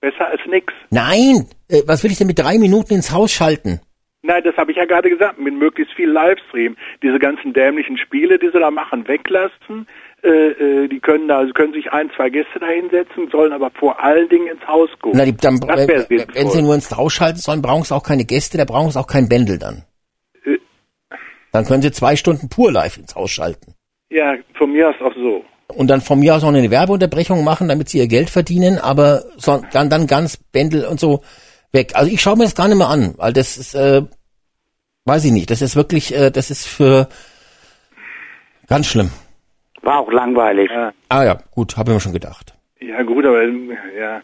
Besser 0.00 0.28
als 0.28 0.40
nix. 0.48 0.72
Nein, 0.90 1.46
äh, 1.68 1.82
was 1.86 2.04
will 2.04 2.10
ich 2.10 2.18
denn 2.18 2.26
mit 2.26 2.38
drei 2.38 2.58
Minuten 2.58 2.94
ins 2.94 3.10
Haus 3.10 3.32
schalten? 3.32 3.80
Nein, 4.22 4.42
das 4.42 4.56
habe 4.56 4.72
ich 4.72 4.76
ja 4.76 4.84
gerade 4.84 5.08
gesagt, 5.08 5.38
mit 5.38 5.54
möglichst 5.54 5.94
viel 5.94 6.10
Livestream. 6.10 6.76
Diese 7.02 7.18
ganzen 7.18 7.52
dämlichen 7.52 7.96
Spiele, 7.98 8.38
die 8.38 8.50
sie 8.52 8.58
da 8.58 8.70
machen, 8.70 9.06
weglassen. 9.06 9.86
Äh, 10.24 10.28
äh, 10.28 10.88
die 10.88 10.98
können 10.98 11.28
da, 11.28 11.46
sie 11.46 11.52
können 11.52 11.72
sich 11.72 11.92
ein, 11.92 12.10
zwei 12.16 12.28
Gäste 12.28 12.58
da 12.58 12.66
hinsetzen, 12.66 13.28
sollen 13.30 13.52
aber 13.52 13.70
vor 13.70 14.02
allen 14.02 14.28
Dingen 14.28 14.48
ins 14.48 14.66
Haus 14.66 14.90
gucken. 15.00 15.16
Na, 15.16 15.24
die, 15.24 15.36
dann, 15.36 15.56
äh, 15.68 16.26
wenn 16.34 16.48
sie 16.48 16.62
nur 16.62 16.74
ins 16.74 16.90
Haus 16.96 17.12
schalten 17.12 17.38
sollen, 17.38 17.62
brauchen 17.62 17.84
sie 17.84 17.94
auch 17.94 18.02
keine 18.02 18.24
Gäste, 18.24 18.58
da 18.58 18.64
brauchen 18.64 18.90
sie 18.90 18.98
auch 18.98 19.06
keinen 19.06 19.28
Bändel 19.28 19.60
dann. 19.60 19.84
Äh. 20.44 20.58
Dann 21.52 21.64
können 21.66 21.82
sie 21.82 21.92
zwei 21.92 22.16
Stunden 22.16 22.48
pur 22.48 22.72
live 22.72 22.96
ins 22.96 23.14
Haus 23.14 23.30
schalten. 23.30 23.74
Ja, 24.10 24.34
von 24.54 24.72
mir 24.72 24.88
aus 24.88 24.96
auch 25.00 25.14
so. 25.14 25.44
Und 25.68 25.88
dann 25.88 26.00
von 26.00 26.18
mir 26.18 26.34
aus 26.34 26.42
auch 26.42 26.48
eine 26.48 26.70
Werbeunterbrechung 26.70 27.44
machen, 27.44 27.68
damit 27.68 27.88
sie 27.88 27.98
ihr 27.98 28.08
Geld 28.08 28.30
verdienen, 28.30 28.78
aber 28.78 29.22
so, 29.36 29.62
dann, 29.70 29.88
dann 29.88 30.08
ganz 30.08 30.36
Bändel 30.36 30.84
und 30.86 30.98
so 30.98 31.22
weg. 31.72 31.92
Also 31.94 32.10
ich 32.10 32.20
schaue 32.20 32.36
mir 32.36 32.44
das 32.44 32.54
gar 32.54 32.68
nicht 32.68 32.78
mehr 32.78 32.88
an, 32.88 33.14
weil 33.16 33.32
das 33.32 33.56
ist, 33.56 33.74
äh, 33.74 34.02
weiß 35.04 35.24
ich 35.24 35.32
nicht, 35.32 35.50
das 35.50 35.62
ist 35.62 35.76
wirklich, 35.76 36.14
äh, 36.14 36.30
das 36.30 36.50
ist 36.50 36.66
für 36.66 37.08
ganz 38.66 38.86
schlimm. 38.86 39.10
War 39.82 40.00
auch 40.00 40.10
langweilig. 40.10 40.70
Ja, 40.70 40.92
Ah 41.08 41.24
ja, 41.24 41.38
gut, 41.50 41.76
habe 41.76 41.90
ich 41.90 41.94
mir 41.94 42.00
schon 42.00 42.12
gedacht. 42.12 42.54
ja 42.80 43.02
gut, 43.02 43.24
aber 43.24 43.42
ja. 43.44 44.20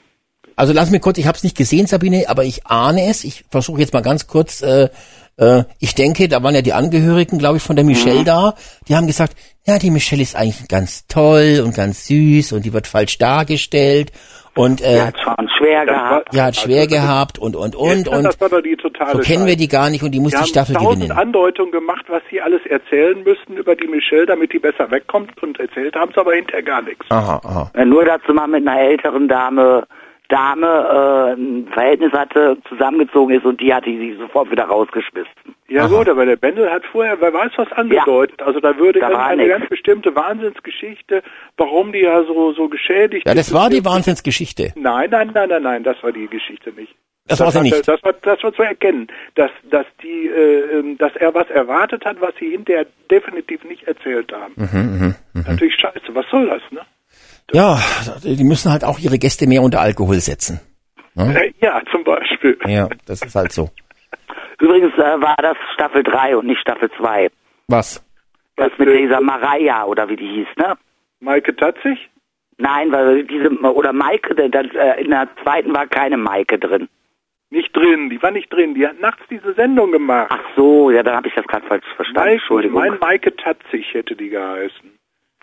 Also 0.56 0.72
lass 0.72 0.90
mir 0.90 1.00
kurz, 1.00 1.18
ich 1.18 1.26
habe 1.26 1.36
es 1.36 1.42
nicht 1.42 1.56
gesehen, 1.56 1.86
Sabine, 1.86 2.28
aber 2.28 2.44
ich 2.44 2.66
ahne 2.66 3.08
es. 3.08 3.24
Ich 3.24 3.44
versuche 3.50 3.80
jetzt 3.80 3.92
mal 3.92 4.02
ganz 4.02 4.26
kurz. 4.28 4.62
Äh, 4.62 4.88
äh, 5.36 5.64
ich 5.80 5.94
denke, 5.96 6.28
da 6.28 6.42
waren 6.42 6.54
ja 6.54 6.62
die 6.62 6.74
Angehörigen, 6.74 7.38
glaube 7.38 7.56
ich, 7.56 7.62
von 7.62 7.74
der 7.74 7.84
Michelle 7.84 8.22
da. 8.24 8.54
Die 8.86 8.94
haben 8.94 9.08
gesagt, 9.08 9.36
ja, 9.66 9.78
die 9.78 9.90
Michelle 9.90 10.22
ist 10.22 10.36
eigentlich 10.36 10.68
ganz 10.68 11.06
toll 11.08 11.60
und 11.64 11.74
ganz 11.74 12.06
süß 12.06 12.52
und 12.52 12.64
die 12.64 12.72
wird 12.72 12.86
falsch 12.86 13.18
dargestellt 13.18 14.12
und 14.56 14.80
Er 14.80 14.96
äh, 14.96 15.00
hat 15.06 15.18
schon 15.20 15.48
schwer 15.56 15.78
war- 15.80 15.86
gehabt. 15.86 16.34
die 16.34 16.40
hat 16.42 16.56
schwer 16.56 16.86
gehabt 16.86 17.38
und 17.38 17.56
und 17.56 17.74
und 17.76 18.08
und 18.08 18.22
das 18.24 18.40
war 18.40 18.48
doch 18.48 18.60
die 18.62 18.76
totale 18.76 19.12
so 19.12 19.18
kennen 19.18 19.46
wir 19.46 19.56
die 19.56 19.68
gar 19.68 19.90
nicht 19.90 20.02
und 20.02 20.12
die 20.12 20.20
muss 20.20 20.30
Die 20.32 20.36
die 20.36 20.40
haben 20.42 20.48
Staffel 20.48 20.76
gewinnen. 20.76 21.12
Andeutungen 21.12 21.72
gemacht, 21.72 22.04
was 22.08 22.22
sie 22.30 22.40
alles 22.40 22.60
erzählen 22.66 23.22
müssten 23.24 23.56
über 23.56 23.74
die 23.76 23.86
Michelle, 23.88 24.26
damit 24.26 24.52
die 24.52 24.58
besser 24.58 24.90
wegkommt 24.90 25.42
und 25.42 25.58
erzählt 25.60 25.94
haben 25.96 26.12
sie 26.14 26.20
aber 26.20 26.34
hinterher 26.34 26.62
gar 26.62 26.82
nichts. 26.82 27.04
Aha, 27.10 27.40
aha. 27.44 27.70
Äh, 27.74 27.84
Nur 27.84 28.04
dazu 28.04 28.32
mal 28.32 28.46
mit 28.48 28.66
einer 28.66 28.80
älteren 28.80 29.28
Dame, 29.28 29.84
Dame 30.28 30.66
äh, 30.66 31.32
ein 31.40 31.68
Verhältnis 31.72 32.12
hatte, 32.12 32.56
zusammengezogen 32.68 33.36
ist 33.36 33.44
und 33.44 33.60
die 33.60 33.72
hatte 33.74 33.90
sie 33.90 34.14
sofort 34.18 34.50
wieder 34.50 34.64
rausgeschmissen. 34.64 35.30
Ja 35.68 35.84
Aha. 35.84 35.96
gut, 35.98 36.08
aber 36.08 36.24
der 36.26 36.36
Bendel 36.36 36.70
hat 36.70 36.84
vorher, 36.90 37.20
wer 37.20 37.32
weiß 37.32 37.52
was 37.56 37.70
angedeutet. 37.72 38.40
Also 38.42 38.60
da 38.60 38.76
würde 38.78 39.00
Da 39.00 39.08
irgendeine 39.10 39.42
nix. 39.44 39.58
ganz 39.58 39.68
bestimmte 39.68 40.14
Wahnsinnsgeschichte, 40.14 41.22
warum 41.56 41.92
die 41.92 42.00
ja 42.00 42.22
so 42.24 42.52
so 42.52 42.68
geschädigt 42.68 43.26
Ja, 43.26 43.34
das 43.34 43.48
ist. 43.48 43.54
war 43.54 43.68
die 43.70 43.84
Wahnsinnsgeschichte. 43.84 44.72
Nein, 44.76 45.10
nein, 45.10 45.30
nein, 45.34 45.48
nein, 45.48 45.62
nein, 45.62 45.82
das 45.84 46.02
war 46.02 46.12
die 46.12 46.26
Geschichte 46.26 46.70
nicht. 46.72 46.94
Das 47.26 47.40
war 47.40 47.50
sie 47.50 47.58
hat- 47.58 47.64
nicht. 47.64 47.88
Das 47.88 48.02
war, 48.02 48.12
das 48.12 48.42
war 48.42 48.52
zu 48.52 48.62
erkennen, 48.62 49.06
dass, 49.34 49.50
dass 49.70 49.86
die, 50.02 50.26
äh, 50.26 50.78
ähm, 50.78 50.98
dass 50.98 51.14
er 51.16 51.34
was 51.34 51.48
erwartet 51.48 52.04
hat, 52.04 52.20
was 52.20 52.34
sie 52.38 52.50
hinterher 52.50 52.86
definitiv 53.10 53.64
nicht 53.64 53.84
erzählt 53.84 54.30
haben. 54.32 54.52
Mhm, 54.56 55.14
Natürlich 55.46 55.74
scheiße. 55.76 56.14
Was 56.14 56.26
soll 56.30 56.46
das, 56.48 56.60
ne? 56.70 56.80
Ja, 57.52 57.78
die 58.22 58.44
müssen 58.44 58.72
halt 58.72 58.84
auch 58.84 58.98
ihre 58.98 59.18
Gäste 59.18 59.46
mehr 59.46 59.62
unter 59.62 59.80
Alkohol 59.80 60.20
setzen. 60.20 60.60
Äh, 61.16 61.52
ja, 61.60 61.80
zum 61.92 62.02
Beispiel. 62.04 62.58
Ja, 62.66 62.88
das 63.06 63.22
ist 63.22 63.34
halt 63.34 63.52
so. 63.52 63.70
Übrigens 64.60 64.94
äh, 64.94 65.20
war 65.20 65.36
das 65.36 65.56
Staffel 65.74 66.02
3 66.02 66.36
und 66.36 66.46
nicht 66.46 66.60
Staffel 66.60 66.90
2. 66.98 67.28
Was? 67.68 68.04
Das 68.56 68.70
Was, 68.70 68.78
mit 68.78 68.88
äh, 68.88 68.98
dieser 68.98 69.20
Mariah 69.20 69.84
oder 69.84 70.08
wie 70.08 70.16
die 70.16 70.26
hieß, 70.26 70.48
ne? 70.56 70.74
Maike 71.20 71.54
Tatzig? 71.54 72.10
Nein, 72.56 72.92
weil 72.92 73.24
diese, 73.24 73.50
oder 73.50 73.92
Maike, 73.92 74.34
das, 74.48 74.66
äh, 74.74 75.02
in 75.02 75.10
der 75.10 75.28
zweiten 75.42 75.74
war 75.74 75.86
keine 75.86 76.16
Maike 76.16 76.58
drin. 76.58 76.88
Nicht 77.50 77.76
drin, 77.76 78.10
die 78.10 78.20
war 78.22 78.30
nicht 78.30 78.52
drin. 78.52 78.74
Die 78.74 78.86
hat 78.86 79.00
nachts 79.00 79.22
diese 79.30 79.54
Sendung 79.54 79.92
gemacht. 79.92 80.28
Ach 80.30 80.44
so, 80.56 80.90
ja, 80.90 81.02
dann 81.02 81.16
habe 81.16 81.28
ich 81.28 81.34
das 81.34 81.46
gerade 81.46 81.66
falsch 81.66 81.84
verstanden. 81.96 82.20
Maike, 82.20 82.32
Entschuldigung. 82.34 82.80
mein 82.80 82.98
Maike 82.98 83.34
Tatzig 83.36 83.92
hätte 83.92 84.16
die 84.16 84.28
geheißen. 84.28 84.92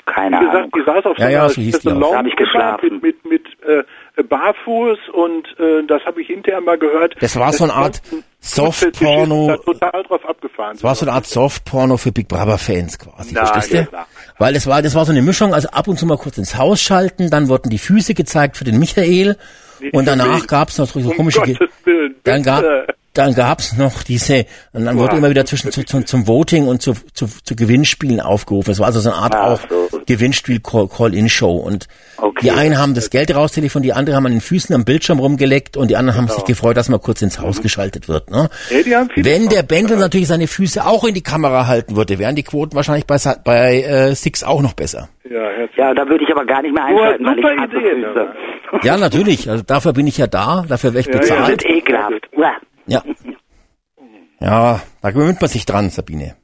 Keine 0.06 0.38
Wie 0.38 0.39
gesagt, 0.45 0.56
Ahnung. 0.58 0.72
die 0.76 0.84
saß 0.86 1.06
auf 1.06 1.18
so 1.18 1.24
Ja, 1.24 1.30
ja, 1.30 1.49
so 1.49 1.62
hieß 1.62 1.80
die 1.80 1.88
auch. 1.88 1.93
Salon 1.93 2.12
Da 2.12 2.18
hab 2.20 2.26
ich 2.26 2.36
geschlafen. 2.36 2.99
mit, 3.02 3.24
mit, 3.26 3.26
mit 3.26 3.45
äh, 3.68 4.24
Barfuß 4.24 4.97
und 5.14 5.47
äh, 5.60 5.84
das 5.88 6.04
habe 6.06 6.22
ich 6.22 6.28
hinterher 6.28 6.62
mal 6.62 6.78
gehört. 6.78 7.16
Das 7.22 7.36
war 7.38 7.54
so 7.54 7.64
eine 7.66 7.74
Art 7.74 8.02
Softporno. 8.39 9.58
Total 9.66 10.04
drauf 10.04 10.26
abgefahren. 10.28 10.74
Das 10.74 10.84
war 10.84 10.95
so 10.95 11.06
eine 11.06 11.14
Art 11.14 11.26
Softporno 11.28 11.97
für 11.97 12.12
Big 12.12 12.28
Brother 12.28 12.58
Fans 12.58 12.97
quasi, 12.99 13.34
Nein, 13.34 13.45
verstehst 13.47 13.74
du? 13.74 13.78
nein, 13.78 13.88
nein. 13.91 14.04
Weil 14.38 14.54
das 14.54 14.68
war, 14.68 14.82
das 14.82 14.95
war 14.95 15.06
so 15.06 15.12
eine 15.12 15.22
Mischung, 15.22 15.54
also 15.54 15.70
ab 15.70 15.88
und 15.88 15.97
zu 15.97 16.06
mal 16.06 16.18
kurz 16.18 16.38
ins 16.38 16.58
Haus 16.58 16.82
schalten, 16.82 17.30
dann 17.30 17.47
wurden 17.47 17.70
die 17.70 17.78
Füße 17.78 18.14
gezeigt 18.14 18.58
für 18.58 18.64
den 18.64 18.80
Michael 18.80 19.38
Nicht 19.80 19.93
und 19.93 20.08
danach 20.08 20.36
mich. 20.36 20.47
gab's 20.47 20.78
noch 20.78 20.88
so 20.88 20.99
um 20.99 21.16
komische, 21.16 21.41
Ge 21.41 21.58
Willen, 21.84 22.16
dann 22.24 22.43
gab. 22.43 22.64
Dann 23.14 23.36
gab's 23.36 23.76
noch 23.78 24.03
diese, 24.03 24.45
und 24.74 24.86
dann 24.86 24.97
wurde 24.97 25.18
immer 25.18 25.30
wieder 25.30 25.45
zwischen 25.45 25.72
zu, 25.72 25.84
zu, 25.86 26.03
zum 26.03 26.28
Voting 26.28 26.68
und 26.68 26.82
zu, 26.82 26.93
zu, 27.14 27.28
zu 27.28 27.55
Gewinnspielen 27.55 28.20
aufgerufen. 28.22 28.72
Es 28.72 28.80
war 28.80 28.88
also 28.88 28.99
so 29.01 29.09
eine 29.12 29.18
Art 29.20 29.36
Ach 29.36 29.47
auch 29.47 29.59
so. 29.70 29.99
Gewinnspiel-Call-In-Show. 30.05 31.51
Und 31.55 31.88
Okay. 32.18 32.39
die 32.43 32.51
einen 32.51 32.78
haben 32.78 32.93
das 32.93 33.09
Geld 33.09 33.34
raustelefoniert, 33.36 33.93
die 33.93 33.97
anderen 33.97 34.16
haben 34.18 34.26
an 34.28 34.32
den 34.32 34.41
Füßen 34.41 34.76
am 34.76 34.86
Bildschirm 34.86 35.18
rumgeleckt 35.20 35.76
und 35.76 35.88
die 35.89 35.95
anderen 35.97 36.20
haben 36.20 36.28
sich 36.28 36.43
gefreut, 36.45 36.78
dass 36.78 36.88
man 36.88 37.01
kurz 37.01 37.22
ins 37.24 37.39
Haus 37.39 37.62
geschaltet 37.64 38.07
wird. 38.07 38.30
Ne? 38.30 38.47
Nee, 38.70 38.84
die 38.84 38.95
haben 38.95 39.09
viele 39.12 39.26
Wenn 39.26 39.47
der 39.49 39.59
Spaß 39.59 39.68
Bendel 39.68 39.97
natürlich 39.97 40.28
seine 40.28 40.45
Füße 40.47 40.86
auch 40.86 41.03
in 41.03 41.16
die 41.16 41.24
Kamera 41.24 41.66
halten 41.66 41.95
würde, 41.95 42.20
wären 42.20 42.36
die 42.36 42.43
Quoten 42.43 42.76
wahrscheinlich 42.76 43.07
bei, 43.07 43.18
Sa- 43.18 43.38
bei 43.43 43.82
äh, 43.82 44.14
Six 44.16 44.43
auch 44.43 44.62
noch 44.62 44.74
besser. 44.74 45.09
Ja. 45.30 45.41
Ja, 45.78 45.93
da 45.95 46.07
würde 46.07 46.24
ich 46.26 46.32
aber 46.32 46.45
gar 46.45 46.62
nicht 46.62 46.74
mehr 46.76 46.84
einschalten, 46.86 47.26
weil 47.26 47.39
ich 47.39 47.45
hasse 47.59 47.72
Füße. 47.72 48.09
aber. 48.72 48.86
Ja, 48.86 48.97
natürlich. 48.97 49.49
Also 49.49 49.64
dafür 49.64 49.93
bin 49.93 50.05
ich 50.05 50.18
ja 50.18 50.28
da, 50.28 50.64
dafür 50.68 50.93
werde 50.93 51.09
ich 51.09 51.16
Ja, 51.16 51.22
ja. 51.36 51.41
Bezahlt. 51.41 51.62
sind 51.62 51.66
ekelhaft. 51.78 52.30
Ja. 52.88 53.01
Ja, 54.39 54.82
da 55.01 55.11
gewöhnt 55.11 55.39
man 55.39 55.49
sich 55.49 55.65
dran, 55.65 55.89
Sabine. 55.89 56.36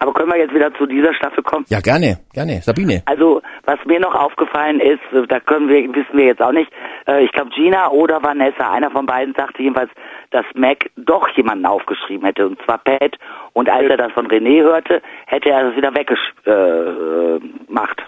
Aber 0.00 0.12
können 0.12 0.30
wir 0.30 0.38
jetzt 0.38 0.54
wieder 0.54 0.72
zu 0.74 0.86
dieser 0.86 1.12
Staffel 1.14 1.42
kommen? 1.42 1.64
Ja, 1.68 1.80
gerne, 1.80 2.18
gerne. 2.32 2.60
Sabine. 2.62 3.02
Also, 3.06 3.42
was 3.64 3.78
mir 3.84 3.98
noch 3.98 4.14
aufgefallen 4.14 4.80
ist, 4.80 5.00
äh, 5.12 5.26
da 5.26 5.40
können 5.40 5.68
wir, 5.68 5.82
wissen 5.94 6.16
wir 6.16 6.26
jetzt 6.26 6.40
auch 6.40 6.52
nicht, 6.52 6.70
äh, 7.06 7.24
ich 7.24 7.32
glaube 7.32 7.50
Gina 7.50 7.90
oder 7.90 8.22
Vanessa, 8.22 8.70
einer 8.70 8.90
von 8.90 9.06
beiden 9.06 9.34
sagte 9.34 9.62
jedenfalls, 9.62 9.90
dass 10.30 10.44
Mac 10.54 10.88
doch 10.96 11.28
jemanden 11.36 11.66
aufgeschrieben 11.66 12.26
hätte, 12.26 12.46
und 12.46 12.60
zwar 12.64 12.78
Pat. 12.78 13.16
Und 13.54 13.68
als 13.68 13.88
er 13.88 13.96
das 13.96 14.12
von 14.12 14.28
René 14.28 14.62
hörte, 14.62 15.02
hätte 15.26 15.50
er 15.50 15.68
das 15.68 15.76
wieder 15.76 15.92
weggemacht. 15.94 17.98
Äh. 17.98 18.02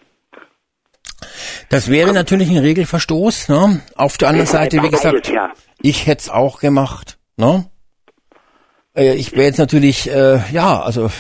Das 1.71 1.91
wäre 1.91 2.13
natürlich 2.13 2.51
ein 2.51 2.59
Regelverstoß. 2.59 3.49
Ne? 3.49 3.81
Auf 3.97 4.17
der 4.17 4.29
anderen 4.29 4.47
Seite, 4.47 4.83
wie 4.83 4.91
gesagt, 4.91 5.33
ich 5.83 6.07
hätte 6.07 6.21
es 6.21 6.31
auch 6.31 6.61
gemacht. 6.61 7.20
Ne? 7.41 7.65
Äh, 8.95 9.15
Ich 9.15 9.33
wäre 9.33 9.47
jetzt 9.47 9.59
natürlich, 9.59 10.11
äh, 10.11 10.39
ja, 10.53 10.81
also 10.81 11.11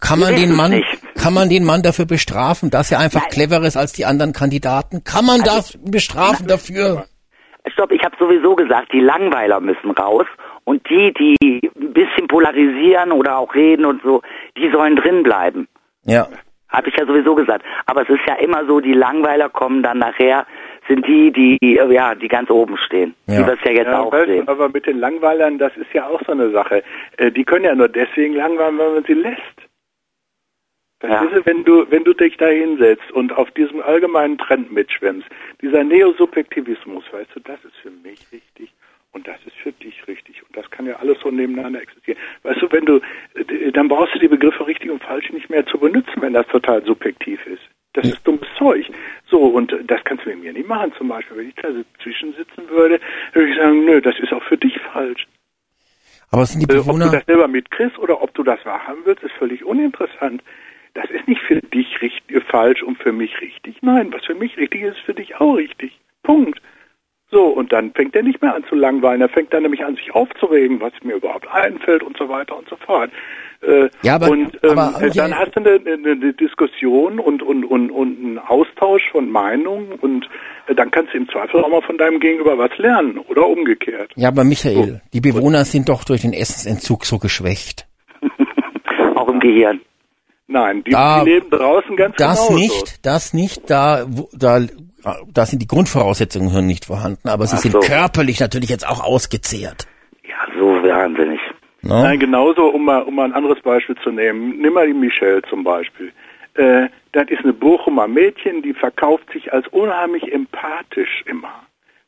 kann 0.00 0.20
man 0.20 0.36
den 0.36 0.54
Mann, 0.54 0.84
kann 1.16 1.34
man 1.34 1.48
den 1.48 1.64
Mann 1.64 1.82
dafür 1.82 2.04
bestrafen, 2.04 2.70
dass 2.70 2.92
er 2.92 3.00
einfach 3.00 3.28
cleverer 3.28 3.64
ist 3.64 3.76
als 3.76 3.92
die 3.92 4.04
anderen 4.04 4.32
Kandidaten? 4.32 5.02
Kann 5.02 5.24
man 5.24 5.40
das 5.40 5.78
bestrafen 5.82 6.46
dafür? 6.46 7.06
Stopp, 7.72 7.90
ich 7.92 8.04
habe 8.04 8.14
sowieso 8.18 8.54
gesagt, 8.54 8.92
die 8.92 9.00
Langweiler 9.00 9.58
müssen 9.58 9.90
raus 9.92 10.26
und 10.64 10.86
die, 10.90 11.14
die 11.14 11.70
ein 11.74 11.92
bisschen 11.94 12.28
polarisieren 12.28 13.10
oder 13.10 13.38
auch 13.38 13.54
reden 13.54 13.86
und 13.86 14.02
so, 14.02 14.20
die 14.58 14.70
sollen 14.70 14.96
drin 14.96 15.22
bleiben. 15.22 15.66
Ja. 16.04 16.28
Habe 16.68 16.90
ich 16.90 16.96
ja 16.96 17.06
sowieso 17.06 17.34
gesagt. 17.34 17.64
Aber 17.86 18.02
es 18.02 18.08
ist 18.10 18.20
ja 18.26 18.34
immer 18.34 18.66
so, 18.66 18.80
die 18.80 18.92
Langweiler 18.92 19.48
kommen 19.48 19.82
dann 19.82 19.98
nachher, 19.98 20.46
sind 20.88 21.06
die, 21.06 21.30
die, 21.32 21.58
ja, 21.74 22.14
die 22.14 22.28
ganz 22.28 22.50
oben 22.50 22.76
stehen. 22.76 23.14
Ja. 23.26 23.46
Wir 23.46 23.54
es 23.54 23.60
ja 23.64 23.72
jetzt 23.72 23.86
Ja, 23.86 24.00
auch 24.00 24.12
sehen. 24.26 24.46
aber 24.48 24.68
mit 24.68 24.86
den 24.86 24.98
Langweilern, 24.98 25.58
das 25.58 25.76
ist 25.76 25.92
ja 25.92 26.06
auch 26.06 26.20
so 26.26 26.32
eine 26.32 26.50
Sache. 26.50 26.82
Äh, 27.16 27.30
die 27.30 27.44
können 27.44 27.64
ja 27.64 27.74
nur 27.74 27.88
deswegen 27.88 28.34
langweilen, 28.34 28.78
weil 28.78 28.92
man 28.94 29.04
sie 29.04 29.14
lässt. 29.14 29.40
Ja. 31.02 31.22
du, 31.22 31.44
wenn 31.44 31.64
du, 31.64 31.90
wenn 31.90 32.04
du 32.04 32.14
dich 32.14 32.36
da 32.38 32.46
hinsetzt 32.46 33.10
und 33.12 33.32
auf 33.36 33.50
diesem 33.50 33.82
allgemeinen 33.82 34.38
Trend 34.38 34.72
mitschwimmst, 34.72 35.28
dieser 35.60 35.84
Neosubjektivismus, 35.84 37.04
weißt 37.12 37.30
du, 37.34 37.40
das 37.40 37.62
ist 37.64 37.76
für 37.82 37.90
mich 37.90 38.20
richtig 38.32 38.72
und 39.12 39.28
das 39.28 39.36
ist 39.46 39.56
für 39.56 39.72
dich 39.72 40.06
richtig 40.08 40.42
und 40.48 40.56
das 40.56 40.70
kann 40.70 40.86
ja 40.86 40.96
alles 40.96 41.18
so 41.20 41.30
nebeneinander 41.30 41.82
existieren. 41.82 42.18
Weißt 42.42 42.62
du, 42.62 42.72
wenn 42.72 42.86
du, 42.86 43.00
äh, 43.34 43.70
dann 43.72 43.88
brauchst 43.88 44.14
du 44.14 44.18
die 44.18 44.28
Begriffe 44.28 44.66
richtig 44.66 44.90
und 44.90 45.02
falsch 45.02 45.30
nicht 45.30 45.50
mehr 45.50 45.66
zu 45.66 45.78
benutzen, 45.78 46.22
wenn 46.22 46.32
das 46.32 46.46
total 46.46 46.82
subjektiv 46.84 47.44
ist. 47.46 47.62
Das 47.94 48.06
ist 48.06 48.26
dummes 48.26 48.46
Zeug. 48.58 48.86
So, 49.26 49.38
und 49.38 49.72
äh, 49.72 49.84
das 49.84 50.02
kannst 50.04 50.24
du 50.26 50.30
mit 50.30 50.42
mir 50.42 50.52
nicht 50.52 50.68
machen. 50.68 50.92
Zum 50.98 51.08
Beispiel, 51.08 51.36
wenn 51.38 51.48
ich 51.48 51.54
da 51.54 51.68
dazwischen 51.70 52.34
sitzen 52.34 52.68
würde, 52.68 53.00
würde 53.32 53.48
ich 53.48 53.56
sagen, 53.56 53.84
nö, 53.84 54.00
das 54.00 54.18
ist 54.18 54.32
auch 54.32 54.42
für 54.42 54.58
dich 54.58 54.78
falsch. 54.92 55.26
Aber 56.30 56.44
sind 56.44 56.60
die 56.60 56.72
Äh, 56.72 56.78
ob 56.78 56.84
du 56.84 56.92
Bewohner, 56.92 57.10
das 57.10 57.24
selber 57.26 57.48
mitkriegst 57.48 57.98
oder 57.98 58.20
ob 58.20 58.34
du 58.34 58.42
das 58.42 58.64
wahrhaben 58.66 59.02
willst, 59.04 59.22
ist 59.22 59.34
völlig 59.38 59.64
uninteressant. 59.64 60.42
Das 60.94 61.08
ist 61.10 61.26
nicht 61.26 61.40
für 61.42 61.60
dich 61.60 62.02
richtig, 62.02 62.42
falsch 62.44 62.82
und 62.82 62.98
für 62.98 63.12
mich 63.12 63.40
richtig. 63.40 63.76
Nein, 63.82 64.12
was 64.12 64.24
für 64.24 64.34
mich 64.34 64.56
richtig 64.56 64.82
ist, 64.82 64.96
ist 64.96 65.04
für 65.04 65.14
dich 65.14 65.36
auch 65.36 65.54
richtig. 65.54 65.98
Punkt. 66.22 66.60
So, 67.34 67.46
und 67.46 67.72
dann 67.72 67.90
fängt 67.94 68.14
er 68.14 68.22
nicht 68.22 68.40
mehr 68.40 68.54
an 68.54 68.62
zu 68.68 68.76
langweilen. 68.76 69.20
Er 69.20 69.28
fängt 69.28 69.52
dann 69.52 69.62
nämlich 69.64 69.84
an, 69.84 69.96
sich 69.96 70.14
aufzuregen, 70.14 70.80
was 70.80 70.92
mir 71.02 71.16
überhaupt 71.16 71.48
einfällt 71.48 72.04
und 72.04 72.16
so 72.16 72.28
weiter 72.28 72.56
und 72.56 72.68
so 72.68 72.76
fort. 72.76 73.10
Äh, 73.60 73.88
Ja, 74.02 74.14
aber- 74.14 74.28
und 74.30 74.56
ähm, 74.62 74.78
aber- 74.78 75.02
äh, 75.02 75.10
dann 75.10 75.36
hast 75.36 75.56
du 75.56 75.60
eine, 75.60 75.80
eine, 75.84 76.12
eine 76.12 76.32
Diskussion 76.32 77.18
und, 77.18 77.42
und, 77.42 77.64
und, 77.64 77.90
und 77.90 78.18
einen 78.24 78.38
Austausch 78.38 79.02
von 79.10 79.28
Meinungen 79.28 79.94
und 80.00 80.28
äh, 80.68 80.76
dann 80.76 80.92
kannst 80.92 81.12
du 81.12 81.18
im 81.18 81.28
Zweifel 81.28 81.60
auch 81.64 81.68
mal 81.68 81.82
von 81.82 81.98
deinem 81.98 82.20
Gegenüber 82.20 82.56
was 82.56 82.70
lernen 82.78 83.18
oder 83.18 83.48
umgekehrt. 83.48 84.12
ja, 84.14 84.28
aber 84.28 84.44
Michael, 84.44 85.00
die 85.12 85.20
Bewohner 85.20 85.64
sind 85.64 85.88
doch 85.88 86.04
durch 86.04 86.20
den 86.20 86.34
Essensentzug 86.34 87.04
so 87.04 87.18
geschwächt. 87.18 87.88
Auch 89.16 89.26
im 89.28 89.40
Gehirn. 89.40 89.80
Nein, 90.54 90.84
die, 90.84 90.92
Da- 90.92 91.24
die 91.24 91.30
leben 91.30 91.50
draußen 91.50 91.96
ganz 91.96 92.14
Das 92.16 92.46
genauso. 92.46 92.54
nicht, 92.54 93.04
das 93.04 93.34
nicht, 93.34 93.68
da, 93.68 94.06
da, 94.32 94.60
da 95.32 95.46
sind 95.46 95.60
die 95.60 95.66
Grundvoraussetzungen 95.66 96.64
nicht 96.64 96.84
vorhanden, 96.84 97.28
aber 97.28 97.46
sie 97.48 97.56
Ach 97.56 97.60
sind 97.60 97.72
so. 97.72 97.80
körperlich 97.80 98.38
natürlich 98.38 98.70
jetzt 98.70 98.88
auch 98.88 99.02
ausgezehrt. 99.02 99.88
Ja, 100.22 100.46
so 100.56 100.66
wahnsinnig. 100.66 101.40
Ne? 101.82 102.02
Nein, 102.02 102.20
genauso, 102.20 102.66
um 102.68 102.84
mal, 102.84 103.02
um 103.02 103.16
mal 103.16 103.24
ein 103.24 103.32
anderes 103.32 103.60
Beispiel 103.62 103.96
zu 104.04 104.10
nehmen. 104.12 104.60
Nimm 104.60 104.74
mal 104.74 104.86
die 104.86 104.94
Michelle 104.94 105.42
zum 105.50 105.64
Beispiel. 105.64 106.12
Äh, 106.54 106.88
das 107.10 107.28
ist 107.30 107.40
eine 107.42 107.52
Bochumer 107.52 108.06
Mädchen, 108.06 108.62
die 108.62 108.74
verkauft 108.74 109.24
sich 109.32 109.52
als 109.52 109.66
unheimlich 109.72 110.32
empathisch 110.32 111.24
immer. 111.26 111.52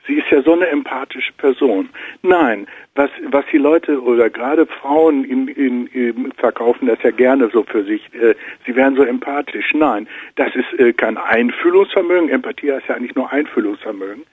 Sie 0.06 0.14
ist 0.14 0.30
ja 0.30 0.42
so 0.42 0.52
eine 0.52 0.66
empathische 0.68 1.32
Person. 1.34 1.88
Nein, 2.22 2.66
was, 2.94 3.10
was 3.30 3.44
die 3.52 3.58
Leute 3.58 4.00
oder 4.00 4.30
gerade 4.30 4.66
Frauen 4.66 5.24
in, 5.24 5.48
in, 5.48 5.86
in 5.88 6.32
verkaufen 6.32 6.86
das 6.86 7.02
ja 7.02 7.10
gerne 7.10 7.50
so 7.52 7.64
für 7.64 7.84
sich. 7.84 8.02
Äh, 8.14 8.34
sie 8.64 8.76
wären 8.76 8.96
so 8.96 9.02
empathisch. 9.02 9.74
Nein, 9.74 10.06
das 10.36 10.54
ist 10.54 10.78
äh, 10.78 10.92
kein 10.92 11.16
Einfühlungsvermögen. 11.16 12.28
Empathie 12.28 12.72
heißt 12.72 12.88
ja 12.88 12.94
eigentlich 12.94 13.14
nur 13.14 13.32
Einfühlungsvermögen. 13.32 14.24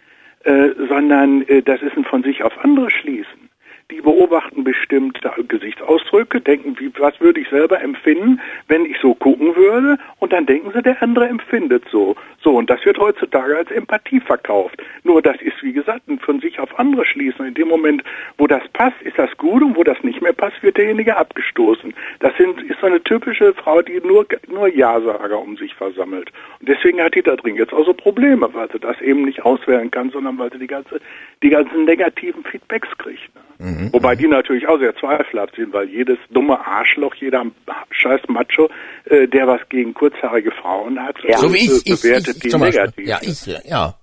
Äh, 0.43 0.71
sondern 0.89 1.43
äh, 1.47 1.61
das 1.61 1.81
ist 1.81 1.95
ein 1.95 2.03
von 2.03 2.21
sich 2.21 2.43
auf 2.43 2.53
andere 2.63 2.89
schließen. 2.89 3.49
Die 3.91 4.01
beobachten 4.01 4.63
bestimmte 4.63 5.31
Gesichtsausdrücke, 5.47 6.41
denken, 6.41 6.75
wie, 6.79 6.91
was 6.97 7.19
würde 7.21 7.39
ich 7.39 7.49
selber 7.49 7.81
empfinden, 7.81 8.41
wenn 8.67 8.85
ich 8.85 8.97
so 9.01 9.13
gucken 9.13 9.55
würde, 9.55 9.97
und 10.19 10.33
dann 10.33 10.45
denken 10.45 10.71
sie, 10.73 10.81
der 10.81 11.01
andere 11.01 11.27
empfindet 11.27 11.83
so. 11.91 12.15
So, 12.43 12.57
und 12.57 12.69
das 12.69 12.83
wird 12.85 12.97
heutzutage 12.97 13.57
als 13.57 13.71
Empathie 13.71 14.19
verkauft. 14.19 14.81
Nur 15.03 15.21
das 15.21 15.37
ist, 15.41 15.63
wie 15.63 15.71
gesagt, 15.71 16.07
ein 16.09 16.19
von 16.19 16.41
sich 16.41 16.59
auf 16.59 16.77
andere 16.77 17.05
schließen. 17.05 17.45
In 17.45 17.53
dem 17.53 17.69
Moment, 17.69 18.03
wo 18.37 18.47
das 18.47 18.63
passt, 18.73 19.01
ist 19.01 19.17
das 19.17 19.29
gut, 19.37 19.63
und 19.63 19.77
wo 19.77 19.83
das 19.83 20.03
nicht 20.03 20.21
mehr 20.21 20.33
passt, 20.33 20.61
wird 20.61 20.77
derjenige 20.77 21.15
abgestoßen. 21.15 21.93
Das 22.19 22.35
sind, 22.37 22.61
ist 22.63 22.79
so 22.81 22.87
eine 22.87 23.01
typische 23.01 23.53
Frau, 23.53 23.81
die 23.81 24.01
nur, 24.01 24.25
nur 24.49 24.67
Ja-Sager 24.67 25.39
um 25.39 25.55
sich 25.55 25.73
versammelt. 25.73 26.31
Und 26.59 26.67
deswegen 26.67 27.01
hat 27.01 27.15
die 27.15 27.21
da 27.21 27.35
drin 27.37 27.55
jetzt 27.55 27.73
auch 27.73 27.85
so 27.85 27.93
Probleme, 27.93 28.53
weil 28.53 28.69
sie 28.71 28.79
das 28.79 28.99
eben 29.01 29.23
nicht 29.23 29.43
auswählen 29.45 29.89
kann, 29.89 30.09
sondern 30.09 30.37
weil 30.37 30.51
sie 30.51 30.59
die 30.59 30.67
ganze, 30.67 30.99
die 31.41 31.49
ganzen 31.49 31.85
negativen 31.85 32.43
Feedbacks 32.43 32.89
kriegt. 32.97 33.33
Ne? 33.35 33.89
Wobei 33.93 34.15
die 34.15 34.27
natürlich 34.27 34.67
auch 34.67 34.79
sehr 34.79 34.95
zweifelhaft 34.95 35.55
sind, 35.55 35.71
weil 35.73 35.87
jedes 35.87 36.17
dumme 36.31 36.59
Arschloch, 36.65 37.15
jeder 37.15 37.45
scheiß 37.91 38.21
Macho, 38.27 38.69
äh, 39.05 39.27
der 39.27 39.47
was 39.47 39.61
gegen 39.69 39.93
kurzhaarige 39.93 40.51
Frauen 40.51 41.01
hat, 41.01 41.15
Ja. 41.23 41.37
So 41.37 41.53
wie 41.53 41.57
ich, 41.57 41.69
äh, 41.69 41.93
ich, 41.93 42.01
bewertet 42.01 42.32
ich 42.32 42.32
die 42.39 42.49
zum 42.49 42.61
Beispiel. 42.61 42.81
negativ. 42.97 43.07
Ja, 43.07 43.19
ich, 43.21 43.45
ja. 43.69 43.93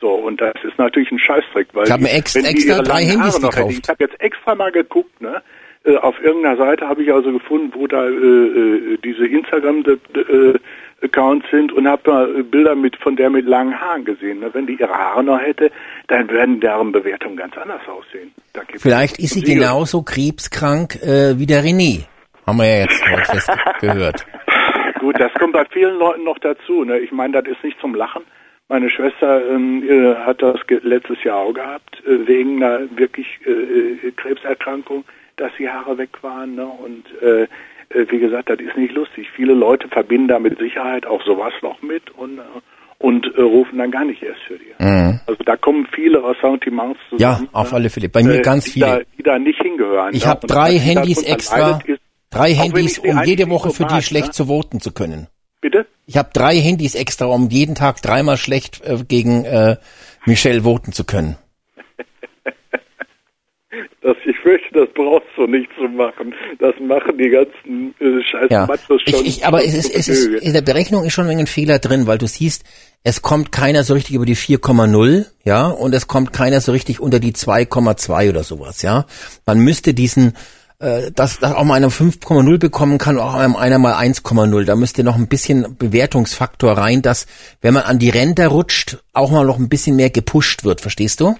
So, 0.00 0.10
und 0.14 0.40
das 0.40 0.54
ist 0.62 0.78
natürlich 0.78 1.10
ein 1.10 1.18
Scheißdreck, 1.18 1.68
weil 1.72 1.84
Ich 1.86 1.90
hab 1.90 2.00
mir 2.00 2.08
die- 2.08 2.14
ex- 2.16 2.34
wenn 2.36 2.44
die 2.44 2.50
extra 2.50 2.74
ihre 2.74 2.82
drei 2.84 2.92
langen 3.02 3.08
Handys 3.10 3.32
Haare 3.34 3.42
noch 3.42 3.56
hätte- 3.56 3.66
gekauft. 3.68 3.80
Ich 3.84 3.88
habe 3.88 4.04
jetzt 4.04 4.20
extra 4.20 4.54
mal 4.54 4.70
geguckt, 4.72 5.20
ne? 5.20 5.42
Äh, 5.84 5.96
Auf 5.96 6.20
irgendeiner 6.20 6.56
Seite 6.56 6.88
habe 6.88 7.02
ich 7.04 7.12
also 7.12 7.32
gefunden, 7.32 7.72
wo 7.74 7.86
da 7.86 8.04
äh, 8.04 8.08
äh, 8.10 8.98
diese 9.04 9.26
Instagram-Accounts 9.26 11.46
sind 11.50 11.72
und 11.72 11.86
habe 11.88 12.10
mal 12.10 12.40
äh, 12.40 12.42
Bilder 12.42 12.74
mit 12.74 12.96
von 12.96 13.14
der 13.16 13.30
mit 13.30 13.46
langen 13.46 13.80
Haaren 13.80 14.04
gesehen. 14.04 14.40
Ne? 14.40 14.50
Wenn 14.52 14.66
die 14.66 14.74
ihre 14.74 14.92
Haare 14.92 15.22
noch 15.22 15.40
hätte, 15.40 15.70
dann 16.08 16.28
würden 16.28 16.60
deren 16.60 16.90
Bewertungen 16.92 17.36
ganz 17.36 17.56
anders 17.56 17.82
aussehen. 17.88 18.32
Vielleicht 18.78 19.18
ist 19.18 19.34
sie 19.34 19.42
genauso 19.42 20.02
krebskrank 20.02 20.96
äh, 21.02 21.38
wie 21.38 21.46
der 21.46 21.62
René. 21.62 22.06
Haben 22.46 22.58
wir 22.58 22.66
ja 22.66 22.78
jetzt 22.80 23.00
gehört. 23.80 24.26
Gut, 25.08 25.18
das 25.18 25.32
kommt 25.40 25.54
bei 25.54 25.64
vielen 25.72 25.96
Leuten 25.98 26.24
noch 26.24 26.38
dazu. 26.38 26.84
Ne? 26.84 26.98
Ich 26.98 27.12
meine, 27.12 27.40
das 27.40 27.50
ist 27.50 27.64
nicht 27.64 27.80
zum 27.80 27.94
Lachen. 27.94 28.24
Meine 28.68 28.90
Schwester 28.90 29.40
äh, 29.40 30.14
hat 30.16 30.42
das 30.42 30.60
letztes 30.82 31.24
Jahr 31.24 31.38
auch 31.38 31.54
gehabt, 31.54 32.02
äh, 32.06 32.28
wegen 32.28 32.62
einer 32.62 32.80
wirklich 32.94 33.26
äh, 33.46 33.50
äh, 34.08 34.12
Krebserkrankung, 34.14 35.04
dass 35.36 35.50
die 35.58 35.66
Haare 35.66 35.96
weg 35.96 36.10
waren. 36.20 36.56
Ne? 36.56 36.66
Und 36.66 37.04
äh, 37.22 37.44
äh, 37.44 38.06
wie 38.10 38.18
gesagt, 38.18 38.50
das 38.50 38.58
ist 38.60 38.76
nicht 38.76 38.92
lustig. 38.92 39.28
Viele 39.34 39.54
Leute 39.54 39.88
verbinden 39.88 40.28
da 40.28 40.38
mit 40.38 40.58
Sicherheit 40.58 41.06
auch 41.06 41.22
sowas 41.24 41.54
noch 41.62 41.80
mit 41.80 42.10
und, 42.10 42.38
und 42.98 43.32
rufen 43.38 43.78
dann 43.78 43.90
gar 43.90 44.04
nicht 44.04 44.22
erst 44.22 44.42
für 44.42 44.58
die. 44.58 44.74
Mhm. 44.78 45.20
Also 45.26 45.42
da 45.42 45.56
kommen 45.56 45.88
viele 45.94 46.22
Ressentiments 46.22 47.00
Ja, 47.12 47.36
zusammen. 47.36 47.48
auf 47.52 47.70
ne? 47.72 47.76
alle 47.78 47.88
Fälle. 47.88 48.10
Bei 48.10 48.22
mir 48.22 48.42
ganz 48.42 48.70
die 48.74 48.80
Da, 48.80 48.96
viele. 48.96 49.06
die 49.16 49.22
da 49.22 49.38
nicht 49.38 49.62
hingehören. 49.62 50.10
Ich 50.12 50.24
ne? 50.26 50.30
habe 50.32 50.46
drei 50.46 50.72
Handys 50.72 51.22
extra, 51.22 51.80
ist- 51.86 51.98
drei 52.30 52.52
auch 52.52 52.64
Handys, 52.64 52.98
um 52.98 53.22
jede 53.24 53.48
Woche 53.50 53.70
für 53.70 53.84
die 53.84 53.94
mag, 53.94 54.04
schlecht 54.04 54.28
ne? 54.28 54.32
zu 54.32 54.46
voten 54.46 54.80
zu 54.80 54.92
können. 54.92 55.28
Bitte? 55.60 55.86
Ich 56.06 56.16
habe 56.16 56.30
drei 56.32 56.56
Handys 56.56 56.94
extra, 56.94 57.26
um 57.26 57.50
jeden 57.50 57.74
Tag 57.74 58.00
dreimal 58.00 58.36
schlecht 58.36 58.80
äh, 58.84 59.04
gegen 59.06 59.44
äh, 59.44 59.76
Michelle 60.26 60.62
voten 60.62 60.92
zu 60.92 61.04
können. 61.04 61.36
Das, 64.00 64.16
ich 64.24 64.38
fürchte, 64.38 64.72
das 64.72 64.88
brauchst 64.94 65.26
du 65.36 65.46
nicht 65.46 65.68
zu 65.76 65.82
machen. 65.82 66.32
Das 66.60 66.72
machen 66.80 67.18
die 67.18 67.28
ganzen 67.28 67.94
äh, 68.00 68.22
scheiß 68.22 68.48
Ja, 68.48 68.66
schon. 68.86 69.00
ich, 69.04 69.26
ich, 69.26 69.46
aber 69.46 69.64
es 69.64 69.74
ist, 69.74 69.94
es 69.94 70.08
ist, 70.08 70.26
in 70.26 70.52
der 70.54 70.62
Berechnung 70.62 71.04
ist 71.04 71.12
schon 71.12 71.26
ein 71.26 71.46
Fehler 71.46 71.78
drin, 71.78 72.06
weil 72.06 72.16
du 72.16 72.26
siehst, 72.26 72.64
es 73.02 73.22
kommt 73.22 73.52
keiner 73.52 73.82
so 73.82 73.94
richtig 73.94 74.14
über 74.14 74.24
die 74.24 74.36
4,0, 74.36 75.26
ja, 75.44 75.66
und 75.66 75.94
es 75.94 76.06
kommt 76.06 76.32
keiner 76.32 76.60
so 76.60 76.72
richtig 76.72 77.00
unter 77.00 77.20
die 77.20 77.32
2,2 77.32 78.30
oder 78.30 78.44
sowas, 78.44 78.82
ja. 78.82 79.04
Man 79.44 79.58
müsste 79.58 79.94
diesen, 79.94 80.34
äh, 80.80 81.10
dass, 81.12 81.40
dass 81.40 81.54
auch 81.54 81.64
mal 81.64 81.74
einer 81.74 81.90
5,0 81.90 82.58
bekommen 82.58 82.98
kann, 82.98 83.18
auch 83.18 83.34
einer 83.34 83.78
mal 83.78 83.94
1,0. 83.94 84.64
Da 84.64 84.76
müsste 84.76 85.02
noch 85.04 85.16
ein 85.16 85.26
bisschen 85.26 85.76
Bewertungsfaktor 85.76 86.72
rein, 86.72 87.02
dass, 87.02 87.26
wenn 87.60 87.74
man 87.74 87.82
an 87.84 87.98
die 87.98 88.10
Ränder 88.10 88.48
rutscht, 88.48 88.98
auch 89.12 89.30
mal 89.30 89.44
noch 89.44 89.58
ein 89.58 89.68
bisschen 89.68 89.96
mehr 89.96 90.10
gepusht 90.10 90.64
wird, 90.64 90.80
verstehst 90.80 91.20
du? 91.20 91.36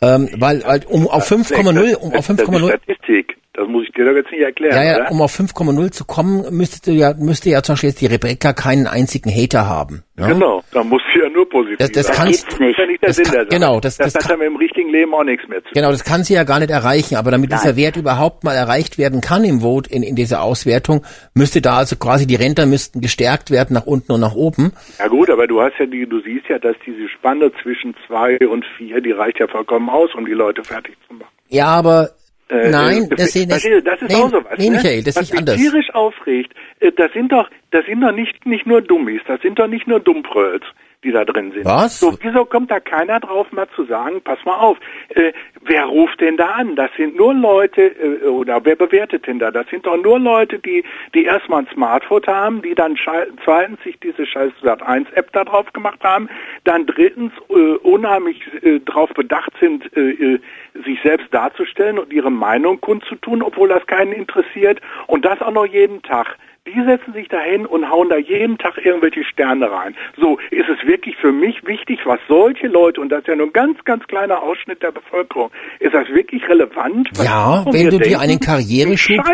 Ähm, 0.00 0.28
weil, 0.38 0.64
weil 0.64 0.84
um 0.86 1.08
auf 1.08 1.30
5,0, 1.30 1.94
um 1.94 2.14
auf 2.14 2.26
Das 2.26 2.38
ist 2.38 2.48
5,0, 2.48 2.68
Statistik. 2.68 3.37
Das 3.58 3.66
muss 3.66 3.82
ich 3.88 3.92
dir 3.92 4.04
doch 4.04 4.14
jetzt 4.14 4.30
nicht 4.30 4.40
erklären. 4.42 4.76
ja, 4.76 4.84
ja, 4.84 4.96
oder? 5.00 5.10
um 5.10 5.20
auf 5.20 5.36
5,0 5.36 5.90
zu 5.90 6.04
kommen, 6.04 6.44
müsste 6.56 6.92
ja, 6.92 7.12
müsste 7.18 7.50
ja 7.50 7.60
zum 7.60 7.72
Beispiel 7.72 7.90
jetzt 7.90 8.00
die 8.00 8.06
Rebecca 8.06 8.52
keinen 8.52 8.86
einzigen 8.86 9.30
Hater 9.34 9.66
haben. 9.68 10.04
Ja? 10.16 10.28
Genau, 10.28 10.62
da 10.72 10.84
muss 10.84 11.02
sie 11.12 11.20
ja 11.20 11.28
nur 11.28 11.48
positiv 11.48 11.78
Das, 11.78 11.90
das 11.90 12.06
sein. 12.06 12.16
kannst, 12.16 12.60
nicht. 12.60 12.60
Das 12.60 12.68
ist 12.70 12.78
ja 12.78 12.86
nicht 12.86 13.02
der 13.02 13.08
das 13.08 13.16
Sinn 13.16 13.24
kann- 13.24 13.48
genau, 13.48 13.80
das- 13.80 13.96
das, 13.96 14.12
das 14.12 14.14
hat 14.14 14.30
kann- 14.30 14.40
ja 14.40 14.44
mit 14.48 14.54
dem 14.54 14.56
richtigen 14.58 14.90
Leben 14.90 15.12
auch 15.12 15.24
nichts 15.24 15.48
mehr 15.48 15.58
zu 15.58 15.64
tun. 15.64 15.72
Genau, 15.74 15.90
das 15.90 16.04
kann 16.04 16.22
sie 16.22 16.34
ja 16.34 16.44
gar 16.44 16.60
nicht 16.60 16.70
erreichen, 16.70 17.16
aber 17.16 17.32
damit 17.32 17.50
Nein. 17.50 17.58
dieser 17.60 17.74
Wert 17.76 17.96
überhaupt 17.96 18.44
mal 18.44 18.54
erreicht 18.54 18.96
werden 18.96 19.20
kann 19.20 19.42
im 19.42 19.60
Vote, 19.60 19.90
in, 19.90 20.04
in 20.04 20.14
dieser 20.14 20.42
Auswertung, 20.42 21.04
müsste 21.34 21.60
da 21.60 21.78
also 21.78 21.96
quasi 21.96 22.28
die 22.28 22.36
Rentner 22.36 22.66
müssten 22.66 23.00
gestärkt 23.00 23.50
werden 23.50 23.74
nach 23.74 23.86
unten 23.86 24.12
und 24.12 24.20
nach 24.20 24.34
oben. 24.36 24.72
Ja 25.00 25.08
gut, 25.08 25.30
aber 25.30 25.48
du 25.48 25.60
hast 25.60 25.74
ja 25.80 25.86
die, 25.86 26.06
du 26.08 26.20
siehst 26.20 26.46
ja, 26.48 26.60
dass 26.60 26.76
diese 26.86 27.08
Spanne 27.08 27.50
zwischen 27.60 27.96
zwei 28.06 28.38
und 28.46 28.64
vier, 28.76 29.00
die 29.00 29.10
reicht 29.10 29.40
ja 29.40 29.48
vollkommen 29.48 29.88
aus, 29.90 30.14
um 30.16 30.26
die 30.26 30.32
Leute 30.32 30.62
fertig 30.62 30.96
zu 31.08 31.14
machen. 31.14 31.26
Ja, 31.50 31.66
aber 31.66 32.10
Äh, 32.48 32.70
nein, 32.70 33.04
äh, 33.10 33.16
das, 33.16 33.32
das, 33.34 33.48
das, 33.48 33.64
ist 33.64 34.08
nee, 34.08 34.14
auch 34.14 34.30
sowas. 34.30 34.54
nee, 34.56 34.70
ne? 34.70 34.76
Michael, 34.76 35.02
das 35.02 35.16
Was 35.16 35.22
ist 35.24 35.32
mich 35.32 35.40
anders. 35.40 35.56
tierisch 35.56 35.94
aufregt, 35.94 36.54
äh, 36.80 36.92
das 36.92 37.12
sind 37.12 37.30
doch, 37.30 37.50
das 37.70 37.84
sind 37.84 38.00
doch 38.00 38.12
nicht, 38.12 38.46
nicht 38.46 38.66
nur 38.66 38.80
Dummies, 38.80 39.20
das 39.26 39.40
sind 39.42 39.58
doch 39.58 39.66
nicht 39.66 39.86
nur 39.86 40.00
Dummprölls, 40.00 40.64
die 41.04 41.12
da 41.12 41.24
drin 41.24 41.52
sind. 41.52 41.64
Was? 41.64 42.00
So, 42.00 42.16
wieso 42.20 42.44
kommt 42.44 42.70
da 42.70 42.80
keiner 42.80 43.20
drauf, 43.20 43.52
mal 43.52 43.68
zu 43.76 43.84
sagen, 43.84 44.20
pass 44.22 44.38
mal 44.44 44.56
auf, 44.56 44.78
äh, 45.10 45.32
wer 45.64 45.84
ruft 45.84 46.20
denn 46.20 46.36
da 46.36 46.46
an? 46.52 46.74
Das 46.74 46.90
sind 46.96 47.16
nur 47.16 47.34
Leute, 47.34 47.82
äh, 47.82 48.26
oder 48.26 48.64
wer 48.64 48.74
bewertet 48.74 49.26
denn 49.26 49.38
da? 49.38 49.50
Das 49.50 49.68
sind 49.68 49.86
doch 49.86 49.96
nur 49.96 50.18
Leute, 50.18 50.58
die, 50.58 50.82
die 51.14 51.24
erstmal 51.24 51.62
ein 51.62 51.68
Smartphone 51.72 52.26
haben, 52.26 52.62
die 52.62 52.74
dann 52.74 52.96
zweitens 53.44 53.80
sich 53.84 53.98
diese 54.00 54.26
scheiß 54.26 54.52
Sat1-App 54.62 55.32
da 55.32 55.44
drauf 55.44 55.72
gemacht 55.72 56.02
haben, 56.02 56.28
dann 56.64 56.86
drittens 56.86 57.32
äh, 57.50 57.52
unheimlich 57.52 58.40
äh, 58.62 58.80
darauf 58.80 59.10
bedacht 59.10 59.52
sind, 59.60 59.84
äh, 59.96 60.10
äh, 60.10 60.40
sich 60.84 60.98
selbst 61.02 61.32
darzustellen 61.32 61.98
und 61.98 62.12
ihre 62.12 62.30
Meinung 62.30 62.80
kundzutun, 62.80 63.42
obwohl 63.42 63.68
das 63.68 63.86
keinen 63.86 64.12
interessiert 64.12 64.80
und 65.06 65.24
das 65.24 65.40
auch 65.40 65.52
noch 65.52 65.66
jeden 65.66 66.02
Tag. 66.02 66.36
Die 66.66 66.82
setzen 66.84 67.14
sich 67.14 67.28
dahin 67.28 67.64
und 67.64 67.88
hauen 67.88 68.10
da 68.10 68.18
jeden 68.18 68.58
Tag 68.58 68.76
irgendwelche 68.84 69.24
Sterne 69.24 69.70
rein. 69.70 69.96
So 70.18 70.38
ist 70.50 70.68
es 70.68 70.86
wirklich 70.86 71.16
für 71.16 71.32
mich 71.32 71.66
wichtig, 71.66 72.00
was 72.04 72.20
solche 72.28 72.66
Leute, 72.66 73.00
und 73.00 73.08
das 73.08 73.20
ist 73.20 73.28
ja 73.28 73.36
nur 73.36 73.46
ein 73.46 73.52
ganz, 73.54 73.82
ganz 73.84 74.06
kleiner 74.06 74.42
Ausschnitt 74.42 74.82
der 74.82 74.92
Bevölkerung, 74.92 75.50
ist 75.80 75.94
das 75.94 76.08
wirklich 76.08 76.46
relevant? 76.46 77.08
Ja, 77.16 77.64
wenn 77.70 77.88
du 77.88 77.98
dir 77.98 78.00
denken? 78.00 78.20
einen 78.20 78.40
Karriereschub, 78.40 79.24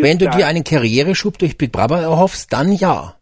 wenn 0.00 0.18
du 0.18 0.24
das. 0.24 0.36
dir 0.36 0.46
einen 0.48 0.64
Karriereschub 0.64 1.38
durch 1.38 1.56
Big 1.56 1.70
Brother 1.70 2.02
erhoffst, 2.02 2.52
dann 2.52 2.72
ja. 2.72 3.14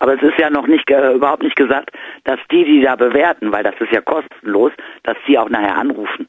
Aber 0.00 0.14
es 0.14 0.22
ist 0.22 0.38
ja 0.38 0.50
noch 0.50 0.66
nicht 0.66 0.90
äh, 0.90 1.12
überhaupt 1.12 1.42
nicht 1.42 1.56
gesagt, 1.56 1.90
dass 2.24 2.38
die, 2.50 2.64
die 2.64 2.82
da 2.82 2.96
bewerten, 2.96 3.52
weil 3.52 3.64
das 3.64 3.74
ist 3.80 3.92
ja 3.92 4.00
kostenlos, 4.00 4.72
dass 5.02 5.16
die 5.26 5.38
auch 5.38 5.48
nachher 5.48 5.76
anrufen. 5.76 6.28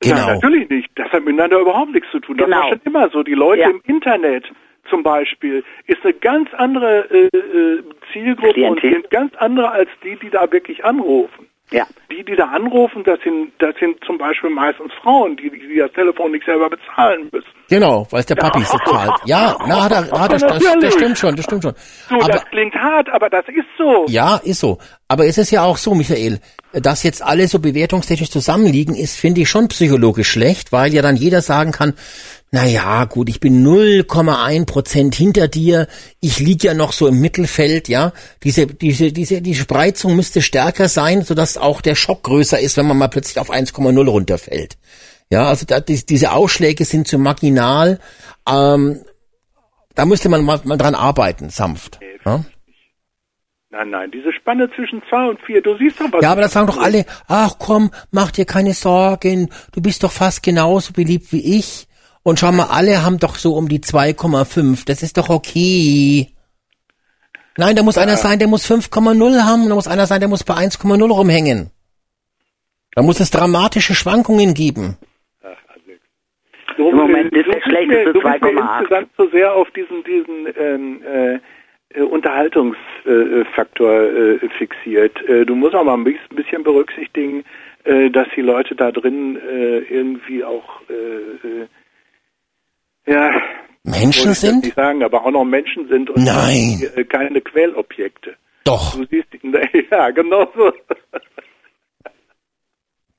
Genau. 0.00 0.16
Ja, 0.16 0.34
natürlich 0.34 0.68
nicht. 0.70 0.88
Das 0.96 1.10
hat 1.12 1.24
miteinander 1.24 1.58
überhaupt 1.60 1.92
nichts 1.92 2.10
zu 2.10 2.20
tun. 2.20 2.36
Das 2.38 2.46
Genau. 2.46 2.58
war 2.60 2.68
schon 2.68 2.80
immer 2.84 3.08
so. 3.10 3.22
Die 3.22 3.34
Leute 3.34 3.62
Ja. 3.62 3.70
im 3.70 3.80
Internet 3.84 4.44
zum 4.88 5.02
Beispiel 5.02 5.62
ist 5.86 5.98
eine 6.02 6.14
ganz 6.14 6.48
andere 6.54 7.08
äh, 7.10 7.26
äh, 7.26 7.82
Zielgruppe 8.12 8.48
und 8.48 8.80
Klientel. 8.80 8.92
sind 8.92 9.10
ganz 9.10 9.34
andere 9.36 9.70
als 9.70 9.88
die, 10.02 10.16
die 10.16 10.30
da 10.30 10.50
wirklich 10.50 10.84
anrufen. 10.84 11.46
Ja. 11.72 11.86
Die, 12.10 12.24
die 12.24 12.34
da 12.34 12.46
anrufen, 12.46 13.04
das 13.04 13.20
sind, 13.22 13.52
das 13.60 13.76
sind 13.78 14.02
zum 14.04 14.18
Beispiel 14.18 14.50
meistens 14.50 14.92
Frauen, 15.02 15.36
die, 15.36 15.50
die 15.50 15.76
das 15.76 15.92
Telefon 15.92 16.32
nicht 16.32 16.44
selber 16.44 16.68
bezahlen 16.68 17.28
müssen. 17.30 17.46
Genau, 17.68 18.08
weil 18.10 18.20
es 18.20 18.26
der 18.26 18.34
Papi 18.34 18.62
so 18.64 18.76
zahlt. 18.78 19.12
Ja, 19.26 19.56
na, 19.68 19.84
hat 19.84 19.92
er, 19.92 20.02
das, 20.28 20.42
das 20.42 20.60
Natürlich. 20.64 20.94
stimmt 20.94 21.18
schon, 21.18 21.36
das 21.36 21.44
stimmt 21.44 21.62
schon. 21.62 21.74
So, 22.08 22.16
Aber, 22.16 22.26
das 22.32 22.44
klingt 22.46 22.74
hart, 22.74 23.08
aber 23.10 23.30
das 23.30 23.44
ist 23.48 23.66
so. 23.78 24.04
Ja, 24.08 24.40
ist 24.42 24.58
so. 24.58 24.78
Aber 25.06 25.26
es 25.26 25.38
ist 25.38 25.52
ja 25.52 25.62
auch 25.62 25.76
so, 25.76 25.94
Michael, 25.94 26.40
dass 26.72 27.02
jetzt 27.02 27.22
alle 27.22 27.48
so 27.48 27.58
bewertungstechnisch 27.58 28.30
zusammenliegen, 28.30 28.94
ist, 28.94 29.16
finde 29.16 29.40
ich, 29.40 29.48
schon 29.48 29.68
psychologisch 29.68 30.30
schlecht, 30.30 30.72
weil 30.72 30.94
ja 30.94 31.02
dann 31.02 31.16
jeder 31.16 31.42
sagen 31.42 31.72
kann, 31.72 31.94
na 32.52 32.66
ja, 32.66 33.04
gut, 33.04 33.28
ich 33.28 33.38
bin 33.38 33.64
0,1 33.64 34.66
Prozent 34.66 35.14
hinter 35.14 35.48
dir, 35.48 35.86
ich 36.20 36.40
lieg 36.40 36.64
ja 36.64 36.74
noch 36.74 36.92
so 36.92 37.06
im 37.06 37.20
Mittelfeld, 37.20 37.88
ja. 37.88 38.12
Diese, 38.42 38.66
diese, 38.66 39.12
diese, 39.12 39.40
die 39.40 39.54
Spreizung 39.54 40.16
müsste 40.16 40.42
stärker 40.42 40.88
sein, 40.88 41.22
sodass 41.22 41.56
auch 41.56 41.80
der 41.80 41.94
Schock 41.94 42.24
größer 42.24 42.58
ist, 42.58 42.76
wenn 42.76 42.86
man 42.86 42.98
mal 42.98 43.08
plötzlich 43.08 43.38
auf 43.38 43.50
1,0 43.50 44.08
runterfällt. 44.08 44.78
Ja, 45.30 45.46
also 45.48 45.64
da, 45.64 45.78
die, 45.78 46.04
diese 46.04 46.32
Ausschläge 46.32 46.84
sind 46.84 47.06
zu 47.06 47.18
marginal. 47.18 48.00
Ähm, 48.48 49.00
da 49.94 50.04
müsste 50.04 50.28
man 50.28 50.42
mal, 50.44 50.60
mal 50.64 50.76
dran 50.76 50.96
arbeiten, 50.96 51.50
sanft. 51.50 52.00
Ja? 52.24 52.44
Nein, 53.72 53.90
nein, 53.90 54.10
diese 54.10 54.32
Spanne 54.32 54.68
zwischen 54.74 55.00
zwei 55.08 55.28
und 55.28 55.40
vier, 55.42 55.62
du 55.62 55.76
siehst 55.76 56.00
doch 56.00 56.12
was. 56.12 56.22
Ja, 56.22 56.32
aber 56.32 56.40
das 56.40 56.52
sagen 56.52 56.66
doch 56.66 56.78
alle, 56.78 57.06
ach 57.28 57.52
komm, 57.58 57.92
mach 58.10 58.32
dir 58.32 58.44
keine 58.44 58.72
Sorgen, 58.72 59.48
du 59.72 59.80
bist 59.80 60.02
doch 60.02 60.10
fast 60.10 60.42
genauso 60.42 60.92
beliebt 60.92 61.32
wie 61.32 61.58
ich. 61.58 61.86
Und 62.24 62.40
schau 62.40 62.50
mal, 62.50 62.66
alle 62.66 63.04
haben 63.04 63.18
doch 63.18 63.36
so 63.36 63.54
um 63.54 63.68
die 63.68 63.78
2,5, 63.78 64.84
das 64.86 65.02
ist 65.02 65.16
doch 65.16 65.30
okay. 65.30 66.28
Nein, 67.56 67.76
da 67.76 67.82
muss 67.82 67.96
einer 67.96 68.16
sein, 68.16 68.40
der 68.40 68.48
muss 68.48 68.68
5,0 68.68 69.42
haben, 69.44 69.68
da 69.68 69.74
muss 69.74 69.86
einer 69.86 70.06
sein, 70.06 70.20
der 70.20 70.28
muss 70.28 70.44
bei 70.44 70.54
1,0 70.54 71.08
rumhängen. 71.08 71.70
Da 72.94 73.02
muss 73.02 73.20
es 73.20 73.30
dramatische 73.30 73.94
Schwankungen 73.94 74.52
geben. 74.54 74.96
Du, 76.76 76.88
Im 76.88 76.96
Moment 76.96 77.32
ist 77.32 77.46
du 77.46 77.52
es 77.52 77.62
schlecht, 77.62 77.90
es 77.92 78.06
ist 78.06 78.14
Du 78.16 78.20
bist 78.20 78.42
mir 78.42 78.50
2,8. 78.50 78.80
insgesamt 78.80 79.10
so 79.16 79.28
sehr 79.30 79.52
auf 79.52 79.70
diesen, 79.72 80.02
diesen 80.04 80.46
ähm, 80.56 81.02
äh, 81.02 81.34
äh, 81.34 81.40
Unterhaltungsfaktor 81.98 83.92
äh, 84.02 84.34
äh, 84.36 84.48
fixiert. 84.58 85.20
Äh, 85.28 85.44
du 85.44 85.54
musst 85.56 85.74
auch 85.74 85.84
mal 85.84 85.94
ein 85.94 86.04
bis- 86.04 86.16
bisschen 86.34 86.62
berücksichtigen, 86.62 87.44
äh, 87.84 88.10
dass 88.10 88.28
die 88.36 88.42
Leute 88.42 88.74
da 88.76 88.92
drin 88.92 89.36
äh, 89.36 89.78
irgendwie 89.78 90.44
auch 90.44 90.82
äh, 90.88 91.48
äh, 91.48 91.66
ja 93.12 93.30
Menschen 93.82 94.34
sind? 94.34 94.64
nicht 94.64 94.76
sagen, 94.76 95.02
aber 95.02 95.24
auch 95.24 95.30
noch 95.30 95.44
Menschen 95.44 95.88
sind 95.88 96.10
und 96.10 96.22
Nein. 96.24 96.86
äh, 96.94 97.04
keine 97.04 97.40
Quälobjekte. 97.40 98.36
Doch, 98.64 98.94
Du 98.94 99.04
siehst, 99.06 99.28
ja, 99.90 100.10
genau 100.10 100.46
so. 100.54 100.70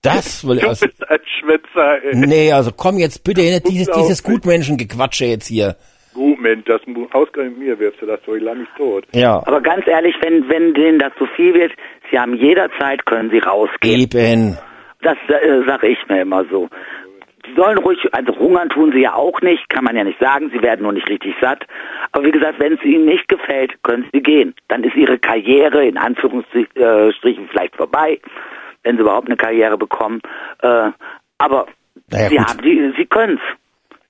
das 0.03 0.48
will 0.48 0.57
ich 0.57 0.64
Du 0.64 0.69
also. 0.69 0.85
bist 0.88 1.10
ein 1.10 1.19
Schwätzer. 1.39 2.03
Ey. 2.03 2.15
Nee, 2.15 2.52
also 2.52 2.72
komm 2.72 2.98
jetzt 2.98 3.23
bitte 3.23 3.41
dieses, 3.68 3.88
dieses. 3.93 4.23
Gutmenschengequatsche 4.23 5.26
jetzt 5.26 5.48
hier. 5.48 5.76
Moment, 6.14 6.68
das 6.68 6.82
ausgerechnet 7.14 7.58
mir 7.58 7.80
wirfst 7.80 8.02
du 8.02 8.06
das 8.06 8.22
durch, 8.24 8.42
lang 8.42 8.60
nicht 8.60 8.76
tot. 8.76 9.06
Ja, 9.14 9.42
Aber 9.46 9.62
ganz 9.62 9.88
ehrlich, 9.88 10.16
wenn, 10.22 10.48
wenn 10.50 10.74
denen 10.74 11.00
das 11.00 11.14
zu 11.18 11.26
viel 11.36 11.54
wird, 11.54 11.72
sie 12.10 12.20
haben 12.20 12.36
jederzeit, 12.36 13.06
können 13.06 13.30
sie 13.30 13.40
rausgehen. 13.40 14.02
eben. 14.02 14.58
Das 15.02 15.18
äh, 15.30 15.62
sage 15.66 15.88
ich 15.88 15.98
mir 16.10 16.22
immer 16.22 16.46
so. 16.52 16.70
Sie 17.48 17.56
sollen 17.56 17.80
ruhig, 17.80 17.98
also 18.12 18.38
hungern 18.38 18.70
tun 18.70 18.92
sie 18.92 19.02
ja 19.02 19.16
auch 19.16 19.42
nicht, 19.42 19.68
kann 19.70 19.84
man 19.84 19.96
ja 19.96 20.04
nicht 20.04 20.20
sagen, 20.20 20.52
sie 20.54 20.62
werden 20.62 20.84
nur 20.84 20.94
nicht 20.94 21.10
richtig 21.10 21.34
satt. 21.42 21.66
Aber 22.12 22.24
wie 22.24 22.32
gesagt, 22.32 22.60
wenn 22.60 22.74
es 22.74 22.84
ihnen 22.84 23.06
nicht 23.06 23.28
gefällt, 23.30 23.82
können 23.82 24.06
sie 24.14 24.22
gehen. 24.22 24.54
Dann 24.68 24.84
ist 24.84 24.96
ihre 24.96 25.18
Karriere 25.18 25.84
in 25.84 25.98
Anführungsstrichen 25.98 27.48
vielleicht 27.50 27.76
vorbei, 27.76 28.20
wenn 28.84 28.96
sie 28.98 29.02
überhaupt 29.02 29.28
eine 29.28 29.38
Karriere 29.38 29.78
bekommen. 29.78 30.22
Äh, 30.62 30.92
aber 31.40 31.66
Naja, 32.12 32.30
sie, 32.30 32.40
haben, 32.40 32.60
sie, 32.64 32.94
sie 32.96 33.06
können 33.06 33.38
es. 33.42 33.58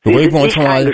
Beruhigen 0.04 0.34
wir 0.34 0.42
uns 0.42 0.56
mal. 0.56 0.92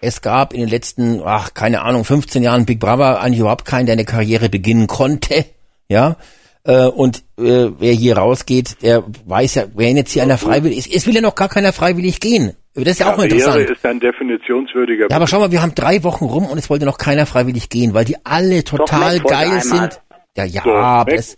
Es 0.00 0.22
gab 0.22 0.52
in 0.54 0.60
den 0.60 0.68
letzten, 0.68 1.20
ach, 1.24 1.52
keine 1.54 1.82
Ahnung, 1.82 2.04
15 2.04 2.42
Jahren 2.42 2.64
Big 2.64 2.80
Brother 2.80 3.20
eigentlich 3.20 3.40
überhaupt 3.40 3.64
keinen, 3.66 3.86
der 3.86 3.94
eine 3.94 4.04
Karriere 4.04 4.48
beginnen 4.48 4.86
konnte. 4.86 5.44
Ja. 5.88 6.16
Äh, 6.64 6.86
und 6.86 7.18
äh, 7.38 7.68
wer 7.78 7.92
hier 7.92 8.18
rausgeht, 8.18 8.82
der 8.82 9.04
weiß 9.24 9.54
ja, 9.54 9.64
wer 9.76 9.92
jetzt 9.92 10.10
hier 10.10 10.24
einer 10.24 10.36
freiwillig 10.36 10.78
ist. 10.78 10.92
Es 10.92 11.06
will 11.06 11.14
ja 11.14 11.20
noch 11.20 11.36
gar 11.36 11.48
keiner 11.48 11.72
freiwillig 11.72 12.18
gehen. 12.18 12.56
Das 12.74 12.84
ist 12.88 12.98
ja 12.98 13.12
auch 13.12 13.16
mal 13.16 13.30
interessant. 13.30 13.70
ist 13.70 13.86
ein 13.86 14.00
definitionswürdiger 14.00 15.06
Ja, 15.08 15.14
aber 15.14 15.28
schau 15.28 15.38
mal, 15.38 15.52
wir 15.52 15.62
haben 15.62 15.76
drei 15.76 16.02
Wochen 16.02 16.24
rum 16.24 16.44
und 16.46 16.58
es 16.58 16.68
wollte 16.68 16.84
noch 16.86 16.98
keiner 16.98 17.24
freiwillig 17.24 17.68
gehen, 17.68 17.94
weil 17.94 18.04
die 18.04 18.16
alle 18.26 18.64
total 18.64 19.20
geil 19.20 19.60
sind. 19.60 20.00
Ja, 20.36 20.44
ja, 20.44 20.62
So, 20.64 20.70
aber 20.74 21.10
Mac- 21.12 21.16
das, 21.16 21.36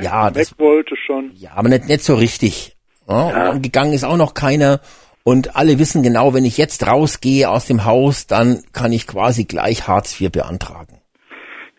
ja, 0.00 0.30
das, 0.30 0.50
Mac 0.52 0.60
wollte 0.60 0.94
schon. 1.04 1.32
ja, 1.34 1.50
aber 1.56 1.68
nicht, 1.68 1.88
nicht 1.88 2.04
so 2.04 2.14
richtig. 2.14 2.76
Ja, 3.08 3.50
Und 3.50 3.62
gegangen 3.62 3.92
ist 3.92 4.04
auch 4.04 4.16
noch 4.16 4.34
keiner. 4.34 4.80
Und 5.22 5.56
alle 5.56 5.78
wissen 5.78 6.02
genau, 6.02 6.34
wenn 6.34 6.44
ich 6.44 6.56
jetzt 6.56 6.86
rausgehe 6.86 7.48
aus 7.48 7.66
dem 7.66 7.84
Haus, 7.84 8.26
dann 8.26 8.62
kann 8.72 8.92
ich 8.92 9.06
quasi 9.06 9.44
gleich 9.44 9.86
Hartz 9.86 10.20
IV 10.20 10.32
beantragen. 10.32 10.98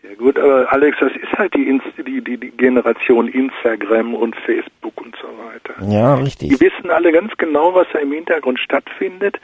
Ja 0.02 0.14
gut, 0.14 0.38
aber 0.38 0.72
Alex, 0.72 0.96
das 1.00 1.12
ist 1.12 1.32
halt 1.38 1.54
die, 1.54 1.68
Inst 1.68 1.86
die, 1.98 2.22
die, 2.22 2.36
die 2.36 2.50
Generation 2.50 3.28
Instagram 3.28 4.14
und 4.14 4.36
Facebook 4.36 5.00
und 5.00 5.16
so 5.16 5.28
weiter. 5.28 5.92
Ja, 5.92 6.14
richtig. 6.14 6.50
Die 6.50 6.60
wissen 6.60 6.90
alle 6.90 7.12
ganz 7.12 7.32
genau, 7.36 7.74
was 7.74 7.86
da 7.92 7.98
im 7.98 8.12
Hintergrund 8.12 8.60
stattfindet 8.60 9.40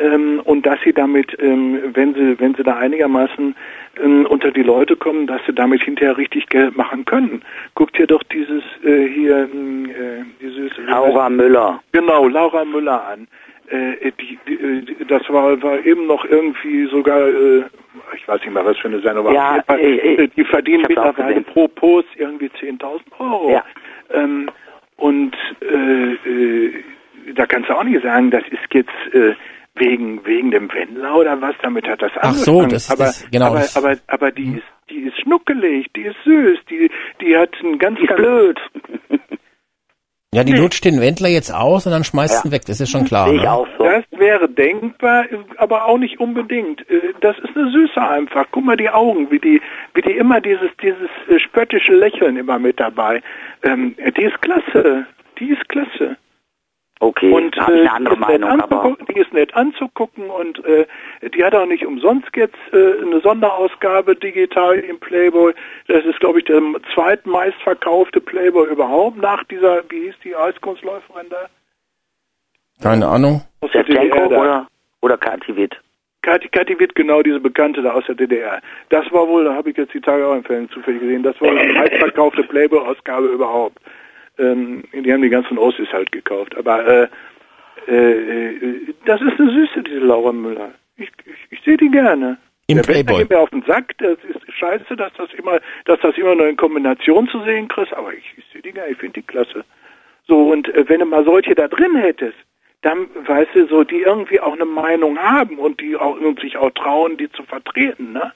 ähm, 0.00 0.40
und 0.44 0.64
dass 0.66 0.78
sie 0.84 0.92
damit, 0.92 1.36
ähm, 1.40 1.78
wenn 1.94 2.14
sie 2.14 2.38
wenn 2.40 2.54
sie 2.54 2.62
da 2.62 2.76
einigermaßen 2.76 3.54
ähm, 4.02 4.26
unter 4.26 4.50
die 4.50 4.62
Leute 4.62 4.96
kommen, 4.96 5.26
dass 5.26 5.40
sie 5.46 5.52
damit 5.54 5.82
hinterher 5.82 6.16
richtig 6.16 6.48
Geld 6.48 6.76
machen 6.76 7.04
können. 7.04 7.42
Guckt 7.74 7.98
dir 7.98 8.06
doch 8.06 8.22
dieses 8.24 8.62
äh, 8.84 9.06
hier 9.08 9.48
ähm, 9.52 9.86
äh, 9.86 10.24
dieses 10.40 10.70
Laura 10.86 11.28
Müller. 11.28 11.82
Genau, 11.92 12.28
Laura 12.28 12.64
Müller 12.64 13.06
an. 13.06 13.28
Äh, 13.68 14.10
die, 14.20 14.38
die, 14.48 14.84
die, 14.84 15.04
das 15.06 15.22
war, 15.30 15.62
war 15.62 15.84
eben 15.86 16.06
noch 16.06 16.24
irgendwie 16.26 16.86
sogar, 16.86 17.26
äh, 17.28 17.62
ich 18.16 18.26
weiß 18.28 18.40
nicht 18.40 18.50
mal, 18.52 18.64
was 18.66 18.76
für 18.78 18.88
eine 18.88 19.00
Sendung 19.00 19.26
war. 19.26 19.32
Ja, 19.34 19.62
Fall, 19.66 19.80
ich- 19.80 20.04
äh, 20.18 20.28
die 20.36 20.44
verdienen 20.44 20.84
mittlerweile 20.88 21.40
pro 21.42 21.68
Post 21.68 22.08
irgendwie 22.16 22.48
10.000 22.60 23.00
Euro. 23.18 23.50
Ja. 23.50 23.64
Ähm, 24.12 24.50
und 24.96 25.34
äh, 25.62 26.12
äh, 26.28 26.72
da 27.34 27.46
kannst 27.46 27.70
du 27.70 27.74
auch 27.78 27.84
nicht 27.84 28.02
sagen, 28.02 28.30
das 28.30 28.42
ist 28.50 28.74
jetzt 28.74 28.90
äh, 29.14 29.34
wegen 29.74 30.24
wegen 30.26 30.50
dem 30.50 30.72
Wendler 30.72 31.14
oder 31.16 31.40
was. 31.40 31.54
Damit 31.62 31.86
hat 31.88 32.02
das 32.02 32.12
Ach 32.20 32.34
so, 32.34 32.50
angefangen. 32.60 32.68
das 32.70 32.82
ist 32.84 32.90
aber, 32.90 33.04
das- 33.04 33.30
genau, 33.30 33.46
aber, 33.46 33.58
das- 33.60 33.76
aber 33.76 33.96
aber 34.08 34.30
die 34.30 34.56
ist 34.56 34.64
die 34.90 35.00
ist 35.08 35.18
schnuckelig, 35.20 35.86
die 35.96 36.02
ist 36.02 36.16
süß, 36.24 36.58
die 36.70 36.90
die 37.20 37.36
hat 37.36 37.50
ein 37.62 37.78
ganz 37.78 37.96
Die 37.98 38.02
ist 38.04 38.08
ganz 38.08 38.20
blöd. 38.20 38.60
Ja, 40.34 40.44
die 40.44 40.54
lutscht 40.54 40.82
den 40.86 40.98
Wendler 40.98 41.28
jetzt 41.28 41.50
aus 41.52 41.84
und 41.84 41.92
dann 41.92 42.04
schmeißt 42.04 42.42
Ja. 42.42 42.48
ihn 42.48 42.52
weg. 42.54 42.62
Das 42.64 42.80
ist 42.80 42.90
schon 42.90 43.04
klar. 43.04 43.26
Sehe 43.28 43.36
ich 43.36 43.42
Ne? 43.42 43.52
auch 43.52 43.66
so. 43.76 43.84
Das 43.84 44.02
wäre 44.12 44.48
denkbar, 44.48 45.26
aber 45.58 45.84
auch 45.84 45.98
nicht 45.98 46.20
unbedingt. 46.20 46.88
Äh, 46.88 47.12
Das 47.20 47.36
ist 47.40 47.54
eine 47.54 47.70
Süße 47.70 48.00
einfach. 48.00 48.46
Guck 48.50 48.64
mal 48.64 48.78
die 48.78 48.88
Augen, 48.88 49.30
wie 49.30 49.38
die, 49.38 49.60
wie 49.92 50.00
die 50.00 50.12
immer 50.12 50.40
dieses, 50.40 50.70
dieses 50.82 51.10
äh, 51.28 51.38
spöttische 51.38 51.92
Lächeln 51.92 52.38
immer 52.38 52.58
mit 52.58 52.80
dabei. 52.80 53.20
Ähm, 53.62 53.94
die 54.16 54.22
ist 54.22 54.40
klasse. 54.40 55.04
Die 55.38 55.50
ist 55.50 55.68
klasse. 55.68 56.16
Okay, 57.02 57.32
Und 57.32 57.56
habe 57.56 57.72
ich 57.72 57.78
äh, 57.78 57.80
eine 57.80 57.92
andere 57.92 58.14
die, 58.14 58.22
ist 58.22 58.28
nett 58.28 58.40
Meinung, 58.42 58.60
aber 58.60 58.76
anzugucken, 58.84 59.06
die 59.12 59.20
ist 59.20 59.32
nett 59.32 59.54
anzugucken 59.56 60.30
und 60.30 60.64
äh, 60.64 60.86
die 61.34 61.42
hat 61.42 61.52
auch 61.52 61.66
nicht 61.66 61.84
umsonst 61.84 62.28
jetzt 62.36 62.54
äh, 62.72 63.02
eine 63.02 63.20
Sonderausgabe 63.20 64.14
digital 64.14 64.78
im 64.78 65.00
Playboy. 65.00 65.52
Das 65.88 66.04
ist, 66.04 66.20
glaube 66.20 66.38
ich, 66.38 66.44
der 66.44 66.62
zweitmeistverkaufte 66.94 68.20
Playboy 68.20 68.68
überhaupt 68.68 69.16
nach 69.16 69.42
dieser, 69.42 69.82
wie 69.88 70.04
hieß 70.04 70.14
die 70.22 70.36
Eiskunstläuferin 70.36 71.26
da? 71.28 71.46
Keine 72.80 73.08
Ahnung. 73.08 73.42
Aus 73.62 73.72
der 73.72 73.82
DDR 73.82 74.28
oder, 74.28 74.68
oder 75.00 75.18
Kathi 75.18 75.56
Witt? 75.56 75.76
Kathi, 76.22 76.46
Kathi 76.50 76.78
wird 76.78 76.94
genau 76.94 77.20
diese 77.24 77.40
Bekannte 77.40 77.82
da 77.82 77.94
aus 77.94 78.04
der 78.06 78.14
DDR. 78.14 78.60
Das 78.90 79.10
war 79.10 79.26
wohl, 79.26 79.42
da 79.42 79.56
habe 79.56 79.70
ich 79.70 79.76
jetzt 79.76 79.92
die 79.92 80.00
Tage 80.00 80.24
auch 80.24 80.36
im 80.36 80.44
Fernsehen 80.44 80.70
zufällig 80.70 81.00
gesehen, 81.00 81.24
das 81.24 81.34
war 81.40 81.48
wohl 81.48 81.66
die 81.66 81.72
meistverkaufte 81.72 82.44
Playboy-Ausgabe 82.44 83.26
überhaupt. 83.26 83.78
Ähm, 84.38 84.84
die 84.92 85.12
haben 85.12 85.22
die 85.22 85.28
ganzen 85.28 85.58
Ossis 85.58 85.88
halt 85.92 86.10
gekauft. 86.12 86.56
Aber 86.56 86.86
äh, 86.86 87.08
äh, 87.88 88.56
äh, 88.56 88.94
das 89.04 89.20
ist 89.20 89.38
eine 89.38 89.50
Süße, 89.50 89.82
diese 89.82 89.98
Laura 89.98 90.32
Müller. 90.32 90.72
Ich, 90.96 91.10
ich, 91.24 91.58
ich 91.58 91.64
sehe 91.64 91.76
die 91.76 91.90
gerne. 91.90 92.38
Im 92.68 92.76
der 92.76 92.84
Playboy. 92.84 93.18
geht 93.18 93.30
mir 93.30 93.40
auf 93.40 93.50
den 93.50 93.62
Sack, 93.62 93.92
das 93.98 94.18
ist 94.24 94.52
scheiße, 94.52 94.96
dass 94.96 95.12
das 95.14 95.32
immer, 95.34 95.58
dass 95.84 96.00
das 96.00 96.16
immer 96.16 96.34
nur 96.34 96.48
in 96.48 96.56
Kombination 96.56 97.28
zu 97.28 97.42
sehen 97.42 97.68
kriegst, 97.68 97.92
aber 97.92 98.14
ich, 98.14 98.24
ich 98.36 98.44
sehe 98.52 98.62
die 98.62 98.72
gerne, 98.72 98.92
ich 98.92 98.98
finde 98.98 99.20
die 99.20 99.26
klasse. 99.26 99.64
So, 100.26 100.50
und 100.52 100.68
äh, 100.74 100.88
wenn 100.88 101.00
du 101.00 101.06
mal 101.06 101.24
solche 101.24 101.54
da 101.54 101.68
drin 101.68 101.96
hättest, 101.96 102.36
dann, 102.82 103.08
weißt 103.26 103.50
du, 103.54 103.66
so, 103.66 103.84
die 103.84 104.00
irgendwie 104.00 104.40
auch 104.40 104.54
eine 104.54 104.64
Meinung 104.64 105.18
haben 105.18 105.58
und 105.58 105.80
die 105.80 105.96
auch 105.96 106.18
und 106.18 106.40
sich 106.40 106.56
auch 106.56 106.70
trauen, 106.70 107.16
die 107.16 107.30
zu 107.30 107.42
vertreten, 107.44 108.12
ne? 108.12 108.32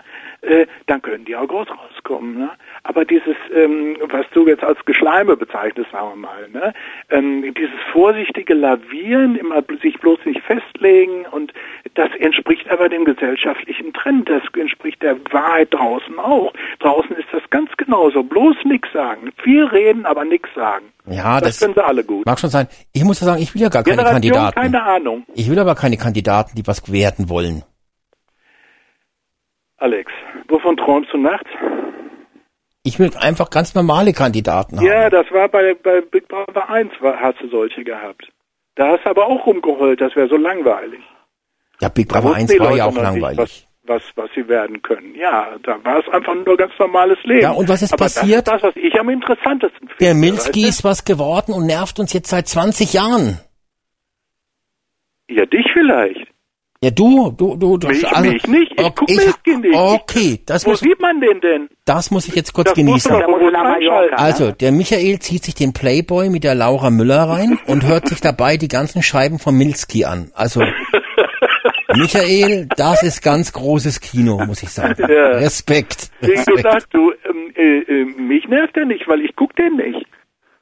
Äh, 0.47 0.66
dann 0.86 1.02
können 1.02 1.24
die 1.24 1.35
auch 1.35 1.48
groß 1.48 1.66
rauskommen, 1.68 2.39
ne? 2.39 2.51
Aber 2.85 3.05
dieses, 3.05 3.36
ähm, 3.52 3.97
was 4.09 4.27
du 4.32 4.47
jetzt 4.47 4.62
als 4.62 4.78
Geschleime 4.85 5.36
bezeichnest, 5.36 5.90
sagen 5.90 6.10
wir 6.10 6.16
mal, 6.16 6.48
ne? 6.52 6.73
Ähm, 7.10 7.52
dieses 7.55 7.74
vorsichtige 7.93 8.55
Lavieren, 8.55 9.35
immer 9.36 9.62
sich 9.82 9.98
bloß 9.98 10.20
nicht 10.24 10.40
festlegen 10.43 11.27
und 11.32 11.52
das 11.94 12.10
entspricht 12.20 12.70
aber 12.70 12.89
dem 12.89 13.05
gesellschaftlichen 13.05 13.93
Trend, 13.93 14.28
das 14.28 14.43
entspricht 14.56 15.02
der 15.02 15.16
Wahrheit 15.32 15.74
draußen 15.74 16.18
auch. 16.18 16.52
Draußen 16.78 17.16
ist 17.16 17.28
das 17.32 17.43
ganz 17.51 17.70
genauso, 17.77 18.23
bloß 18.23 18.56
nichts 18.64 18.89
sagen. 18.93 19.32
Viel 19.43 19.64
reden, 19.64 20.06
aber 20.06 20.24
nichts 20.24 20.48
sagen. 20.55 20.86
Ja, 21.06 21.40
das, 21.40 21.51
das 21.51 21.60
können 21.60 21.74
sie 21.74 21.85
alle 21.85 22.05
gut. 22.05 22.24
mag 22.24 22.39
schon 22.39 22.51
sein. 22.51 22.68
Ich 22.93 23.05
muss 23.05 23.20
ja 23.20 23.27
sagen, 23.27 23.43
ich 23.43 23.52
will 23.55 23.62
ja 23.62 23.68
gar 23.68 23.82
keine 23.82 23.97
Generation, 23.97 24.32
Kandidaten. 24.32 24.60
keine 24.60 24.82
Ahnung. 24.82 25.24
Ich 25.35 25.51
will 25.51 25.59
aber 25.59 25.74
keine 25.74 25.97
Kandidaten, 25.97 26.56
die 26.56 26.66
was 26.66 26.90
werden 26.93 27.28
wollen. 27.28 27.62
Alex, 29.78 30.11
wovon 30.48 30.77
träumst 30.77 31.12
du 31.12 31.19
nachts? 31.19 31.51
Ich 32.82 32.98
will 32.98 33.11
einfach 33.19 33.51
ganz 33.51 33.74
normale 33.74 34.12
Kandidaten 34.12 34.78
haben. 34.78 34.86
Ja, 34.86 35.11
das 35.11 35.27
war 35.32 35.48
bei, 35.48 35.74
bei 35.74 36.01
Big 36.01 36.28
Brother 36.28 36.69
1, 36.70 36.93
war, 37.01 37.19
hast 37.19 37.40
du 37.40 37.48
solche 37.48 37.82
gehabt. 37.85 38.28
Da 38.77 38.93
hast 38.93 39.05
du 39.05 39.11
aber 39.11 39.27
auch 39.27 39.44
rumgeheult, 39.47 40.01
das 40.01 40.15
wäre 40.15 40.28
so 40.28 40.36
langweilig. 40.36 41.01
Ja, 41.81 41.89
Big 41.89 42.09
Brother 42.09 42.24
wussten 42.24 42.40
1 42.43 42.53
die 42.53 42.61
war 42.61 42.77
ja 42.77 42.86
auch 42.86 42.93
nicht, 42.93 43.03
langweilig. 43.03 43.39
Was, 43.39 43.66
was, 43.86 44.03
was 44.16 44.31
sie 44.35 44.48
werden 44.48 44.81
können. 44.82 45.15
Ja, 45.15 45.57
da 45.62 45.82
war 45.85 45.98
es 45.98 46.09
einfach 46.12 46.35
nur 46.35 46.57
ganz 46.57 46.73
normales 46.78 47.19
Leben. 47.24 47.43
Ja, 47.43 47.51
und 47.53 47.69
was 47.69 47.82
ist 47.82 47.93
aber 47.93 48.05
passiert? 48.05 48.47
Das 48.48 48.57
ist 48.57 48.65
das, 48.65 48.77
was 48.77 48.82
ich 48.82 48.98
am 48.98 49.09
interessantesten 49.09 49.89
finde. 49.89 49.97
Der 50.01 50.15
Milski 50.15 50.66
ist 50.66 50.85
was 50.85 51.05
geworden 51.05 51.53
und 51.53 51.66
nervt 51.66 51.98
uns 51.98 52.12
jetzt 52.12 52.31
seit 52.31 52.48
20 52.48 52.94
Jahren. 52.94 53.40
Ja, 55.28 55.44
dich 55.44 55.66
vielleicht. 55.73 56.26
Ja, 56.82 56.90
du, 56.90 57.31
du, 57.31 57.57
du, 57.57 57.78
du. 57.78 57.89
Mich- 57.89 58.03
mich 58.20 58.47
nicht. 58.47 58.73
Ich 58.78 58.94
guck 58.94 59.09
Milski 59.09 59.57
nicht. 59.57 59.74
Okay, 59.74 60.40
das 60.44 60.66
Wo 60.66 60.70
muss, 60.70 60.81
sieht 60.81 61.01
man 61.01 61.20
den 61.20 61.40
denn? 61.40 61.69
das 61.86 62.11
muss 62.11 62.28
ich 62.28 62.35
jetzt 62.35 62.53
kurz 62.53 62.66
Das 62.69 62.74
genießen. 62.74 63.11
er 63.12 63.28
Mallorca. 63.28 63.62
einschalten. 63.74 64.15
Also, 64.16 64.53
der 64.53 64.73
Michael 64.73 65.19
zieht 65.20 65.43
sich 65.44 65.55
den 65.55 65.73
Playboy 65.73 66.28
mit 66.28 66.44
der 66.44 66.55
Laura 66.55 66.90
Müller 66.90 67.23
rein 67.28 67.59
und 67.66 67.85
hört 67.86 68.09
sich 68.09 68.20
dabei 68.20 68.57
die 68.59 68.69
ganzen 68.69 69.03
Scheiben 69.03 69.39
von 69.39 69.57
Milski 69.57 70.05
an. 70.05 70.31
Also, 70.35 70.62
Michael, 71.94 72.66
das 72.77 73.03
ist 73.03 73.23
ganz 73.23 73.53
großes 73.53 74.01
Kino, 74.01 74.39
muss 74.47 74.62
ich 74.62 74.69
sagen. 74.70 74.97
Ja. 75.09 75.28
Respekt. 75.39 76.11
Wie 76.20 76.32
Respekt. 76.32 76.57
gesagt, 76.59 76.86
du, 76.93 77.12
ähm, 77.28 77.53
äh, 77.57 77.78
äh, 77.78 78.05
mich 78.05 78.47
nervt 78.48 78.77
der 78.77 78.85
nicht, 78.85 79.07
weil 79.09 79.20
ich 79.23 79.35
guck 79.36 79.55
den 79.57 79.77
nicht. 79.77 80.07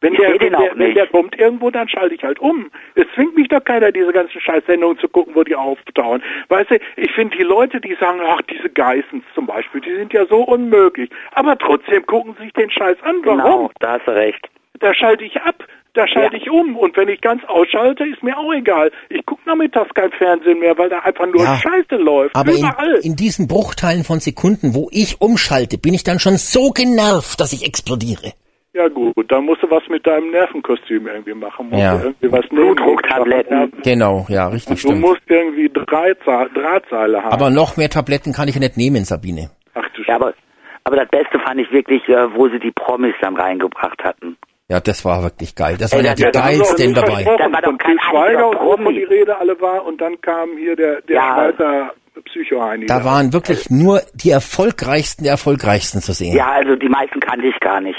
Wenn 0.05 0.13
der, 0.17 0.39
wenn, 0.39 0.53
der, 0.53 0.71
wenn 0.75 0.95
der 0.95 1.07
kommt 1.07 1.39
irgendwo, 1.39 1.71
dann 1.71 1.89
schalte 1.89 2.15
ich 2.15 2.23
halt 2.23 2.39
um. 2.39 2.71
Es 2.95 3.07
zwingt 3.15 3.35
mich 3.37 3.49
doch 3.49 3.65
keiner, 3.65 3.91
diese 3.91 4.13
ganzen 4.13 4.39
Scheißsendungen 4.39 4.99
zu 4.99 5.09
gucken, 5.09 5.35
wo 5.35 5.43
die 5.45 5.55
auftauchen. 5.57 6.23
Weißt 6.51 6.73
du, 6.73 6.79
ich 6.97 7.11
finde 7.13 7.35
die 7.39 7.43
Leute, 7.43 7.81
die 7.81 7.95
sagen, 7.99 8.21
ach, 8.23 8.43
diese 8.43 8.69
Geissens 8.69 9.25
zum 9.35 9.47
Beispiel, 9.47 9.81
die 9.81 9.95
sind 9.97 10.13
ja 10.13 10.27
so 10.27 10.43
unmöglich. 10.43 11.09
Aber 11.33 11.57
trotzdem 11.57 12.05
gucken 12.05 12.35
sie 12.39 12.45
sich 12.45 12.53
den 12.53 12.71
Scheiß 12.71 12.99
an. 13.03 13.17
Warum? 13.25 13.39
Genau, 13.41 13.71
da 13.81 13.93
hast 13.93 14.07
du 14.07 14.11
recht. 14.11 14.47
Da 14.81 14.93
schalte 14.93 15.25
ich 15.25 15.41
ab. 15.41 15.65
Da 15.95 16.07
schalte 16.07 16.37
Ja. 16.37 16.43
ich 16.43 16.51
um. 16.51 16.77
Und 16.77 16.97
wenn 16.99 17.09
ich 17.09 17.23
ganz 17.23 17.43
ausschalte, 17.47 18.05
ist 18.05 18.23
mir 18.23 18.37
auch 18.37 18.53
egal. 18.53 18.91
Ich 19.09 19.25
gucke 19.25 19.41
nachmittags 19.47 19.95
kein 19.95 20.11
Fernsehen 20.11 20.59
mehr, 20.59 20.77
weil 20.77 20.91
da 20.91 20.99
einfach 20.99 21.25
nur 21.27 21.43
Ja. 21.43 21.57
Scheiße 21.57 21.97
läuft. 21.97 22.37
Aber 22.37 22.51
in, 22.51 22.59
Überall. 22.59 23.01
in 23.03 23.17
diesen 23.17 23.49
Bruchteilen 23.49 24.05
von 24.05 24.21
Sekunden, 24.21 24.75
wo 24.75 24.89
ich 24.93 25.23
umschalte, 25.23 25.79
bin 25.79 25.95
ich 25.95 26.05
dann 26.05 26.19
schon 26.19 26.37
so 26.37 26.71
genervt, 26.73 27.41
dass 27.41 27.55
ich 27.55 27.65
explodiere. 27.65 28.33
Ja 28.77 28.89
gut, 28.89 29.15
dann 29.31 29.45
musst 29.45 29.63
du 29.63 29.71
was 29.71 29.85
mit 29.89 30.05
deinem 30.05 30.31
Nervenkostüm 30.33 31.07
irgendwie 31.07 31.33
machen. 31.35 31.69
Musst 31.71 31.81
Ja. 31.81 31.97
du 31.97 32.05
irgendwie 32.07 32.33
was. 32.33 32.47
Blutdrucktabletten. 32.49 33.73
Genau, 33.85 34.27
ja, 34.29 34.49
richtig, 34.49 34.83
Du 34.83 34.89
stimmt. 34.89 35.01
musst 35.01 35.23
irgendwie 35.29 35.69
Drahtsa 35.69 36.47
Drahtseile 36.55 37.23
haben. 37.23 37.33
Aber 37.33 37.51
noch 37.51 37.77
mehr 37.77 37.89
Tabletten 37.89 38.33
kann 38.33 38.49
ich 38.49 38.55
ja 38.57 38.61
nicht 38.61 38.77
nehmen, 38.77 39.05
Sabine. 39.05 39.51
Ach 39.75 39.85
du 39.95 40.03
Ja, 40.03 40.17
aber, 40.17 40.35
aber 40.83 40.97
das 40.97 41.09
Beste 41.09 41.39
fand 41.39 41.61
ich 41.61 41.71
wirklich, 41.71 42.03
äh, 42.09 42.35
wo 42.35 42.49
sie 42.49 42.59
die 42.59 42.73
Promis 42.73 43.15
dann 43.21 43.37
reingebracht 43.37 44.03
hatten. 44.03 44.37
Ja, 44.69 44.81
das 44.81 45.05
war 45.05 45.23
wirklich 45.23 45.55
geil. 45.55 45.77
Das 45.79 45.93
Ey, 45.93 45.99
waren 45.99 46.07
ja 46.07 46.15
die 46.15 46.23
geilsten 46.25 46.95
dabei. 46.95 47.23
Da 47.23 47.53
war 47.53 47.63
doch 47.63 47.79
kein 47.79 47.99
Schweiger 48.01 48.49
und 48.61 48.89
die 48.95 49.05
Rede 49.05 49.37
alle 49.39 49.61
war 49.61 49.85
und 49.85 50.01
dann 50.01 50.21
kam 50.21 50.57
hier 50.59 50.75
der, 50.75 51.01
der 51.03 51.15
Ja. 51.17 51.35
Schweizer 51.35 51.93
Psycho-Heini. 52.25 52.87
Da 52.87 53.05
waren 53.05 53.33
wirklich 53.33 53.71
nur 53.71 54.01
die 54.15 54.31
erfolgreichsten 54.31 55.25
der 55.25 55.33
erfolgreichsten 55.33 56.01
zu 56.01 56.13
sehen. 56.13 56.35
Ja, 56.35 56.53
also 56.53 56.77
die 56.77 56.89
meisten 56.89 57.21
kannte 57.21 57.47
ich 57.47 57.59
gar 57.61 57.81
nicht. 57.81 57.99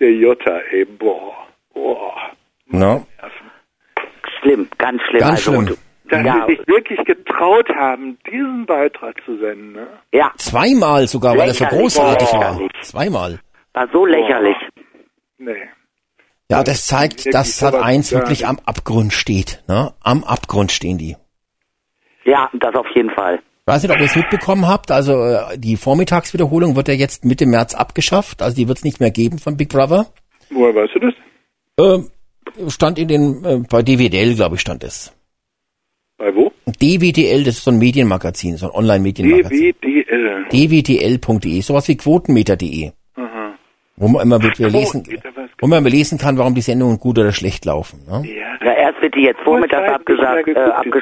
Der 0.00 0.12
Jota, 0.12 0.58
ey, 0.70 0.84
boah, 0.84 1.32
boah. 1.74 2.14
No? 2.66 3.06
Schlimm, 4.40 4.68
ganz 4.78 5.02
schlimm. 5.02 5.20
Ganz 5.20 5.46
also, 5.46 5.52
schlimm. 5.52 5.66
du- 5.66 5.76
Dass 6.08 6.26
Ja, 6.26 6.44
sie 6.48 6.56
sich 6.56 6.66
wirklich 6.66 7.04
getraut 7.04 7.68
haben, 7.68 8.18
diesen 8.28 8.66
Beitrag 8.66 9.14
zu 9.24 9.38
senden, 9.38 9.72
ne? 9.74 9.86
ja, 10.12 10.32
Zweimal 10.38 11.06
sogar, 11.06 11.36
weil 11.38 11.48
das 11.48 11.58
so 11.58 11.66
großartig 11.66 12.32
war. 12.32 12.58
Zweimal. 12.82 13.38
war 13.74 13.88
so 13.92 14.04
lächerlich. 14.06 14.56
Nee. 15.38 15.68
Ja, 16.50 16.64
das 16.64 16.86
zeigt, 16.88 17.32
dass 17.32 17.58
Sat 17.58 17.74
sowas 17.74 17.86
1 17.86 18.10
gar 18.10 18.20
wirklich 18.22 18.44
am 18.44 18.58
Abgrund 18.66 19.12
steht. 19.12 19.62
Ne? 19.68 19.92
Am 20.02 20.24
Abgrund 20.24 20.72
stehen 20.72 20.98
die. 20.98 21.16
Ja, 22.24 22.50
das 22.54 22.74
auf 22.74 22.88
jeden 22.94 23.10
Fall. 23.10 23.38
Ich 23.70 23.74
weiß 23.76 23.82
nicht, 23.84 23.92
ob 23.92 24.00
ihr 24.00 24.06
es 24.06 24.16
mitbekommen 24.16 24.66
habt. 24.66 24.90
Also 24.90 25.12
äh, 25.22 25.56
die 25.56 25.76
Vormittagswiederholung 25.76 26.74
wird 26.74 26.88
ja 26.88 26.94
jetzt 26.94 27.24
Mitte 27.24 27.46
März 27.46 27.72
abgeschafft. 27.76 28.42
Also 28.42 28.56
die 28.56 28.66
wird 28.66 28.78
es 28.78 28.84
nicht 28.84 28.98
mehr 28.98 29.12
geben 29.12 29.38
von 29.38 29.56
Big 29.56 29.68
Brother. 29.68 30.06
Woher 30.50 30.74
weißt 30.74 30.96
du 30.96 30.98
das? 30.98 31.14
Ähm, 31.78 32.68
stand 32.68 32.98
in 32.98 33.06
den, 33.06 33.44
äh, 33.44 33.62
bei 33.70 33.82
DWDL, 33.84 34.34
glaube 34.34 34.56
ich, 34.56 34.60
stand 34.60 34.82
es. 34.82 35.14
Bei 36.18 36.34
wo? 36.34 36.50
DWDL, 36.66 37.44
das 37.44 37.58
ist 37.58 37.64
so 37.64 37.70
ein 37.70 37.78
Medienmagazin, 37.78 38.56
so 38.56 38.66
ein 38.66 38.72
Online-Medienmagazin. 38.72 39.72
DWDL. 39.80 40.46
dwdl.de, 40.50 41.60
sowas 41.60 41.86
wie 41.86 41.96
quotenmeter.de. 41.96 42.90
Wo 44.00 44.08
man 44.08 44.22
immer 44.22 44.42
wirklich 44.42 44.72
lesen, 44.72 45.06
wo 45.60 45.66
man 45.66 45.80
immer 45.80 45.90
lesen 45.90 46.16
kann, 46.16 46.38
warum 46.38 46.54
die 46.54 46.62
Sendungen 46.62 46.98
gut 46.98 47.18
oder 47.18 47.32
schlecht 47.32 47.66
laufen. 47.66 48.00
Ne? 48.08 48.22
Ja. 48.26 48.50
Ja, 48.62 48.72
erst 48.72 49.00
wird 49.00 49.14
die 49.14 49.22
jetzt 49.22 49.40
vormittags 49.40 49.90
abgesagt, 49.94 50.48
äh. 50.48 50.54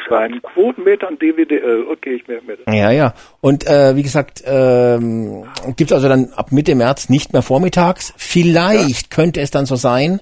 Zeiten. 0.08 0.42
Quotenmeter 0.42 1.08
und 1.08 1.20
DWDL. 1.20 1.86
Okay, 1.90 2.14
ich 2.14 2.28
merke 2.28 2.46
mir 2.46 2.56
das. 2.56 2.74
Ja, 2.74 2.90
ja. 2.92 3.14
Und 3.40 3.66
äh, 3.66 3.96
wie 3.96 4.02
gesagt, 4.02 4.44
ähm, 4.46 5.44
gibt 5.76 5.92
also 5.92 6.08
dann 6.08 6.32
ab 6.34 6.52
Mitte 6.52 6.74
März 6.76 7.08
nicht 7.08 7.32
mehr 7.32 7.42
vormittags. 7.42 8.14
Vielleicht 8.16 9.10
könnte 9.10 9.40
es 9.40 9.50
dann 9.50 9.66
so 9.66 9.74
sein, 9.74 10.20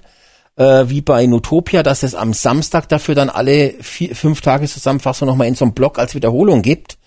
äh, 0.55 0.85
wie 0.87 1.01
bei 1.01 1.27
Nutopia, 1.27 1.83
dass 1.83 2.01
es 2.01 2.15
am 2.15 2.33
Samstag 2.33 2.89
dafür 2.89 3.13
dann 3.13 3.29
alle 3.29 3.75
vier, 3.81 4.15
fünf 4.15 4.41
Tageszusammenfassungen 4.41 5.31
nochmal 5.31 5.47
in 5.47 5.55
so 5.55 5.65
einem 5.65 5.75
Blog 5.75 5.99
als 5.99 6.15
Wiederholung 6.15 6.63
gibt. 6.63 6.97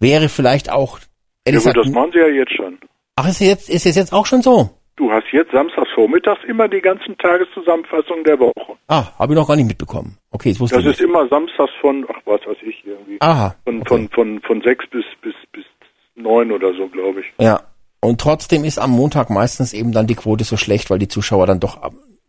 Wäre 0.00 0.28
vielleicht 0.28 0.70
auch, 0.70 0.98
Ja 1.46 1.58
gut, 1.58 1.76
das 1.76 1.88
machen 1.88 2.10
sie 2.12 2.18
ja 2.18 2.28
jetzt 2.28 2.54
schon. 2.54 2.78
ach, 3.16 3.26
ist 3.26 3.40
es 3.40 3.46
jetzt, 3.46 3.70
ist 3.70 3.86
es 3.86 3.96
jetzt 3.96 4.12
auch 4.12 4.26
schon 4.26 4.42
so? 4.42 4.70
Du 4.98 5.10
hast 5.12 5.26
jetzt 5.32 5.52
samstags 5.52 5.88
vormittags 5.94 6.42
immer 6.48 6.66
die 6.68 6.80
ganzen 6.80 7.16
Tageszusammenfassungen 7.18 8.24
der 8.24 8.38
Woche. 8.40 8.76
Ah, 8.88 9.04
habe 9.18 9.32
ich 9.32 9.38
noch 9.38 9.46
gar 9.46 9.54
nicht 9.56 9.68
mitbekommen. 9.68 10.18
Okay, 10.32 10.50
das 10.50 10.58
wusste 10.60 10.76
Das 10.76 10.84
ich 10.84 10.90
ist 10.90 11.00
nicht. 11.00 11.08
immer 11.08 11.28
samstags 11.28 11.70
von, 11.80 12.04
ach 12.10 12.20
was 12.24 12.40
weiß 12.44 12.56
ich 12.62 12.84
irgendwie, 12.84 13.16
Aha, 13.20 13.54
von, 13.64 13.76
okay. 13.80 13.88
von, 13.88 14.08
von, 14.10 14.40
von 14.42 14.60
sechs 14.62 14.84
bis, 14.90 15.04
bis, 15.22 15.34
bis 15.52 15.64
neun 16.16 16.50
oder 16.50 16.74
so, 16.74 16.88
glaube 16.88 17.20
ich. 17.20 17.26
Ja. 17.38 17.60
Und 18.00 18.20
trotzdem 18.20 18.64
ist 18.64 18.78
am 18.78 18.90
Montag 18.90 19.30
meistens 19.30 19.72
eben 19.72 19.92
dann 19.92 20.06
die 20.08 20.14
Quote 20.16 20.42
so 20.44 20.56
schlecht, 20.56 20.90
weil 20.90 20.98
die 20.98 21.08
Zuschauer 21.08 21.46
dann 21.46 21.60
doch 21.60 21.80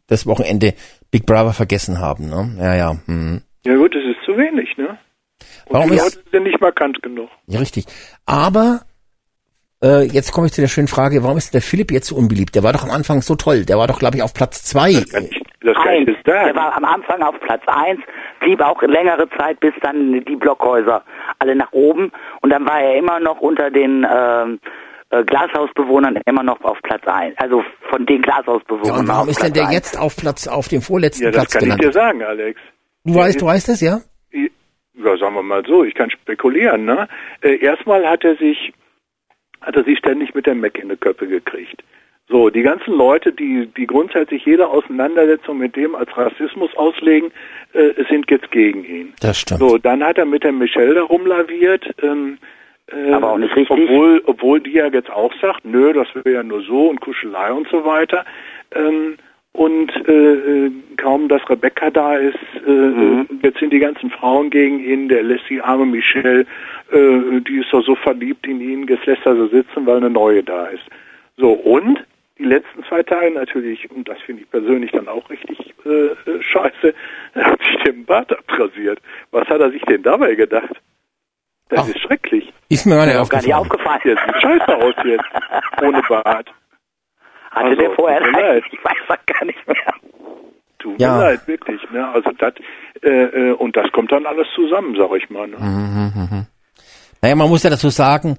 das 0.07 0.25
Wochenende 0.27 0.73
Big 1.11 1.25
Brother 1.25 1.53
vergessen 1.53 1.99
haben. 1.99 2.29
Ne? 2.29 2.55
Ja, 2.59 2.75
ja. 2.75 2.95
Hm. 3.05 3.41
Ja 3.65 3.75
gut, 3.75 3.93
das 3.95 4.03
ist 4.03 4.23
zu 4.25 4.37
wenig, 4.37 4.77
ne? 4.77 4.97
Und 5.65 5.73
Warum 5.73 5.89
die 5.89 5.95
ist- 5.95 6.15
Leute 6.17 6.29
sind 6.31 6.43
nicht 6.43 6.61
markant 6.61 7.01
genug. 7.01 7.29
Ja, 7.47 7.59
richtig. 7.59 7.85
Aber 8.25 8.81
äh, 9.83 10.03
jetzt 10.03 10.31
komme 10.31 10.47
ich 10.47 10.53
zu 10.53 10.61
der 10.61 10.67
schönen 10.67 10.87
Frage, 10.87 11.23
warum 11.23 11.37
ist 11.37 11.53
der 11.53 11.61
Philipp 11.61 11.91
jetzt 11.91 12.07
so 12.07 12.15
unbeliebt? 12.15 12.55
Der 12.55 12.63
war 12.63 12.73
doch 12.73 12.83
am 12.83 12.91
Anfang 12.91 13.21
so 13.21 13.35
toll. 13.35 13.65
Der 13.65 13.77
war 13.77 13.87
doch, 13.87 13.99
glaube 13.99 14.17
ich, 14.17 14.23
auf 14.23 14.33
Platz 14.33 14.63
zwei. 14.63 14.93
Das 14.93 15.09
kann 15.11 15.23
ich, 15.25 15.41
das 15.61 15.75
kann 15.75 15.93
ich 15.93 15.99
Eins. 15.99 16.09
jetzt 16.09 16.25
sagen. 16.25 16.45
Der 16.47 16.55
war 16.55 16.75
am 16.75 16.85
Anfang 16.85 17.21
auf 17.21 17.35
Platz 17.41 17.61
eins, 17.67 17.99
blieb 18.39 18.61
auch 18.61 18.81
längere 18.81 19.27
Zeit, 19.37 19.59
bis 19.59 19.73
dann 19.81 20.23
die 20.25 20.35
Blockhäuser 20.35 21.03
alle 21.39 21.55
nach 21.55 21.71
oben. 21.71 22.11
Und 22.41 22.49
dann 22.51 22.65
war 22.65 22.79
er 22.81 22.95
immer 22.97 23.19
noch 23.19 23.39
unter 23.39 23.69
den 23.71 24.05
ähm, 24.11 24.59
äh, 25.11 25.23
Glashausbewohnern 25.23 26.19
immer 26.25 26.43
noch 26.43 26.61
auf 26.63 26.77
Platz 26.83 27.05
eins. 27.07 27.35
Also 27.37 27.63
von 27.89 28.05
den 28.05 28.21
Ja, 28.83 28.97
Glashausbewohnern 28.97 28.99
und 28.99 29.07
warum 29.07 29.29
ist 29.29 29.41
denn 29.41 29.53
der 29.53 29.65
eins. 29.67 29.73
jetzt 29.73 29.99
auf 29.99 30.15
Platz, 30.15 30.47
auf 30.47 30.67
dem 30.67 30.81
vorletzten 30.81 31.23
ja, 31.25 31.31
das 31.31 31.41
Platz 31.47 31.53
kann 31.53 31.63
ich 31.63 31.75
dir 31.75 31.89
gelandet? 31.89 31.93
sagen, 31.93 32.23
Alex. 32.23 32.59
Du 33.05 33.15
weißt, 33.15 33.41
du 33.41 33.45
weißt 33.45 33.69
es, 33.69 33.81
ja? 33.81 33.99
ja, 34.33 35.17
sagen 35.17 35.33
wir 35.35 35.41
mal 35.43 35.63
so, 35.65 35.83
ich 35.85 35.95
kann 35.95 36.11
spekulieren, 36.11 36.85
ne? 36.85 37.07
Äh, 37.41 37.55
erstmal 37.63 38.05
hat 38.07 38.23
er 38.25 38.35
sich, 38.35 38.73
hat 39.61 39.75
er 39.75 39.83
sich 39.83 39.97
ständig 39.97 40.33
mit 40.33 40.45
der 40.45 40.55
Mac 40.55 40.77
in 40.77 40.89
die 40.89 40.95
Köpfe 40.95 41.27
gekriegt. 41.27 41.83
So, 42.27 42.49
die 42.51 42.61
ganzen 42.61 42.93
Leute, 42.93 43.31
die, 43.33 43.67
die 43.75 43.87
grundsätzlich 43.87 44.45
jede 44.45 44.67
Auseinandersetzung 44.67 45.57
mit 45.57 45.75
dem 45.75 45.95
als 45.95 46.15
Rassismus 46.15 46.69
auslegen, 46.77 47.31
äh, 47.73 48.03
sind 48.07 48.29
jetzt 48.29 48.51
gegen 48.51 48.85
ihn. 48.85 49.13
Das 49.19 49.39
stimmt. 49.39 49.59
So, 49.61 49.77
dann 49.79 50.03
hat 50.03 50.19
er 50.19 50.25
mit 50.25 50.43
der 50.43 50.51
Michelle 50.51 50.93
da 50.93 51.01
rumlaviert, 51.01 51.89
ähm, 52.03 52.37
äh, 52.91 53.11
Aber 53.11 53.31
auch 53.31 53.37
nicht 53.37 53.55
richtig. 53.55 53.89
Obwohl, 53.89 54.21
obwohl 54.25 54.59
die 54.61 54.73
ja 54.73 54.87
jetzt 54.87 55.09
auch 55.09 55.33
sagt, 55.41 55.65
nö, 55.65 55.93
das 55.93 56.07
wäre 56.15 56.37
ja 56.37 56.43
nur 56.43 56.61
so 56.61 56.89
und 56.89 57.01
Kuschelei 57.01 57.51
und 57.51 57.67
so 57.69 57.85
weiter. 57.85 58.25
Ähm, 58.73 59.17
und 59.53 59.89
äh, 60.07 60.69
kaum, 60.97 61.27
dass 61.27 61.47
Rebecca 61.49 61.89
da 61.89 62.15
ist, 62.15 62.37
äh, 62.65 62.69
Mhm. 62.71 63.27
jetzt 63.41 63.59
sind 63.59 63.73
die 63.73 63.79
ganzen 63.79 64.09
Frauen 64.11 64.49
gegen 64.49 64.79
ihn, 64.79 65.09
der 65.09 65.23
lässt 65.23 65.49
die 65.49 65.61
arme 65.61 65.85
Michelle, 65.85 66.41
äh, 66.91 67.41
die 67.47 67.57
ist 67.59 67.71
doch 67.73 67.83
so 67.83 67.95
verliebt 67.95 68.45
in 68.47 68.61
ihn, 68.61 68.87
jetzt 68.87 69.05
lässt 69.05 69.25
er 69.25 69.35
sie 69.35 69.47
sitzen, 69.49 69.85
weil 69.85 69.97
eine 69.97 70.09
neue 70.09 70.43
da 70.43 70.67
ist. 70.67 70.83
So, 71.37 71.51
und 71.53 72.05
die 72.37 72.43
letzten 72.45 72.83
zwei 72.85 73.03
Tage 73.03 73.31
natürlich, 73.31 73.89
und 73.91 74.07
das 74.07 74.19
finde 74.21 74.43
ich 74.43 74.49
persönlich 74.49 74.91
dann 74.91 75.07
auch 75.07 75.29
richtig 75.29 75.73
äh, 75.85 75.89
äh, 75.89 76.41
scheiße, 76.41 76.93
er 77.33 77.45
hat 77.45 77.59
sich 77.63 77.75
den 77.83 78.05
Bart 78.05 78.31
abrasiert. 78.31 78.99
Was 79.31 79.47
hat 79.49 79.59
er 79.61 79.71
sich 79.71 79.81
denn 79.83 80.03
dabei 80.03 80.35
gedacht? 80.35 80.75
Das 81.69 81.81
Ach. 81.81 81.87
ist 81.89 81.99
schrecklich. 81.99 82.51
Ist 82.69 82.85
mir 82.85 82.95
gar 82.95 83.05
nicht 83.05 83.29
Gar 83.29 83.41
nicht 83.41 83.53
aufgefallen. 83.53 83.99
aufgefallen. 83.99 84.01
Der 84.05 84.15
sieht 84.25 84.41
scheiße 84.41 84.77
aus 84.77 84.95
jetzt, 85.03 85.25
ohne 85.83 86.01
Bart. 86.07 86.51
Hatte 87.51 87.65
Also, 87.65 87.75
der 87.81 87.91
vorher 87.91 88.19
leid. 88.31 88.63
Ich 88.71 88.79
weiß 88.83 88.97
das 89.07 89.17
gar 89.25 89.45
nicht 89.45 89.67
mehr. 89.67 89.93
Tut 90.79 90.99
Ja. 91.01 91.15
mir 91.15 91.21
leid, 91.23 91.47
wirklich. 91.47 91.81
Ne? 91.91 92.07
Also 92.09 92.29
das, 92.37 92.53
äh, 93.03 93.09
äh, 93.09 93.51
und 93.53 93.75
das 93.75 93.91
kommt 93.91 94.11
dann 94.11 94.25
alles 94.25 94.47
zusammen, 94.55 94.95
sag 94.97 95.09
ich 95.17 95.29
mal. 95.29 95.47
Ne? 95.47 95.57
Mhm. 95.59 96.45
Naja, 97.21 97.35
man 97.35 97.49
muss 97.49 97.63
ja 97.63 97.69
dazu 97.69 97.89
sagen, 97.89 98.37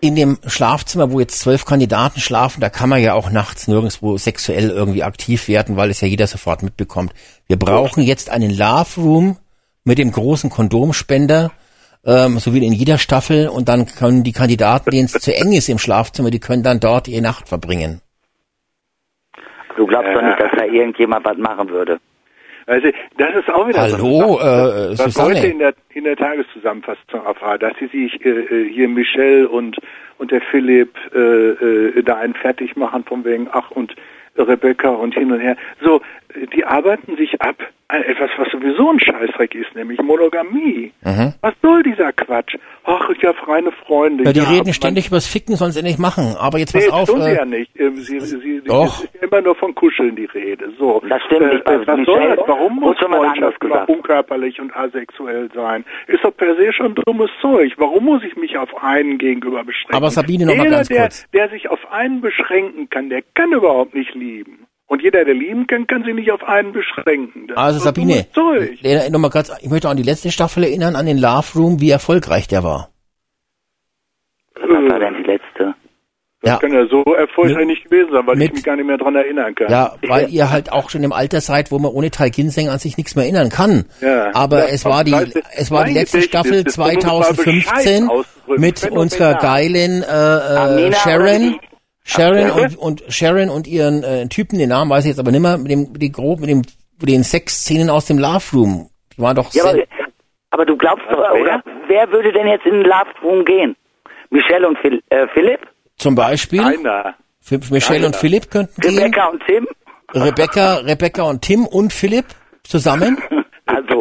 in 0.00 0.14
dem 0.16 0.38
Schlafzimmer, 0.46 1.12
wo 1.12 1.20
jetzt 1.20 1.38
zwölf 1.40 1.66
Kandidaten 1.66 2.20
schlafen, 2.20 2.62
da 2.62 2.70
kann 2.70 2.88
man 2.88 3.02
ja 3.02 3.12
auch 3.12 3.30
nachts 3.30 3.68
nirgendwo 3.68 4.16
sexuell 4.16 4.70
irgendwie 4.70 5.02
aktiv 5.02 5.48
werden, 5.48 5.76
weil 5.76 5.90
es 5.90 6.00
ja 6.00 6.08
jeder 6.08 6.26
sofort 6.26 6.62
mitbekommt. 6.62 7.12
Wir 7.46 7.58
brauchen 7.58 8.02
jetzt 8.02 8.30
einen 8.30 8.50
Love 8.56 8.98
Room 8.98 9.36
mit 9.84 9.98
dem 9.98 10.10
großen 10.12 10.48
Kondomspender, 10.48 11.52
ähm, 12.06 12.38
so 12.38 12.54
wie 12.54 12.64
in 12.66 12.72
jeder 12.72 12.96
Staffel, 12.96 13.48
und 13.48 13.68
dann 13.68 13.84
können 13.84 14.22
die 14.24 14.32
Kandidaten, 14.32 14.90
denen 14.90 15.04
es 15.04 15.12
zu 15.12 15.34
eng 15.36 15.52
ist 15.52 15.68
im 15.68 15.78
Schlafzimmer, 15.78 16.30
die 16.30 16.40
können 16.40 16.62
dann 16.62 16.80
dort 16.80 17.06
ihre 17.08 17.20
Nacht 17.20 17.48
verbringen. 17.48 18.00
Du 19.80 19.86
glaubst 19.86 20.12
doch 20.14 20.20
Ja. 20.20 20.28
nicht, 20.28 20.40
dass 20.40 20.52
da 20.58 20.64
irgendjemand 20.66 21.24
was 21.24 21.38
machen 21.38 21.70
würde. 21.70 21.98
Also 22.66 22.88
das 23.16 23.34
ist 23.34 23.48
auch 23.50 23.66
wieder 23.66 23.80
Hallo, 23.80 23.96
so 23.96 24.38
eine 24.38 24.46
Sache, 24.46 24.78
äh, 24.84 24.90
was 24.90 24.98
Susanne. 25.14 25.34
heute 25.36 25.46
in 25.46 25.58
der 25.58 25.74
in 25.94 26.04
der 26.04 26.16
Tageszusammenfassung 26.16 27.24
erfahren, 27.24 27.58
dass 27.60 27.72
sie 27.80 27.86
sich 27.86 28.22
äh, 28.26 28.28
äh, 28.28 28.70
hier 28.70 28.88
Michelle 28.90 29.48
und 29.48 29.78
und 30.18 30.30
der 30.32 30.42
Philipp 30.42 30.94
äh, 31.14 31.18
äh, 31.18 32.02
da 32.02 32.16
einen 32.18 32.34
fertig 32.34 32.76
machen 32.76 33.04
von 33.04 33.24
wegen 33.24 33.48
ach 33.52 33.70
und 33.70 33.96
Rebecca 34.36 34.90
und 34.90 35.14
hin 35.14 35.32
und 35.32 35.40
her. 35.40 35.56
So, 35.82 35.96
äh, 35.96 36.00
die 36.54 36.64
arbeiten 36.64 37.16
sich 37.16 37.40
ab 37.40 37.56
an 37.88 38.02
etwas, 38.02 38.30
was 38.38 38.48
sowieso 38.52 38.88
ein 38.90 39.00
Scheißdreck 39.00 39.52
ist, 39.56 39.74
nämlich 39.74 40.00
Monogamie. 40.00 40.92
Was 41.40 41.54
soll 41.60 41.82
dieser 41.82 42.12
Quatsch? 42.12 42.54
Ach, 42.84 43.10
ich 43.10 43.24
habe 43.24 43.36
reine 43.48 43.72
Freunde. 43.84 44.20
Mhm. 44.22 44.26
Ja, 44.26 44.32
die 44.32 44.40
aber 44.42 44.50
reden 44.52 44.72
ständig 44.72 45.08
übers 45.08 45.26
Ficken, 45.26 45.56
sollen 45.56 45.72
sie 45.72 45.82
nicht 45.82 45.98
machen. 45.98 46.36
Aber 46.38 46.58
jetzt 46.58 46.72
Nee, 46.74 46.82
pass 46.82 46.90
das 46.90 46.94
auf. 47.00 47.08
tun 47.10 47.22
sie 47.22 47.30
Äh, 47.30 47.36
ja 47.36 47.44
nicht. 47.44 47.70
Ähm, 47.80 47.96
Sie, 47.96 48.20
sie, 48.20 48.38
sie, 48.38 48.60
Doch. 48.64 48.98
Es 49.02 49.04
ist 49.04 49.14
ja 49.14 49.26
immer 49.26 49.40
nur 49.42 49.56
von 49.56 49.74
Kuscheln 49.74 50.14
die 50.14 50.26
Rede. 50.26 50.70
So. 50.78 51.02
Das 51.08 51.20
stimmt 51.26 51.52
nicht. 51.52 51.64
Bei 51.64 51.74
Äh, 51.74 51.86
was 51.86 52.06
soll 52.06 52.28
das? 52.36 52.38
Warum 52.46 52.76
muss 52.76 52.96
Freundschaft 52.98 53.88
unkörperlich 53.88 54.60
und 54.60 54.74
asexuell 54.76 55.50
sein? 55.52 55.84
Ist 56.06 56.22
doch 56.24 56.36
per 56.36 56.54
se 56.56 56.72
schon 56.72 56.94
dummes 56.94 57.30
Zeug. 57.42 57.72
Warum 57.76 58.04
muss 58.04 58.22
ich 58.22 58.36
mich 58.36 58.56
auf 58.56 58.70
einen 58.82 59.18
gegenüber 59.18 59.64
beschränken? 59.64 59.96
Aber 59.96 60.10
Sabine, 60.10 60.46
noch 60.46 60.54
mal 60.56 60.64
Jeder, 60.64 60.76
ganz 60.76 60.88
der, 60.88 61.00
kurz. 61.02 61.30
der 61.32 61.48
sich 61.50 61.68
auf 61.68 61.90
einen 61.90 62.20
beschränken 62.20 62.88
kann, 62.88 63.08
der 63.10 63.22
kann 63.34 63.50
überhaupt 63.52 63.94
nicht 63.94 64.14
lieben. 64.14 64.66
Und 64.90 65.02
jeder, 65.02 65.24
der 65.24 65.34
lieben 65.34 65.68
kann, 65.68 65.86
kann 65.86 66.02
sich 66.02 66.12
nicht 66.14 66.32
auf 66.32 66.42
einen 66.42 66.72
beschränken. 66.72 67.46
Das 67.46 67.56
also 67.56 67.78
Sabine, 67.78 68.26
dummes 68.34 68.58
Zeug. 68.68 68.78
Lena, 68.82 69.08
noch 69.08 69.20
mal 69.20 69.28
ganz, 69.30 69.52
ich 69.60 69.70
möchte 69.70 69.86
auch 69.86 69.92
an 69.92 69.96
die 69.96 70.02
letzte 70.02 70.32
Staffel 70.32 70.64
erinnern, 70.64 70.96
an 70.96 71.06
den 71.06 71.16
Love 71.16 71.46
Room, 71.54 71.80
wie 71.80 71.90
erfolgreich 71.90 72.48
der 72.48 72.64
war. 72.64 72.88
Was 74.56 74.68
war 74.68 74.98
denn 74.98 75.14
die 75.22 75.30
letzte? 75.30 75.74
Das 76.42 76.52
Ja. 76.52 76.56
kann 76.58 76.72
ja 76.72 76.86
so 76.90 77.04
erfolgreich 77.14 77.58
Mit- 77.58 77.66
nicht 77.68 77.84
gewesen 77.84 78.08
sein, 78.12 78.26
weil 78.26 78.34
ich 78.34 78.38
mit- 78.48 78.54
mich 78.54 78.64
gar 78.64 78.74
nicht 78.74 78.86
mehr 78.86 78.96
dran 78.98 79.14
erinnern 79.14 79.54
kann. 79.54 79.70
Ja, 79.70 79.94
weil 80.08 80.28
ihr 80.30 80.50
halt 80.50 80.72
auch 80.72 80.90
schon 80.90 81.04
im 81.04 81.12
Alter 81.12 81.40
seid, 81.40 81.70
wo 81.70 81.78
man 81.78 81.92
ohne 81.92 82.10
Teil 82.10 82.30
Ginseng 82.30 82.68
an 82.68 82.80
sich 82.80 82.96
nichts 82.96 83.14
mehr 83.14 83.24
erinnern 83.26 83.48
kann. 83.50 83.84
Ja. 84.00 84.34
Aber 84.34 84.60
Ja, 84.60 84.74
es 84.74 84.84
war 84.84 85.04
die, 85.04 85.14
es 85.54 85.70
war 85.70 85.84
die 85.84 85.94
letzte 85.94 86.20
Staffel 86.22 86.66
ist, 86.66 86.78
da 86.78 86.82
muss 86.84 86.94
man 86.94 86.94
mal 86.94 87.00
2015 87.00 87.54
Bescheid 87.54 88.10
ausdrücken. 88.10 88.60
mit 88.60 88.90
unserer 88.90 89.34
geilen 89.34 90.02
äh, 90.02 90.88
äh, 90.88 90.92
Sharon. 90.94 91.60
Die- 92.06 92.10
Sharon 92.10 92.50
und, 92.50 92.76
und 92.76 93.02
Sharon 93.12 93.48
und 93.50 93.66
ihren 93.66 94.02
äh, 94.02 94.26
Typen, 94.28 94.58
den 94.58 94.68
Namen 94.70 94.90
weiß 94.90 95.04
ich 95.04 95.10
jetzt 95.10 95.18
aber 95.20 95.30
nimmer, 95.30 95.58
mit 95.58 95.70
dem, 95.70 95.92
mit 95.92 96.02
den 96.02 96.12
grob, 96.12 96.40
mit 96.40 96.48
dem, 96.50 96.58
mit 96.58 97.08
den 97.08 97.22
Sexszenen 97.24 97.90
aus 97.90 98.06
dem 98.06 98.18
Love 98.18 98.44
Room. 98.52 98.90
Die 99.16 99.22
waren 99.22 99.36
doch 99.36 99.52
Ja, 99.52 99.64
aber, 99.64 99.72
sehr, 99.72 99.86
aber 100.50 100.66
du 100.66 100.76
glaubst 100.76 101.04
doch, 101.10 101.18
wer? 101.18 101.40
oder? 101.40 101.62
Wer 101.86 102.10
würde 102.10 102.32
denn 102.32 102.46
jetzt 102.46 102.66
in 102.66 102.72
den 102.74 102.82
Love 102.84 103.10
Room 103.22 103.44
gehen? 103.44 103.76
Michelle 104.30 104.66
und 104.68 104.78
Phil, 104.78 105.02
äh, 105.10 105.26
Philipp? 105.34 105.60
zum 105.98 106.14
Beispiel, 106.14 106.60
Einer. 106.60 107.14
für 107.40 107.58
Michelle 107.70 108.06
und 108.06 108.12
Keiner. 108.12 108.14
Philipp 108.20 108.50
könnten 108.50 108.80
gehen. 108.80 108.98
Rebecca 108.98 109.26
und 109.26 109.42
Tim? 109.46 109.68
Rebecca, 110.14 110.74
Rebecca 110.76 111.22
und 111.24 111.42
Tim 111.42 111.66
und 111.66 111.92
Philipp 111.92 112.26
zusammen. 112.64 113.18
Also, 113.66 114.00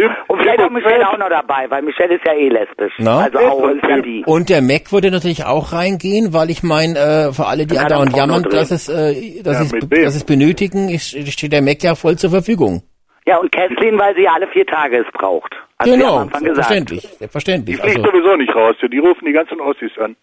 und 0.52 0.58
vielleicht 0.58 0.70
auch 0.70 0.72
Michelle 0.72 1.10
auch 1.10 1.18
noch 1.18 1.30
dabei, 1.30 1.70
weil 1.70 1.82
Michelle 1.84 2.16
ist 2.16 2.26
ja 2.26 2.34
eh 2.34 2.50
lesbisch. 2.50 2.94
Na? 2.98 3.20
Also 3.20 3.40
auch 3.40 3.70
ja 3.88 4.02
die. 4.02 4.24
Und 4.26 4.50
der 4.50 4.62
Mac 4.62 4.92
würde 4.92 5.12
natürlich 5.12 5.46
auch 5.46 5.74
reingehen, 5.74 6.34
weil 6.34 6.50
ich 6.50 6.64
meine, 6.64 6.98
äh, 6.98 7.34
für 7.34 7.46
alle, 7.46 7.66
die 7.66 7.76
Dann 7.76 7.86
andauernd 7.86 8.12
Porno 8.12 8.34
jammern, 8.34 8.44
dass 8.52 8.72
es, 8.72 8.90
äh, 8.90 9.42
dass, 9.44 9.72
Ja, 9.72 9.78
es, 9.78 9.90
dass 10.04 10.16
es 10.16 10.24
benötigen, 10.24 10.90
ist, 10.90 11.10
steht 11.32 11.52
der 11.54 11.62
Mac 11.62 11.84
ja 11.84 11.96
voll 11.96 12.18
zur 12.18 12.30
Verfügung. 12.30 12.84
Ja, 13.26 13.38
und 13.38 13.52
Kathleen, 13.52 14.00
weil 14.00 14.16
sie 14.16 14.24
ja 14.24 14.32
alle 14.34 14.48
vier 14.48 14.66
Tage 14.66 14.98
es 14.98 15.12
braucht. 15.14 15.54
Hat 15.78 15.86
sie 15.86 15.94
am 15.94 16.00
genau, 16.00 16.18
Anfang 16.18 16.44
gesagt. 16.44 16.68
selbstverständlich, 16.70 17.02
Die 17.02 17.18
selbstverständlich. 17.18 17.78
fliegt 17.80 17.98
Also, 17.98 18.10
sowieso 18.12 18.36
nicht 18.38 18.56
raus. 18.56 18.76
Die 18.92 18.98
rufen 18.98 19.26
die 19.26 19.32
ganzen 19.34 19.62
Ossis 19.62 19.92
an. 20.00 20.16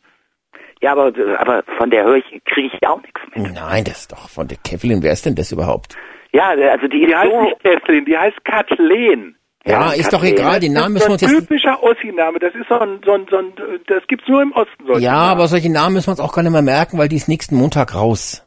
Ja, 0.83 0.93
aber, 0.93 1.13
aber 1.39 1.63
von 1.79 1.89
der 1.91 2.05
höre 2.05 2.17
ich, 2.17 2.25
kriege 2.45 2.69
ich 2.75 2.87
auch 2.87 3.01
nichts 3.01 3.21
mit. 3.35 3.55
nein, 3.55 3.85
das 3.85 4.01
ist 4.01 4.13
doch 4.13 4.29
von 4.29 4.47
der 4.49 4.59
Kevlin, 4.63 5.03
wer 5.03 5.13
ist 5.13 5.25
denn 5.25 5.35
das 5.35 5.51
überhaupt? 5.53 5.97
Ja, 6.33 6.49
also 6.49 6.87
die 6.89 7.01
ist 7.01 7.09
Die 7.09 7.17
heißt 7.17 7.31
so, 7.33 7.41
nicht 7.43 7.63
Kathleen, 7.63 8.05
die 8.05 8.19
heißt 8.19 8.45
Kathleen. 8.45 9.37
Ja, 9.67 9.93
ist 9.93 10.13
doch 10.13 10.23
egal, 10.25 10.61
den 10.61 10.73
Namen 10.73 10.95
müssen 10.95 11.09
wir 11.09 11.13
uns 11.13 11.23
Das 11.23 11.31
ist 11.33 11.37
jetzt... 11.39 11.51
ein 11.51 11.57
typischer 11.57 11.83
Ossi-Name. 11.83 12.39
Das 12.39 12.55
ist 12.55 12.69
so 12.69 12.79
ein, 12.79 13.01
so 13.05 13.13
ein, 13.13 13.27
so 13.31 13.37
ein, 13.39 13.53
das 13.87 14.07
gibt's 14.07 14.29
nur 14.29 14.43
im 14.43 14.53
Osten. 14.53 14.87
solche 14.87 15.03
Ja, 15.03 15.13
Namen. 15.13 15.31
aber 15.33 15.49
solche 15.49 15.71
Namen 15.73 15.95
müssen 15.95 16.07
wir 16.07 16.13
uns 16.13 16.21
auch 16.21 16.33
gar 16.33 16.43
nicht 16.43 16.53
mehr 16.53 16.63
merken, 16.63 16.99
weil 16.99 17.09
die 17.09 17.17
ist 17.17 17.29
nächsten 17.29 17.57
Montag 17.57 17.95
raus. 17.95 18.43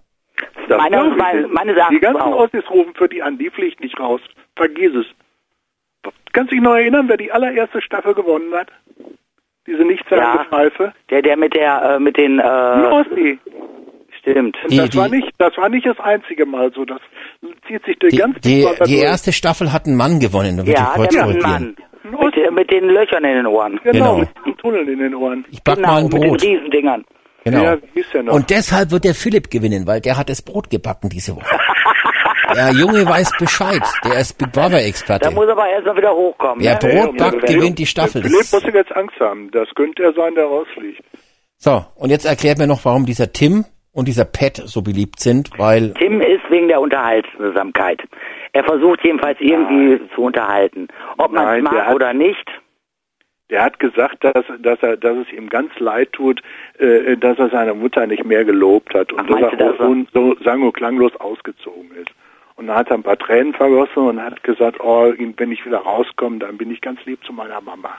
Das 0.67 0.77
Meine- 0.77 1.03
meine- 1.15 1.41
nicht. 1.41 1.53
meine 1.53 1.75
sagen 1.75 1.95
Die 1.95 1.99
ganzen 1.99 2.21
auch. 2.21 2.39
Ossis 2.45 2.63
rufen 2.69 2.93
für 2.95 3.09
die 3.09 3.21
an, 3.23 3.37
die 3.37 3.49
fliegt 3.49 3.81
nicht 3.81 3.99
raus. 3.99 4.21
Vergiss 4.55 4.93
es. 4.95 5.05
Kannst 6.31 6.51
du 6.51 6.55
dich 6.55 6.63
noch 6.63 6.75
erinnern, 6.75 7.05
wer 7.09 7.17
die 7.17 7.31
allererste 7.31 7.81
Staffel 7.81 8.13
gewonnen 8.13 8.53
hat? 8.53 8.67
Diese 9.67 9.83
nichtssagende 9.83 10.37
Ja. 10.37 10.45
Pfeife? 10.45 10.93
Der, 11.09 11.21
der 11.21 11.37
mit 11.37 11.53
der, 11.55 11.81
äh, 11.95 11.99
mit 11.99 12.17
den, 12.17 12.39
Ein 12.39 12.83
äh, 12.83 12.87
Ossi. 12.87 13.39
Stimmt. 14.31 14.57
Und 14.63 14.71
Die- 14.71 14.77
das 14.77 14.89
die- 14.89 14.97
war 14.97 15.09
nicht, 15.09 15.27
das 15.37 15.57
war 15.57 15.69
nicht 15.69 15.85
das 15.85 15.99
einzige 15.99 16.45
Mal 16.45 16.71
so. 16.73 16.85
Das 16.85 16.99
zieht 17.67 17.83
sich 17.85 17.97
durch 17.99 18.11
Die, 18.13 18.17
ganz 18.17 18.39
die, 18.41 18.67
die 18.85 18.97
erste 18.99 19.31
Staffel 19.33 19.71
hat 19.73 19.85
ein 19.85 19.95
Mann 19.95 20.19
gewonnen. 20.19 20.57
Da 20.57 20.63
Ja, 20.63 20.95
der. 21.07 21.25
Mann. 21.41 21.75
Mit, 22.03 22.35
der- 22.35 22.51
mit 22.51 22.71
den 22.71 22.85
Löchern 22.85 23.23
in 23.23 23.35
den 23.35 23.45
Ohren. 23.45 23.79
Genau, 23.83 23.91
Genau. 23.91 24.17
mit 24.19 24.29
dem 24.45 24.57
Tunnel 24.57 24.87
in 24.89 24.99
den 24.99 25.13
Ohren. 25.15 25.45
Ich 25.51 25.61
back 25.63 25.75
genau, 25.75 25.87
mal 25.89 25.97
ein 25.97 26.03
mit 26.05 26.13
den 26.13 26.21
Brot. 26.21 26.41
Riesendingern. 26.43 27.05
Genau. 27.43 27.63
Ja, 27.63 27.77
der 28.13 28.23
noch? 28.23 28.33
Und 28.33 28.49
deshalb 28.49 28.91
wird 28.91 29.03
der 29.05 29.13
Philipp 29.15 29.49
gewinnen, 29.49 29.85
weil 29.87 30.01
der 30.01 30.17
hat 30.17 30.29
das 30.29 30.41
Brot 30.41 30.69
gebacken 30.69 31.09
diese 31.09 31.35
Woche. 31.35 31.45
Der 32.55 32.71
Junge 32.71 33.05
weiß 33.05 33.31
Bescheid. 33.37 33.83
Der 34.03 34.19
ist 34.21 34.35
Big 34.39 34.51
Brother 34.51 34.69
Da 34.71 34.79
Experte. 34.79 35.29
muss 35.29 35.47
aber 35.47 35.69
erst 35.69 35.85
mal 35.85 35.95
wieder 35.95 36.11
hochkommen. 36.11 36.63
Ja, 36.63 36.73
ne? 36.73 36.79
Brot 36.79 37.19
Ja, 37.19 37.29
backt, 37.29 37.47
ja, 37.47 37.55
gewinnt 37.55 37.77
die 37.77 37.85
Staffel. 37.85 38.23
Philipp 38.23 38.51
muss 38.51 38.63
jetzt 38.73 38.95
Angst 38.95 39.19
haben. 39.19 39.51
Das 39.51 39.67
könnte 39.75 40.01
er 40.01 40.13
sein, 40.13 40.33
der 40.33 40.45
rausfliegt. 40.45 40.99
so, 41.57 41.85
und 41.95 42.09
jetzt 42.09 42.25
erklärt 42.25 42.57
mir 42.57 42.65
noch, 42.65 42.83
warum 42.85 43.05
dieser 43.05 43.31
Tim 43.31 43.65
und 43.99 44.07
dieser 44.07 44.25
Pat 44.25 44.55
so 44.55 44.81
beliebt 44.81 45.19
sind, 45.19 45.49
weil 45.57 45.93
Tim 45.95 46.21
ist 46.21 46.49
wegen 46.49 46.69
der 46.69 46.79
Unterhaltsamkeit. 46.79 48.01
Er 48.53 48.63
versucht 48.63 49.03
jedenfalls 49.03 49.37
irgendwie 49.41 49.99
zu 50.15 50.21
unterhalten. 50.23 50.87
Ob 51.17 51.31
man 51.33 51.43
es 51.43 51.49
Nein, 51.49 51.63
mag 51.63 51.85
hat- 51.85 51.95
oder 51.95 52.13
nicht. 52.13 52.47
Der 53.49 53.63
hat 53.63 53.79
gesagt, 53.79 54.23
dass, 54.23 54.45
dass, 54.59 54.79
er, 54.81 54.95
dass 54.95 55.17
es 55.17 55.33
ihm 55.33 55.49
ganz 55.49 55.71
leid 55.79 56.13
tut, 56.13 56.41
äh, 56.77 57.17
dass 57.17 57.37
er 57.39 57.49
seine 57.49 57.73
Mutter 57.73 58.05
nicht 58.07 58.23
mehr 58.23 58.45
gelobt 58.45 58.93
hat 58.93 59.11
und 59.11 59.21
Ach, 59.21 59.27
dass 59.27 59.41
er 59.41 59.57
du 59.57 59.57
das? 59.57 59.79
und 59.79 60.07
so 60.13 60.35
sang- 60.43 60.61
und 60.61 60.73
klanglos 60.73 61.15
ausgezogen 61.19 61.91
ist. 62.01 62.09
Und 62.59 62.67
dann 62.67 62.75
hat 62.75 62.89
er 62.89 62.95
ein 62.95 63.03
paar 63.03 63.17
Tränen 63.17 63.53
vergossen 63.53 64.05
und 64.05 64.21
hat 64.21 64.43
gesagt, 64.43 64.81
oh, 64.81 65.13
wenn 65.37 65.51
ich 65.53 65.65
wieder 65.65 65.77
rauskomme, 65.77 66.39
dann 66.39 66.57
bin 66.57 66.69
ich 66.69 66.81
ganz 66.81 66.99
lieb 67.05 67.23
zu 67.23 67.31
meiner 67.31 67.61
Mama. 67.61 67.89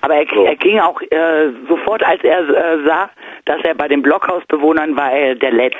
Aber 0.00 0.14
er, 0.14 0.26
So. 0.34 0.46
er 0.46 0.56
ging 0.56 0.80
auch 0.80 1.02
äh, 1.02 1.50
sofort, 1.68 2.02
als 2.02 2.24
er 2.24 2.38
äh, 2.48 2.82
sah, 2.86 3.10
dass 3.44 3.60
er 3.62 3.74
bei 3.74 3.88
den 3.88 4.00
Blockhausbewohnern 4.00 4.96
war, 4.96 5.12
er 5.12 5.34
der 5.34 5.52
Letzte, 5.52 5.78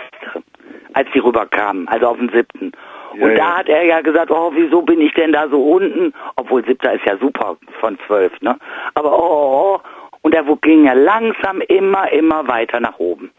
als 0.93 1.09
sie 1.15 1.21
rüberkamen, 1.21 1.89
also 1.89 2.09
auf 2.09 2.19
den 2.19 2.29
siebten. 2.29 2.73
Ja, 3.15 3.25
und 3.25 3.31
da 3.37 3.39
ja. 3.39 3.57
hat 3.57 3.69
er 3.71 3.85
ja 3.85 4.03
gesagt, 4.03 4.31
oh, 4.31 4.53
wieso 4.55 4.83
bin 4.83 5.01
ich 5.01 5.15
denn 5.15 5.33
da 5.33 5.49
so 5.49 5.63
unten? 5.63 6.13
Obwohl 6.37 6.63
siebter 6.67 6.93
ist 6.93 7.07
ja 7.07 7.17
super 7.17 7.57
von 7.81 7.99
zwölf, 8.07 8.39
ne? 8.43 8.55
Aber 8.93 9.19
oh, 9.19 9.23
oh, 9.31 9.79
oh. 9.79 10.19
und 10.21 10.35
er 10.35 10.45
ging 10.61 10.85
ja 10.85 10.93
langsam 10.93 11.63
immer, 11.63 12.13
immer 12.13 12.47
weiter 12.47 12.81
nach 12.81 12.99
oben. 12.99 13.31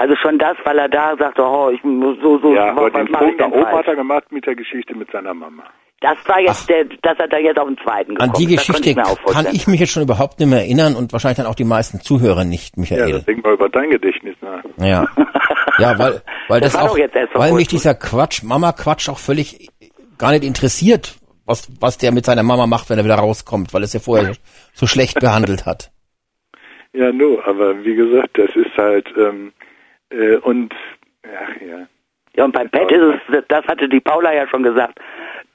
Also 0.00 0.16
schon 0.16 0.38
das, 0.38 0.56
weil 0.64 0.78
er 0.78 0.88
da 0.88 1.14
sagte, 1.18 1.42
oh, 1.42 1.68
ich 1.68 1.84
muss 1.84 2.16
so, 2.22 2.38
so, 2.38 2.54
Ja, 2.54 2.70
aber 2.70 2.84
was 2.84 2.92
den 2.94 3.10
mach 3.10 3.20
ich 3.20 3.26
Punkt 3.26 3.40
da 3.42 3.44
denn 3.48 3.60
oben 3.60 3.70
hat 3.70 3.86
er 3.86 3.96
gemacht 3.96 4.32
mit 4.32 4.46
der 4.46 4.54
Geschichte 4.54 4.94
mit 4.96 5.10
seiner 5.10 5.34
Mama. 5.34 5.62
Das 6.00 6.16
war 6.26 6.40
jetzt 6.40 6.70
der, 6.70 6.86
das 7.02 7.18
hat 7.18 7.30
er 7.30 7.40
jetzt 7.40 7.58
auf 7.58 7.68
den 7.68 7.76
zweiten 7.76 8.14
gekommen. 8.14 8.30
an 8.30 8.38
die 8.38 8.46
Geschichte 8.46 8.88
ich 8.88 8.96
kann 8.96 9.46
ich 9.52 9.66
mich 9.66 9.78
jetzt 9.78 9.92
schon 9.92 10.02
überhaupt 10.02 10.40
nicht 10.40 10.48
mehr 10.48 10.60
erinnern 10.60 10.96
und 10.96 11.12
wahrscheinlich 11.12 11.36
dann 11.36 11.44
auch 11.44 11.54
die 11.54 11.64
meisten 11.64 12.00
Zuhörer 12.00 12.44
nicht, 12.44 12.78
Ja, 12.78 12.80
Michael. 12.80 13.12
das 13.12 13.24
denk 13.26 13.44
mal 13.44 13.52
über 13.52 13.68
dein 13.68 13.90
Gedächtnis 13.90 14.36
nach. 14.40 14.64
Ja. 14.78 15.06
Ja, 15.78 15.98
weil, 15.98 16.22
weil 16.48 16.60
das, 16.62 16.72
Das 16.72 16.82
auch, 16.82 16.96
weil 17.34 17.52
mich 17.52 17.68
dieser 17.68 17.94
Quatsch, 17.94 18.42
Mama-Quatsch 18.42 19.10
auch 19.10 19.18
völlig 19.18 19.68
gar 20.16 20.30
nicht 20.30 20.44
interessiert, 20.44 21.16
was, 21.44 21.68
was 21.78 21.98
der 21.98 22.12
mit 22.12 22.24
seiner 22.24 22.42
Mama 22.42 22.66
macht, 22.66 22.88
wenn 22.88 22.96
er 22.96 23.04
wieder 23.04 23.16
rauskommt, 23.16 23.74
weil 23.74 23.82
es 23.82 23.92
ja 23.92 24.00
vorher 24.00 24.32
so 24.72 24.86
schlecht 24.86 25.20
behandelt 25.20 25.66
hat. 25.66 25.90
Ja, 26.94 27.12
nur, 27.12 27.46
aber 27.46 27.84
wie 27.84 27.94
gesagt, 27.94 28.38
das 28.38 28.50
ist 28.56 28.76
halt, 28.78 29.06
ähm, 29.18 29.52
äh, 30.10 30.36
und, 30.36 30.74
ach 31.24 31.60
ja. 31.60 31.86
Ja, 32.36 32.44
und 32.44 32.52
beim 32.52 32.70
Pet 32.70 32.90
ist 32.92 33.02
es, 33.32 33.44
das 33.48 33.64
hatte 33.66 33.88
die 33.88 34.00
Paula 34.00 34.32
ja 34.32 34.46
schon 34.48 34.62
gesagt, 34.62 35.00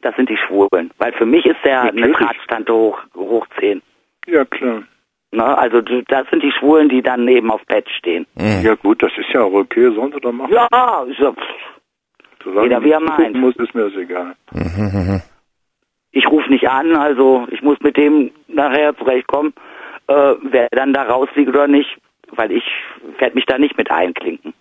das 0.01 0.13
sind 0.17 0.29
die 0.29 0.37
Schwulen. 0.37 0.91
Weil 0.97 1.13
für 1.13 1.25
mich 1.25 1.45
ist 1.45 1.57
der 1.63 1.81
eine 1.83 1.93
Natürlich. 1.93 2.17
Drahtstante 2.17 2.73
hoch, 2.73 2.99
hoch 3.15 3.47
10. 3.59 3.81
Ja, 4.27 4.43
klar. 4.45 4.83
Ne? 5.31 5.57
Also 5.57 5.81
du- 5.81 6.03
das 6.03 6.29
sind 6.29 6.43
die 6.43 6.51
Schwulen, 6.51 6.89
die 6.89 7.01
dann 7.01 7.27
eben 7.27 7.49
auf 7.49 7.65
Pet 7.67 7.89
stehen. 7.89 8.27
Mhm. 8.35 8.61
Ja 8.61 8.75
gut, 8.75 9.01
das 9.01 9.11
ist 9.17 9.29
ja 9.33 9.41
auch 9.43 9.53
okay, 9.53 9.89
sollen 9.93 10.11
sie 10.13 10.19
doch 10.19 10.31
machen. 10.33 10.53
Ja, 10.53 10.67
so, 11.17 11.31
pff, 11.33 11.41
Solange 12.43 12.67
jeder 12.67 12.83
wie 12.83 12.91
er 12.91 12.99
meint. 12.99 13.35
muss, 13.37 13.55
ist 13.55 13.73
mir 13.73 13.89
das 13.89 13.95
egal. 13.95 14.35
ich 16.11 16.27
rufe 16.29 16.49
nicht 16.49 16.69
an, 16.69 16.95
also 16.95 17.47
ich 17.51 17.61
muss 17.61 17.79
mit 17.81 17.97
dem 17.97 18.31
nachher 18.47 18.95
zurechtkommen, 18.97 19.53
äh, 20.07 20.33
wer 20.43 20.67
dann 20.71 20.93
da 20.93 21.03
rausfliegt 21.03 21.49
oder 21.49 21.67
nicht, 21.67 21.97
weil 22.37 22.51
ich 22.51 22.63
werde 23.19 23.35
mich 23.35 23.45
da 23.45 23.57
nicht 23.57 23.77
mit 23.77 23.89
einklinken. 23.91 24.53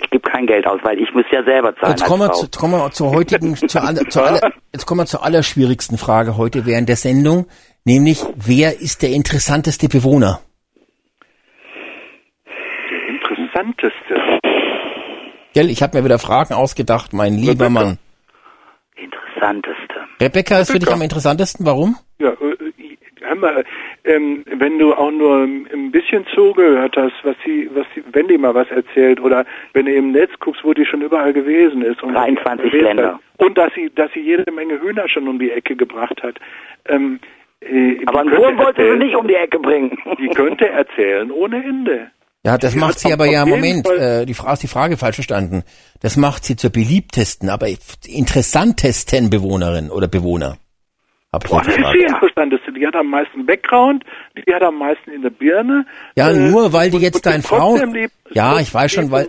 Ich 0.00 0.10
gebe 0.10 0.30
kein 0.30 0.46
Geld 0.46 0.66
aus, 0.66 0.80
weil 0.82 0.98
ich 1.00 1.12
muss 1.14 1.24
ja 1.30 1.42
selber 1.44 1.74
zahlen. 1.76 1.92
Jetzt 1.92 2.04
kommen 2.04 2.22
wir, 2.28 2.32
zu, 2.32 2.48
kommen 2.58 2.74
wir 2.74 2.90
zur 2.90 3.10
heutigen, 3.10 3.54
zur, 3.68 3.82
aller, 3.82 4.08
zur 4.08 4.26
aller, 4.26 4.52
jetzt 4.72 4.86
kommen 4.86 5.00
wir 5.00 5.06
zur 5.06 5.24
allerschwierigsten 5.24 5.98
Frage 5.98 6.36
heute 6.36 6.66
während 6.66 6.88
der 6.88 6.96
Sendung, 6.96 7.46
nämlich 7.84 8.24
wer 8.36 8.80
ist 8.80 9.02
der 9.02 9.10
interessanteste 9.10 9.88
Bewohner? 9.88 10.40
Der 12.90 13.08
interessanteste. 13.08 14.40
Gell, 15.54 15.70
ich 15.70 15.82
habe 15.82 15.96
mir 15.96 16.04
wieder 16.04 16.18
Fragen 16.18 16.54
ausgedacht, 16.54 17.12
mein 17.12 17.34
lieber 17.34 17.66
Rebecca. 17.66 17.70
Mann. 17.70 17.98
Interessanteste. 18.96 19.94
Rebecca 20.20 20.58
ist 20.58 20.68
für 20.70 20.74
dich 20.74 20.82
Rebecca. 20.82 20.94
am 20.94 21.02
interessantesten, 21.02 21.66
warum? 21.66 21.96
Ja, 22.18 22.30
äh, 22.30 22.96
hör 23.20 23.34
mal, 23.36 23.64
ähm, 24.06 24.44
wenn 24.46 24.78
du 24.78 24.94
auch 24.94 25.10
nur 25.10 25.42
ein 25.42 25.90
bisschen 25.90 26.24
zugehört 26.34 26.96
hast, 26.96 27.14
was 27.24 27.36
sie, 27.44 27.68
was 27.74 27.86
sie, 27.94 28.02
wenn 28.12 28.28
die 28.28 28.38
mal 28.38 28.54
was 28.54 28.70
erzählt 28.70 29.20
oder 29.20 29.44
wenn 29.72 29.86
du 29.86 29.92
im 29.92 30.12
Netz 30.12 30.30
guckst, 30.40 30.64
wo 30.64 30.72
die 30.72 30.86
schon 30.86 31.02
überall 31.02 31.32
gewesen 31.32 31.82
ist 31.82 32.02
und 32.02 32.14
23 32.14 32.64
erzählt 32.66 32.82
Länder. 32.82 33.14
hat. 33.14 33.20
und 33.46 33.58
dass 33.58 33.72
sie, 33.74 33.90
dass 33.94 34.10
sie 34.12 34.20
jede 34.20 34.50
Menge 34.52 34.80
Hühner 34.80 35.08
schon 35.08 35.28
um 35.28 35.38
die 35.38 35.50
Ecke 35.50 35.76
gebracht 35.76 36.22
hat. 36.22 36.36
Ähm, 36.88 37.18
äh, 37.60 37.96
Aber 38.06 38.20
einen 38.20 38.30
Wurm 38.36 38.58
wollte 38.58 38.82
sie 38.92 38.98
nicht 38.98 39.16
um 39.16 39.26
die 39.26 39.34
Ecke 39.34 39.58
bringen. 39.58 39.98
Die 40.18 40.28
könnte 40.28 40.68
erzählen 40.68 41.30
ohne 41.30 41.64
Ende. 41.64 42.10
Ja, 42.44 42.58
das 42.58 42.74
Die 42.74 42.78
macht 42.78 43.00
sie 43.00 43.12
aber 43.12 43.26
ja, 43.26 43.44
Moment, 43.44 43.88
äh, 43.90 44.24
die 44.24 44.34
Frage 44.34 44.52
ist 44.52 44.62
die 44.62 44.68
Frage 44.68 44.96
falsch 44.96 45.16
verstanden. 45.16 45.64
Das 46.00 46.16
macht 46.16 46.44
sie 46.44 46.54
zur 46.54 46.70
beliebtesten, 46.70 47.48
aber 47.48 47.66
interessantesten 48.06 49.30
Bewohnerin 49.30 49.90
oder 49.90 50.06
Bewohner. 50.06 50.56
Hab 51.36 51.44
Boah, 51.50 51.58
das 51.58 51.68
ist 51.68 51.76
gefragt. 51.76 51.96
die 51.98 52.04
interessanteste. 52.04 52.72
Die 52.72 52.86
hat 52.86 52.96
am 52.96 53.08
meisten 53.08 53.44
Background, 53.44 54.04
die 54.36 54.54
hat 54.54 54.62
am 54.62 54.78
meisten 54.78 55.10
in 55.10 55.20
der 55.22 55.30
Birne. 55.30 55.84
Ja, 56.16 56.30
Äh, 56.30 56.50
nur 56.50 56.72
weil 56.72 56.90
du 56.90 56.96
jetzt 56.98 57.26
dein 57.26 57.40
ist 57.40 57.48
Frauen, 57.48 57.94
ja, 58.30 58.54
ist 58.54 58.68
ich 58.68 58.74
weiß 58.74 58.90
schon, 58.92 59.10
weil, 59.10 59.26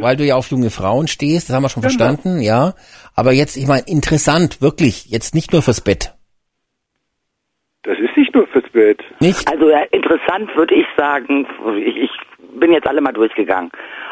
weil 0.00 0.16
du 0.16 0.24
ja 0.24 0.36
auf 0.36 0.48
junge 0.50 0.70
Frauen 0.70 1.08
stehst, 1.08 1.48
das 1.48 1.56
haben 1.56 1.62
wir 1.64 1.68
schon 1.68 1.82
Genau. 1.82 1.92
verstanden, 1.96 2.40
ja. 2.40 2.74
Aber 3.16 3.32
jetzt, 3.32 3.56
ich 3.56 3.66
meine, 3.66 3.82
interessant, 3.88 4.62
wirklich, 4.62 5.06
jetzt 5.06 5.34
nicht 5.34 5.52
nur 5.52 5.62
fürs 5.62 5.80
Bett. 5.80 6.14
Das 7.82 7.98
ist 7.98 8.16
nicht 8.16 8.34
nur 8.34 8.46
fürs 8.46 8.68
Bett. 8.70 9.02
Nicht? 9.20 9.50
Also 9.50 9.70
ja, 9.70 9.80
interessant 9.90 10.54
würde 10.54 10.74
ich 10.74 10.86
sagen, 10.96 11.46
ich, 11.84 11.96
ich 11.96 12.10
bin 12.60 12.72
jetzt 12.72 12.86
alle 12.86 13.00
mal 13.00 13.12
durchgegangen. 13.12 13.70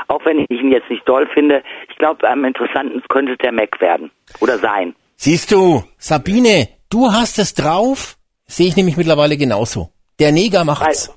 Auch 0.09 0.25
wenn 0.25 0.39
ich 0.41 0.51
ihn 0.51 0.73
jetzt 0.73 0.89
nicht 0.91 1.07
doll 1.09 1.29
finde, 1.35 1.63
ich 1.89 1.97
glaube, 1.99 2.29
am 2.29 2.45
interessanten 2.45 3.03
könnte 3.09 3.37
der 3.37 3.53
Mac 3.53 3.81
werden 3.81 4.11
oder 4.41 4.59
sein. 4.59 4.95
Siehst 5.21 5.51
du, 5.51 5.83
Sabine, 5.99 6.69
du 6.91 7.11
hast 7.11 7.41
es 7.41 7.53
drauf, 7.53 8.17
sehe 8.47 8.69
ich 8.69 8.77
nämlich 8.77 8.97
mittlerweile 8.97 9.37
genauso. 9.37 9.89
Der 10.21 10.31
Neger 10.31 10.61
Weil, 10.61 10.67
macht's. 10.67 11.13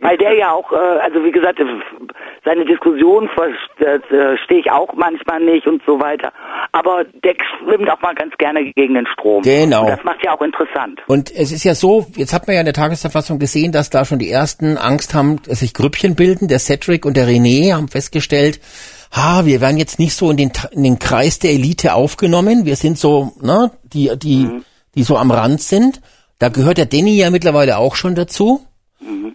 weil 0.00 0.16
der 0.16 0.32
ja 0.34 0.50
auch, 0.52 0.72
äh, 0.72 0.76
also 0.76 1.22
wie 1.22 1.30
gesagt, 1.30 1.60
äh, 1.60 1.64
seine 2.42 2.64
Diskussion 2.64 3.28
verstehe 3.34 4.58
ich 4.60 4.70
auch 4.70 4.94
manchmal 4.94 5.40
nicht 5.40 5.66
und 5.66 5.82
so 5.86 6.00
weiter. 6.00 6.32
Aber 6.72 7.04
der 7.04 7.34
schwimmt 7.58 7.90
auch 7.90 8.00
mal 8.00 8.14
ganz 8.14 8.34
gerne 8.38 8.72
gegen 8.72 8.94
den 8.94 9.06
Strom. 9.08 9.42
Genau. 9.42 9.82
Und 9.82 9.90
das 9.90 10.04
macht 10.04 10.24
ja 10.24 10.34
auch 10.34 10.40
interessant. 10.42 11.02
Und 11.06 11.30
es 11.30 11.52
ist 11.52 11.64
ja 11.64 11.74
so, 11.74 12.06
jetzt 12.16 12.32
hat 12.32 12.46
man 12.46 12.54
ja 12.54 12.60
in 12.60 12.66
der 12.66 12.72
Tagesverfassung 12.72 13.38
gesehen, 13.38 13.72
dass 13.72 13.90
da 13.90 14.06
schon 14.06 14.18
die 14.18 14.30
ersten 14.30 14.78
Angst 14.78 15.12
haben, 15.12 15.42
dass 15.42 15.60
sich 15.60 15.74
Grüppchen 15.74 16.16
bilden. 16.16 16.48
Der 16.48 16.60
Cedric 16.60 17.04
und 17.04 17.18
der 17.18 17.26
René 17.26 17.74
haben 17.74 17.88
festgestellt, 17.88 18.58
ha, 19.14 19.46
wir 19.46 19.60
werden 19.60 19.78
jetzt 19.78 19.98
nicht 19.98 20.14
so 20.14 20.30
in 20.30 20.36
den, 20.36 20.52
in 20.72 20.82
den 20.82 20.98
Kreis 20.98 21.38
der 21.38 21.52
Elite 21.52 21.94
aufgenommen. 21.94 22.64
Wir 22.64 22.76
sind 22.76 22.98
so, 22.98 23.32
ne, 23.40 23.70
die, 23.84 24.10
die, 24.16 24.48
die 24.94 25.02
so 25.04 25.16
am 25.16 25.30
Rand 25.30 25.62
sind. 25.62 26.00
Da 26.38 26.48
gehört 26.48 26.78
der 26.78 26.86
Danny 26.86 27.16
ja 27.16 27.30
mittlerweile 27.30 27.78
auch 27.78 27.94
schon 27.94 28.14
dazu. 28.14 28.60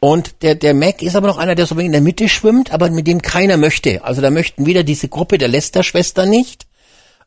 Und 0.01 0.41
der, 0.41 0.55
der 0.55 0.73
Mac 0.73 1.01
ist 1.01 1.15
aber 1.15 1.27
noch 1.27 1.37
einer, 1.37 1.55
der 1.55 1.65
so 1.65 1.75
ein 1.75 1.79
wenig 1.79 1.87
in 1.87 1.93
der 1.93 2.01
Mitte 2.01 2.29
schwimmt, 2.29 2.73
aber 2.73 2.89
mit 2.89 3.07
dem 3.07 3.21
keiner 3.21 3.57
möchte. 3.57 4.03
Also 4.03 4.21
da 4.21 4.31
möchten 4.31 4.65
weder 4.65 4.83
diese 4.83 5.07
Gruppe 5.07 5.37
der 5.37 5.47
Lester-Schwestern 5.47 6.29
nicht, 6.29 6.67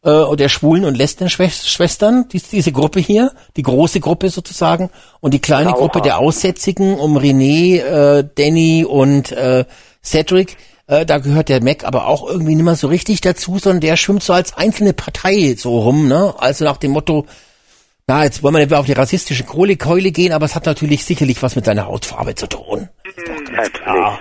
äh, 0.04 0.10
oder 0.10 0.36
der 0.36 0.48
Schwulen 0.48 0.84
und 0.84 0.96
Lesben-Schwestern, 0.96 2.28
dies, 2.28 2.48
diese 2.48 2.72
Gruppe 2.72 3.00
hier, 3.00 3.32
die 3.56 3.62
große 3.62 4.00
Gruppe 4.00 4.30
sozusagen, 4.30 4.90
und 5.20 5.34
die 5.34 5.38
kleine. 5.38 5.72
Gruppe 5.72 6.00
der 6.00 6.18
Aussätzigen 6.18 6.98
um 6.98 7.16
René, 7.16 7.78
äh, 7.78 8.28
Danny 8.34 8.84
und 8.84 9.32
äh, 9.32 9.64
Cedric. 10.02 10.56
Äh, 10.92 11.06
da 11.06 11.18
gehört 11.18 11.48
der 11.48 11.62
Mac 11.62 11.84
aber 11.84 12.06
auch 12.06 12.28
irgendwie 12.28 12.54
nicht 12.54 12.64
mehr 12.64 12.74
so 12.74 12.88
richtig 12.88 13.22
dazu, 13.22 13.56
sondern 13.56 13.80
der 13.80 13.96
schwimmt 13.96 14.22
so 14.22 14.34
als 14.34 14.54
einzelne 14.58 14.92
Partei 14.92 15.54
so 15.56 15.78
rum, 15.78 16.06
ne? 16.06 16.34
Also 16.38 16.66
nach 16.66 16.76
dem 16.76 16.90
Motto, 16.90 17.24
Na, 18.06 18.24
jetzt 18.24 18.42
wollen 18.42 18.54
wir 18.54 18.60
nicht 18.60 18.74
auf 18.74 18.84
die 18.84 18.92
rassistische 18.92 19.44
Kohlekeule 19.44 20.10
gehen, 20.10 20.32
aber 20.32 20.44
es 20.44 20.54
hat 20.54 20.66
natürlich 20.66 21.04
sicherlich 21.04 21.42
was 21.42 21.56
mit 21.56 21.64
seiner 21.64 21.86
Hautfarbe 21.86 22.34
zu 22.34 22.46
tun. 22.46 22.90
Klar. 23.72 24.20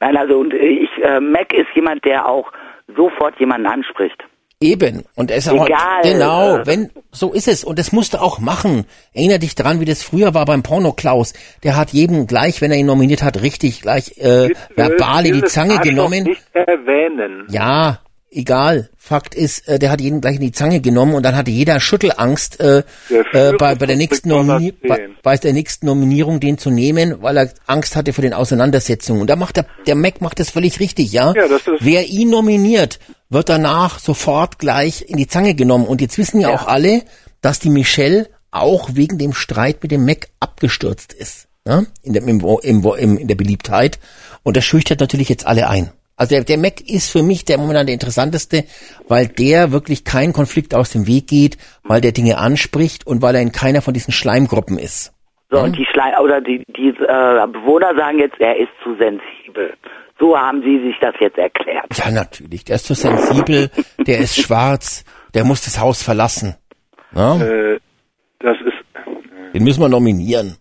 Nein, 0.00 0.16
also 0.16 0.40
und 0.40 0.52
ich, 0.52 0.90
äh, 1.04 1.20
Mac 1.20 1.52
ist 1.52 1.68
jemand, 1.76 2.04
der 2.04 2.26
auch 2.26 2.50
sofort 2.96 3.38
jemanden 3.38 3.68
anspricht. 3.68 4.24
Eben. 4.60 5.04
Und 5.14 5.30
er 5.30 5.36
ist 5.36 5.48
auch, 5.50 5.66
Egal. 5.66 6.02
genau, 6.02 6.56
Äh. 6.56 6.66
wenn, 6.66 6.90
so 7.12 7.32
ist 7.32 7.46
es. 7.46 7.62
Und 7.62 7.78
das 7.78 7.92
musste 7.92 8.22
auch 8.22 8.38
machen. 8.38 8.86
Erinner 9.12 9.38
dich 9.38 9.54
dran, 9.54 9.80
wie 9.80 9.84
das 9.84 10.02
früher 10.02 10.32
war 10.32 10.46
beim 10.46 10.62
Porno 10.62 10.92
Klaus. 10.92 11.34
Der 11.62 11.76
hat 11.76 11.90
jedem 11.90 12.26
gleich, 12.26 12.62
wenn 12.62 12.70
er 12.72 12.78
ihn 12.78 12.86
nominiert 12.86 13.22
hat, 13.22 13.42
richtig 13.42 13.82
gleich, 13.82 14.16
äh, 14.16 14.48
verbal 14.74 15.26
in 15.26 15.34
die 15.34 15.44
Zange 15.44 15.72
Arschloch 15.74 15.84
genommen. 15.90 16.24
Nicht 16.24 16.42
erwähnen. 16.54 17.46
Ja, 17.50 18.00
egal. 18.36 18.90
Fakt 18.96 19.34
ist, 19.34 19.66
äh, 19.68 19.78
der 19.78 19.90
hat 19.90 20.00
jeden 20.00 20.20
gleich 20.20 20.36
in 20.36 20.42
die 20.42 20.52
Zange 20.52 20.80
genommen 20.80 21.14
und 21.14 21.24
dann 21.24 21.36
hatte 21.36 21.50
jeder 21.50 21.80
Schüttelangst, 21.80 22.60
äh, 22.60 22.82
äh, 23.32 23.52
bei, 23.58 23.74
bei 23.74 23.86
der 23.86 23.96
nächsten 23.96 24.28
Nomini 24.28 24.72
bei, 24.72 24.96
10. 24.96 25.16
bei 25.22 25.36
der 25.36 25.52
nächsten 25.52 25.86
Nominierung 25.86 26.40
den 26.40 26.58
zu 26.58 26.70
nehmen, 26.70 27.22
weil 27.22 27.36
er 27.38 27.50
Angst 27.66 27.96
hatte 27.96 28.12
vor 28.12 28.22
den 28.22 28.34
Auseinandersetzungen. 28.34 29.22
Und 29.22 29.30
da 29.30 29.36
macht 29.36 29.56
der, 29.56 29.66
der 29.86 29.94
Mac 29.94 30.20
macht 30.20 30.38
das 30.38 30.50
völlig 30.50 30.80
richtig, 30.80 31.12
ja. 31.12 31.32
Ja, 31.34 31.44
Wer 31.80 32.06
ihn 32.06 32.30
nominiert, 32.30 32.98
wird 33.28 33.48
danach 33.48 33.98
sofort 33.98 34.58
gleich 34.58 35.04
in 35.08 35.16
die 35.16 35.26
Zange 35.26 35.54
genommen. 35.54 35.86
Und 35.86 36.00
jetzt 36.00 36.18
wissen 36.18 36.40
ja, 36.40 36.50
auch 36.50 36.66
alle, 36.66 37.02
dass 37.40 37.58
die 37.58 37.70
Michelle 37.70 38.28
auch 38.50 38.90
wegen 38.94 39.18
dem 39.18 39.32
Streit 39.32 39.82
mit 39.82 39.92
dem 39.92 40.04
Mac 40.04 40.28
abgestürzt 40.40 41.12
ist. 41.12 41.48
Ja? 41.66 41.84
In, 42.02 42.12
der, 42.12 42.22
im, 42.22 42.40
im, 42.62 42.84
im, 42.84 43.18
in 43.18 43.28
der 43.28 43.34
Beliebtheit. 43.34 43.98
Und 44.42 44.56
das 44.56 44.64
schüchtert 44.64 45.00
natürlich 45.00 45.28
jetzt 45.28 45.46
alle 45.46 45.68
ein. 45.68 45.90
Also 46.16 46.34
der, 46.34 46.44
der 46.44 46.58
Mac 46.58 46.80
ist 46.80 47.10
für 47.10 47.22
mich 47.22 47.44
der 47.44 47.58
momentan 47.58 47.86
der 47.86 47.92
interessanteste, 47.92 48.64
weil 49.06 49.28
der 49.28 49.70
wirklich 49.70 50.04
keinen 50.04 50.32
Konflikt 50.32 50.74
aus 50.74 50.90
dem 50.90 51.06
Weg 51.06 51.28
geht, 51.28 51.58
weil 51.84 52.00
der 52.00 52.12
Dinge 52.12 52.38
anspricht 52.38 53.06
und 53.06 53.20
weil 53.20 53.34
er 53.34 53.42
in 53.42 53.52
keiner 53.52 53.82
von 53.82 53.92
diesen 53.92 54.12
Schleimgruppen 54.12 54.78
ist. 54.78 55.12
So, 55.50 55.60
und 55.60 55.76
die 55.76 55.84
Schleim 55.84 56.14
oder 56.22 56.40
die, 56.40 56.64
die 56.76 56.88
äh, 56.88 57.46
Bewohner 57.46 57.94
sagen 57.96 58.18
jetzt, 58.18 58.40
er 58.40 58.56
ist 58.56 58.70
zu 58.82 58.96
sensibel. 58.96 59.74
So 60.18 60.36
haben 60.36 60.62
sie 60.62 60.80
sich 60.80 60.96
das 61.00 61.14
jetzt 61.20 61.36
erklärt. 61.36 61.86
Ja, 61.96 62.10
natürlich. 62.10 62.64
Der 62.64 62.76
ist 62.76 62.86
zu 62.86 62.94
sensibel, 62.94 63.70
der 63.98 64.18
ist 64.18 64.36
schwarz, 64.36 65.04
der 65.34 65.44
muss 65.44 65.64
das 65.64 65.78
Haus 65.78 66.02
verlassen. 66.02 66.56
Ja? 67.14 67.36
Äh, 67.40 67.78
das 68.40 68.56
ist. 68.64 69.54
Den 69.54 69.64
müssen 69.64 69.80
wir 69.80 69.88
nominieren. 69.88 70.56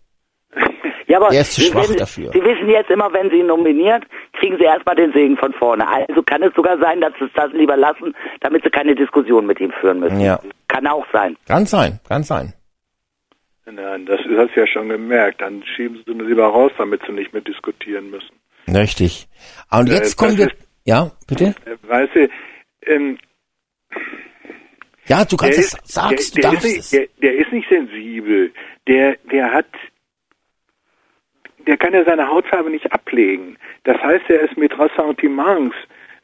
Ja, 1.16 1.22
aber 1.22 1.30
Der 1.32 1.42
ist 1.42 1.54
zu 1.54 1.62
Sie 1.62 1.68
schwach 1.68 1.84
wissen, 1.84 1.98
dafür. 1.98 2.32
Sie 2.34 2.44
wissen 2.44 2.68
jetzt 2.70 2.90
immer, 2.90 3.12
wenn 3.14 3.30
Sie 3.30 3.38
ihn 3.38 3.48
nominiert, 3.48 4.04
kriegen 4.34 4.58
Sie 4.58 4.64
erstmal 4.66 4.96
den 4.96 5.14
Segen 5.14 5.38
von 5.38 5.54
vorne. 5.54 5.88
Also 5.88 6.22
kann 6.24 6.44
es 6.44 6.54
sogar 6.56 6.78
sein, 6.80 7.00
dass 7.02 7.14
Sie 7.20 7.26
es 7.26 7.32
das 7.36 7.52
lieber 7.54 7.78
lassen, 7.78 8.14
damit 8.42 8.64
Sie 8.64 8.70
keine 8.70 8.94
Diskussion 8.96 9.46
mit 9.46 9.60
ihm 9.62 9.72
führen 9.80 10.00
müssen. 10.02 10.20
Ja. 10.20 10.40
Kann 10.68 10.86
auch 10.88 11.06
sein. 11.14 11.38
Kann 11.48 11.66
sein, 11.66 12.00
kann 12.08 12.24
sein. 12.24 12.54
Nein, 13.66 14.06
das 14.06 14.20
hast 14.20 14.56
du 14.56 14.60
ja 14.60 14.68
schon 14.68 14.90
gemerkt. 14.90 15.42
Dann 15.42 15.64
schieben 15.76 16.00
sie 16.06 16.12
ihn 16.12 16.20
lieber 16.28 16.46
raus, 16.48 16.72
damit 16.78 17.02
sie 17.08 17.14
nicht 17.14 17.34
mehr 17.34 17.42
diskutieren 17.42 18.12
müssen. 18.12 18.36
Richtig. 18.68 19.28
Und 19.72 19.90
Äh, 19.90 19.94
jetzt 19.96 20.18
kommen 20.18 20.32
das 20.38 20.40
wir. 20.40 20.48
ist- 20.48 20.58
Ja, 20.86 21.12
bitte? 21.28 21.56
Äh, 21.66 21.78
Weißt 21.88 22.14
du, 22.14 22.30
ähm, 22.86 23.18
Ja, 25.08 25.24
du 25.26 25.36
der 25.36 25.48
kannst 25.50 25.60
ist, 25.60 25.78
es 25.84 25.94
sagst, 25.94 26.36
der, 26.38 26.42
du 26.44 26.50
der, 26.50 26.52
darfst 26.52 26.66
ist 26.66 26.78
es. 26.78 26.92
nicht, 26.92 27.10
der, 27.24 27.30
der 27.32 27.40
ist 27.40 27.52
nicht 27.54 27.70
sensibel. 27.70 28.52
Der, 28.88 29.16
der 29.32 29.52
hat, 29.52 29.66
der 31.68 31.78
kann 31.78 31.94
ja 31.94 32.04
seine 32.04 32.28
Hautfarbe 32.28 32.70
nicht 32.70 32.92
ablegen. 32.92 33.58
Das 33.84 33.98
heißt, 34.02 34.26
er 34.30 34.42
ist 34.42 34.58
mit 34.58 34.78
Ressentiments, 34.78 35.76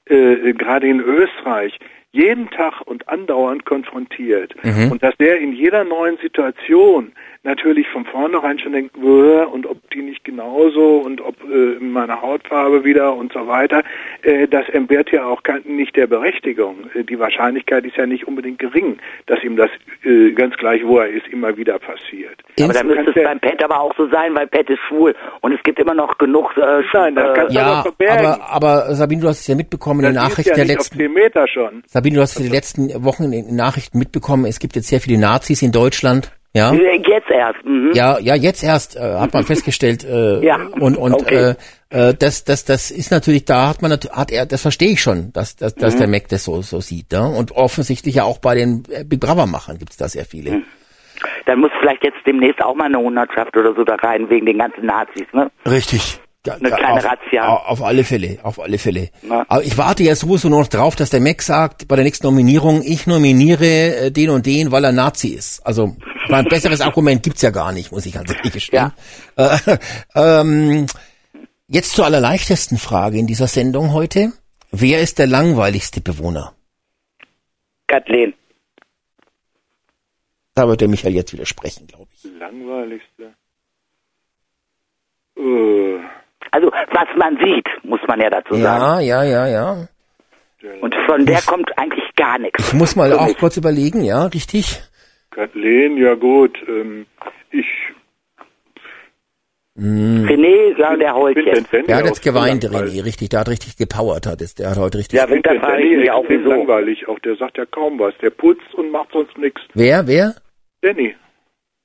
äh, 0.06 0.54
gerade 0.54 0.88
in 0.88 1.00
Österreich, 1.00 1.78
jeden 2.12 2.50
Tag 2.50 2.82
und 2.86 3.08
andauernd 3.08 3.66
konfrontiert. 3.66 4.54
Mhm. 4.64 4.92
Und 4.92 5.04
dass 5.04 5.16
der 5.18 5.40
in 5.40 5.54
jeder 5.54 5.84
neuen 5.84 6.18
Situation 6.18 7.14
natürlich 7.44 7.88
von 7.90 8.06
vornherein 8.06 8.60
schon 8.60 8.74
denkt, 8.74 8.94
"Bäh, 8.94 9.44
und 9.52 9.66
ob 9.66 9.78
die 9.92 10.02
nicht 10.02 10.24
genauso 10.24 10.98
und 10.98 11.22
ob 11.22 11.36
äh, 11.44 11.80
meine 11.84 12.22
Hautfarbe 12.22 12.84
wieder 12.84 13.16
und 13.16 13.34
so 13.34 13.48
weiter, 13.48 13.84
äh, 14.22 14.48
das 14.48 14.68
entbehrt 14.70 15.12
ja 15.12 15.26
auch 15.26 15.42
kein, 15.44 15.62
nicht 15.66 15.96
der 15.96 16.08
Berechtigung. 16.08 16.76
Äh, 16.94 17.04
die 17.04 17.18
Wahrscheinlichkeit 17.20 17.84
ist 17.86 17.98
ja 17.98 18.06
nicht 18.06 18.28
unbedingt 18.28 18.60
gering, 18.60 18.98
dass 19.26 19.44
ihm 19.44 19.56
das 19.56 19.70
äh, 20.04 20.32
ganz 20.32 20.56
gleich, 20.58 20.86
wo 20.86 21.00
er 21.00 21.10
ist, 21.10 21.28
immer 21.30 21.56
wieder 21.58 21.80
passiert. 21.80 22.40
Aber 22.62 22.74
dann 22.74 22.88
müsste 22.88 23.10
es 23.10 23.16
ja- 23.16 23.24
beim 23.24 23.40
Pet 23.40 23.64
aber 23.64 23.80
auch 23.80 23.96
so 23.98 24.08
sein, 24.10 24.36
weil 24.36 24.48
Pet 24.48 24.70
ist 24.70 24.80
schwul. 24.88 25.16
Und 25.42 25.54
es 25.54 25.64
gibt 25.64 25.80
immer 25.80 25.96
noch 25.96 26.18
genug... 26.18 26.52
Äh, 26.58 26.82
Nein, 26.94 27.16
das 27.16 27.30
äh, 27.30 27.34
kannst 27.34 27.52
du 27.56 27.60
ja, 27.60 27.66
aber 27.66 27.82
verbergen. 27.84 28.26
aber, 28.28 28.50
aber 28.50 28.96
Sabine, 28.96 29.22
du 29.22 29.28
hast 29.28 29.40
es 29.42 29.48
ja 29.48 29.56
mitbekommen 29.56 30.02
in 30.02 30.06
Das 30.06 30.14
den 30.14 30.18
ist 30.24 30.30
Nachrichten 30.30 30.50
ja 30.52 30.56
der 30.58 30.66
letzten. 30.76 30.96
auf 30.96 31.00
10 31.02 31.14
Meter 31.14 31.48
schon. 31.48 31.84
Sabine, 31.88 32.16
du 32.18 32.22
hast 32.22 32.36
es 32.40 32.44
die 32.46 32.52
letzten 32.52 33.04
Wochen 33.04 33.24
in 33.24 33.32
den 33.32 33.56
Nachrichten 33.56 33.98
mitbekommen. 33.98 34.46
Es 34.46 34.60
gibt 34.60 34.76
jetzt 34.76 34.88
sehr 34.90 35.00
viele 35.02 35.20
Nazis 35.20 35.62
in 35.62 35.72
Deutschland. 35.72 36.32
Ja. 36.54 36.74
Jetzt 36.74 37.30
erst. 37.30 37.64
Mhm. 37.64 37.92
Ja, 37.94 38.20
ja, 38.20 38.36
jetzt 38.36 38.62
erst 38.64 38.98
äh, 38.98 39.00
hat 39.00 39.34
man 39.34 39.44
festgestellt 39.46 40.04
äh, 40.04 40.40
Ja, 40.46 40.58
und 40.80 40.98
und 40.98 41.14
okay. 41.14 41.56
äh, 41.90 42.10
äh, 42.10 42.14
das 42.14 42.44
das 42.44 42.66
das 42.66 42.92
ist 42.92 43.10
natürlich 43.12 43.46
da 43.46 43.70
hat 43.70 43.82
man 43.82 43.92
hat 43.94 44.32
er 44.32 44.46
das 44.46 44.62
verstehe 44.62 44.90
ich 44.92 45.02
schon, 45.02 45.32
dass 45.34 45.56
dass, 45.56 45.76
Mhm. 45.76 45.80
dass 45.80 45.96
der 45.96 46.08
Mac 46.08 46.28
das 46.28 46.44
so 46.44 46.62
so 46.62 46.82
sieht, 46.82 47.14
ja? 47.14 47.22
und 47.26 47.52
offensichtlich 47.54 48.16
ja 48.16 48.24
auch 48.26 48.40
bei 48.40 48.56
den 48.56 48.84
äh, 48.92 49.04
Big 49.06 49.22
Brother 49.22 49.46
Machern 49.46 49.78
gibt's 49.78 49.96
da 49.98 50.10
sehr 50.10 50.26
viele. 50.26 50.52
Mhm. 50.52 50.64
Dann 51.46 51.60
muss 51.60 51.72
vielleicht 51.80 52.04
jetzt 52.04 52.18
demnächst 52.26 52.62
auch 52.62 52.76
mal 52.76 52.86
eine 52.86 52.98
Hundertschaft 52.98 53.56
oder 53.56 53.74
so 53.76 53.84
da 53.84 53.96
rein, 53.96 54.30
wegen 54.30 54.46
den 54.48 54.58
ganzen 54.58 54.86
Nazis, 54.86 55.28
ne? 55.34 55.52
Richtig. 55.66 56.20
Ja, 56.48 56.56
Eine 56.56 56.72
kleine 56.72 56.94
auf, 56.94 57.06
Razzia. 57.06 57.48
au- 57.48 57.68
Auf 57.68 57.84
alle 57.84 58.04
Fälle, 58.04 58.40
auf 58.42 58.60
alle 58.60 58.80
Fälle. 58.80 59.10
Na. 59.22 59.46
Aber 59.48 59.62
ich 59.64 59.78
warte 59.78 60.02
ja 60.02 60.16
sowieso 60.16 60.50
nur 60.50 60.62
noch 60.62 60.68
drauf, 60.70 60.96
dass 60.96 61.12
der 61.12 61.20
Mac 61.22 61.44
sagt, 61.44 61.88
bei 61.88 61.96
der 61.96 62.04
nächsten 62.04 62.26
Nominierung, 62.26 62.82
ich 62.84 63.06
nominiere 63.06 63.66
äh, 64.08 64.12
den 64.12 64.32
und 64.32 64.48
den, 64.48 64.72
weil 64.72 64.84
er 64.84 64.92
Nazi 64.92 65.28
ist. 65.28 65.64
Also 65.64 65.96
ein 66.30 66.46
besseres 66.46 66.82
Argument 66.82 67.24
gibt's 67.24 67.42
ja 67.42 67.50
gar 67.50 67.72
nicht, 67.72 67.92
muss 67.92 68.06
ich 68.06 68.14
ganz 68.14 68.34
ehrlich 68.34 68.52
gestehen. 68.54 68.92
Äh, 69.36 69.58
ähm, 70.16 70.86
jetzt 71.68 71.96
zur 71.96 72.06
allerleichtesten 72.06 72.78
Frage 72.78 73.18
in 73.18 73.28
dieser 73.28 73.48
Sendung 73.48 73.94
heute. 73.94 74.32
Wer 74.72 75.02
ist 75.02 75.20
der 75.20 75.28
langweiligste 75.28 76.02
Bewohner? 76.02 76.54
Kathleen. 77.88 78.34
Da 80.56 80.68
wird 80.68 80.82
der 80.82 80.88
Michael 80.88 81.14
jetzt 81.14 81.34
widersprechen, 81.34 81.88
glaube 81.88 82.08
ich. 82.16 82.24
Langweiligste. 82.40 83.34
Äh, 85.38 86.00
Also, 86.52 86.68
was 86.68 87.08
man 87.18 87.38
sieht, 87.44 87.68
muss 87.84 88.00
man 88.08 88.20
ja 88.20 88.30
dazu 88.30 88.56
sagen. 88.56 89.02
Ja, 89.06 89.24
ja, 89.24 89.24
ja, 89.24 89.48
ja. 89.48 89.88
Und 90.82 90.94
von 91.08 91.26
der 91.26 91.42
kommt 91.42 91.76
eigentlich 91.78 92.04
gar 92.16 92.38
nichts. 92.38 92.68
Ich 92.68 92.74
muss 92.74 92.96
mal 92.96 93.12
auch 93.14 93.36
kurz 93.38 93.58
überlegen, 93.58 94.04
ja, 94.04 94.26
richtig? 94.26 94.82
Kathleen, 95.32 95.98
ja 95.98 96.14
gut. 96.16 96.58
Ähm, 96.68 97.06
ich 97.52 97.66
René, 99.78 100.78
ja, 100.78 100.96
der 100.96 101.16
den 101.34 101.46
jetzt. 101.46 101.72
Der 101.72 101.96
hat 101.96 102.06
jetzt 102.06 102.22
geweint, 102.22 102.64
so 102.64 102.70
langweilig. 102.70 103.00
René, 103.00 103.06
richtig. 103.06 103.30
Der 103.30 103.40
hat 103.40 103.50
richtig 103.50 103.78
gepowert, 103.78 104.28
hat 104.28 104.42
es. 104.42 104.54
Der 104.54 104.70
hat 104.72 104.78
heute 104.78 104.98
richtig. 104.98 105.18
Ja, 105.18 105.30
Winterfall 105.30 105.82
Danny 105.82 106.06
ja 106.06 106.14
auch 106.14 106.26
wieso. 106.28 106.50
langweilig. 106.50 107.08
Auch 107.08 107.20
der 107.20 107.36
sagt 107.38 107.58
ja 107.58 107.66
kaum 107.66 107.98
was. 107.98 108.14
Der 108.22 108.30
putzt 108.30 108.74
und 108.76 108.92
macht 108.92 109.12
sonst 109.14 109.38
nichts. 109.38 109.62
Wer, 109.74 110.06
wer? 110.08 110.36
Danny, 110.82 111.16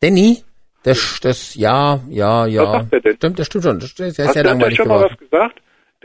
Danny? 0.01 0.43
Das, 0.82 1.18
das, 1.20 1.55
ja, 1.55 2.01
ja, 2.09 2.47
ja. 2.47 2.62
Was 2.62 2.73
sagt 2.73 2.93
er 2.93 3.01
denn? 3.01 3.16
Stimmt, 3.16 3.39
das 3.39 3.47
stimmt 3.47 3.64
schon. 3.64 3.78
Das 3.78 3.93
ist 3.93 4.01
hast 4.01 4.14
sehr 4.16 4.24
du 4.24 4.28
hat 4.28 4.36
er 4.36 4.44
langweilig 4.44 4.77
schon 4.77 4.89
mal 4.89 5.05
was 5.05 5.18
gesagt? 5.18 5.62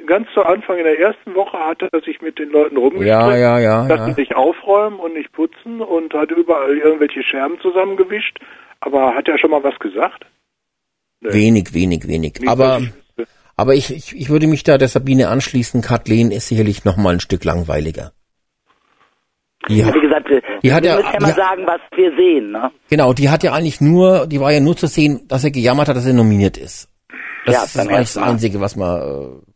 Ganz 0.07 0.27
zu 0.33 0.41
Anfang 0.43 0.77
in 0.77 0.83
der 0.85 0.99
ersten 0.99 1.35
Woche 1.35 1.57
hat 1.59 1.81
er 1.91 2.01
sich 2.01 2.21
mit 2.21 2.39
den 2.39 2.49
Leuten 2.49 2.77
rumgestreckt, 2.77 3.07
Ja, 3.07 3.35
ja, 3.35 3.59
ja, 3.59 3.87
dass 3.87 3.99
ja. 3.99 4.05
sie 4.13 4.21
nicht 4.21 4.35
aufräumen 4.35 4.99
und 4.99 5.13
nicht 5.13 5.31
putzen 5.33 5.81
und 5.81 6.13
hat 6.13 6.31
überall 6.31 6.77
irgendwelche 6.77 7.21
Scherben 7.23 7.59
zusammengewischt. 7.61 8.39
Aber 8.79 9.13
hat 9.13 9.27
er 9.27 9.37
schon 9.37 9.51
mal 9.51 9.63
was 9.63 9.77
gesagt? 9.79 10.25
Wenig, 11.19 11.73
wenig, 11.73 12.07
wenig. 12.07 12.33
Nicht, 12.39 12.49
Aber, 12.49 12.81
aber 13.55 13.73
ich, 13.75 13.93
ich, 13.93 14.15
ich 14.15 14.29
würde 14.29 14.47
mich 14.47 14.63
da 14.63 14.77
der 14.79 14.87
Sabine 14.87 15.27
anschließen. 15.29 15.81
Kathleen 15.81 16.31
ist 16.31 16.47
sicherlich 16.47 16.83
noch 16.83 16.97
mal 16.97 17.13
ein 17.13 17.19
Stück 17.19 17.43
langweiliger. 17.43 18.11
Die 19.69 19.85
hat, 19.85 19.93
Wie 19.93 19.99
gesagt, 20.01 20.27
wir 20.29 20.41
Die 20.63 20.73
hat 20.73 20.83
wir 20.83 20.89
ja- 20.91 20.95
müssen 20.97 21.13
ja 21.13 21.19
mal 21.19 21.33
sagen, 21.35 21.67
was 21.67 21.81
wir 21.95 22.15
sehen. 22.15 22.51
Ne? 22.51 22.71
genau, 22.89 23.13
die 23.13 23.29
hat 23.29 23.43
ja 23.43 23.53
eigentlich 23.53 23.79
nur, 23.81 24.25
die 24.25 24.39
war 24.39 24.51
ja 24.51 24.59
nur 24.59 24.75
zu 24.75 24.87
sehen, 24.87 25.27
dass 25.27 25.43
er 25.43 25.51
gejammert 25.51 25.87
hat, 25.89 25.95
dass 25.95 26.07
er 26.07 26.13
nominiert 26.13 26.57
ist. 26.57 26.89
Das 27.45 27.55
Ja, 27.55 27.63
ist 27.65 27.77
eigentlich 27.77 28.13
das. 28.13 28.17
Einzige, 28.17 28.59
was 28.59 28.75
man, 28.75 28.99
äh, 29.01 29.50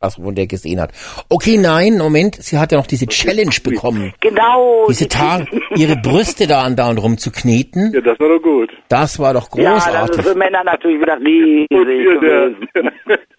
was 0.00 0.14
von 0.14 0.34
der 0.34 0.46
gesehen 0.46 0.80
hat. 0.80 0.92
Okay, 1.28 1.56
nein, 1.58 1.98
Moment, 1.98 2.36
sie 2.36 2.56
hat 2.58 2.70
ja 2.70 2.78
noch 2.78 2.86
diese 2.86 3.06
Challenge 3.06 3.54
bekommen. 3.64 4.12
Genau. 4.20 4.86
Diese 4.88 5.08
Tage, 5.08 5.46
ihre 5.74 5.96
Brüste 5.96 6.46
da 6.46 6.62
andauernd 6.62 7.02
rumzukneten, 7.02 7.92
Ja, 7.92 8.00
das 8.00 8.18
war 8.20 8.28
doch 8.28 8.42
gut. 8.42 8.70
das 8.88 9.18
war 9.18 9.34
doch 9.34 9.48
Ja, 9.56 9.74
das 9.74 9.84
großartig. 9.86 10.18
ist 10.18 10.28
für 10.28 10.34
Männer 10.38 10.62
natürlich 10.64 11.00
wieder 11.00 11.18
riesig 11.18 11.66
Und 11.72 12.22
der, 12.22 12.50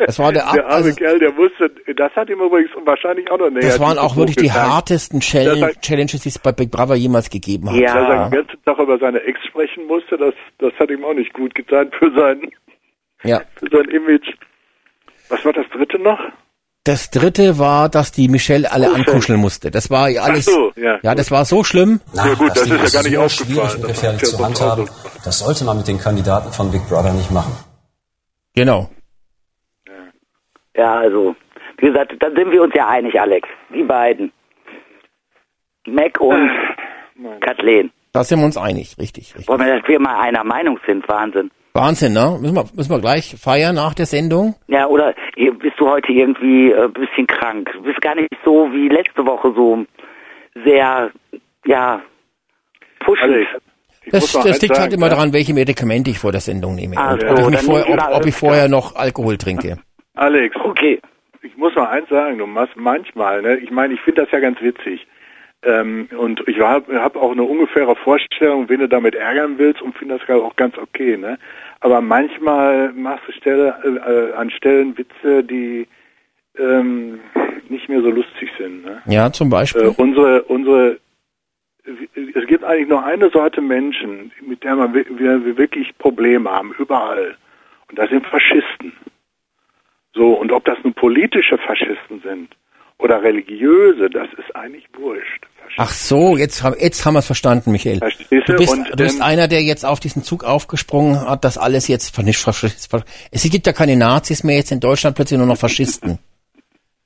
Das 0.06 0.19
war 0.19 0.34
der, 0.34 0.44
der 0.53 0.65
arme 0.65 0.65
also, 0.65 0.95
Kerl, 0.95 1.19
der 1.19 1.36
wusste, 1.38 1.72
das 1.95 2.11
hat 2.15 2.30
ihm 2.30 2.41
übrigens 2.41 2.72
wahrscheinlich 2.86 3.30
auch 3.31 3.38
noch 3.40 3.49
näher. 3.49 3.61
das 3.61 3.80
waren 3.80 3.98
auch 3.98 4.18
wirklich 4.18 4.36
die 4.38 4.44
getan. 4.48 4.69
hartesten 4.73 5.22
Challenge, 5.22 5.72
Challenges, 5.81 6.22
die 6.23 6.30
es 6.30 6.40
bei 6.40 6.52
Big 6.52 6.72
Brother 6.72 6.95
jemals 6.95 7.30
gegeben 7.30 7.69
hat. 7.69 7.77
Ja. 7.77 7.94
Dass 7.95 8.10
er 8.10 8.30
den 8.30 8.31
ganzen 8.45 8.64
Tag 8.65 8.80
über 8.80 8.98
seine 8.99 9.19
Ex 9.22 9.40
sprechen 9.48 9.88
musste, 9.88 10.18
das, 10.18 10.34
das 10.57 10.73
hat 10.77 10.90
ihm 10.90 11.06
auch 11.06 11.14
nicht 11.14 11.34
gut 11.34 11.56
getan 11.56 11.90
für 11.98 12.11
sein, 12.14 12.41
ja. 13.23 13.41
für 13.56 13.68
sein 13.72 13.86
Image. 13.91 14.27
Was 15.30 15.45
war 15.45 15.53
das 15.53 15.65
dritte 15.69 15.99
noch? 15.99 16.19
Das 16.90 17.11
dritte 17.11 17.60
war, 17.60 17.88
dass 17.88 18.11
die 18.11 18.28
Michelle 18.28 18.72
alle 18.72 18.91
ankuscheln 18.94 19.40
musste. 19.40 19.70
Das 19.70 19.91
war 19.91 20.10
ja 20.10 20.24
alles. 20.24 20.48
Ach 20.48 20.53
so, 20.53 20.74
ja. 20.76 20.98
ja, 21.03 21.14
das 21.14 21.30
war 21.30 21.45
so 21.45 21.64
schlimm. 21.64 22.02
Na, 22.16 22.28
Ja, 22.30 22.34
gut, 22.34 22.49
das 22.56 22.64
Ding 22.64 22.80
ist 22.80 22.94
ja 22.94 23.02
gar 23.02 23.07
nicht 23.07 23.16
so 23.16 23.22
aufgefallen. 23.22 23.70
schwierig 23.70 23.76
und 23.76 23.82
Das 23.84 23.91
gefährlich 23.91 24.24
zu 24.24 24.44
handhaben. 24.44 24.90
Das 25.24 25.40
sollte 25.40 25.64
man 25.66 25.78
mit 25.78 25.88
den 25.88 25.99
Kandidaten 25.99 26.52
von 26.52 26.72
Big 26.72 26.82
Brother 26.90 27.14
nicht 27.14 27.30
machen. 27.30 27.56
Genau. 28.56 28.90
Ja, 30.76 30.95
also, 30.99 31.36
wie 31.78 31.86
gesagt, 31.88 32.14
dann 32.20 32.36
sind 32.36 32.52
wir 32.52 32.64
uns 32.64 32.74
ja 32.76 32.88
einig, 32.88 33.20
Alex. 33.20 33.48
Die 33.72 33.84
beiden. 33.84 34.32
Mac 35.86 36.20
und 36.20 36.49
Kathleen. 37.41 37.91
Da 38.14 38.24
sind 38.24 38.40
wir 38.40 38.45
uns 38.45 38.57
einig, 38.57 38.95
richtig, 38.98 39.36
richtig. 39.36 39.48
Wollen 39.48 39.60
wir, 39.64 39.80
dass 39.80 39.88
wir 39.88 39.99
mal 39.99 40.20
einer 40.22 40.44
Meinung 40.44 40.80
sind, 40.88 41.07
Wahnsinn. 41.07 41.52
Wahnsinn, 41.80 42.14
ne? 42.14 42.38
Müssen 42.41 42.56
wir, 42.56 42.65
müssen 42.76 42.91
wir 42.91 42.99
gleich 42.99 43.35
feiern 43.39 43.76
nach 43.76 43.93
der 43.93 44.06
Sendung? 44.06 44.56
Ja, 44.68 44.88
oder 44.88 45.14
bist 45.35 45.80
du 45.80 45.89
heute 45.89 46.11
irgendwie 46.11 46.72
äh, 46.72 46.84
ein 46.85 46.93
bisschen 46.93 47.26
krank? 47.27 47.69
Du 47.73 47.84
bist 47.84 48.01
gar 48.01 48.15
nicht 48.15 48.30
so 48.43 48.72
wie 48.72 48.89
letzte 48.89 49.26
Woche 49.26 49.53
so 49.56 49.85
sehr, 50.65 51.11
ja. 51.65 52.01
Alex, 53.22 53.47
ich 54.03 54.11
Das, 54.11 54.31
das 54.31 54.61
liegt 54.61 54.77
halt 54.77 54.93
immer 54.93 55.07
ne? 55.07 55.15
daran, 55.15 55.34
welche 55.34 55.53
Medikamente 55.53 56.11
ich 56.11 56.19
vor 56.19 56.31
der 56.31 56.41
Sendung 56.41 56.76
nehme. 56.76 56.97
Ah, 56.97 57.14
und 57.14 57.22
so, 57.22 57.27
ob, 57.45 57.53
ich, 57.53 57.61
vorher, 57.61 57.89
ob, 57.89 58.15
ob 58.18 58.26
ich 58.26 58.35
vorher 58.35 58.68
noch 58.68 58.95
Alkohol 58.95 59.38
trinke. 59.38 59.77
Alex, 60.15 60.56
Okay. 60.57 60.99
ich 61.41 61.56
muss 61.57 61.73
noch 61.76 61.88
eins 61.88 62.10
sagen, 62.10 62.38
du 62.38 62.45
machst 62.45 62.76
manchmal, 62.76 63.41
ne, 63.41 63.57
ich 63.57 63.72
meine, 63.72 63.93
ich 63.93 64.01
finde 64.01 64.23
das 64.23 64.31
ja 64.31 64.39
ganz 64.39 64.61
witzig. 64.61 65.07
Ähm, 65.61 66.07
und 66.18 66.41
ich 66.48 66.60
habe 66.60 67.02
hab 67.02 67.18
auch 67.18 67.34
eine 67.34 67.44
ungefähre 67.44 67.95
Vorstellung, 67.98 68.69
wen 68.69 68.80
du 68.80 68.88
damit 68.88 69.14
ärgern 69.15 69.57
willst 69.57 69.81
und 69.81 69.98
finde 69.98 70.18
das 70.18 70.27
ja 70.27 70.36
auch 70.36 70.56
ganz 70.56 70.77
okay, 70.77 71.18
ne? 71.18 71.38
Aber 71.81 71.99
manchmal 71.99 72.94
machst 72.94 73.27
du 73.27 73.31
Stelle, 73.34 73.76
äh, 73.84 74.36
an 74.38 74.49
Stellen 74.52 74.98
Witze, 74.98 75.44
die 75.44 75.88
ähm, 76.57 77.19
nicht 77.69 77.90
mehr 77.90 78.02
so 78.02 78.10
lustig 78.10 78.49
sind. 78.57 78.84
Ne? 78.86 79.02
Ja, 79.06 79.31
zum 79.31 79.49
Beispiel. 79.49 79.84
Äh, 79.84 79.94
unsere, 79.98 80.44
unsere, 80.44 80.98
es 81.86 82.48
gibt 82.48 82.64
eigentlich 82.64 82.90
nur 82.90 83.03
eine 83.03 83.30
Sorte 83.30 83.61
Menschen, 83.61 84.31
mit 84.41 84.64
der 84.64 84.76
man, 84.76 84.94
wi- 84.94 85.06
wir, 85.10 85.45
wir 85.45 85.57
wirklich 85.57 85.98
Probleme 85.98 86.49
haben, 86.49 86.73
überall. 86.80 87.36
Und 87.90 87.98
das 87.99 88.10
sind 88.10 88.26
Faschisten. 88.26 88.94
So, 90.14 90.34
und 90.34 90.52
ob 90.52 90.65
das 90.65 90.77
nun 90.84 90.94
politische 90.94 91.57
Faschisten 91.57 92.22
sind 92.22 92.56
oder 93.00 93.24
religiöse, 93.24 94.10
das 94.10 94.28
ist 94.38 94.56
eigentlich 94.56 94.86
wurscht. 94.98 95.46
Ach 95.78 95.92
so, 95.92 96.36
jetzt, 96.36 96.64
haben- 96.64 96.76
jetzt 96.80 97.06
haben 97.06 97.14
wir 97.14 97.20
es 97.20 97.26
verstanden, 97.26 97.72
Michael. 97.72 98.00
Du? 98.00 98.56
Bist, 98.56 98.72
Und, 98.74 98.90
du 98.90 98.96
bist 98.96 99.18
ähm, 99.18 99.22
einer, 99.22 99.48
der 99.48 99.62
jetzt 99.62 99.86
auf 99.86 100.00
diesen 100.00 100.24
Zug 100.24 100.44
aufgesprungen 100.44 101.28
hat, 101.28 101.44
dass 101.46 101.58
alles 101.58 101.88
jetzt. 101.88 102.18
Es 103.32 103.44
gibt 103.44 103.68
ja 103.68 103.74
keine 103.74 103.96
Nazis 103.96 104.44
mehr, 104.44 104.58
jetzt 104.58 104.72
in 104.72 104.80
Deutschland 104.80 105.16
plötzlich 105.16 105.38
nur 105.38 105.48
noch 105.48 105.58
Faschisten. 105.58 106.20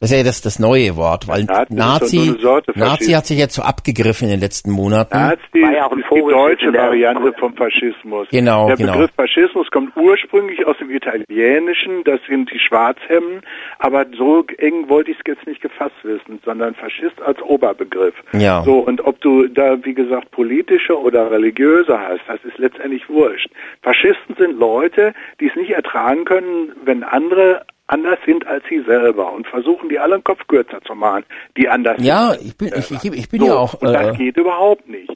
Das 0.03 0.11
ist 0.11 0.17
ja 0.17 0.23
das, 0.25 0.41
das 0.41 0.59
neue 0.59 0.97
Wort, 0.97 1.29
weil 1.29 1.45
Nazi 1.69 2.35
Nazi, 2.75 3.11
hat 3.13 3.25
sich 3.25 3.37
jetzt 3.37 3.53
so 3.53 3.61
abgegriffen 3.61 4.25
in 4.25 4.31
den 4.31 4.41
letzten 4.41 4.69
Monaten. 4.69 5.17
Nazi 5.17 5.61
War 5.61 5.71
ja 5.71 5.85
auch 5.85 5.93
ein 5.93 5.99
ist 5.99 6.11
die 6.11 6.19
deutsche 6.19 6.73
Variante 6.73 7.31
vom 7.39 7.55
Faschismus. 7.55 8.27
Genau, 8.29 8.67
Der 8.67 8.75
genau. 8.75 8.91
Begriff 8.91 9.11
Faschismus 9.15 9.71
kommt 9.71 9.95
ursprünglich 9.95 10.67
aus 10.67 10.75
dem 10.77 10.89
Italienischen, 10.89 12.03
das 12.03 12.19
sind 12.27 12.51
die 12.51 12.59
Schwarzhemden, 12.59 13.43
aber 13.79 14.05
so 14.17 14.45
eng 14.57 14.89
wollte 14.89 15.11
ich 15.11 15.17
es 15.19 15.23
jetzt 15.25 15.47
nicht 15.47 15.61
gefasst 15.61 15.95
wissen, 16.03 16.41
sondern 16.43 16.75
Faschist 16.75 17.21
als 17.21 17.41
Oberbegriff. 17.41 18.15
Ja. 18.33 18.61
So, 18.63 18.79
und 18.79 19.05
ob 19.05 19.21
du 19.21 19.47
da, 19.47 19.77
wie 19.85 19.93
gesagt, 19.93 20.31
politische 20.31 20.99
oder 20.99 21.31
religiöse 21.31 21.97
hast, 21.97 22.23
das 22.27 22.43
ist 22.43 22.57
letztendlich 22.57 23.07
wurscht. 23.07 23.47
Faschisten 23.81 24.35
sind 24.37 24.59
Leute, 24.59 25.13
die 25.39 25.47
es 25.47 25.55
nicht 25.55 25.71
ertragen 25.71 26.25
können, 26.25 26.73
wenn 26.83 27.03
andere 27.03 27.61
anders 27.87 28.19
sind 28.25 28.45
als 28.47 28.63
sie 28.69 28.81
selber 28.83 29.31
und 29.33 29.47
versuchen, 29.47 29.89
die 29.89 29.99
alle 29.99 30.15
einen 30.15 30.23
Kopf 30.23 30.45
kürzer 30.47 30.81
zu 30.81 30.95
machen, 30.95 31.25
die 31.57 31.67
anders 31.67 31.97
Ja, 31.99 32.31
sind. 32.31 32.47
ich 32.47 32.57
bin, 32.57 32.67
ich, 32.75 32.91
ich, 32.91 33.03
ich 33.13 33.29
bin 33.29 33.41
So, 33.41 33.47
ja 33.47 33.55
auch, 33.55 33.73
und 33.75 33.93
das 33.93 34.15
äh, 34.15 34.17
geht 34.17 34.37
überhaupt 34.37 34.87
nicht. 34.87 35.11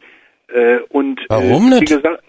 Äh, 0.50 0.80
und 0.90 1.20
Warum 1.30 1.72
äh, 1.72 1.80
nicht? 1.80 1.88
Gesagt, 1.88 2.24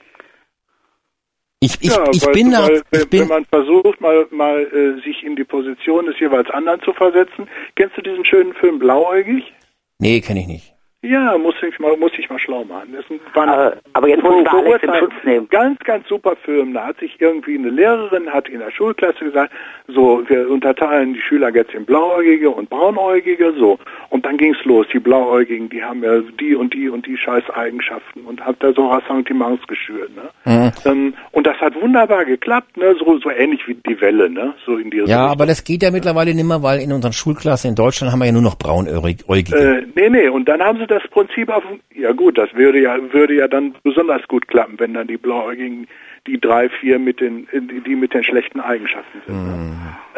ich, 1.60 1.74
ich, 1.81 1.90
ja, 1.90 2.05
ich 2.12 2.24
weil, 2.24 2.32
bin 2.35 2.52
da, 2.52 2.69
weil, 2.69 2.77
ich 2.77 2.82
wenn, 2.90 3.01
wenn 3.01 3.09
bin, 3.09 3.28
man 3.28 3.44
versucht, 3.47 4.01
mal, 4.01 4.27
mal 4.31 4.60
äh, 4.62 5.02
sich 5.02 5.24
in 5.24 5.35
die 5.35 5.44
Position 5.44 6.06
des 6.06 6.19
jeweils 6.20 6.48
anderen 6.51 6.81
zu 6.82 6.93
versetzen. 6.93 7.48
Kennst 7.74 7.97
du 7.97 8.02
diesen 8.02 8.24
schönen 8.24 8.55
Film 8.55 8.78
Blauäugig? 8.78 9.52
nee, 9.98 10.20
kenne 10.20 10.40
ich 10.40 10.47
nicht. 10.47 10.74
Ja, 11.03 11.39
muss 11.39 11.55
ich 11.62 11.79
mal, 11.79 11.97
muss 11.97 12.11
ich 12.19 12.29
mal 12.29 12.41
schlau 12.41 12.65
machen. 12.65 12.93
Das 12.93 13.05
war 13.33 13.47
Aber, 13.47 13.77
aber 13.93 14.09
jetzt 14.09 14.20
muss 14.25 14.35
ich 14.41 14.45
mal 14.53 14.65
Alex 14.66 14.83
in 14.83 14.95
Schutz 14.97 15.12
nehmen. 15.25 15.49
Ganz, 15.49 15.79
ganz 15.85 16.09
super 16.09 16.35
Film. 16.35 16.75
Da 16.75 16.89
hat 16.89 16.99
sich 16.99 17.15
irgendwie 17.20 17.57
eine 17.57 17.70
Lehrerin, 17.70 18.29
hat 18.29 18.49
in 18.49 18.59
der 18.59 18.73
Schulklasse 18.73 19.25
gesagt, 19.27 19.53
so, 19.87 20.25
wir 20.27 20.51
unterteilen 20.51 21.15
die 21.15 21.20
Schüler 21.20 21.55
jetzt 21.55 21.73
in 21.73 21.85
Blauäugige 21.85 22.51
und 22.51 22.69
Braunäugige, 22.69 23.55
so. 23.57 23.79
Und 24.11 24.27
dann 24.27 24.39
ging's 24.39 24.59
los. 24.65 24.87
Die 24.93 24.99
Blauäugigen, 24.99 25.69
die 25.69 25.85
haben 25.85 26.03
ja 26.03 26.19
die 26.41 26.57
und 26.57 26.75
die 26.75 26.89
und 26.89 27.07
die 27.07 27.16
Scheißeigenschaften 27.16 28.25
und 28.25 28.45
hat 28.45 28.57
da 28.59 28.73
so 28.73 28.89
Ressentiments 28.89 29.65
geschürt, 29.69 30.11
ne? 30.16 30.31
Mhm. 30.47 30.73
Ähm, 30.85 31.15
und 31.31 31.47
das 31.47 31.57
hat 31.59 31.81
wunderbar 31.81 32.25
geklappt, 32.25 32.77
ne? 32.77 32.97
So, 32.99 33.19
so 33.19 33.31
ähnlich 33.31 33.61
wie 33.69 33.75
die 33.75 34.01
Welle, 34.01 34.29
ne? 34.31 34.53
So 34.66 34.77
in 34.77 34.91
die 34.91 34.97
Ja, 34.97 35.03
Richtung. 35.05 35.20
aber 35.31 35.47
das 35.47 35.62
geht 35.62 35.85
ja 35.85 35.93
mittlerweile 35.93 36.35
nicht 36.35 36.45
mehr, 36.45 36.61
weil 36.65 36.81
in 36.81 36.93
unseren 36.93 37.12
Schulklassen 37.12 37.70
in 37.70 37.77
Deutschland 37.77 38.12
haben 38.12 38.19
wir 38.19 38.27
ja 38.27 38.33
nur 38.33 38.43
noch 38.43 38.59
braunäugige. 38.59 39.57
Äh, 39.57 39.87
nee, 39.95 40.09
nee, 40.11 40.29
und 40.29 40.47
dann 40.49 40.61
haben 40.61 40.79
sie 40.79 40.89
das 40.89 40.98
Prinzip 41.09 41.49
auf, 41.49 41.62
ja 41.95 42.12
gut, 42.12 42.39
das 42.39 42.53
würde 42.55 42.81
ja, 42.81 42.97
würde 43.12 43.35
ja 43.35 43.49
dann 43.49 43.75
besonders 43.83 44.27
gut 44.29 44.49
klappen, 44.49 44.79
wenn 44.79 44.95
dann 44.95 45.07
die 45.07 45.16
Blauäugigen, 45.16 45.87
die 46.27 46.41
drei, 46.41 46.69
vier 46.69 46.99
mit 46.99 47.20
den, 47.20 47.49
die, 47.87 47.97
mit 47.97 48.15
den 48.15 48.25
schlechten 48.25 48.61
Eigenschaften 48.61 49.23
sind. 49.27 49.47
Ne? 49.47 49.69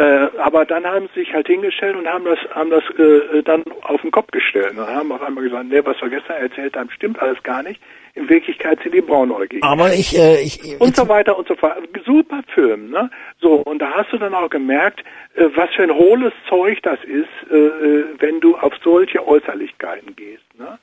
Äh, 0.01 0.29
aber 0.39 0.65
dann 0.65 0.85
haben 0.87 1.09
sie 1.15 1.21
sich 1.21 1.35
halt 1.35 1.47
hingestellt 1.47 1.95
und 1.95 2.09
haben 2.09 2.25
das, 2.25 2.39
haben 2.55 2.71
das 2.71 2.83
äh, 2.99 3.43
dann 3.43 3.65
auf 3.83 4.01
den 4.01 4.11
Kopf 4.11 4.31
gestellt 4.31 4.71
und 4.71 4.87
haben 4.87 5.13
auf 5.13 5.21
einmal 5.21 5.45
gesagt, 5.45 5.67
nee, 5.69 5.81
was 5.85 6.01
wir 6.01 6.09
gestern 6.09 6.37
erzählt 6.37 6.77
haben, 6.77 6.91
stimmt 6.91 7.21
alles 7.21 7.43
gar 7.43 7.63
nicht. 7.63 7.81
In 8.15 8.29
Wirklichkeit 8.29 8.81
sind 8.83 8.95
die 8.95 9.03
Braunäugigen 9.03 9.63
Aber 9.63 9.93
ich, 9.93 10.19
äh, 10.19 10.41
ich, 10.41 10.81
und 10.81 10.89
jetzt, 10.89 10.97
so 10.97 11.09
weiter 11.09 11.39
und 11.39 11.47
so 11.47 11.55
fort. 11.55 11.77
Super 12.05 12.43
Film, 12.55 12.91
ne? 12.91 13.11
So, 13.41 13.57
und 13.57 13.81
da 13.81 13.91
hast 13.93 14.13
du 14.13 14.19
dann 14.19 14.35
auch 14.35 14.49
gemerkt, 14.49 15.05
äh, 15.35 15.45
was 15.55 15.71
für 15.75 15.83
ein 15.83 15.95
hohles 15.95 16.33
Zeug 16.49 16.83
das 16.83 16.99
ist, 17.05 17.53
äh, 17.53 17.57
äh, 17.57 18.05
wenn 18.19 18.41
du 18.41 18.57
auf 18.57 18.73
solche 18.83 19.27
Äußerlichkeiten 19.27 20.17
gehst, 20.17 20.43
ne? 20.61 20.79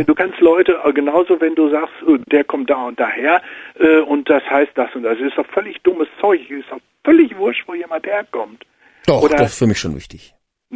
Äh, 0.00 0.04
du 0.04 0.14
kannst 0.14 0.40
Leute, 0.40 0.78
äh, 0.84 0.92
genauso 0.92 1.40
wenn 1.40 1.54
du 1.54 1.68
sagst, 1.70 1.94
äh, 2.08 2.18
der 2.32 2.44
kommt 2.44 2.70
da 2.70 2.86
und 2.86 2.98
daher 2.98 3.40
äh, 3.78 3.98
und 4.00 4.28
das 4.28 4.42
heißt 4.50 4.72
das 4.74 4.88
und 4.94 5.02
das, 5.04 5.18
ist 5.18 5.36
doch 5.36 5.46
völlig 5.52 5.80
dummes 5.82 6.08
Zeug, 6.20 6.40
ist 6.50 6.70
doch 6.70 6.80
völlig 7.04 7.36
wurscht, 7.36 7.64
wo 7.66 7.74
jemand 7.74 8.06
herkommt. 8.06 8.64
doch, 9.06 9.22
oder- 9.22 9.36
das 9.36 9.52
ist 9.52 9.58
für 9.58 9.66
mich 9.66 9.78
schon 9.78 9.94
wichtig. 9.94 10.34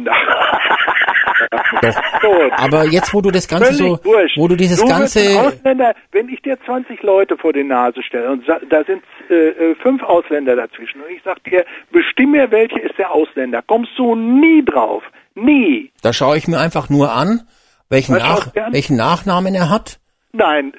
Doch. 2.21 2.51
Aber 2.57 2.85
jetzt, 2.85 3.13
wo 3.13 3.21
du 3.21 3.31
das 3.31 3.47
Ganze 3.47 3.73
Völlig 3.73 3.79
so, 3.79 4.05
wurscht. 4.05 4.37
wo 4.37 4.47
du 4.47 4.55
dieses 4.55 4.79
du 4.81 4.87
ganze, 4.87 5.21
Ausländer, 5.39 5.93
wenn 6.11 6.29
ich 6.29 6.41
dir 6.41 6.57
20 6.65 7.01
Leute 7.03 7.37
vor 7.37 7.53
die 7.53 7.63
Nase 7.63 8.01
stelle 8.03 8.29
und 8.31 8.43
da 8.47 8.83
sind 8.83 9.03
äh, 9.29 9.75
fünf 9.81 10.01
Ausländer 10.03 10.55
dazwischen 10.55 11.01
und 11.01 11.09
ich 11.11 11.21
sag 11.23 11.43
dir, 11.43 11.65
bestimm 11.91 12.31
mir, 12.31 12.51
welche 12.51 12.79
ist 12.79 12.97
der 12.97 13.11
Ausländer, 13.11 13.61
kommst 13.65 13.91
du 13.97 14.15
nie 14.15 14.63
drauf. 14.63 15.03
Nie. 15.37 15.91
da 16.01 16.13
schaue 16.13 16.37
ich 16.37 16.47
mir 16.47 16.59
einfach 16.59 16.89
nur 16.89 17.11
an, 17.11 17.41
welchen, 17.89 18.17
Nach, 18.17 18.47
du 18.51 18.63
an? 18.63 18.73
welchen 18.73 18.95
Nachnamen 18.97 19.55
er 19.55 19.69
hat 19.69 19.99
Nein. 20.33 20.73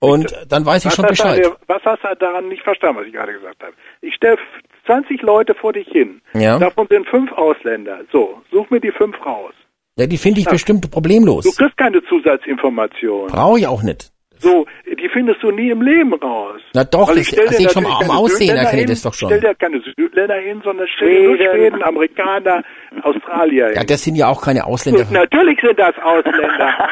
und 0.00 0.34
dann 0.48 0.64
weiß 0.64 0.84
ich 0.86 0.92
schon 0.92 1.04
du 1.04 1.10
Bescheid. 1.10 1.44
dir- 1.44 1.56
was 1.66 1.82
hast 1.84 2.02
du 2.02 2.14
daran 2.16 2.48
nicht 2.48 2.62
verstanden, 2.62 3.00
was 3.00 3.06
ich 3.06 3.12
gerade 3.12 3.32
gesagt 3.32 3.62
habe? 3.62 3.72
Ich 4.00 4.14
stelle 4.14 4.38
20 4.86 5.22
Leute 5.22 5.54
vor 5.54 5.72
dich 5.72 5.86
hin. 5.88 6.20
Ja. 6.34 6.58
Davon 6.58 6.86
sind 6.88 7.06
fünf 7.08 7.30
Ausländer. 7.32 8.00
So, 8.12 8.40
such 8.50 8.70
mir 8.70 8.80
die 8.80 8.90
fünf 8.92 9.14
raus. 9.24 9.52
Ja, 9.96 10.06
die 10.06 10.16
finde 10.18 10.40
ich 10.40 10.46
bestimmt 10.48 10.84
Du 10.84 10.88
problemlos. 10.88 11.44
kriegst 11.56 11.76
keine 11.76 12.02
Zusatzinformationen. 12.04 13.28
Brauche 13.28 13.58
ich 13.58 13.66
auch 13.66 13.82
nicht. 13.82 14.10
So, 14.40 14.66
die 14.86 15.08
findest 15.08 15.42
du 15.42 15.50
nie 15.50 15.70
im 15.70 15.82
Leben 15.82 16.14
raus. 16.14 16.60
Na 16.74 16.84
doch, 16.84 17.08
Weil 17.08 17.16
das, 17.16 17.26
sehe 17.28 17.44
ich 17.44 17.72
schon 17.72 17.82
natürlich 17.82 18.10
am 18.10 18.10
Aussehen, 18.10 18.56
erkenne 18.56 18.82
ich 18.82 18.88
das 18.88 19.02
doch 19.02 19.14
schon. 19.14 19.28
Stell 19.28 19.40
dir 19.40 19.54
keine 19.54 19.80
Südländer 19.96 20.36
hin, 20.36 20.60
sondern 20.64 20.86
stell 20.96 21.08
dir 21.10 21.28
nur 21.28 21.36
Schweden. 21.36 21.52
Schweden, 21.52 21.82
Amerikaner, 21.82 22.62
Australier 23.02 23.66
hin. 23.66 23.76
Ja, 23.76 23.84
das 23.84 24.02
sind 24.02 24.16
ja 24.16 24.28
auch 24.28 24.42
keine 24.42 24.64
Ausländer. 24.64 25.00
Und 25.00 25.12
natürlich 25.12 25.60
sind 25.60 25.78
das 25.78 25.94
Ausländer. 26.02 26.74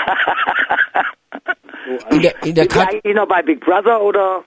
In 2.11 2.21
der, 2.21 2.35
in 2.45 2.55
der 2.55 2.65
Sind 2.65 2.73
Kat 2.73 2.93
eigentlich 2.93 3.15
noch 3.15 3.27
bei 3.27 3.41
Big 3.41 3.61
Brother 3.61 4.03
oder? 4.03 4.45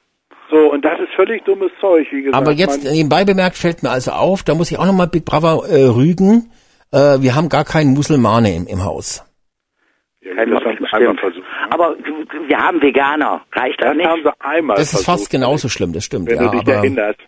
so, 0.51 0.71
und 0.71 0.83
das 0.83 0.99
ist 0.99 1.13
völlig 1.15 1.43
dummes 1.45 1.71
Zeug, 1.79 2.05
wie 2.11 2.23
gesagt. 2.23 2.35
aber 2.35 2.51
jetzt 2.51 2.83
nebenbei 2.83 3.23
bemerkt 3.23 3.57
fällt 3.57 3.81
mir 3.83 3.89
also 3.89 4.11
auf, 4.11 4.43
da 4.43 4.53
muss 4.53 4.69
ich 4.69 4.77
auch 4.77 4.85
nochmal 4.85 5.07
Big 5.07 5.25
Brother 5.25 5.61
äh, 5.67 5.85
rügen. 5.85 6.51
Äh, 6.91 7.21
wir 7.21 7.35
haben 7.35 7.49
gar 7.49 7.63
keinen 7.63 7.93
Musulmane 7.93 8.53
im, 8.53 8.67
im 8.67 8.83
Haus. 8.83 9.23
Ja, 10.23 10.35
Kein 10.35 10.51
das 10.51 10.63
haben 10.63 10.77
sie 10.79 10.93
einmal 10.93 11.17
versucht. 11.17 11.43
ne? 11.43 11.67
Aber 11.71 11.95
wir 12.47 12.57
haben 12.57 12.81
Veganer. 12.81 13.41
Reicht 13.53 13.81
das 13.81 13.87
Das 13.89 13.97
nicht? 13.97 14.07
haben 14.07 14.21
sie 14.23 14.31
einmal 14.39 14.75
Das 14.77 14.85
ist 14.85 14.91
versucht. 14.91 15.05
fast 15.07 15.29
genauso 15.31 15.67
schlimm, 15.67 15.93
das 15.93 16.05
stimmt. 16.05 16.29
Wenn 16.29 16.35
Ja, 16.37 16.43
du 16.43 16.51
dich 16.51 16.61
aber 16.61 16.73
erinnerst. 16.73 17.19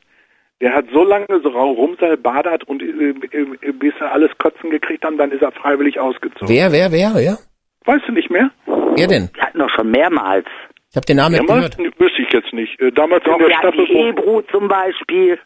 Der 0.61 0.73
hat 0.73 0.85
so 0.93 1.03
lange 1.03 1.25
so 1.41 1.49
rumsalbadert 1.49 2.63
und 2.65 2.81
äh, 2.81 2.85
äh, 2.85 3.71
bis 3.73 3.93
er 3.99 4.13
alles 4.13 4.29
kotzen 4.37 4.69
gekriegt 4.69 5.03
haben, 5.03 5.17
dann 5.17 5.31
ist 5.31 5.41
er 5.41 5.51
freiwillig 5.51 5.99
ausgezogen. 5.99 6.47
wer, 6.47 6.71
wer, 6.71 6.91
wer, 6.91 7.11
wer? 7.15 7.37
Weißt 7.85 8.07
du 8.07 8.11
nicht 8.13 8.29
mehr? 8.29 8.49
Wer 8.95 9.07
denn? 9.07 9.29
Wir 9.33 9.43
hatten 9.43 9.59
doch 9.59 9.69
schon 9.71 9.89
mehrmals. 9.91 10.45
Ich 10.91 10.95
habe 10.95 11.05
den 11.05 11.17
Namen 11.17 11.33
nicht 11.35 11.49
Damals 11.49 11.75
gehört. 11.75 11.99
wüsste 11.99 12.21
ich 12.21 12.31
jetzt 12.31 12.53
nicht. 12.53 12.79
Äh, 12.79 12.91
Damals 12.91 13.23
Doch, 13.23 13.33
in 13.33 13.39
der 13.39 13.47
wir 13.49 13.57
hatten 13.57 13.73
Staffel. 13.73 13.85
die 13.87 13.99
Ebru 14.09 14.41
zum 14.51 14.67
Beispiel. 14.67 15.39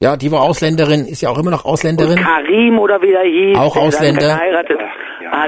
Ja, 0.00 0.16
die 0.16 0.32
war 0.32 0.40
Ausländerin, 0.40 1.06
ist 1.06 1.20
ja 1.20 1.28
auch 1.28 1.38
immer 1.38 1.50
noch 1.52 1.64
Ausländerin. 1.64 2.18
Und 2.18 2.24
Karim 2.24 2.78
oder 2.80 3.00
wie 3.02 3.10
der 3.12 3.22
hieß, 3.22 3.56
Auch 3.58 3.74
der 3.74 3.82
Ausländer. 3.82 4.20
dann 4.26 4.38
geheiratet 4.38 4.78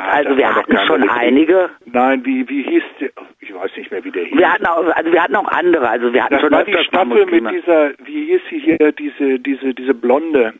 hat. 0.02 0.26
Also 0.26 0.36
wir 0.36 0.54
hatten 0.54 0.72
schon 0.86 1.00
Begründung. 1.00 1.10
einige. 1.10 1.70
Nein, 1.86 2.24
wie, 2.24 2.48
wie 2.48 2.62
hieß 2.62 2.82
der? 3.00 3.10
Ich 3.40 3.54
weiß 3.54 3.70
nicht 3.76 3.90
mehr, 3.90 4.02
wie 4.04 4.10
der 4.10 4.24
hieß. 4.24 4.38
Wir 4.38 4.52
hatten 4.52 4.66
auch, 4.66 4.84
also 4.94 5.12
wir 5.12 5.22
hatten 5.22 5.36
auch 5.36 5.48
andere. 5.48 5.88
Also 5.88 6.12
wir 6.12 6.24
hatten 6.24 6.34
das 6.34 6.40
schon 6.42 6.52
war 6.52 6.64
die 6.64 6.72
Staffel 6.84 7.26
mit 7.26 7.50
dieser, 7.50 7.90
wie 8.04 8.26
hieß 8.26 8.40
sie 8.50 8.58
hier, 8.58 8.92
diese, 8.92 9.38
diese, 9.38 9.74
diese 9.74 9.94
Blonde, 9.94 10.54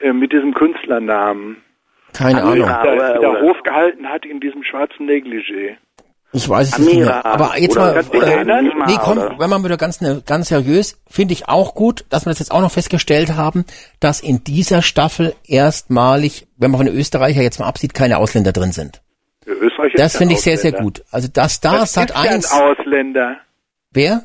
äh, 0.00 0.12
mit 0.12 0.32
diesem 0.32 0.54
Künstlernamen. 0.54 1.62
Keine. 2.16 2.42
Ahnung. 2.42 2.54
Die 2.54 2.60
da, 2.60 2.82
die 2.82 2.98
da 2.98 3.18
oder- 3.30 3.40
Hof 3.42 3.62
gehalten 3.62 4.08
hat 4.08 4.24
in 4.24 4.40
diesem 4.40 4.62
schwarzen 4.64 5.06
Negligé. 5.08 5.76
Ich 6.32 6.46
weiß 6.46 6.72
es 6.72 6.78
nicht 6.78 6.98
mehr. 6.98 7.24
Aber 7.24 7.58
jetzt 7.58 7.74
mal, 7.74 7.96
äh, 7.96 8.44
nee, 8.86 8.98
komm, 9.00 9.18
Oder? 9.18 9.36
wenn 9.38 9.48
man 9.48 9.64
wieder 9.64 9.78
ganz, 9.78 10.02
ne, 10.02 10.22
ganz 10.26 10.48
seriös, 10.48 11.00
finde 11.08 11.32
ich 11.32 11.48
auch 11.48 11.74
gut, 11.74 12.04
dass 12.10 12.26
wir 12.26 12.30
das 12.30 12.38
jetzt 12.38 12.52
auch 12.52 12.60
noch 12.60 12.70
festgestellt 12.70 13.34
haben, 13.34 13.64
dass 13.98 14.20
in 14.20 14.44
dieser 14.44 14.82
Staffel 14.82 15.34
erstmalig, 15.46 16.46
wenn 16.58 16.70
man 16.70 16.78
von 16.80 16.86
den 16.86 16.96
Österreicher 16.96 17.40
jetzt 17.40 17.58
mal 17.60 17.66
absieht, 17.66 17.94
keine 17.94 18.18
Ausländer 18.18 18.52
drin 18.52 18.72
sind. 18.72 19.00
Der 19.46 19.54
Österreicher 19.54 19.94
ist 19.94 20.00
Das 20.00 20.16
finde 20.18 20.34
ich 20.34 20.42
sehr, 20.42 20.58
sehr 20.58 20.72
gut. 20.72 21.02
Also 21.10 21.28
das 21.32 21.60
da, 21.60 21.86
Sat 21.86 22.10
ist 22.10 22.16
ja 22.16 22.30
1, 22.30 22.52
ein 22.52 22.62
Ausländer. 22.62 23.36
wer? 23.92 24.22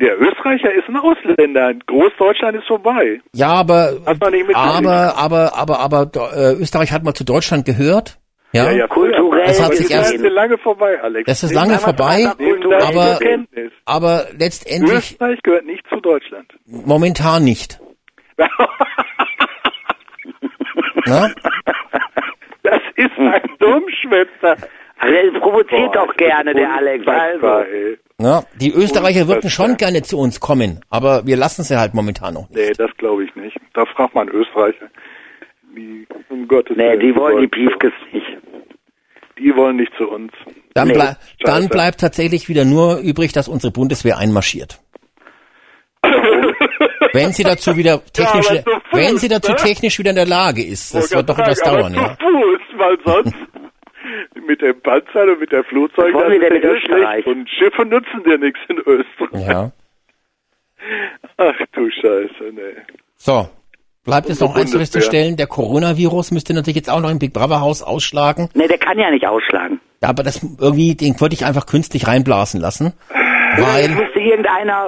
Der 0.00 0.20
Österreicher 0.20 0.72
ist 0.72 0.88
ein 0.88 0.96
Ausländer. 0.96 1.72
Großdeutschland 1.86 2.56
ist 2.56 2.66
vorbei. 2.66 3.20
Ja, 3.34 3.48
aber, 3.48 3.92
mitgekriegt. 3.92 4.56
aber, 4.56 5.16
aber, 5.16 5.54
aber, 5.54 5.78
aber, 5.78 6.10
äh, 6.34 6.54
Österreich 6.54 6.90
hat 6.90 7.04
mal 7.04 7.14
zu 7.14 7.24
Deutschland 7.24 7.64
gehört. 7.64 8.18
Ja, 8.52 8.86
Kulturell 8.86 9.44
Es 9.48 9.62
hat 9.62 9.74
sich 9.74 9.86
die 9.86 9.92
erst- 9.94 10.12
ist 10.14 10.22
lange 10.28 10.58
vorbei, 10.58 11.00
Alex. 11.02 11.26
das 11.26 11.42
ist 11.42 11.54
lange 11.54 11.78
vorbei, 11.78 12.26
aber- 12.82 13.18
aber 13.86 14.26
letztendlich 14.36 15.12
Österreich 15.12 15.42
gehört 15.42 15.64
nicht 15.66 15.86
zu 15.88 16.00
Deutschland. 16.00 16.52
momentan 16.66 17.44
nicht. 17.44 17.80
Ne? 21.06 21.34
Das 22.62 22.80
ist 22.96 23.18
ein 23.18 23.42
Dummschwätzer. 23.58 24.56
Der 25.02 25.40
provoziert 25.40 25.92
Boah, 25.92 26.06
doch 26.06 26.16
gerne, 26.16 26.54
der 26.54 26.72
Alex. 26.74 27.04
Also. 27.08 27.46
ey. 27.64 27.98
Ja, 28.20 28.44
die 28.54 28.72
Österreicher 28.72 29.26
würden 29.26 29.50
schon 29.50 29.76
gerne 29.76 30.02
zu 30.02 30.16
uns 30.16 30.38
kommen, 30.38 30.80
aber 30.90 31.26
wir 31.26 31.36
lassen 31.36 31.64
sie 31.64 31.76
halt 31.76 31.92
momentan 31.92 32.34
noch 32.34 32.48
nicht. 32.50 32.54
Nee, 32.56 32.72
das 32.78 32.90
glaube 32.98 33.24
ich 33.24 33.34
nicht. 33.34 33.56
Da 33.74 33.84
fragt 33.84 34.14
man 34.14 34.28
Österreicher. 34.28 34.86
Die, 35.74 36.06
um 36.28 36.46
Gottes 36.48 36.76
Nee, 36.76 36.84
Willen, 36.84 37.00
die 37.00 37.16
wollen 37.16 37.40
die. 37.40 37.48
Piefkes 37.48 37.92
nicht. 38.12 38.26
Die 39.38 39.56
wollen 39.56 39.76
nicht 39.76 39.92
zu 39.96 40.08
uns. 40.08 40.32
Dann, 40.74 40.88
Nee, 40.88 40.94
blei 40.94 41.16
dann 41.40 41.68
bleibt 41.68 42.00
tatsächlich 42.00 42.48
wieder 42.48 42.64
nur 42.64 42.98
übrig, 42.98 43.32
dass 43.32 43.48
unsere 43.48 43.72
Bundeswehr 43.72 44.18
einmarschiert. 44.18 44.80
Wenn 47.12 47.32
sie 47.32 47.42
dazu 47.42 47.76
wieder 47.76 48.02
technisch, 48.12 48.46
zu 48.46 48.62
Fuß, 48.62 48.64
wenn 48.92 49.18
sie 49.18 49.28
dazu 49.28 49.52
ne? 49.52 49.56
technisch 49.58 49.98
wieder 49.98 50.10
in 50.10 50.16
der 50.16 50.26
Lage 50.26 50.64
ist, 50.64 50.94
das 50.94 51.14
wird 51.14 51.28
doch 51.28 51.38
etwas 51.38 51.60
dauern, 51.60 51.94
aber 51.94 52.06
ja. 52.06 52.16
Fuß, 52.16 52.60
weil 52.78 52.96
sonst 53.04 53.34
mit 54.46 54.62
dem 54.62 54.80
Panzer 54.80 55.24
und 55.24 55.40
mit 55.40 55.52
der 55.52 55.62
Flugzeug, 55.64 56.12
das 56.14 56.30
wir 56.30 56.40
ja 56.40 56.54
in 56.54 56.62
Österreich? 56.62 57.26
Und 57.26 57.50
Schiffe 57.50 57.84
nutzen 57.84 58.24
dir 58.24 58.38
nichts 58.38 58.60
in 58.68 58.78
Österreich. 58.78 59.46
ja. 59.46 59.72
Ach 61.36 61.54
du 61.72 61.90
Scheiße, 61.90 62.52
nee. 62.52 62.82
So. 63.16 63.48
Bleibt 64.04 64.28
jetzt 64.28 64.40
noch 64.40 64.56
eins 64.56 64.74
festzustellen, 64.74 65.36
der 65.36 65.46
Coronavirus 65.46 66.32
müsste 66.32 66.54
natürlich 66.54 66.74
jetzt 66.74 66.90
auch 66.90 67.00
noch 67.00 67.10
im 67.10 67.20
Big 67.20 67.32
Brother 67.32 67.60
Haus 67.60 67.82
ausschlagen. 67.82 68.48
Nee, 68.54 68.66
der 68.66 68.78
kann 68.78 68.98
ja 68.98 69.08
nicht 69.12 69.24
ausschlagen. 69.26 69.80
Ja, 70.02 70.08
aber 70.08 70.24
das 70.24 70.42
irgendwie, 70.42 70.96
den 70.96 71.20
wollte 71.20 71.34
ich 71.34 71.44
einfach 71.44 71.66
künstlich 71.66 72.08
reinblasen 72.08 72.60
lassen. 72.60 72.94
Es 73.56 73.64
Weil 73.64 73.90
äh, 73.90 74.42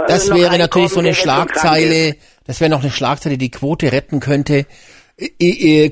das 0.09 0.29
noch 0.29 0.37
wäre 0.37 0.59
natürlich 0.59 0.89
so 0.89 0.99
eine. 0.99 1.15
Schlagzeile, 1.15 2.17
das 2.45 2.61
wäre 2.61 2.71
noch 2.71 2.83
eine 2.83 2.91
Schlagzeile, 2.91 3.39
die 3.39 3.51
die 3.51 3.57
Quote 3.57 3.93
retten 3.93 4.19
könnte. 4.19 4.67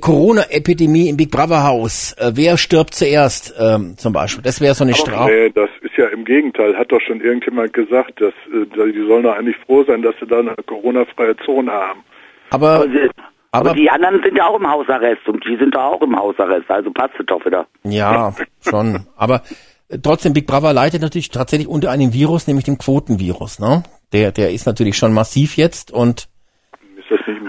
Corona-Epidemie 0.00 1.08
im 1.08 1.16
Big 1.16 1.30
Brother 1.30 1.62
Haus. 1.62 2.14
Äh, 2.14 2.32
wer 2.34 2.56
stirbt 2.56 2.94
zuerst, 2.94 3.54
ähm, 3.56 3.96
zum 3.96 4.12
Beispiel? 4.12 4.42
Das 4.42 4.60
wäre 4.60 4.74
so 4.74 4.82
eine 4.82 4.94
Strafe. 4.94 5.30
Nee, 5.30 5.50
das 5.50 5.70
ist 5.82 5.96
ja 5.96 6.08
im 6.08 6.24
Gegenteil. 6.24 6.76
Hat 6.76 6.90
doch 6.90 7.00
schon 7.00 7.20
irgendjemand 7.20 7.72
gesagt, 7.72 8.20
dass 8.20 8.34
äh, 8.52 8.66
die 8.66 9.06
sollen 9.06 9.22
doch 9.22 9.36
eigentlich 9.36 9.56
froh 9.64 9.84
sein, 9.84 10.02
dass 10.02 10.16
sie 10.18 10.26
da 10.26 10.40
eine 10.40 10.56
Corona-freie 10.66 11.36
Zone 11.44 11.70
haben. 11.70 12.02
Aber, 12.52 12.74
Aber, 12.74 12.84
sie- 12.88 13.10
aber 13.50 13.70
aber 13.70 13.74
die 13.74 13.90
anderen 13.90 14.22
sind 14.22 14.36
ja 14.36 14.46
auch 14.46 14.58
im 14.58 14.66
Hausarrest 14.68 15.26
und 15.28 15.44
die 15.44 15.56
sind 15.56 15.74
da 15.74 15.86
auch 15.86 16.00
im 16.02 16.16
Hausarrest, 16.18 16.70
also 16.70 16.90
passt 16.90 17.14
es 17.18 17.26
doch 17.26 17.44
wieder. 17.44 17.66
ja, 17.84 18.34
schon. 18.60 19.06
Aber 19.16 19.42
äh, 19.88 19.98
trotzdem, 20.02 20.32
Big 20.32 20.46
Brother 20.46 20.72
leidet 20.72 21.02
natürlich 21.02 21.28
tatsächlich 21.30 21.68
unter 21.68 21.90
einem 21.90 22.12
Virus, 22.12 22.46
nämlich 22.46 22.64
dem 22.64 22.78
Quotenvirus. 22.78 23.58
Ne? 23.58 23.82
Der, 24.12 24.32
der 24.32 24.50
ist 24.52 24.66
natürlich 24.66 24.96
schon 24.96 25.12
massiv 25.12 25.56
jetzt 25.56 25.90
und 25.90 26.28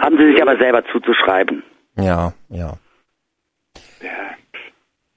Haben 0.02 0.18
sie 0.18 0.32
sich 0.34 0.42
aber 0.42 0.58
selber 0.58 0.84
zuzuschreiben. 0.92 1.64
ja, 1.98 2.34
ja. 2.50 2.74
Ja. 4.02 4.10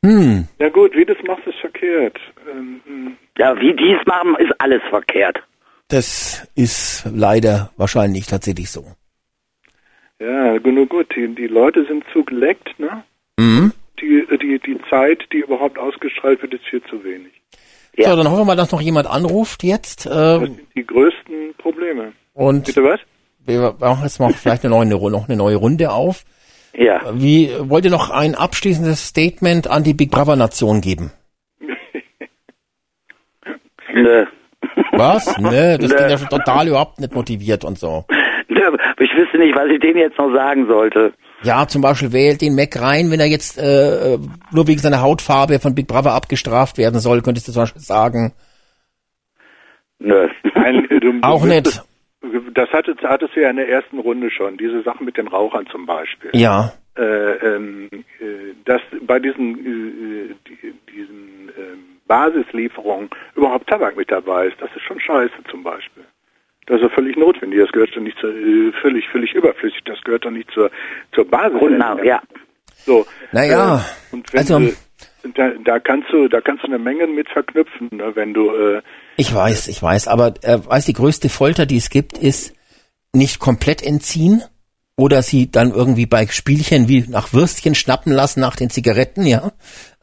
Hm, 0.05 0.47
ja 0.61 0.69
gut, 0.69 0.93
wie 0.95 1.05
du 1.05 1.15
das 1.15 1.25
machst, 1.27 1.47
ist 1.47 1.59
verkehrt. 1.61 2.17
Ähm, 2.51 2.81
hm. 2.87 3.17
Ja, 3.39 3.57
wie 3.59 3.75
die 3.75 3.93
es 3.99 4.07
machen, 4.07 4.37
ist 4.39 4.53
alles 4.59 4.81
verkehrt. 4.89 5.43
das 5.89 6.47
ist 6.55 7.05
leider 7.13 7.71
wahrscheinlich 7.77 8.27
tatsächlich 8.27 8.71
so. 8.71 8.85
Ja, 10.21 10.59
nur 10.59 10.87
gut, 10.87 11.15
die, 11.17 11.35
die 11.35 11.47
Leute 11.47 11.85
sind 11.87 12.05
zu 12.13 12.25
geleckt, 12.25 12.79
ne? 12.79 13.05
Mhm. 13.39 13.73
Die, 14.01 14.27
die, 14.43 14.59
die 14.59 14.79
Zeit, 14.91 15.25
die 15.33 15.39
überhaupt 15.39 15.79
ausgestrahlt 15.79 16.43
wird, 16.43 16.55
ist 16.55 16.65
viel 16.67 16.83
zu 16.85 17.03
wenig. 17.05 17.33
Ja. 17.97 18.11
So, 18.11 18.17
dann 18.17 18.29
hoffen 18.29 18.41
wir 18.41 18.45
mal, 18.45 18.57
dass 18.57 18.73
noch 18.73 18.81
jemand 18.83 19.07
anruft 19.07 19.63
jetzt. 19.63 20.05
Das 20.07 20.43
Äh, 20.43 20.47
sind 20.47 20.61
die 20.75 20.87
größten 20.87 21.55
Probleme. 21.59 22.13
und 22.35 22.67
Bitte 22.67 22.85
was? 22.85 23.01
wir 23.47 23.75
machen 23.79 24.03
jetzt 24.03 24.19
mal 24.21 24.33
vielleicht 24.33 24.65
eine 24.65 24.75
neue, 24.75 24.87
noch 25.11 25.29
eine 25.29 25.37
neue 25.37 25.57
Runde 25.57 25.91
auf. 25.93 26.25
Ja. 26.75 27.01
Wie 27.15 27.51
wollt 27.71 27.85
ihr 27.87 27.91
noch 27.91 28.11
ein 28.11 28.35
abschließendes 28.35 29.07
Statement 29.07 29.67
an 29.69 29.83
die 29.83 29.95
Big 29.95 30.11
Brother 30.11 30.37
Nation 30.37 30.83
geben? 30.83 31.11
Nö. 33.95 34.27
Was? 34.93 35.39
Ne, 35.39 35.79
das 35.79 35.91
Nö. 35.91 35.97
klingt 35.97 36.11
ja 36.11 36.19
schon 36.19 36.29
total 36.29 36.69
überhaupt 36.69 37.01
nicht 37.01 37.15
motiviert 37.15 37.65
und 37.65 37.79
so. 37.79 38.05
Ich 38.99 39.15
wüsste 39.15 39.39
nicht, 39.39 39.55
was 39.57 39.69
ich 39.71 39.81
denen 39.81 39.99
jetzt 39.99 40.19
noch 40.19 40.33
sagen 40.35 40.67
sollte. 40.67 41.13
Ja, 41.43 41.67
zum 41.69 41.83
Beispiel 41.83 42.13
wählt 42.13 42.41
den 42.41 42.55
Mac 42.57 42.81
rein, 42.81 43.11
wenn 43.11 43.21
er 43.21 43.27
jetzt 43.27 43.59
äh, 43.59 44.15
äh, 44.15 44.19
nur 44.53 44.67
wegen 44.67 44.81
seiner 44.81 45.03
Hautfarbe 45.03 45.59
von 45.61 45.75
Big 45.75 45.87
Brother 45.87 46.13
abgestraft 46.13 46.79
werden 46.79 46.99
soll, 47.01 47.21
könntest 47.23 47.49
du 47.49 47.53
zum 47.53 47.63
Beispiel 47.63 47.83
sagen. 47.83 48.33
Nö. 49.99 50.29
Nein, 50.55 50.87
du, 50.89 51.01
du 51.01 51.19
Auch 51.23 51.45
müsstest- 51.45 51.67
nicht. 51.67 51.83
Das 52.55 52.69
hattest, 52.73 53.03
hattest 53.03 53.37
du 53.37 53.43
ja 53.43 53.51
in 53.51 53.57
der 53.57 53.69
ersten 53.69 53.99
Runde 53.99 54.31
schon, 54.31 54.57
diese 54.57 54.83
Sache 54.83 55.05
mit 55.05 55.17
den 55.17 55.29
Rauchern 55.29 55.67
zum 55.71 55.87
Beispiel. 55.87 56.31
Ja. 56.33 56.73
Äh, 56.97 57.03
ähm, 57.03 57.89
äh, 58.19 58.55
dass 58.65 58.81
bei 59.03 59.19
diesen, 59.21 59.55
äh, 60.31 60.35
die, 60.49 60.75
diesen 60.93 61.51
ähm, 61.57 61.79
Basislieferungen 62.09 63.11
überhaupt 63.37 63.69
Tabak 63.69 63.97
mit 63.97 64.11
dabei 64.11 64.47
ist, 64.47 64.57
das 64.61 64.71
ist 64.75 64.83
schon 64.83 64.99
scheiße 64.99 65.35
zum 65.51 65.63
Beispiel. 65.63 66.05
Das 66.67 66.77
ist 66.77 66.83
ja 66.83 66.89
völlig 66.89 67.17
notwendig, 67.17 67.61
das 67.61 67.71
gehört 67.71 67.91
doch 67.95 68.01
nicht 68.01 68.19
zu, 68.19 68.27
äh, 68.27 68.73
völlig, 68.83 69.09
völlig 69.09 69.33
überflüssig, 69.35 69.81
das 69.85 70.01
gehört 70.03 70.25
doch 70.25 70.31
nicht 70.31 70.51
zur, 70.51 70.71
zur 71.13 71.25
Basis. 71.29 71.59
Grundnahrung, 71.59 72.05
ja. 72.05 72.21
So. 72.85 73.07
Naja, 73.33 73.79
äh, 73.79 74.15
und 74.15 74.33
wenn 74.33 74.41
also- 74.41 74.59
du, 74.59 74.73
da, 75.35 75.51
da 75.65 75.79
kannst 75.81 76.13
du, 76.13 76.29
da 76.29 76.41
kannst 76.41 76.63
du 76.65 76.69
eine 76.69 76.79
Menge 76.79 77.07
mit 77.07 77.29
verknüpfen, 77.29 77.89
ne, 77.93 78.15
wenn 78.15 78.35
du, 78.35 78.51
äh, 78.51 78.83
Ich 79.17 79.35
weiß, 79.35 79.69
ich 79.69 79.83
weiß, 79.83 80.09
aber 80.09 80.35
äh, 80.43 80.59
weiß 80.65 80.87
die 80.87 80.93
größte 80.93 81.29
Folter, 81.29 81.67
die 81.67 81.77
es 81.77 81.91
gibt, 81.91 82.19
ist 82.19 82.55
nicht 83.13 83.39
komplett 83.39 83.83
entziehen 83.83 84.43
oder 84.97 85.23
sie 85.23 85.51
dann 85.51 85.73
irgendwie 85.73 86.07
bei 86.07 86.27
Spielchen 86.27 86.89
wie 86.89 87.05
nach 87.09 87.33
Würstchen 87.33 87.75
schnappen 87.75 88.13
lassen 88.13 88.41
nach 88.41 88.57
den 88.57 88.71
Zigaretten, 88.71 89.27
ja, 89.27 89.53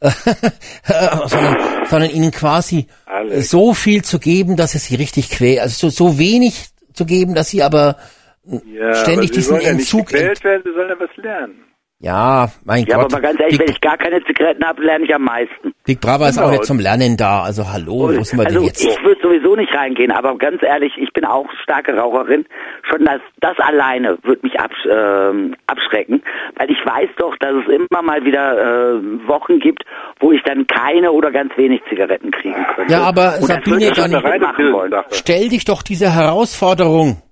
sondern, 0.00 1.56
sondern 1.88 2.10
ihnen 2.10 2.30
quasi 2.30 2.86
Alex. 3.06 3.50
so 3.50 3.74
viel 3.74 4.02
zu 4.02 4.18
geben, 4.18 4.56
dass 4.56 4.74
es 4.74 4.86
sie 4.86 4.94
richtig 4.94 5.30
quält, 5.30 5.60
also 5.60 5.88
so, 5.88 6.10
so 6.10 6.18
wenig 6.18 6.68
zu 6.92 7.06
geben, 7.06 7.34
dass 7.34 7.50
sie 7.50 7.62
aber 7.62 7.96
ja, 8.44 8.94
ständig 8.94 9.30
aber 9.30 9.34
sie 9.34 9.40
diesen 9.40 9.60
ja 9.60 9.70
Entzug 9.70 10.12
werden, 10.12 10.62
sie 10.64 10.72
sollen 10.72 10.88
ja 10.88 10.96
was 10.98 11.16
lernen. 11.16 11.64
Ja, 12.04 12.48
mein 12.64 12.84
Ja, 12.84 12.96
aber 12.96 13.04
Gott, 13.04 13.12
mal 13.12 13.20
ganz 13.22 13.40
ehrlich, 13.40 13.56
Big, 13.58 13.66
wenn 13.66 13.74
ich 13.74 13.80
gar 13.80 13.96
keine 13.96 14.22
Zigaretten 14.24 14.62
habe, 14.64 14.82
lerne 14.84 15.04
ich 15.06 15.14
am 15.14 15.22
meisten. 15.22 15.72
Big 15.86 16.00
Brother 16.02 16.28
ist 16.28 16.38
auch 16.38 16.42
Genau. 16.42 16.52
nicht 16.52 16.66
zum 16.66 16.78
Lernen 16.78 17.16
da, 17.16 17.42
also 17.42 17.72
hallo, 17.72 18.10
wo 18.14 18.22
sind 18.22 18.38
wir 18.38 18.46
also 18.46 18.58
denn 18.58 18.66
jetzt? 18.66 18.84
ich 18.84 19.02
würde 19.02 19.20
sowieso 19.22 19.56
nicht 19.56 19.74
reingehen, 19.74 20.12
aber 20.12 20.36
ganz 20.36 20.62
ehrlich, 20.62 20.92
ich 20.98 21.10
bin 21.14 21.24
auch 21.24 21.46
starke 21.62 21.96
Raucherin. 21.96 22.44
Schon 22.90 23.06
das, 23.06 23.20
das 23.40 23.58
alleine 23.58 24.18
wird 24.22 24.42
mich 24.42 24.60
absch 24.60 24.84
ähm, 24.90 25.56
abschrecken, 25.66 26.22
weil 26.56 26.70
ich 26.70 26.78
weiß 26.84 27.08
doch, 27.16 27.34
dass 27.38 27.54
es 27.64 27.72
immer 27.72 28.02
mal 28.02 28.22
wieder 28.22 28.52
äh, 28.58 29.26
Wochen 29.26 29.58
gibt, 29.58 29.84
wo 30.20 30.30
ich 30.32 30.42
dann 30.44 30.66
keine 30.66 31.10
oder 31.10 31.30
ganz 31.30 31.56
wenig 31.56 31.80
Zigaretten 31.88 32.30
kriegen 32.30 32.66
könnte. 32.74 32.92
Ja, 32.92 33.04
aber 33.04 33.36
Und 33.40 33.46
Sabine, 33.46 33.76
würde 33.80 33.84
ich 33.86 33.92
dann-. 33.92 35.04
Stell 35.12 35.48
dich 35.48 35.64
doch 35.64 35.82
diese 35.82 36.14
Herausforderung. 36.14 37.22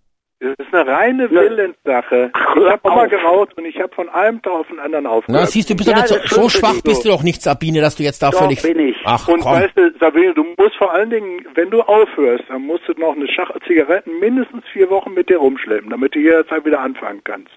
Das 0.43 0.66
ist 0.66 0.74
eine 0.74 0.86
reine 0.90 1.31
Willenssache. 1.31 2.31
Ach, 2.32 2.56
Ich 2.56 2.62
habe 2.64 2.81
auch 2.85 2.90
hör 2.90 2.97
mal 2.97 3.05
auf. 3.05 3.10
geraucht 3.10 3.56
und 3.56 3.64
ich 3.64 3.78
habe 3.81 3.94
von 3.94 4.09
einem 4.09 4.43
Tag 4.43 4.52
auf 4.55 4.66
den 4.66 4.81
anderen 4.81 5.06
aufgehört. 5.06 5.40
Na, 5.43 5.47
siehst 5.47 5.70
du, 5.70 5.77
bist 5.77 5.89
Ja, 5.89 5.94
doch 6.02 6.02
nicht 6.10 6.28
so, 6.28 6.43
so 6.43 6.48
schwach 6.48 6.73
nicht 6.73 6.85
bist 6.85 7.02
so. 7.05 7.10
du 7.10 7.14
doch 7.16 7.23
nicht, 7.23 7.43
Sabine, 7.43 7.81
dass 7.81 7.94
du 7.94 8.02
jetzt 8.02 8.20
da 8.23 8.31
Doch, 8.31 8.40
völlig... 8.40 8.60
bin 8.60 8.78
ich. 8.81 8.97
Ach, 9.05 9.28
Und 9.28 9.40
komm. 9.40 9.52
weißt 9.52 9.77
du, 9.77 9.93
Sabine, 10.01 10.35
du 10.35 10.44
musst 10.59 10.74
vor 10.77 10.93
allen 10.93 11.10
Dingen, 11.10 11.47
wenn 11.55 11.70
du 11.70 11.81
aufhörst, 11.82 12.44
dann 12.48 12.62
musst 12.62 12.82
du 12.89 12.93
noch 13.01 13.14
eine 13.14 13.28
Schachtel 13.28 13.60
Zigaretten 13.69 14.19
mindestens 14.19 14.64
vier 14.73 14.90
Wochen 14.90 15.14
mit 15.14 15.28
dir 15.28 15.36
rumschleppen, 15.39 15.90
damit 15.90 16.14
du 16.14 16.19
jederzeit 16.19 16.64
wieder 16.64 16.81
anfangen 16.81 17.20
kannst. 17.23 17.51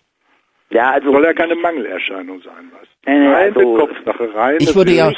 Ja, 0.70 0.92
also 0.92 1.12
Soll 1.12 1.24
ja 1.24 1.34
keine 1.34 1.56
Mangelerscheinung 1.56 2.42
sein, 2.42 2.72
was? 2.72 2.88
Nee, 3.08 3.28
reine 3.28 3.56
also- 3.56 3.78
Kopfsache, 3.78 4.36
reine 4.36 4.58
Ich 4.60 4.76
würde 4.76 4.92
ja... 4.92 5.12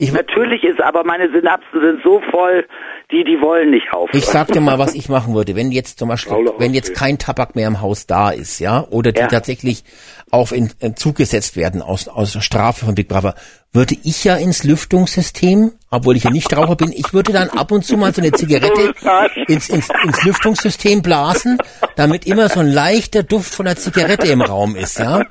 Ich, 0.00 0.12
natürlich 0.12 0.62
ist, 0.62 0.80
aber 0.80 1.02
meine 1.02 1.28
Synapsen 1.28 1.80
sind 1.80 2.00
so 2.04 2.22
voll, 2.30 2.64
die 3.10 3.24
die 3.24 3.40
wollen 3.40 3.70
nicht 3.70 3.92
aufhören. 3.92 4.16
ich 4.16 4.26
sag 4.26 4.46
dir 4.46 4.60
mal, 4.60 4.78
was 4.78 4.94
ich 4.94 5.08
machen 5.08 5.34
würde, 5.34 5.56
wenn 5.56 5.72
jetzt 5.72 5.98
zum 5.98 6.08
Beispiel, 6.08 6.52
wenn 6.58 6.72
jetzt 6.72 6.94
kein 6.94 7.18
Tabak 7.18 7.56
mehr 7.56 7.66
im 7.66 7.80
Haus 7.80 8.06
da 8.06 8.30
ist, 8.30 8.60
ja, 8.60 8.86
oder 8.90 9.10
die 9.10 9.22
Ja. 9.22 9.26
tatsächlich 9.26 9.82
auf 10.30 10.52
in, 10.52 10.70
Entzug 10.78 11.16
gesetzt 11.16 11.56
werden 11.56 11.82
aus, 11.82 12.06
aus 12.06 12.36
Strafe 12.44 12.84
von 12.84 12.94
Big 12.94 13.08
Brother, 13.08 13.34
würde 13.72 13.96
ich 14.04 14.22
ja 14.22 14.36
ins 14.36 14.62
Lüftungssystem, 14.62 15.72
obwohl 15.90 16.16
ich 16.16 16.24
ja 16.24 16.30
nicht 16.30 16.56
Raucher 16.56 16.76
bin, 16.76 16.92
ich 16.92 17.12
würde 17.12 17.32
dann 17.32 17.48
ab 17.50 17.72
und 17.72 17.84
zu 17.84 17.96
mal 17.96 18.14
so 18.14 18.22
eine 18.22 18.30
Zigarette 18.30 18.94
ins, 19.48 19.68
ins, 19.68 19.88
ins 20.04 20.22
Lüftungssystem 20.22 21.02
blasen, 21.02 21.58
damit 21.96 22.24
immer 22.24 22.48
so 22.48 22.60
ein 22.60 22.68
leichter 22.68 23.24
Duft 23.24 23.52
von 23.52 23.66
der 23.66 23.76
Zigarette 23.76 24.28
im 24.28 24.42
Raum 24.42 24.76
ist, 24.76 25.00
ja. 25.00 25.24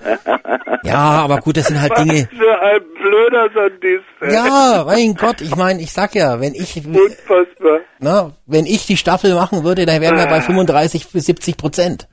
Ja, 0.83 0.95
aber 1.23 1.37
gut, 1.39 1.57
das 1.57 1.67
sind 1.67 1.81
halt 1.81 1.97
Dinge. 1.97 2.27
Was 2.31 2.37
für 2.37 2.61
ein 2.61 2.81
blöder 2.93 3.49
Sadist. 3.53 4.05
ey. 4.21 4.33
Ja, 4.33 4.83
mein 4.85 5.13
Gott, 5.15 5.41
ich 5.41 5.55
meine, 5.55 5.81
ich 5.81 5.91
sag 5.91 6.15
ja, 6.15 6.39
wenn 6.39 6.53
ich, 6.53 6.77
Unfassbar. 6.77 7.79
na, 7.99 8.31
wenn 8.45 8.65
ich 8.65 8.85
die 8.85 8.97
Staffel 8.97 9.33
machen 9.35 9.63
würde, 9.63 9.85
dann 9.85 10.01
wären 10.01 10.17
wir 10.17 10.27
bei 10.27 10.41
35 10.41 11.11
bis 11.11 11.25
70 11.25 11.57
Prozent. 11.57 12.07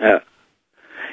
Ja. 0.00 0.20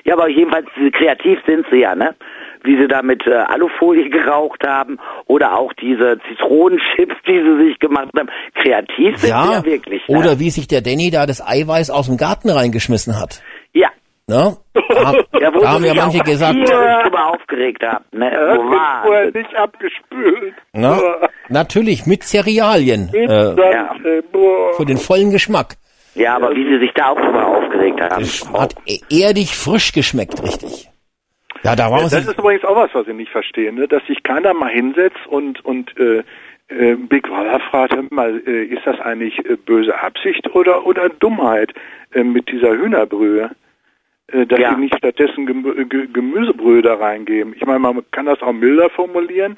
ja, 0.03 0.13
aber 0.13 0.27
jedenfalls 0.29 0.67
kreativ 0.93 1.39
sind 1.45 1.65
sie 1.71 1.79
ja, 1.81 1.95
ne? 1.95 2.15
Wie 2.63 2.79
sie 2.79 2.87
da 2.87 3.01
mit 3.01 3.25
äh, 3.25 3.33
Alufolie 3.33 4.09
geraucht 4.11 4.63
haben 4.65 4.99
oder 5.25 5.57
auch 5.57 5.73
diese 5.73 6.17
Zitronenchips, 6.27 7.15
die 7.27 7.41
sie 7.41 7.65
sich 7.69 7.79
gemacht 7.79 8.09
haben. 8.17 8.29
Kreativ 8.55 9.17
sind 9.17 9.19
sie 9.19 9.27
Ja, 9.29 9.53
ja 9.53 9.65
wirklich. 9.65 10.07
Ne? 10.07 10.17
oder 10.17 10.39
wie 10.39 10.49
sich 10.51 10.67
der 10.67 10.81
Danny 10.81 11.09
da 11.11 11.25
das 11.25 11.41
Eiweiß 11.45 11.89
aus 11.89 12.07
dem 12.07 12.17
Garten 12.17 12.49
reingeschmissen 12.49 13.19
hat. 13.19 13.41
Ja. 14.31 14.49
Ne? 14.49 14.57
Da, 14.73 15.13
Ja, 15.39 15.53
wo 15.53 15.59
da 15.59 15.69
haben 15.71 15.81
sie 15.81 15.87
ja 15.87 15.93
sich 15.93 16.01
manche 16.03 16.19
auch 16.21 16.25
gesagt, 16.25 16.53
tierisch 16.53 17.03
drüber 17.03 17.27
aufgeregt 17.27 17.83
haben. 17.83 18.05
Ne? 18.11 18.29
Mich 18.69 18.79
vorher 19.03 19.31
nicht 19.31 19.55
abgespült. 19.55 20.53
ne? 20.73 21.01
natürlich 21.49 22.05
mit 22.05 22.23
Cerealien 22.23 23.09
äh, 23.13 23.25
ja. 23.25 23.95
für 24.77 24.85
den 24.85 24.97
vollen 24.97 25.31
Geschmack. 25.31 25.75
Ja, 26.15 26.35
aber 26.35 26.51
wie 26.55 26.65
sie 26.67 26.79
sich 26.79 26.91
da 26.93 27.09
auch 27.09 27.19
drüber 27.21 27.47
aufgeregt 27.47 28.01
haben. 28.01 28.25
Hat 28.59 28.75
e- 28.85 28.99
erdig 29.09 29.55
frisch 29.55 29.93
geschmeckt, 29.93 30.43
richtig. 30.43 30.89
Ja, 31.63 31.75
da 31.75 31.89
waren 31.91 32.03
Das 32.03 32.11
sie. 32.11 32.17
ist 32.31 32.37
übrigens 32.37 32.65
auch 32.65 32.75
was, 32.75 32.89
was 32.93 33.07
ich 33.07 33.13
nicht 33.13 33.31
verstehe, 33.31 33.71
ne? 33.71 33.87
dass 33.87 34.05
sich 34.07 34.21
keiner 34.23 34.53
mal 34.53 34.69
hinsetzt 34.69 35.25
und 35.27 35.63
und 35.63 35.95
äh, 35.97 36.23
äh, 36.69 36.95
Big 36.95 37.23
Brother 37.23 37.59
fragt, 37.69 37.95
hör 37.95 38.03
mal, 38.09 38.41
äh, 38.45 38.63
ist 38.65 38.81
das 38.85 38.99
eigentlich 38.99 39.37
äh, 39.45 39.55
böse 39.57 39.97
Absicht 40.01 40.53
oder 40.55 40.85
oder 40.85 41.07
Dummheit 41.09 41.71
äh, 42.13 42.23
mit 42.23 42.49
dieser 42.51 42.71
Hühnerbrühe? 42.71 43.51
Äh, 44.33 44.45
dass 44.45 44.59
Ja. 44.59 44.73
sie 44.75 44.81
nicht 44.81 44.95
stattdessen 44.97 45.45
Ge 45.45 46.07
Gemüsebrühe 46.13 46.81
da 46.81 46.95
reingeben. 46.95 47.53
Ich 47.55 47.65
meine, 47.65 47.79
man 47.79 48.01
kann 48.11 48.25
das 48.25 48.41
auch 48.41 48.53
milder 48.53 48.89
formulieren, 48.89 49.57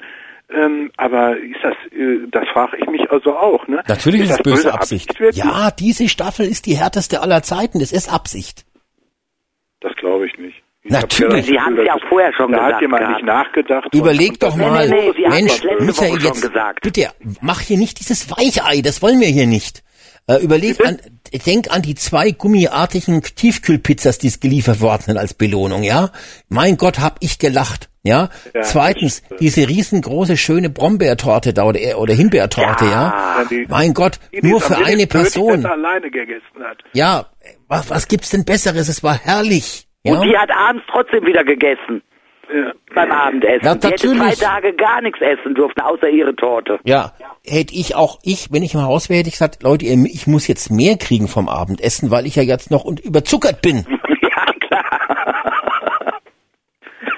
ähm, 0.50 0.90
aber 0.96 1.36
ist 1.38 1.62
das, 1.62 1.74
äh, 1.92 2.26
das 2.30 2.44
frage 2.52 2.76
ich 2.78 2.86
mich 2.88 3.10
also 3.10 3.36
auch, 3.36 3.66
ne? 3.68 3.82
Natürlich 3.86 4.22
ist 4.22 4.30
es 4.30 4.36
das 4.38 4.42
böse 4.42 4.74
Absicht. 4.74 5.18
wirklich? 5.20 5.42
Ja, 5.44 5.70
diese 5.70 6.08
Staffel 6.08 6.46
ist 6.46 6.66
die 6.66 6.76
härteste 6.76 7.20
aller 7.22 7.42
Zeiten. 7.42 7.78
Das 7.78 7.92
ist 7.92 8.12
Absicht. 8.12 8.64
Das 9.80 9.94
glaube 9.96 10.26
ich 10.26 10.36
nicht. 10.38 10.62
Ich 10.82 10.90
Natürlich. 10.90 11.46
Sie 11.46 11.58
haben's 11.58 11.76
Gefühl, 11.76 11.86
ja 11.86 11.94
auch 11.94 12.08
vorher 12.10 12.32
schon 12.34 12.50
Da 12.52 12.58
gesagt 12.58 12.74
hat 12.74 12.80
jemand 12.82 13.00
gehabt. 13.02 13.16
nicht 13.16 13.26
nachgedacht. 13.26 13.94
Überleg 13.94 14.38
doch 14.40 14.54
mal, 14.56 14.88
nee, 14.88 14.94
nee, 14.94 15.12
Sie 15.16 15.24
haben 15.24 15.32
Mensch, 15.32 15.52
das 15.52 15.62
letzte 15.64 15.84
Michael, 15.84 16.10
Woche 16.10 16.20
schon 16.20 16.26
jetzt, 16.34 16.42
gesagt. 16.42 16.80
bitte, 16.82 17.08
mach 17.40 17.60
hier 17.60 17.78
nicht 17.78 18.00
dieses 18.00 18.30
Weichei, 18.30 18.82
das 18.82 19.00
wollen 19.02 19.20
wir 19.20 19.28
hier 19.28 19.46
nicht. 19.46 19.82
Äh, 20.26 20.36
überleg 20.42 20.84
an, 20.86 20.98
denk 21.44 21.70
an 21.70 21.82
die 21.82 21.94
zwei 21.94 22.30
gummiartigen 22.30 23.20
Tiefkühlpizzas, 23.22 24.18
die 24.18 24.28
es 24.28 24.40
geliefert 24.40 24.80
worden 24.80 25.02
sind 25.02 25.18
als 25.18 25.34
Belohnung, 25.34 25.82
ja? 25.82 26.10
Mein 26.48 26.78
Gott, 26.78 26.98
hab 26.98 27.18
ich 27.20 27.38
gelacht, 27.38 27.90
ja? 28.02 28.30
Ja, 28.54 28.62
Zweitens, 28.62 29.20
äh, 29.28 29.36
diese 29.40 29.68
riesengroße, 29.68 30.38
schöne 30.38 30.70
Brombeertorte 30.70 31.52
da 31.52 31.64
oder, 31.64 31.98
oder 31.98 32.14
Himbeertorte, 32.14 32.86
ja? 32.86 32.90
Ja, 33.40 33.44
die- 33.50 33.66
Mein 33.68 33.92
Gott, 33.92 34.18
die, 34.32 34.40
die 34.40 34.48
nur 34.48 34.62
für 34.62 34.78
eine 34.78 35.06
Person. 35.06 35.62
dass 35.62 35.64
er 35.64 35.72
alleine 35.72 36.10
gegessen 36.10 36.62
hat. 36.62 36.78
Ja, 36.94 37.26
was, 37.68 37.90
was 37.90 38.08
gibt's 38.08 38.30
denn 38.30 38.46
Besseres? 38.46 38.88
Es 38.88 39.02
war 39.02 39.18
herrlich. 39.18 39.86
Ja? 40.04 40.14
Und 40.14 40.22
die 40.26 40.36
hat 40.38 40.50
abends 40.50 40.84
trotzdem 40.90 41.26
wieder 41.26 41.44
gegessen. 41.44 42.02
Ja. 42.52 42.72
Beim 42.94 43.10
Abendessen. 43.12 43.64
Ja, 43.64 43.74
die 43.74 43.86
hätte 43.88 43.96
zwei 44.06 44.14
natürlich. 44.14 44.38
Tage 44.40 44.72
gar 44.74 45.00
nichts 45.02 45.20
essen 45.20 45.54
dürfen, 45.54 45.80
außer 45.80 46.08
ihre 46.08 46.34
Torte. 46.36 46.78
Ja, 46.84 47.12
hätte 47.44 47.74
ich 47.74 47.94
auch, 47.96 48.18
ich, 48.22 48.52
wenn 48.52 48.62
ich 48.62 48.74
im 48.74 48.82
Haus 48.82 49.08
wäre, 49.08 49.18
hätte 49.18 49.28
ich 49.28 49.34
gesagt, 49.34 49.62
Leute, 49.62 49.86
ich 49.86 50.26
muss 50.26 50.46
jetzt 50.46 50.70
mehr 50.70 50.96
kriegen 50.96 51.28
vom 51.28 51.48
Abendessen, 51.48 52.10
weil 52.10 52.26
ich 52.26 52.36
ja 52.36 52.42
jetzt 52.42 52.70
noch 52.70 52.84
und 52.84 53.00
überzuckert 53.00 53.62
bin. 53.62 53.78
ja, 54.22 54.44
klar. 54.60 54.84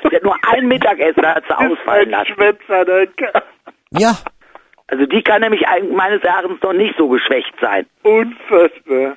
Sie 0.09 0.17
hat 0.17 0.23
nur 0.23 0.37
ein 0.53 0.67
Mittagessen, 0.69 1.23
da 1.23 1.35
hat 1.35 1.45
sie 1.49 1.55
ausfallen 1.57 2.07
Ein 2.07 2.11
lassen. 2.11 2.35
Schwätzer, 2.35 2.85
der 2.85 3.07
Kerl. 3.09 3.43
Ja, 3.91 4.17
Also 4.89 5.07
die 5.07 5.23
kann 5.23 5.41
nämlich 5.43 5.63
meines 5.95 6.23
Erachtens 6.23 6.63
noch 6.63 6.73
nicht 6.73 6.95
so 6.97 7.09
geschwächt 7.09 7.53
sein. 7.61 7.87
Unfassbar. 8.03 9.17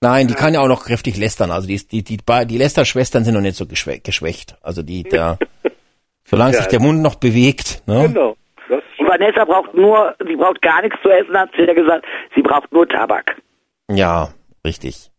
Nein, 0.00 0.28
die 0.28 0.34
kann 0.34 0.54
ja 0.54 0.60
auch 0.60 0.68
noch 0.68 0.84
kräftig 0.84 1.16
lästern. 1.16 1.50
Also 1.50 1.66
die, 1.68 1.76
die, 1.86 2.02
die, 2.02 2.16
die, 2.18 2.46
die 2.46 2.58
Lester-Schwestern 2.58 3.24
sind 3.24 3.34
noch 3.34 3.40
nicht 3.40 3.56
so 3.56 3.66
geschwächt. 3.66 4.04
geschwächt. 4.04 4.56
Also 4.62 4.82
die, 4.82 5.02
da, 5.04 5.38
solange 6.24 6.52
Ja. 6.54 6.58
sich 6.58 6.68
der 6.68 6.80
Mund 6.80 7.02
noch 7.02 7.16
bewegt, 7.16 7.82
ne? 7.86 8.08
Genau. 8.08 8.36
Und 8.98 9.06
Vanessa 9.08 9.44
braucht 9.44 9.74
nur, 9.74 10.14
sie 10.26 10.36
braucht 10.36 10.60
gar 10.60 10.82
nichts 10.82 10.98
zu 11.02 11.08
essen, 11.10 11.36
hat 11.38 11.50
sie 11.56 11.62
ja 11.64 11.72
gesagt. 11.74 12.04
Sie 12.34 12.42
braucht 12.42 12.70
nur 12.72 12.86
Tabak. 12.88 13.36
Ja, 13.90 14.28
richtig. 14.66 15.10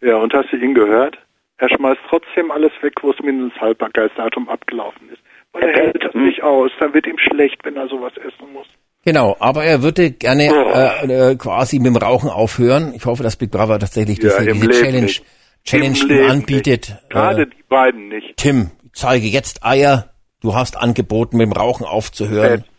ja, 0.00 0.16
und 0.16 0.32
hast 0.32 0.52
du 0.52 0.56
ihn 0.56 0.74
gehört? 0.74 1.18
Er 1.58 1.68
schmeißt 1.68 2.00
trotzdem 2.08 2.50
alles 2.50 2.72
weg, 2.82 2.94
wo 3.02 3.10
es 3.10 3.18
mindestens 3.20 3.60
Haltbarkeitsdatum 3.60 4.48
abgelaufen 4.48 5.08
ist. 5.10 5.20
Weil 5.52 5.68
er 5.70 5.72
hält 5.84 6.04
das 6.04 6.14
nicht 6.14 6.42
aus. 6.42 6.70
Dann 6.78 6.92
wird 6.94 7.06
ihm 7.06 7.18
schlecht, 7.18 7.64
wenn 7.64 7.76
er 7.76 7.88
sowas 7.88 8.12
essen 8.16 8.52
muss. 8.52 8.66
Genau, 9.04 9.36
aber 9.38 9.64
er 9.64 9.82
würde 9.82 10.10
gerne 10.12 10.50
Oh. 10.52 10.70
äh, 11.06 11.32
äh, 11.32 11.36
quasi 11.36 11.78
mit 11.78 11.86
dem 11.88 11.96
Rauchen 11.96 12.30
aufhören. 12.30 12.92
Ich 12.94 13.04
hoffe, 13.04 13.22
dass 13.22 13.36
Big 13.36 13.50
Brother 13.50 13.78
tatsächlich 13.78 14.18
Ja, 14.22 14.40
diese, 14.40 14.68
Challenge, 14.70 15.02
nicht. 15.02 15.24
Challenge 15.64 15.98
ihm 16.08 16.30
anbietet. 16.30 16.88
Nicht. 16.88 17.10
Gerade 17.10 17.42
Äh, 17.42 17.46
die 17.46 17.62
beiden 17.68 18.08
nicht. 18.08 18.36
Tim, 18.36 18.70
zeige 18.92 19.26
jetzt 19.26 19.64
Eier. 19.64 20.10
Du 20.40 20.54
hast 20.54 20.76
angeboten, 20.76 21.36
mit 21.38 21.46
dem 21.46 21.52
Rauchen 21.52 21.84
aufzuhören. 21.86 22.62
Pet. 22.62 22.70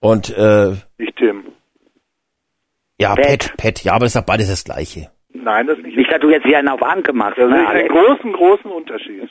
Und 0.00 0.30
äh, 0.36 0.72
Nicht 0.98 1.16
Tim. 1.16 1.44
ja, 2.98 3.14
Pet. 3.14 3.52
Pet, 3.56 3.82
ja, 3.84 3.92
aber 3.92 4.04
das 4.06 4.10
ist 4.12 4.16
ja 4.16 4.20
beides 4.22 4.48
das 4.48 4.64
Gleiche. 4.64 5.10
Nein, 5.34 5.66
das 5.66 5.78
ist 5.78 5.84
nicht. 5.84 5.96
Nicht, 5.96 6.10
dass 6.12 6.20
du 6.20 6.30
jetzt 6.30 6.44
hier 6.44 6.58
einen 6.58 6.68
auf 6.68 6.82
Anke 6.82 7.12
machst. 7.12 7.38
Das 7.38 7.46
ist 7.48 7.54
ein 7.54 7.66
Alex? 7.66 7.88
großen, 7.92 8.32
großen 8.32 8.70
Unterschied. 8.70 9.28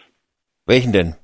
Welchen 0.66 0.92
denn? 0.92 1.16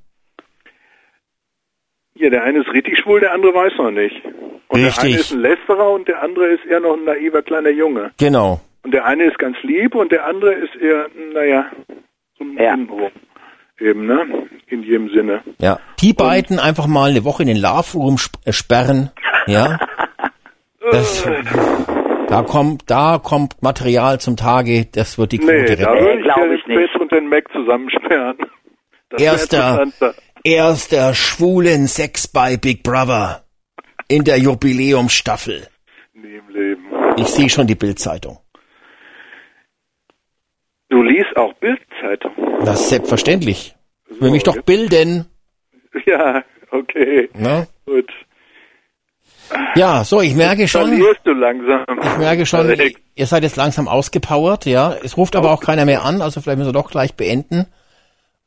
Ja, 2.19 2.29
der 2.29 2.43
eine 2.43 2.59
ist 2.59 2.71
richtig 2.73 2.97
schwul, 2.99 3.19
der 3.19 3.33
andere 3.33 3.53
weiß 3.53 3.73
noch 3.77 3.91
nicht. 3.91 4.21
Und 4.69 4.81
der 4.81 4.91
eine 4.97 5.03
Richtig. 5.03 5.15
ist 5.19 5.31
ein 5.33 5.39
Lästerer 5.41 5.91
und 5.91 6.07
der 6.07 6.21
andere 6.21 6.47
ist 6.47 6.65
eher 6.65 6.79
noch 6.81 6.97
ein 6.97 7.05
naiver 7.05 7.41
kleiner 7.41 7.69
Junge. 7.69 8.11
Genau. 8.19 8.59
Und 8.83 8.93
der 8.93 9.05
eine 9.05 9.23
ist 9.25 9.37
ganz 9.39 9.55
lieb 9.63 9.95
und 9.95 10.11
der 10.11 10.25
andere 10.25 10.53
ist 10.53 10.75
eher, 10.75 11.05
naja, 11.33 11.65
so 12.37 12.43
ein 12.43 12.57
Ja. 12.57 12.75
Eben, 13.79 14.07
ne? 14.07 14.47
In 14.67 14.81
jedem 14.83 15.09
Sinne. 15.09 15.41
Ja. 15.59 15.79
Die 16.01 16.11
beiden 16.13 16.57
einfach 16.59 16.87
mal 16.87 17.11
eine 17.11 17.23
Woche 17.23 17.43
in 17.43 17.47
den 17.47 17.57
Love 17.61 17.93
Room 17.95 18.15
sp- 18.17 18.39
äh, 18.45 18.51
sperren. 18.53 19.11
Ja. 19.47 19.79
Das, 20.89 21.27
da 22.29 22.43
kommt, 22.43 22.89
da 22.89 23.19
kommt 23.21 23.61
Material 23.61 24.21
zum 24.21 24.37
Tage. 24.37 24.85
Das 24.93 25.17
wird 25.17 25.33
die 25.33 25.37
Quote 25.37 25.51
Nee, 25.53 25.75
da 25.75 25.91
retten. 25.91 26.05
würde 26.05 26.19
ich 26.21 26.25
ja 26.25 26.45
ich 26.45 26.63
Bett 26.65 26.77
nicht. 26.77 26.95
und 27.01 27.11
den 27.11 27.27
Mac 27.27 27.43
zusammensperren. 27.51 28.37
Das 29.09 29.21
Erster. 29.21 29.83
Erster 30.47 31.13
schwulen 31.13 31.87
Sex 31.87 32.27
bei 32.27 32.57
Big 32.57 32.83
Brother 32.83 33.43
in 34.07 34.23
der 34.23 34.37
Jubiläumsstaffel. 34.39 35.67
Nie 36.13 36.35
im 36.35 36.49
Leben. 36.49 36.83
Ich 37.17 37.27
sehe 37.27 37.49
schon 37.49 37.67
die 37.67 37.75
Bildzeitung. 37.75 38.39
Du 40.89 41.03
liest 41.03 41.35
auch 41.35 41.53
Bildzeitung. 41.55 42.31
Das 42.63 42.81
ist 42.81 42.89
selbstverständlich. 42.89 43.75
Ich 44.09 44.21
will 44.21 44.27
So, 44.29 44.33
mich 44.33 44.43
doch 44.43 44.55
jetzt- 44.55 44.65
bilden. 44.65 45.25
Ja, 46.05 46.43
okay. 46.71 47.27
Ne? 47.33 47.67
Gut. 47.85 48.09
Ja, 49.75 50.03
so, 50.03 50.21
ich 50.21 50.35
merke 50.35 50.67
schon, 50.67 50.89
Verlierst 50.89 51.21
du 51.23 51.31
langsam. 51.33 51.85
ich 52.03 52.17
merke 52.17 52.45
schon, 52.45 52.65
ihr, 52.67 52.73
Alex. 52.73 53.01
ihr 53.15 53.25
seid 53.25 53.43
jetzt 53.43 53.55
langsam 53.55 53.87
ausgepowert, 53.87 54.65
ja. 54.65 54.93
Es 55.03 55.17
ruft 55.17 55.35
aber 55.35 55.51
auch 55.51 55.61
keiner 55.61 55.85
mehr 55.85 56.03
an, 56.03 56.21
also 56.21 56.39
vielleicht 56.39 56.57
müssen 56.59 56.69
wir 56.69 56.73
doch 56.79 56.91
gleich 56.91 57.15
beenden. 57.15 57.65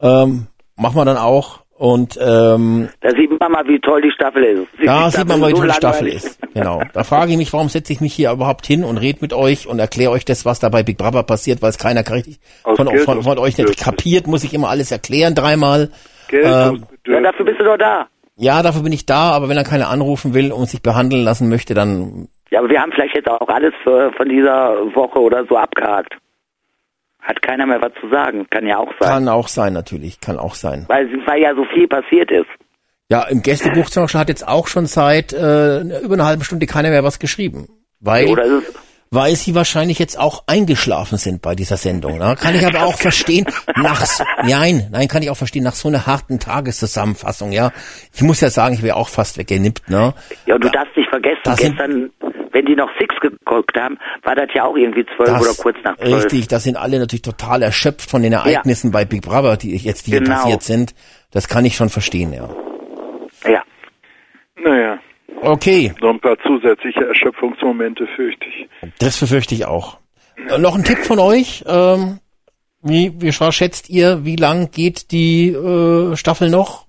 Ähm, 0.00 0.46
machen 0.76 0.94
wir 0.96 1.04
dann 1.04 1.16
auch. 1.16 1.64
Und 1.80 2.18
ähm, 2.20 2.90
Da 3.00 3.08
sieht 3.12 3.40
man 3.40 3.52
mal, 3.52 3.66
wie 3.66 3.80
toll 3.80 4.02
die 4.02 4.10
Staffel 4.10 4.44
ist. 4.44 4.66
Die 4.82 4.84
da 4.84 5.10
sieht 5.10 5.26
man 5.26 5.40
mal, 5.40 5.48
wie 5.48 5.54
toll 5.54 5.68
die 5.68 5.72
Staffel 5.72 6.08
ist. 6.08 6.38
Genau. 6.52 6.82
Da 6.92 7.04
frage 7.04 7.30
ich 7.32 7.38
mich, 7.38 7.54
warum 7.54 7.70
setze 7.70 7.90
ich 7.94 8.02
mich 8.02 8.12
hier 8.12 8.32
überhaupt 8.32 8.66
hin 8.66 8.84
und 8.84 8.98
rede 8.98 9.20
mit 9.22 9.32
euch 9.32 9.66
und 9.66 9.78
erkläre 9.78 10.10
euch 10.10 10.26
das, 10.26 10.44
was 10.44 10.60
da 10.60 10.68
bei 10.68 10.82
Big 10.82 10.98
Brother 10.98 11.22
passiert, 11.22 11.62
weil 11.62 11.70
es 11.70 11.78
keiner 11.78 12.00
richtig 12.00 12.38
von, 12.64 12.86
Geld 12.86 13.00
von, 13.04 13.22
von 13.22 13.38
euch 13.38 13.56
nicht 13.56 13.82
kapiert, 13.82 14.26
muss 14.26 14.44
ich 14.44 14.52
immer 14.52 14.68
alles 14.68 14.92
erklären 14.92 15.34
dreimal. 15.34 15.88
Ähm, 16.30 16.84
Ja, 17.06 17.20
dafür 17.22 17.46
bist 17.46 17.60
du 17.60 17.64
doch 17.64 17.78
da. 17.78 18.08
Ja, 18.36 18.62
dafür 18.62 18.82
bin 18.82 18.92
ich 18.92 19.06
da, 19.06 19.30
aber 19.30 19.48
wenn 19.48 19.56
er 19.56 19.64
keiner 19.64 19.88
anrufen 19.88 20.34
will 20.34 20.52
und 20.52 20.68
sich 20.68 20.82
behandeln 20.82 21.24
lassen 21.24 21.48
möchte, 21.48 21.72
dann 21.72 22.28
Ja, 22.50 22.58
aber 22.58 22.68
wir 22.68 22.82
haben 22.82 22.92
vielleicht 22.92 23.16
jetzt 23.16 23.30
auch 23.30 23.48
alles 23.48 23.72
für, 23.82 24.12
von 24.18 24.28
dieser 24.28 24.94
Woche 24.94 25.18
oder 25.18 25.46
so 25.46 25.56
abgehakt. 25.56 26.14
Hat 27.22 27.42
keiner 27.42 27.66
mehr 27.66 27.80
was 27.80 27.92
zu 28.00 28.08
sagen. 28.08 28.46
Kann 28.50 28.66
ja 28.66 28.78
auch 28.78 28.92
sein. 28.98 29.08
kann 29.08 29.28
auch 29.28 29.48
sein 29.48 29.72
natürlich, 29.72 30.20
kann 30.20 30.38
auch 30.38 30.54
sein. 30.54 30.86
Weil, 30.88 31.06
weil 31.26 31.40
ja 31.40 31.54
so 31.54 31.64
viel 31.72 31.86
passiert 31.86 32.30
ist. 32.30 32.48
Ja, 33.10 33.24
im 33.24 33.42
Gästebuch 33.42 33.90
zum 33.90 34.04
Beispiel 34.04 34.20
hat 34.20 34.28
jetzt 34.28 34.46
auch 34.46 34.68
schon 34.68 34.86
seit 34.86 35.32
äh, 35.32 35.80
über 36.00 36.14
einer 36.14 36.26
halben 36.26 36.44
Stunde 36.44 36.66
keiner 36.66 36.90
mehr 36.90 37.02
was 37.02 37.18
geschrieben. 37.18 37.68
Weil, 37.98 38.28
Oder 38.28 38.44
ist 38.44 38.68
es, 38.68 38.89
weil 39.12 39.34
sie 39.34 39.54
wahrscheinlich 39.56 39.98
jetzt 39.98 40.18
auch 40.18 40.44
eingeschlafen 40.46 41.18
sind 41.18 41.42
bei 41.42 41.56
dieser 41.56 41.76
Sendung. 41.76 42.18
Ne? 42.18 42.36
Kann 42.40 42.54
ich 42.54 42.64
aber 42.64 42.84
auch 42.84 42.94
verstehen, 42.98 43.44
nach 43.76 44.04
so- 44.06 44.22
nein, 44.44 44.86
nein, 44.92 45.08
kann 45.08 45.22
ich 45.22 45.30
auch 45.30 45.36
verstehen, 45.36 45.64
nach 45.64 45.74
so 45.74 45.88
einer 45.88 46.06
harten 46.06 46.38
Tageszusammenfassung, 46.38 47.50
ja. 47.50 47.72
Ich 48.14 48.22
muss 48.22 48.40
ja 48.40 48.50
sagen, 48.50 48.74
ich 48.74 48.82
wäre 48.82 48.96
auch 48.96 49.08
fast 49.08 49.36
weggenippt, 49.36 49.90
ne? 49.90 50.14
ja, 50.46 50.54
und 50.54 50.62
du 50.64 50.70
darfst 50.70 50.96
nicht 50.96 51.08
vergessen, 51.10 51.40
das 51.42 51.56
sind- 51.58 51.76
gestern, 51.76 52.10
wenn 52.52 52.66
die 52.66 52.76
noch 52.76 52.88
Six 53.00 53.14
geguckt 53.20 53.76
haben, 53.76 53.98
war 54.22 54.36
das 54.36 54.48
ja 54.54 54.64
auch 54.64 54.76
irgendwie 54.76 55.04
zwölf 55.16 55.40
oder 55.40 55.54
kurz 55.60 55.76
nach 55.82 55.96
zwölf. 55.96 56.24
Richtig, 56.24 56.46
da 56.48 56.60
sind 56.60 56.76
alle 56.76 56.98
natürlich 57.00 57.22
total 57.22 57.62
erschöpft 57.62 58.08
von 58.10 58.22
den 58.22 58.32
Ereignissen 58.32 58.92
bei 58.92 59.04
Big 59.04 59.22
Brother, 59.22 59.56
die 59.56 59.76
jetzt 59.76 60.06
die 60.06 60.12
hier 60.12 60.20
Genau. 60.20 60.36
passiert 60.36 60.62
sind. 60.62 60.94
Das 61.32 61.48
kann 61.48 61.64
ich 61.64 61.74
schon 61.76 61.88
verstehen, 61.90 62.32
ja. 62.32 62.48
Ja. 63.48 63.62
Naja, 64.62 64.98
Okay, 65.42 65.92
noch 66.00 66.10
ein 66.10 66.20
paar 66.20 66.36
zusätzliche 66.46 67.06
Erschöpfungsmomente 67.06 68.06
fürchte 68.14 68.46
ich. 68.46 68.68
das 68.98 69.18
befürchte 69.18 69.54
ich 69.54 69.64
auch. 69.66 69.98
Äh, 70.48 70.58
noch 70.58 70.74
ein 70.76 70.84
Tipp 70.84 70.98
von 70.98 71.18
euch. 71.18 71.64
Ähm, 71.66 72.18
wie, 72.82 73.12
wie 73.20 73.32
schätzt 73.32 73.90
ihr, 73.90 74.24
wie 74.24 74.36
lang 74.36 74.70
geht 74.70 75.10
die 75.12 75.48
äh, 75.48 76.16
Staffel 76.16 76.50
noch? 76.50 76.86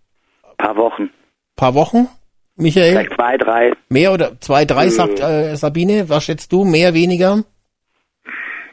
Paar 0.58 0.76
Wochen. 0.78 1.10
Paar 1.56 1.74
Wochen? 1.76 2.08
Michael? 2.56 2.92
Vielleicht 2.92 3.14
zwei, 3.14 3.38
drei. 3.38 3.72
Mehr 3.90 4.14
oder 4.14 4.40
zwei, 4.40 4.66
drei, 4.66 4.90
sagt 4.90 5.20
äh, 5.20 5.56
Sabine. 5.56 6.10
Was 6.10 6.26
schätzt 6.26 6.52
du? 6.52 6.64
Mehr, 6.64 6.94
weniger? 6.94 7.44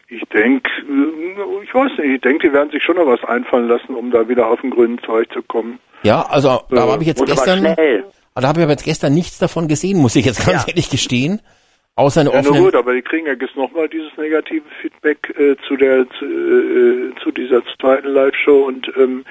Ich 0.08 0.22
denke, 0.32 0.68
ich 1.62 1.74
weiß 1.74 1.90
nicht, 1.98 2.14
ich 2.14 2.20
denke, 2.22 2.48
die 2.48 2.52
werden 2.52 2.70
sich 2.70 2.82
schon 2.82 2.96
noch 2.96 3.06
was 3.06 3.22
einfallen 3.24 3.68
lassen, 3.68 3.94
um 3.94 4.10
da 4.10 4.28
wieder 4.28 4.48
auf 4.48 4.60
den 4.60 4.70
grünen 4.70 4.98
Zeug 5.04 5.30
zu 5.32 5.42
kommen. 5.42 5.78
Ja, 6.02 6.22
also 6.22 6.60
da 6.70 6.76
Äh, 6.86 6.90
habe 6.90 7.02
ich 7.02 7.08
jetzt 7.08 7.24
gestern, 7.26 7.58
schnell. 7.58 8.04
Da 8.40 8.48
habe 8.48 8.60
ich 8.60 8.64
aber 8.64 8.72
jetzt 8.72 8.84
gestern 8.84 9.14
nichts 9.14 9.38
davon 9.38 9.68
gesehen, 9.68 9.98
muss 9.98 10.16
ich 10.16 10.24
jetzt 10.26 10.46
ganz 10.46 10.62
Ja. 10.62 10.68
ehrlich 10.68 10.90
gestehen. 10.90 11.40
Außer 11.96 12.20
eine 12.20 12.30
Ja, 12.32 12.38
offene. 12.38 12.60
gut, 12.60 12.74
aber 12.76 12.94
die 12.94 13.02
kriegen 13.02 13.26
ja 13.26 13.32
jetzt 13.32 13.56
nochmal 13.56 13.88
dieses 13.88 14.16
negative 14.16 14.64
Feedback 14.80 15.34
äh, 15.36 15.56
zu 15.66 15.76
der 15.76 16.06
zu, 16.18 16.24
äh, 16.24 17.12
zu 17.22 17.32
dieser 17.32 17.60
zweiten 17.80 18.06
Live-Show 18.08 18.66
und 18.68 18.86
ähm, 18.96 19.24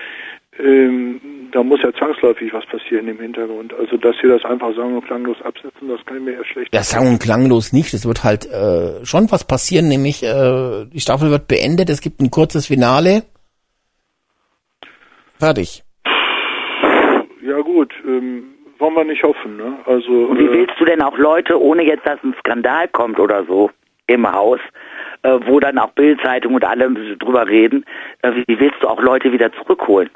ähm, 0.60 1.22
da 1.54 1.64
muss 1.64 1.82
ja 1.82 1.94
zwangsläufig 1.94 2.52
was 2.52 2.66
passieren 2.66 3.08
im 3.08 3.20
Hintergrund. 3.22 3.74
Also 3.74 3.96
dass 3.96 4.16
sie 4.22 4.28
das 4.28 4.44
einfach 4.44 4.76
sagen 4.76 4.96
und 4.98 5.06
klanglos 5.06 5.38
absetzen, 5.44 5.88
das 5.88 6.06
kann 6.06 6.18
ich 6.18 6.24
mir 6.24 6.34
eher 6.34 6.44
schlecht. 6.46 6.74
Ja, 6.76 6.84
sang- 6.84 7.08
und 7.08 7.20
klanglos 7.20 7.72
nicht. 7.72 7.94
Es 7.94 8.06
wird 8.06 8.26
halt 8.26 8.46
äh, 8.48 9.06
schon 9.06 9.32
was 9.32 9.46
passieren, 9.46 9.88
nämlich 9.88 10.22
äh, 10.24 10.86
die 10.92 11.00
Staffel 11.00 11.32
wird 11.32 11.48
beendet, 11.48 11.90
es 11.90 12.02
gibt 12.02 12.20
ein 12.20 12.32
kurzes 12.32 12.66
Finale. 12.68 13.24
Fertig. 15.40 15.84
Ja 17.44 17.62
gut, 17.62 17.94
ähm, 18.06 18.56
wollen 18.80 18.96
wir 18.96 19.04
nicht 19.06 19.24
hoffen, 19.24 19.58
ne? 19.58 19.80
Also 19.86 20.12
Und 20.12 20.40
wie 20.40 20.46
äh, 20.46 20.52
willst 20.52 20.80
du 20.80 20.86
denn 20.86 21.02
auch 21.02 21.18
Leute, 21.18 21.60
ohne 21.62 21.84
jetzt, 21.84 22.06
dass 22.06 22.24
ein 22.24 22.36
Skandal 22.40 22.88
kommt 22.88 23.20
oder 23.20 23.44
so 23.46 23.70
im 24.08 24.32
Haus, 24.32 24.60
äh, 25.24 25.40
wo 25.46 25.60
dann 25.60 25.78
auch 25.78 25.92
Bildzeitung 25.92 26.56
und 26.56 26.64
alle 26.66 26.90
drüber 27.18 27.48
reden, 27.48 27.86
äh, 28.22 28.32
wie 28.48 28.60
willst 28.60 28.82
du 28.82 28.88
auch 28.88 29.02
Leute 29.02 29.32
wieder 29.32 29.52
zurückholen? 29.54 30.10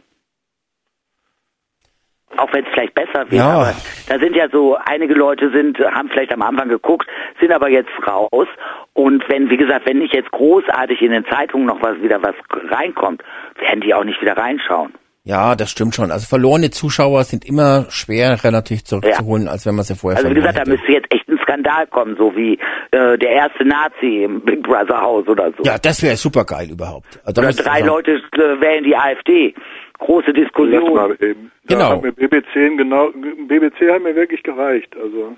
Auch 2.38 2.52
wenn 2.54 2.64
es 2.64 2.72
vielleicht 2.72 2.94
besser 2.94 3.30
wäre, 3.30 3.36
Ja. 3.36 3.50
aber 3.56 3.76
da 4.08 4.18
sind 4.18 4.36
ja 4.38 4.48
so, 4.50 4.78
einige 4.86 5.14
Leute 5.14 5.52
sind, 5.52 5.78
haben 5.80 6.08
vielleicht 6.10 6.34
am 6.34 6.42
Anfang 6.42 6.70
geguckt, 6.70 7.06
sind 7.42 7.52
aber 7.52 7.70
jetzt 7.70 7.92
raus. 8.08 8.48
Und 8.94 9.28
wenn, 9.28 9.50
wie 9.50 9.58
gesagt, 9.58 9.86
wenn 9.86 9.98
nicht 10.00 10.14
jetzt 10.14 10.32
großartig 10.32 11.02
in 11.02 11.12
den 11.12 11.26
Zeitungen 11.26 11.66
noch 11.66 11.82
was 11.82 12.02
wieder 12.02 12.22
was 12.24 12.36
reinkommt, 12.70 13.22
werden 13.60 13.82
die 13.82 13.94
auch 13.94 14.06
nicht 14.06 14.22
wieder 14.22 14.38
reinschauen. 14.38 14.94
Ja, 15.24 15.56
das 15.56 15.70
stimmt 15.70 15.94
schon. 15.94 16.10
Also 16.12 16.26
verlorene 16.28 16.72
Zuschauer 16.72 17.24
sind 17.26 17.46
immer 17.46 17.86
schwerer 17.90 18.50
natürlich 18.50 18.86
zurückzuholen, 18.86 19.48
als 19.48 19.68
wenn 19.68 19.76
man 19.76 19.86
sie 19.86 19.96
vorher 19.96 20.18
Also 20.18 20.30
wie 20.32 20.34
gesagt, 20.34 20.56
da 20.56 20.62
hätte. 20.62 20.72
müsste 20.72 20.92
jetzt 20.92 21.14
echt 21.14 21.28
ein 21.30 21.38
Skandal 21.44 21.86
kommen, 21.88 22.16
so 22.18 22.36
wie 22.36 22.54
äh, 22.92 23.18
der 23.20 23.30
erste 23.30 23.64
Nazi 23.64 24.24
im 24.24 24.42
Big 24.42 24.64
Brother 24.64 25.00
Haus 25.00 25.28
oder 25.28 25.52
so. 25.56 25.64
Ja, 25.64 25.78
das 25.78 26.02
wäre 26.02 26.16
super 26.18 26.44
geil 26.44 26.72
überhaupt. 26.72 27.20
Also 27.24 27.42
da 27.42 27.48
oder 27.50 27.64
drei 27.64 27.82
Leute 27.82 28.14
äh, 28.34 28.62
wählen 28.62 28.84
die 28.84 28.96
AfD. 28.96 29.54
Große 30.00 30.34
Diskussion. 30.34 30.96
mal 30.96 31.12
eben. 31.20 31.52
Da 31.68 31.76
Genau. 31.76 31.90
hat 31.92 32.02
mir 32.02 32.12
BBC 32.14 32.54
genau 32.76 33.10
BBC 33.48 33.94
hat 33.94 34.02
mir 34.02 34.16
wirklich 34.16 34.42
gereicht. 34.42 34.96
Also 35.00 35.38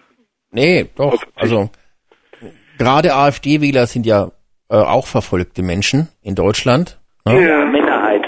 Nee, 0.52 0.88
doch. 0.96 1.22
Also 1.36 1.70
gerade 2.78 3.14
AfD-Wähler 3.14 3.86
sind 3.88 4.06
ja 4.06 4.32
äh, 4.70 4.76
auch 4.78 5.08
verfolgte 5.08 5.62
Menschen 5.62 6.08
in 6.22 6.36
Deutschland. 6.36 7.00
Ne? 7.26 7.46
Ja, 7.50 7.66
Minderheit. 7.66 8.22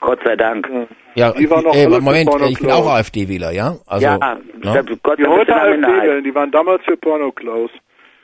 Gott 0.00 0.20
sei 0.24 0.36
Dank. 0.36 0.68
Ja, 0.72 0.86
Die 1.16 1.50
waren 1.50 1.64
doch 1.64 1.74
äh, 1.74 1.88
Moment, 1.88 2.30
ich 2.50 2.58
bin 2.60 2.70
auch 2.70 2.86
AfD-Wähler, 2.88 3.50
ja? 3.52 3.76
Also, 3.86 4.04
ja, 4.06 4.16
ne? 4.62 4.84
Gott 5.02 5.18
die 5.18 5.24
sei 5.24 5.28
heute 5.30 5.46
Dank 5.46 5.60
AfD 5.62 5.72
Minderheit. 5.72 6.02
wählen, 6.08 6.24
die 6.24 6.34
waren 6.34 6.50
damals 6.50 6.84
für 6.84 6.96
Porno 6.96 7.32
Klaus. 7.32 7.70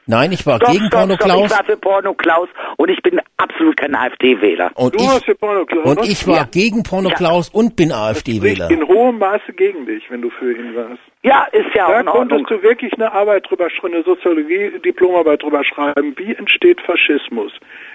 Nein, 0.08 0.30
ich 0.30 0.46
war 0.46 0.58
Stopp, 0.58 0.70
gegen 0.70 0.86
stopp, 0.86 1.00
Porno 1.00 1.14
stopp. 1.16 1.26
Klaus 1.26 1.44
Ich 1.50 1.58
war 1.58 1.64
für 1.64 1.76
Porno 1.78 2.14
Klaus 2.14 2.48
und 2.76 2.88
ich 2.90 3.02
bin 3.02 3.20
absolut 3.38 3.76
kein 3.76 3.92
AfD-Wähler. 3.96 4.70
und 4.76 4.94
Du 4.94 5.02
ich, 5.02 5.08
warst 5.10 5.24
für 5.24 5.34
Porno 5.34 5.66
Klaus. 5.66 5.84
und 5.84 5.98
was? 5.98 6.08
ich 6.08 6.26
war 6.28 6.36
Ja. 6.36 6.48
gegen 6.48 6.84
Porno 6.84 7.08
Ja. 7.08 7.14
Klaus 7.16 7.48
und 7.48 7.74
bin 7.74 7.90
AfD-Wähler. 7.90 8.70
in 8.70 8.86
hohem 8.86 9.18
Maße 9.18 9.52
gegen 9.56 9.84
dich, 9.86 10.04
wenn 10.08 10.22
du 10.22 10.30
für 10.30 10.52
ihn 10.56 10.76
warst. 10.76 11.00
Ja, 11.24 11.48
ist 11.50 11.74
ja 11.74 11.86
auch 11.86 11.90
Da 11.90 12.00
in 12.02 12.06
Ordnung. 12.08 12.28
konntest 12.44 12.50
du 12.52 12.62
wirklich 12.62 12.92
eine 12.92 13.10
Arbeit 13.10 13.50
drüber 13.50 13.68
schreiben, 13.68 13.94
eine 13.94 14.04
Soziologie-Diplomarbeit 14.04 15.42
drüber 15.42 15.64
schreiben. 15.64 16.14
Wie 16.16 16.34
entsteht 16.34 16.80
Faschismus? 16.82 17.50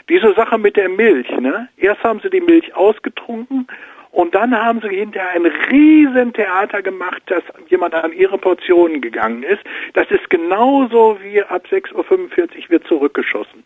Diese 0.09 0.33
Sache 0.33 0.57
mit 0.57 0.75
der 0.75 0.89
Milch, 0.89 1.29
ne? 1.39 1.69
Erst 1.77 2.03
haben 2.03 2.19
sie 2.21 2.29
die 2.29 2.41
Milch 2.41 2.75
ausgetrunken 2.75 3.67
und 4.11 4.35
dann 4.35 4.53
haben 4.53 4.81
sie 4.81 4.95
hinterher 4.95 5.31
ein 5.31 5.45
riesen 5.45 6.33
Theater 6.33 6.81
gemacht, 6.81 7.21
dass 7.27 7.43
jemand 7.69 7.93
an 7.93 8.11
ihre 8.11 8.37
Portionen 8.37 9.01
gegangen 9.01 9.43
ist. 9.43 9.61
Das 9.93 10.09
ist 10.11 10.29
genauso 10.29 11.17
wie 11.21 11.41
ab 11.41 11.65
6.45 11.71 11.93
Uhr 11.95 12.69
wird 12.69 12.87
zurückgeschossen. 12.87 13.63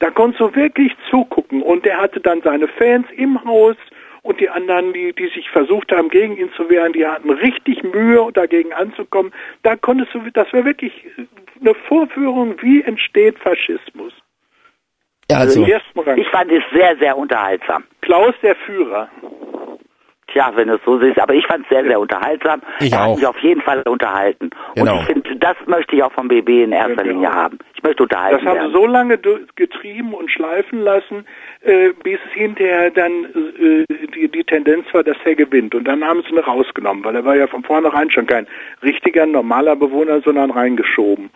Da 0.00 0.10
konntest 0.10 0.40
du 0.40 0.54
wirklich 0.54 0.92
zugucken 1.10 1.62
und 1.62 1.84
der 1.84 1.98
hatte 1.98 2.20
dann 2.20 2.42
seine 2.42 2.66
Fans 2.66 3.06
im 3.16 3.42
Haus 3.44 3.76
und 4.22 4.40
die 4.40 4.48
anderen, 4.48 4.92
die, 4.92 5.12
die 5.12 5.28
sich 5.28 5.48
versucht 5.50 5.92
haben, 5.92 6.08
gegen 6.08 6.36
ihn 6.36 6.50
zu 6.56 6.68
wehren, 6.68 6.92
die 6.92 7.06
hatten 7.06 7.30
richtig 7.30 7.82
Mühe, 7.84 8.30
dagegen 8.32 8.72
anzukommen. 8.72 9.32
Da 9.62 9.76
konntest 9.76 10.12
du, 10.14 10.20
das 10.32 10.52
war 10.52 10.64
wirklich 10.64 10.92
eine 11.60 11.74
Vorführung, 11.86 12.56
wie 12.62 12.82
entsteht 12.82 13.38
Faschismus. 13.38 14.12
Ja, 15.30 15.38
also, 15.38 15.62
Rang. 15.62 16.18
Ich 16.18 16.28
fand 16.28 16.50
es 16.50 16.62
sehr, 16.72 16.96
sehr 16.96 17.16
unterhaltsam. 17.16 17.84
Klaus 18.00 18.34
der 18.42 18.56
Führer. 18.56 19.08
Tja, 20.28 20.52
wenn 20.54 20.68
du 20.68 20.74
es 20.74 20.80
so 20.84 20.98
siehst, 20.98 21.18
aber 21.18 21.34
ich 21.34 21.46
fand 21.46 21.64
es 21.64 21.68
sehr, 21.68 21.84
sehr 21.84 22.00
unterhaltsam. 22.00 22.62
Ich 22.80 22.94
auch. 22.94 23.10
Hat 23.10 23.16
mich 23.16 23.26
auf 23.26 23.38
jeden 23.38 23.60
Fall 23.60 23.82
unterhalten. 23.82 24.50
Genau. 24.74 24.92
Und 24.92 25.00
ich 25.00 25.06
finde, 25.06 25.36
das 25.36 25.56
möchte 25.66 25.96
ich 25.96 26.02
auch 26.02 26.12
vom 26.12 26.28
BB 26.28 26.64
in 26.64 26.72
erster 26.72 27.02
genau. 27.02 27.14
Linie 27.14 27.32
haben. 27.32 27.58
Ich 27.74 27.82
möchte 27.82 28.02
unterhalten 28.02 28.38
Das 28.38 28.46
haben 28.46 28.56
werden. 28.56 28.72
sie 28.72 28.78
so 28.78 28.86
lange 28.86 29.18
getrieben 29.56 30.14
und 30.14 30.30
schleifen 30.30 30.80
lassen, 30.80 31.26
äh, 31.60 31.90
bis 32.02 32.18
es 32.26 32.32
hinterher 32.32 32.90
dann 32.90 33.24
äh, 33.24 33.84
die, 34.14 34.28
die 34.28 34.44
Tendenz 34.44 34.86
war, 34.92 35.02
dass 35.02 35.16
er 35.24 35.34
gewinnt. 35.34 35.74
Und 35.74 35.84
dann 35.84 36.02
haben 36.02 36.22
sie 36.22 36.30
ihn 36.34 36.38
rausgenommen, 36.38 37.04
weil 37.04 37.16
er 37.16 37.24
war 37.24 37.36
ja 37.36 37.46
von 37.46 37.62
vornherein 37.62 38.10
schon 38.10 38.26
kein 38.26 38.46
richtiger, 38.82 39.26
normaler 39.26 39.76
Bewohner, 39.76 40.20
sondern 40.22 40.50
reingeschoben, 40.50 41.30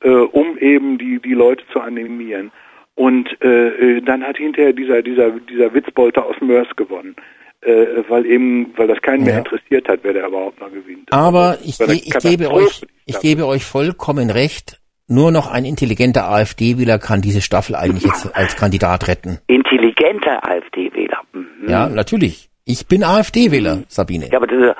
äh, 0.00 0.08
um 0.08 0.58
eben 0.58 0.98
die, 0.98 1.20
die 1.20 1.34
Leute 1.34 1.64
zu 1.72 1.80
animieren. 1.80 2.50
Und 2.94 3.40
äh, 3.42 3.68
äh, 3.96 4.00
dann 4.02 4.26
hat 4.26 4.36
hinterher 4.36 4.72
dieser, 4.72 5.02
dieser, 5.02 5.30
dieser 5.30 5.72
Witzbolter 5.72 6.26
aus 6.26 6.40
Mörs 6.40 6.68
gewonnen. 6.76 7.16
Äh, 7.64 8.02
weil 8.08 8.26
eben, 8.26 8.72
weil 8.76 8.88
das 8.88 9.00
keinen 9.02 9.22
mehr 9.24 9.34
Ja. 9.34 9.38
interessiert 9.38 9.86
hat, 9.88 10.00
wer 10.02 10.12
der 10.12 10.26
überhaupt 10.26 10.60
noch 10.60 10.70
gewinnt. 10.72 11.12
aber 11.12 11.52
Das 11.52 11.64
ich, 11.64 11.78
ge- 11.78 12.02
ich 12.04 12.18
gebe 12.18 12.50
euch, 12.50 12.82
ich 13.06 13.20
gebe 13.20 13.46
euch 13.46 13.64
vollkommen 13.64 14.30
recht. 14.30 14.80
Nur 15.08 15.30
noch 15.30 15.50
ein 15.52 15.64
intelligenter 15.64 16.28
AfD-Wähler 16.28 16.98
kann 16.98 17.20
diese 17.20 17.40
Staffel 17.40 17.76
eigentlich 17.76 18.04
jetzt 18.04 18.26
als 18.36 18.56
Kandidat 18.56 19.06
retten. 19.08 19.38
Intelligenter 19.46 20.44
AfD-Wähler. 20.48 21.20
Mhm. 21.32 21.68
Ja, 21.68 21.88
natürlich. 21.88 22.48
Ich 22.64 22.86
bin 22.86 23.04
AfD-Wähler, 23.04 23.82
Sabine. 23.88 24.28
Ja, 24.32 24.38
aber 24.38 24.46
das, 24.48 24.74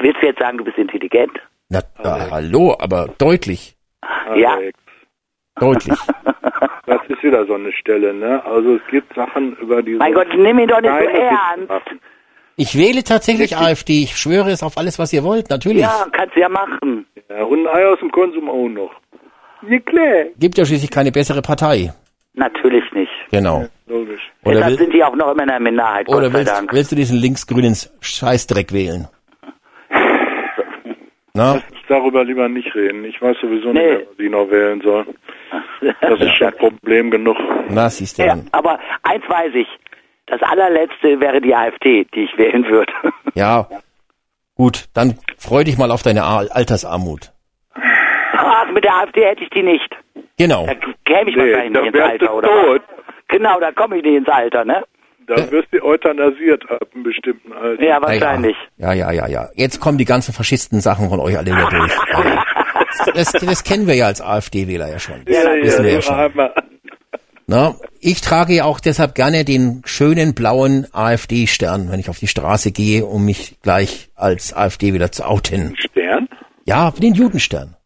willst 0.00 0.20
du 0.22 0.26
jetzt 0.26 0.40
sagen, 0.40 0.58
du 0.58 0.64
bist 0.64 0.76
intelligent? 0.78 1.32
Na, 1.68 1.78
äh, 2.02 2.30
hallo, 2.30 2.76
aber 2.78 3.08
deutlich, 3.18 3.76
Ja. 4.34 4.54
Alex. 4.56 4.78
deutlich. 5.58 5.98
Das 6.86 7.00
ist 7.08 7.20
wieder 7.24 7.44
so 7.46 7.54
eine 7.54 7.72
Stelle, 7.72 8.14
ne? 8.14 8.44
Also 8.44 8.76
es 8.76 8.82
gibt 8.92 9.12
Sachen 9.14 9.56
über 9.56 9.82
die. 9.82 9.94
Mein 9.96 10.14
Gott, 10.14 10.28
nimm 10.36 10.56
ihn 10.60 10.68
doch 10.68 10.80
nicht 10.80 10.88
so 10.92 11.04
ernst. 11.08 11.68
machen. 11.68 12.00
Ich 12.56 12.76
wähle 12.76 13.04
tatsächlich 13.04 13.56
AfD. 13.56 14.02
Ich 14.02 14.16
schwöre 14.16 14.50
es 14.50 14.62
auf 14.62 14.78
alles, 14.78 14.98
was 14.98 15.12
ihr 15.12 15.22
wollt, 15.24 15.50
natürlich. 15.50 15.82
Ja, 15.82 16.06
kannst 16.12 16.34
du 16.36 16.40
ja 16.40 16.48
machen. 16.48 17.06
Ja, 17.28 17.44
und 17.44 17.66
ein 17.66 17.74
Ei 17.74 17.86
aus 17.86 17.98
dem 18.00 18.10
Konsum 18.10 18.48
auch 18.48 18.68
noch. 18.68 18.92
Ja, 19.68 19.78
klar. 19.80 20.24
Gibt 20.38 20.56
ja 20.56 20.64
schließlich 20.64 20.90
keine 20.90 21.12
bessere 21.12 21.42
Partei. 21.42 21.92
Natürlich 22.34 22.84
nicht. 22.92 23.10
Genau. 23.30 23.66
Logisch. 23.86 24.20
Oder, 24.44 24.54
Deshalb 24.54 24.70
will, 24.72 24.78
sind 24.78 24.94
die 24.94 25.04
auch 25.04 25.14
noch 25.16 25.32
immer 25.32 25.42
in 25.42 25.48
der 25.48 25.60
Minderheit, 25.60 26.06
Gott 26.06 26.16
oder 26.16 26.32
willst, 26.32 26.52
willst 26.70 26.92
du 26.92 26.96
diesen 26.96 27.18
linksgrünen 27.18 27.74
Scheißdreck 28.00 28.72
wählen? 28.72 29.08
Na? 31.34 31.54
Lass 31.54 31.62
uns 31.70 31.80
darüber 31.88 32.24
lieber 32.24 32.48
nicht 32.48 32.74
reden. 32.74 33.04
Ich 33.04 33.20
weiß 33.20 33.36
sowieso 33.40 33.72
Nee. 33.72 33.96
nicht 33.96 34.06
was 34.08 34.18
ich 34.18 34.30
noch 34.30 34.50
wählen 34.50 34.80
soll. 34.82 35.06
Das 36.00 36.20
ist 36.20 36.34
schon 36.36 36.52
Problem 36.54 37.10
genug. 37.10 37.36
Na, 37.68 37.88
siehst 37.90 38.18
du 38.18 38.22
Ja, 38.22 38.28
dann. 38.28 38.48
aber 38.52 38.78
eins 39.02 39.22
weiß 39.28 39.52
ich. 39.54 39.68
Das 40.26 40.42
allerletzte 40.42 41.20
wäre 41.20 41.40
die 41.40 41.54
AfD, 41.54 42.04
die 42.14 42.24
ich 42.24 42.36
wählen 42.38 42.64
würde. 42.66 42.92
Ja. 43.34 43.68
Gut, 44.56 44.86
dann 44.94 45.18
freu 45.36 45.62
dich 45.62 45.76
mal 45.76 45.90
auf 45.90 46.02
deine 46.02 46.24
Al- 46.24 46.48
Altersarmut. 46.48 47.32
Ah, 47.74 48.64
mit 48.72 48.82
der 48.84 48.94
AfD 48.94 49.24
hätte 49.26 49.42
ich 49.44 49.50
die 49.50 49.62
nicht. 49.62 49.94
Genau. 50.38 50.66
Da 50.66 50.74
käme 51.04 51.28
ich 51.30 51.36
Nee, 51.36 51.52
wahrscheinlich 51.52 51.82
nicht 51.82 51.94
ins 51.94 52.02
Alter, 52.02 52.34
oder? 52.34 52.48
tot. 52.48 52.82
Genau, 53.28 53.60
da 53.60 53.72
komme 53.72 53.98
ich 53.98 54.02
nicht 54.04 54.16
ins 54.16 54.28
Alter, 54.28 54.64
ne? 54.64 54.82
Dann 55.26 55.50
wirst 55.50 55.68
du 55.72 55.82
euthanasiert 55.84 56.70
ab 56.70 56.86
einem 56.94 57.02
bestimmten 57.02 57.52
Alter. 57.52 57.82
Ja, 57.82 58.00
wahrscheinlich. 58.00 58.56
Ja, 58.78 58.92
ja, 58.94 59.10
ja, 59.12 59.26
ja. 59.26 59.48
Jetzt 59.54 59.80
kommen 59.80 59.98
die 59.98 60.04
ganzen 60.06 60.32
Faschisten-Sachen 60.32 61.10
von 61.10 61.20
euch 61.20 61.36
alle 61.36 61.46
wieder 61.52 61.68
durch. 61.70 61.92
Das, 63.14 63.32
das 63.32 63.64
kennen 63.64 63.86
wir 63.86 63.94
ja 63.94 64.06
als 64.06 64.22
AfD-Wähler 64.22 64.88
ja 64.88 64.98
schon. 64.98 65.22
Das 65.26 65.34
Ja, 65.44 65.52
ja, 65.54 65.62
wissen 65.62 65.84
wir 65.84 65.90
ja 65.90 65.96
ja, 65.96 66.02
schon. 66.02 66.16
Hammer. 66.16 66.52
Na, 67.48 67.76
ich 68.00 68.20
trage 68.20 68.54
ja 68.54 68.64
auch 68.64 68.80
deshalb 68.80 69.14
gerne 69.14 69.44
den 69.44 69.82
schönen 69.84 70.34
blauen 70.34 70.86
AfD-Stern, 70.92 71.90
wenn 71.92 72.00
ich 72.00 72.08
auf 72.10 72.18
die 72.18 72.26
Straße 72.26 72.72
gehe, 72.72 73.06
um 73.06 73.24
mich 73.24 73.56
gleich 73.62 74.08
als 74.16 74.52
AfD 74.52 74.92
wieder 74.94 75.12
zu 75.12 75.24
outen. 75.24 75.76
Stern? 75.78 76.28
Ja, 76.64 76.90
den 76.90 77.14
Judenstern. 77.14 77.76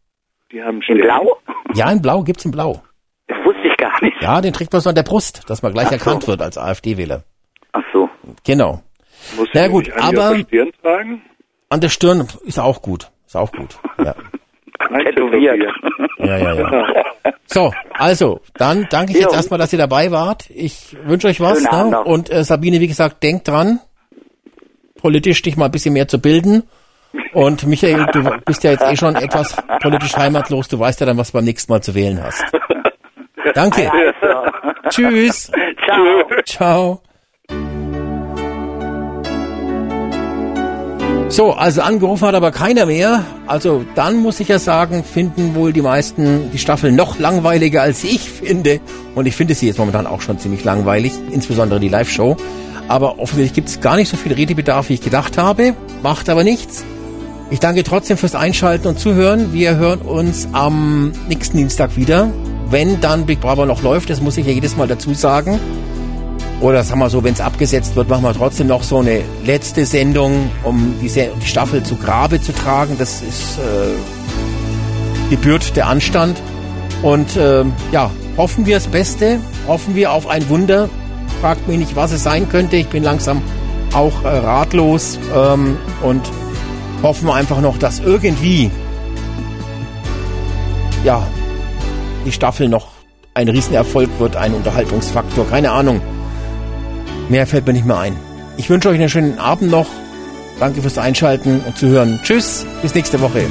Die 0.51 0.61
haben 0.63 0.81
einen 0.81 0.99
In 0.99 1.05
Stern. 1.05 1.21
Blau? 1.21 1.37
Ja, 1.75 1.91
in 1.93 2.01
Blau 2.01 2.23
gibt's 2.23 2.45
in 2.47 2.51
Blau. 2.53 2.83
Das 3.29 3.37
wusste 3.45 3.69
ich 3.69 3.77
gar 3.77 4.03
nicht. 4.03 4.17
Ja, 4.23 4.41
den 4.41 4.55
trägt 4.55 4.73
man 4.73 4.81
so 4.81 4.89
an 4.89 4.95
der 4.95 5.03
Brust, 5.03 5.43
dass 5.51 5.63
man 5.63 5.73
gleich 5.75 5.87
Ach 5.87 5.91
so. 5.91 5.97
erkannt 5.97 6.27
wird 6.27 6.41
als 6.41 6.57
AfD-Wähler. 6.57 7.23
Ach 7.73 7.83
so. 7.93 8.09
Genau. 8.45 8.83
Musst 9.37 9.51
Na 9.53 9.69
gut, 9.69 9.93
aber- 9.93 10.31
auf 10.31 10.37
der 10.37 10.45
Stirn 10.47 10.73
tragen? 10.83 11.23
An 11.69 11.81
der 11.83 11.89
Stirn 11.91 12.27
ist 12.47 12.59
auch 12.59 12.81
gut. 12.81 13.11
Ist 13.27 13.37
auch 13.37 13.53
gut. 13.53 13.79
Ja, 14.03 14.15
Tätowiert. 14.89 15.57
ja, 16.19 16.37
ja. 16.37 16.55
ja. 16.55 17.05
So, 17.47 17.73
also, 17.93 18.41
dann 18.55 18.87
danke 18.91 19.13
ich 19.13 19.21
jetzt 19.21 19.35
erstmal, 19.35 19.59
dass 19.59 19.73
ihr 19.73 19.79
dabei 19.79 20.11
wart. 20.11 20.49
Ich 20.51 20.97
wünsche 21.05 21.29
euch 21.29 21.41
was. 21.41 21.63
Ne? 21.65 22.01
Und 22.05 22.31
äh, 22.31 22.45
Sabine, 22.45 22.81
wie 22.81 22.87
gesagt, 22.87 23.23
denkt 23.23 23.49
dran, 23.49 23.81
politisch 25.01 25.43
dich 25.43 25.57
mal 25.57 25.67
ein 25.67 25.71
bisschen 25.71 25.95
mehr 25.95 26.09
zu 26.09 26.21
bilden. 26.21 26.63
Und 27.33 27.67
Michael, 27.67 28.07
du 28.13 28.23
bist 28.45 28.63
ja 28.63 28.71
jetzt 28.71 28.85
eh 28.85 28.97
schon 28.97 29.17
etwas 29.17 29.57
politisch 29.83 30.17
heimatlos. 30.17 30.69
Du 30.69 30.79
weißt 30.79 31.01
ja 31.01 31.07
dann, 31.07 31.19
was 31.19 31.33
du 31.33 31.39
beim 31.39 31.45
nächsten 31.45 31.73
Mal 31.73 31.83
zu 31.83 31.95
wählen 31.95 32.23
hast. 32.23 32.45
Danke. 33.55 33.91
Also. 33.91 34.51
Tschüss. 34.91 35.51
Ciao. 35.85 36.43
Ciao. 36.45 37.03
So, 41.31 41.53
also 41.53 41.83
angerufen 41.83 42.27
hat 42.27 42.35
aber 42.35 42.51
keiner 42.51 42.87
mehr. 42.87 43.25
Also 43.47 43.85
dann 43.95 44.17
muss 44.17 44.41
ich 44.41 44.49
ja 44.49 44.59
sagen, 44.59 45.05
finden 45.05 45.55
wohl 45.55 45.73
die 45.73 45.81
meisten 45.81 46.51
die 46.53 46.59
Staffel 46.59 46.91
noch 46.91 47.21
langweiliger 47.21 47.83
als 47.83 48.03
ich 48.03 48.29
finde. 48.29 48.81
Und 49.15 49.27
ich 49.27 49.37
finde 49.37 49.55
sie 49.55 49.69
jetzt 49.69 49.79
momentan 49.79 50.09
auch 50.09 50.23
schon 50.23 50.41
ziemlich 50.41 50.65
langweilig, 50.65 51.13
insbesondere 51.31 51.79
die 51.79 51.89
Live-Show. 51.89 52.37
Aber 52.89 53.21
offensichtlich 53.21 53.53
gibt 53.53 53.69
es 53.69 53.81
gar 53.81 53.95
nicht 53.95 54.09
so 54.09 54.17
viel 54.17 54.33
Redebedarf, 54.33 54.89
wie 54.89 54.95
ich 54.95 55.03
gedacht 55.03 55.39
habe. 55.39 55.75
Macht 56.03 56.29
aber 56.29 56.43
nichts. 56.43 56.85
Ich 57.51 57.61
danke 57.61 57.85
trotzdem 57.85 58.17
fürs 58.17 58.35
Einschalten 58.35 58.89
und 58.89 58.99
Zuhören. 58.99 59.53
Wir 59.53 59.77
hören 59.77 60.01
uns 60.01 60.49
am 60.51 61.13
nächsten 61.29 61.59
Dienstag 61.59 61.97
wieder. 61.97 62.29
Wenn 62.71 63.01
dann 63.01 63.27
Big 63.27 63.41
Brother 63.41 63.67
noch 63.67 63.83
läuft, 63.83 64.11
das 64.11 64.21
muss 64.21 64.37
ich 64.37 64.47
ja 64.47 64.53
jedes 64.53 64.77
Mal 64.77 64.89
dazu 64.89 65.15
sagen. 65.15 65.61
Oder 66.61 66.85
sagen 66.85 67.01
wir 67.01 67.09
so, 67.09 67.25
wenn 67.25 67.33
es 67.33 67.41
abgesetzt 67.41 67.97
wird, 67.97 68.09
machen 68.09 68.23
wir 68.23 68.35
trotzdem 68.35 68.67
noch 68.67 68.83
so 68.83 68.99
eine 68.99 69.23
letzte 69.45 69.87
Sendung, 69.87 70.51
um 70.63 70.95
die, 71.01 71.09
die 71.09 71.47
Staffel 71.47 71.83
zu 71.83 71.97
Grabe 71.97 72.41
zu 72.41 72.53
tragen. 72.53 72.97
Das 72.99 73.23
ist 73.23 73.59
äh, 73.59 75.31
gebührt 75.31 75.75
der 75.77 75.87
Anstand. 75.87 76.37
Und 77.03 77.31
ähm, 77.39 77.73
ja, 77.93 78.11
hoffen 78.37 78.67
wir 78.67 78.77
das 78.77 78.89
Beste, 78.89 79.41
hoffen 79.67 79.95
wir 79.95 80.13
auf 80.13 80.27
ein 80.27 80.49
Wunder. 80.51 80.91
Fragt 81.41 81.67
mich 81.67 81.79
nicht, 81.79 81.97
was 81.97 82.13
es 82.13 82.23
sein 82.23 82.47
könnte. 82.51 82.77
Ich 82.77 82.89
bin 82.89 83.03
langsam 83.03 83.41
auch 83.95 84.25
äh, 84.25 84.29
ratlos 84.29 85.19
ähm, 85.35 85.79
und 86.03 86.21
hoffen 87.03 87.31
einfach 87.31 87.63
noch, 87.63 87.79
dass 87.79 88.01
irgendwie 88.01 88.71
ja 91.05 91.27
die 92.27 92.33
Staffel 92.33 92.69
noch 92.69 92.89
ein 93.33 93.49
Riesenerfolg 93.49 94.11
wird, 94.19 94.37
ein 94.37 94.53
Unterhaltungsfaktor. 94.53 95.49
Keine 95.49 95.71
Ahnung. 95.71 96.03
Mehr 97.31 97.47
fällt 97.47 97.67
mir 97.67 97.73
nicht 97.73 97.87
mehr 97.87 97.99
ein. 97.99 98.17
Ich 98.57 98.69
wünsche 98.69 98.89
euch 98.89 98.99
einen 98.99 99.09
schönen 99.09 99.39
Abend 99.39 99.71
noch. 99.71 99.87
Danke 100.59 100.83
fürs 100.83 100.99
Einschalten 100.99 101.61
und 101.61 101.79
Zuhören. 101.79 102.19
Tschüss, 102.25 102.67
bis 102.83 102.95
nächste 102.95 103.21
Woche. 103.21 103.47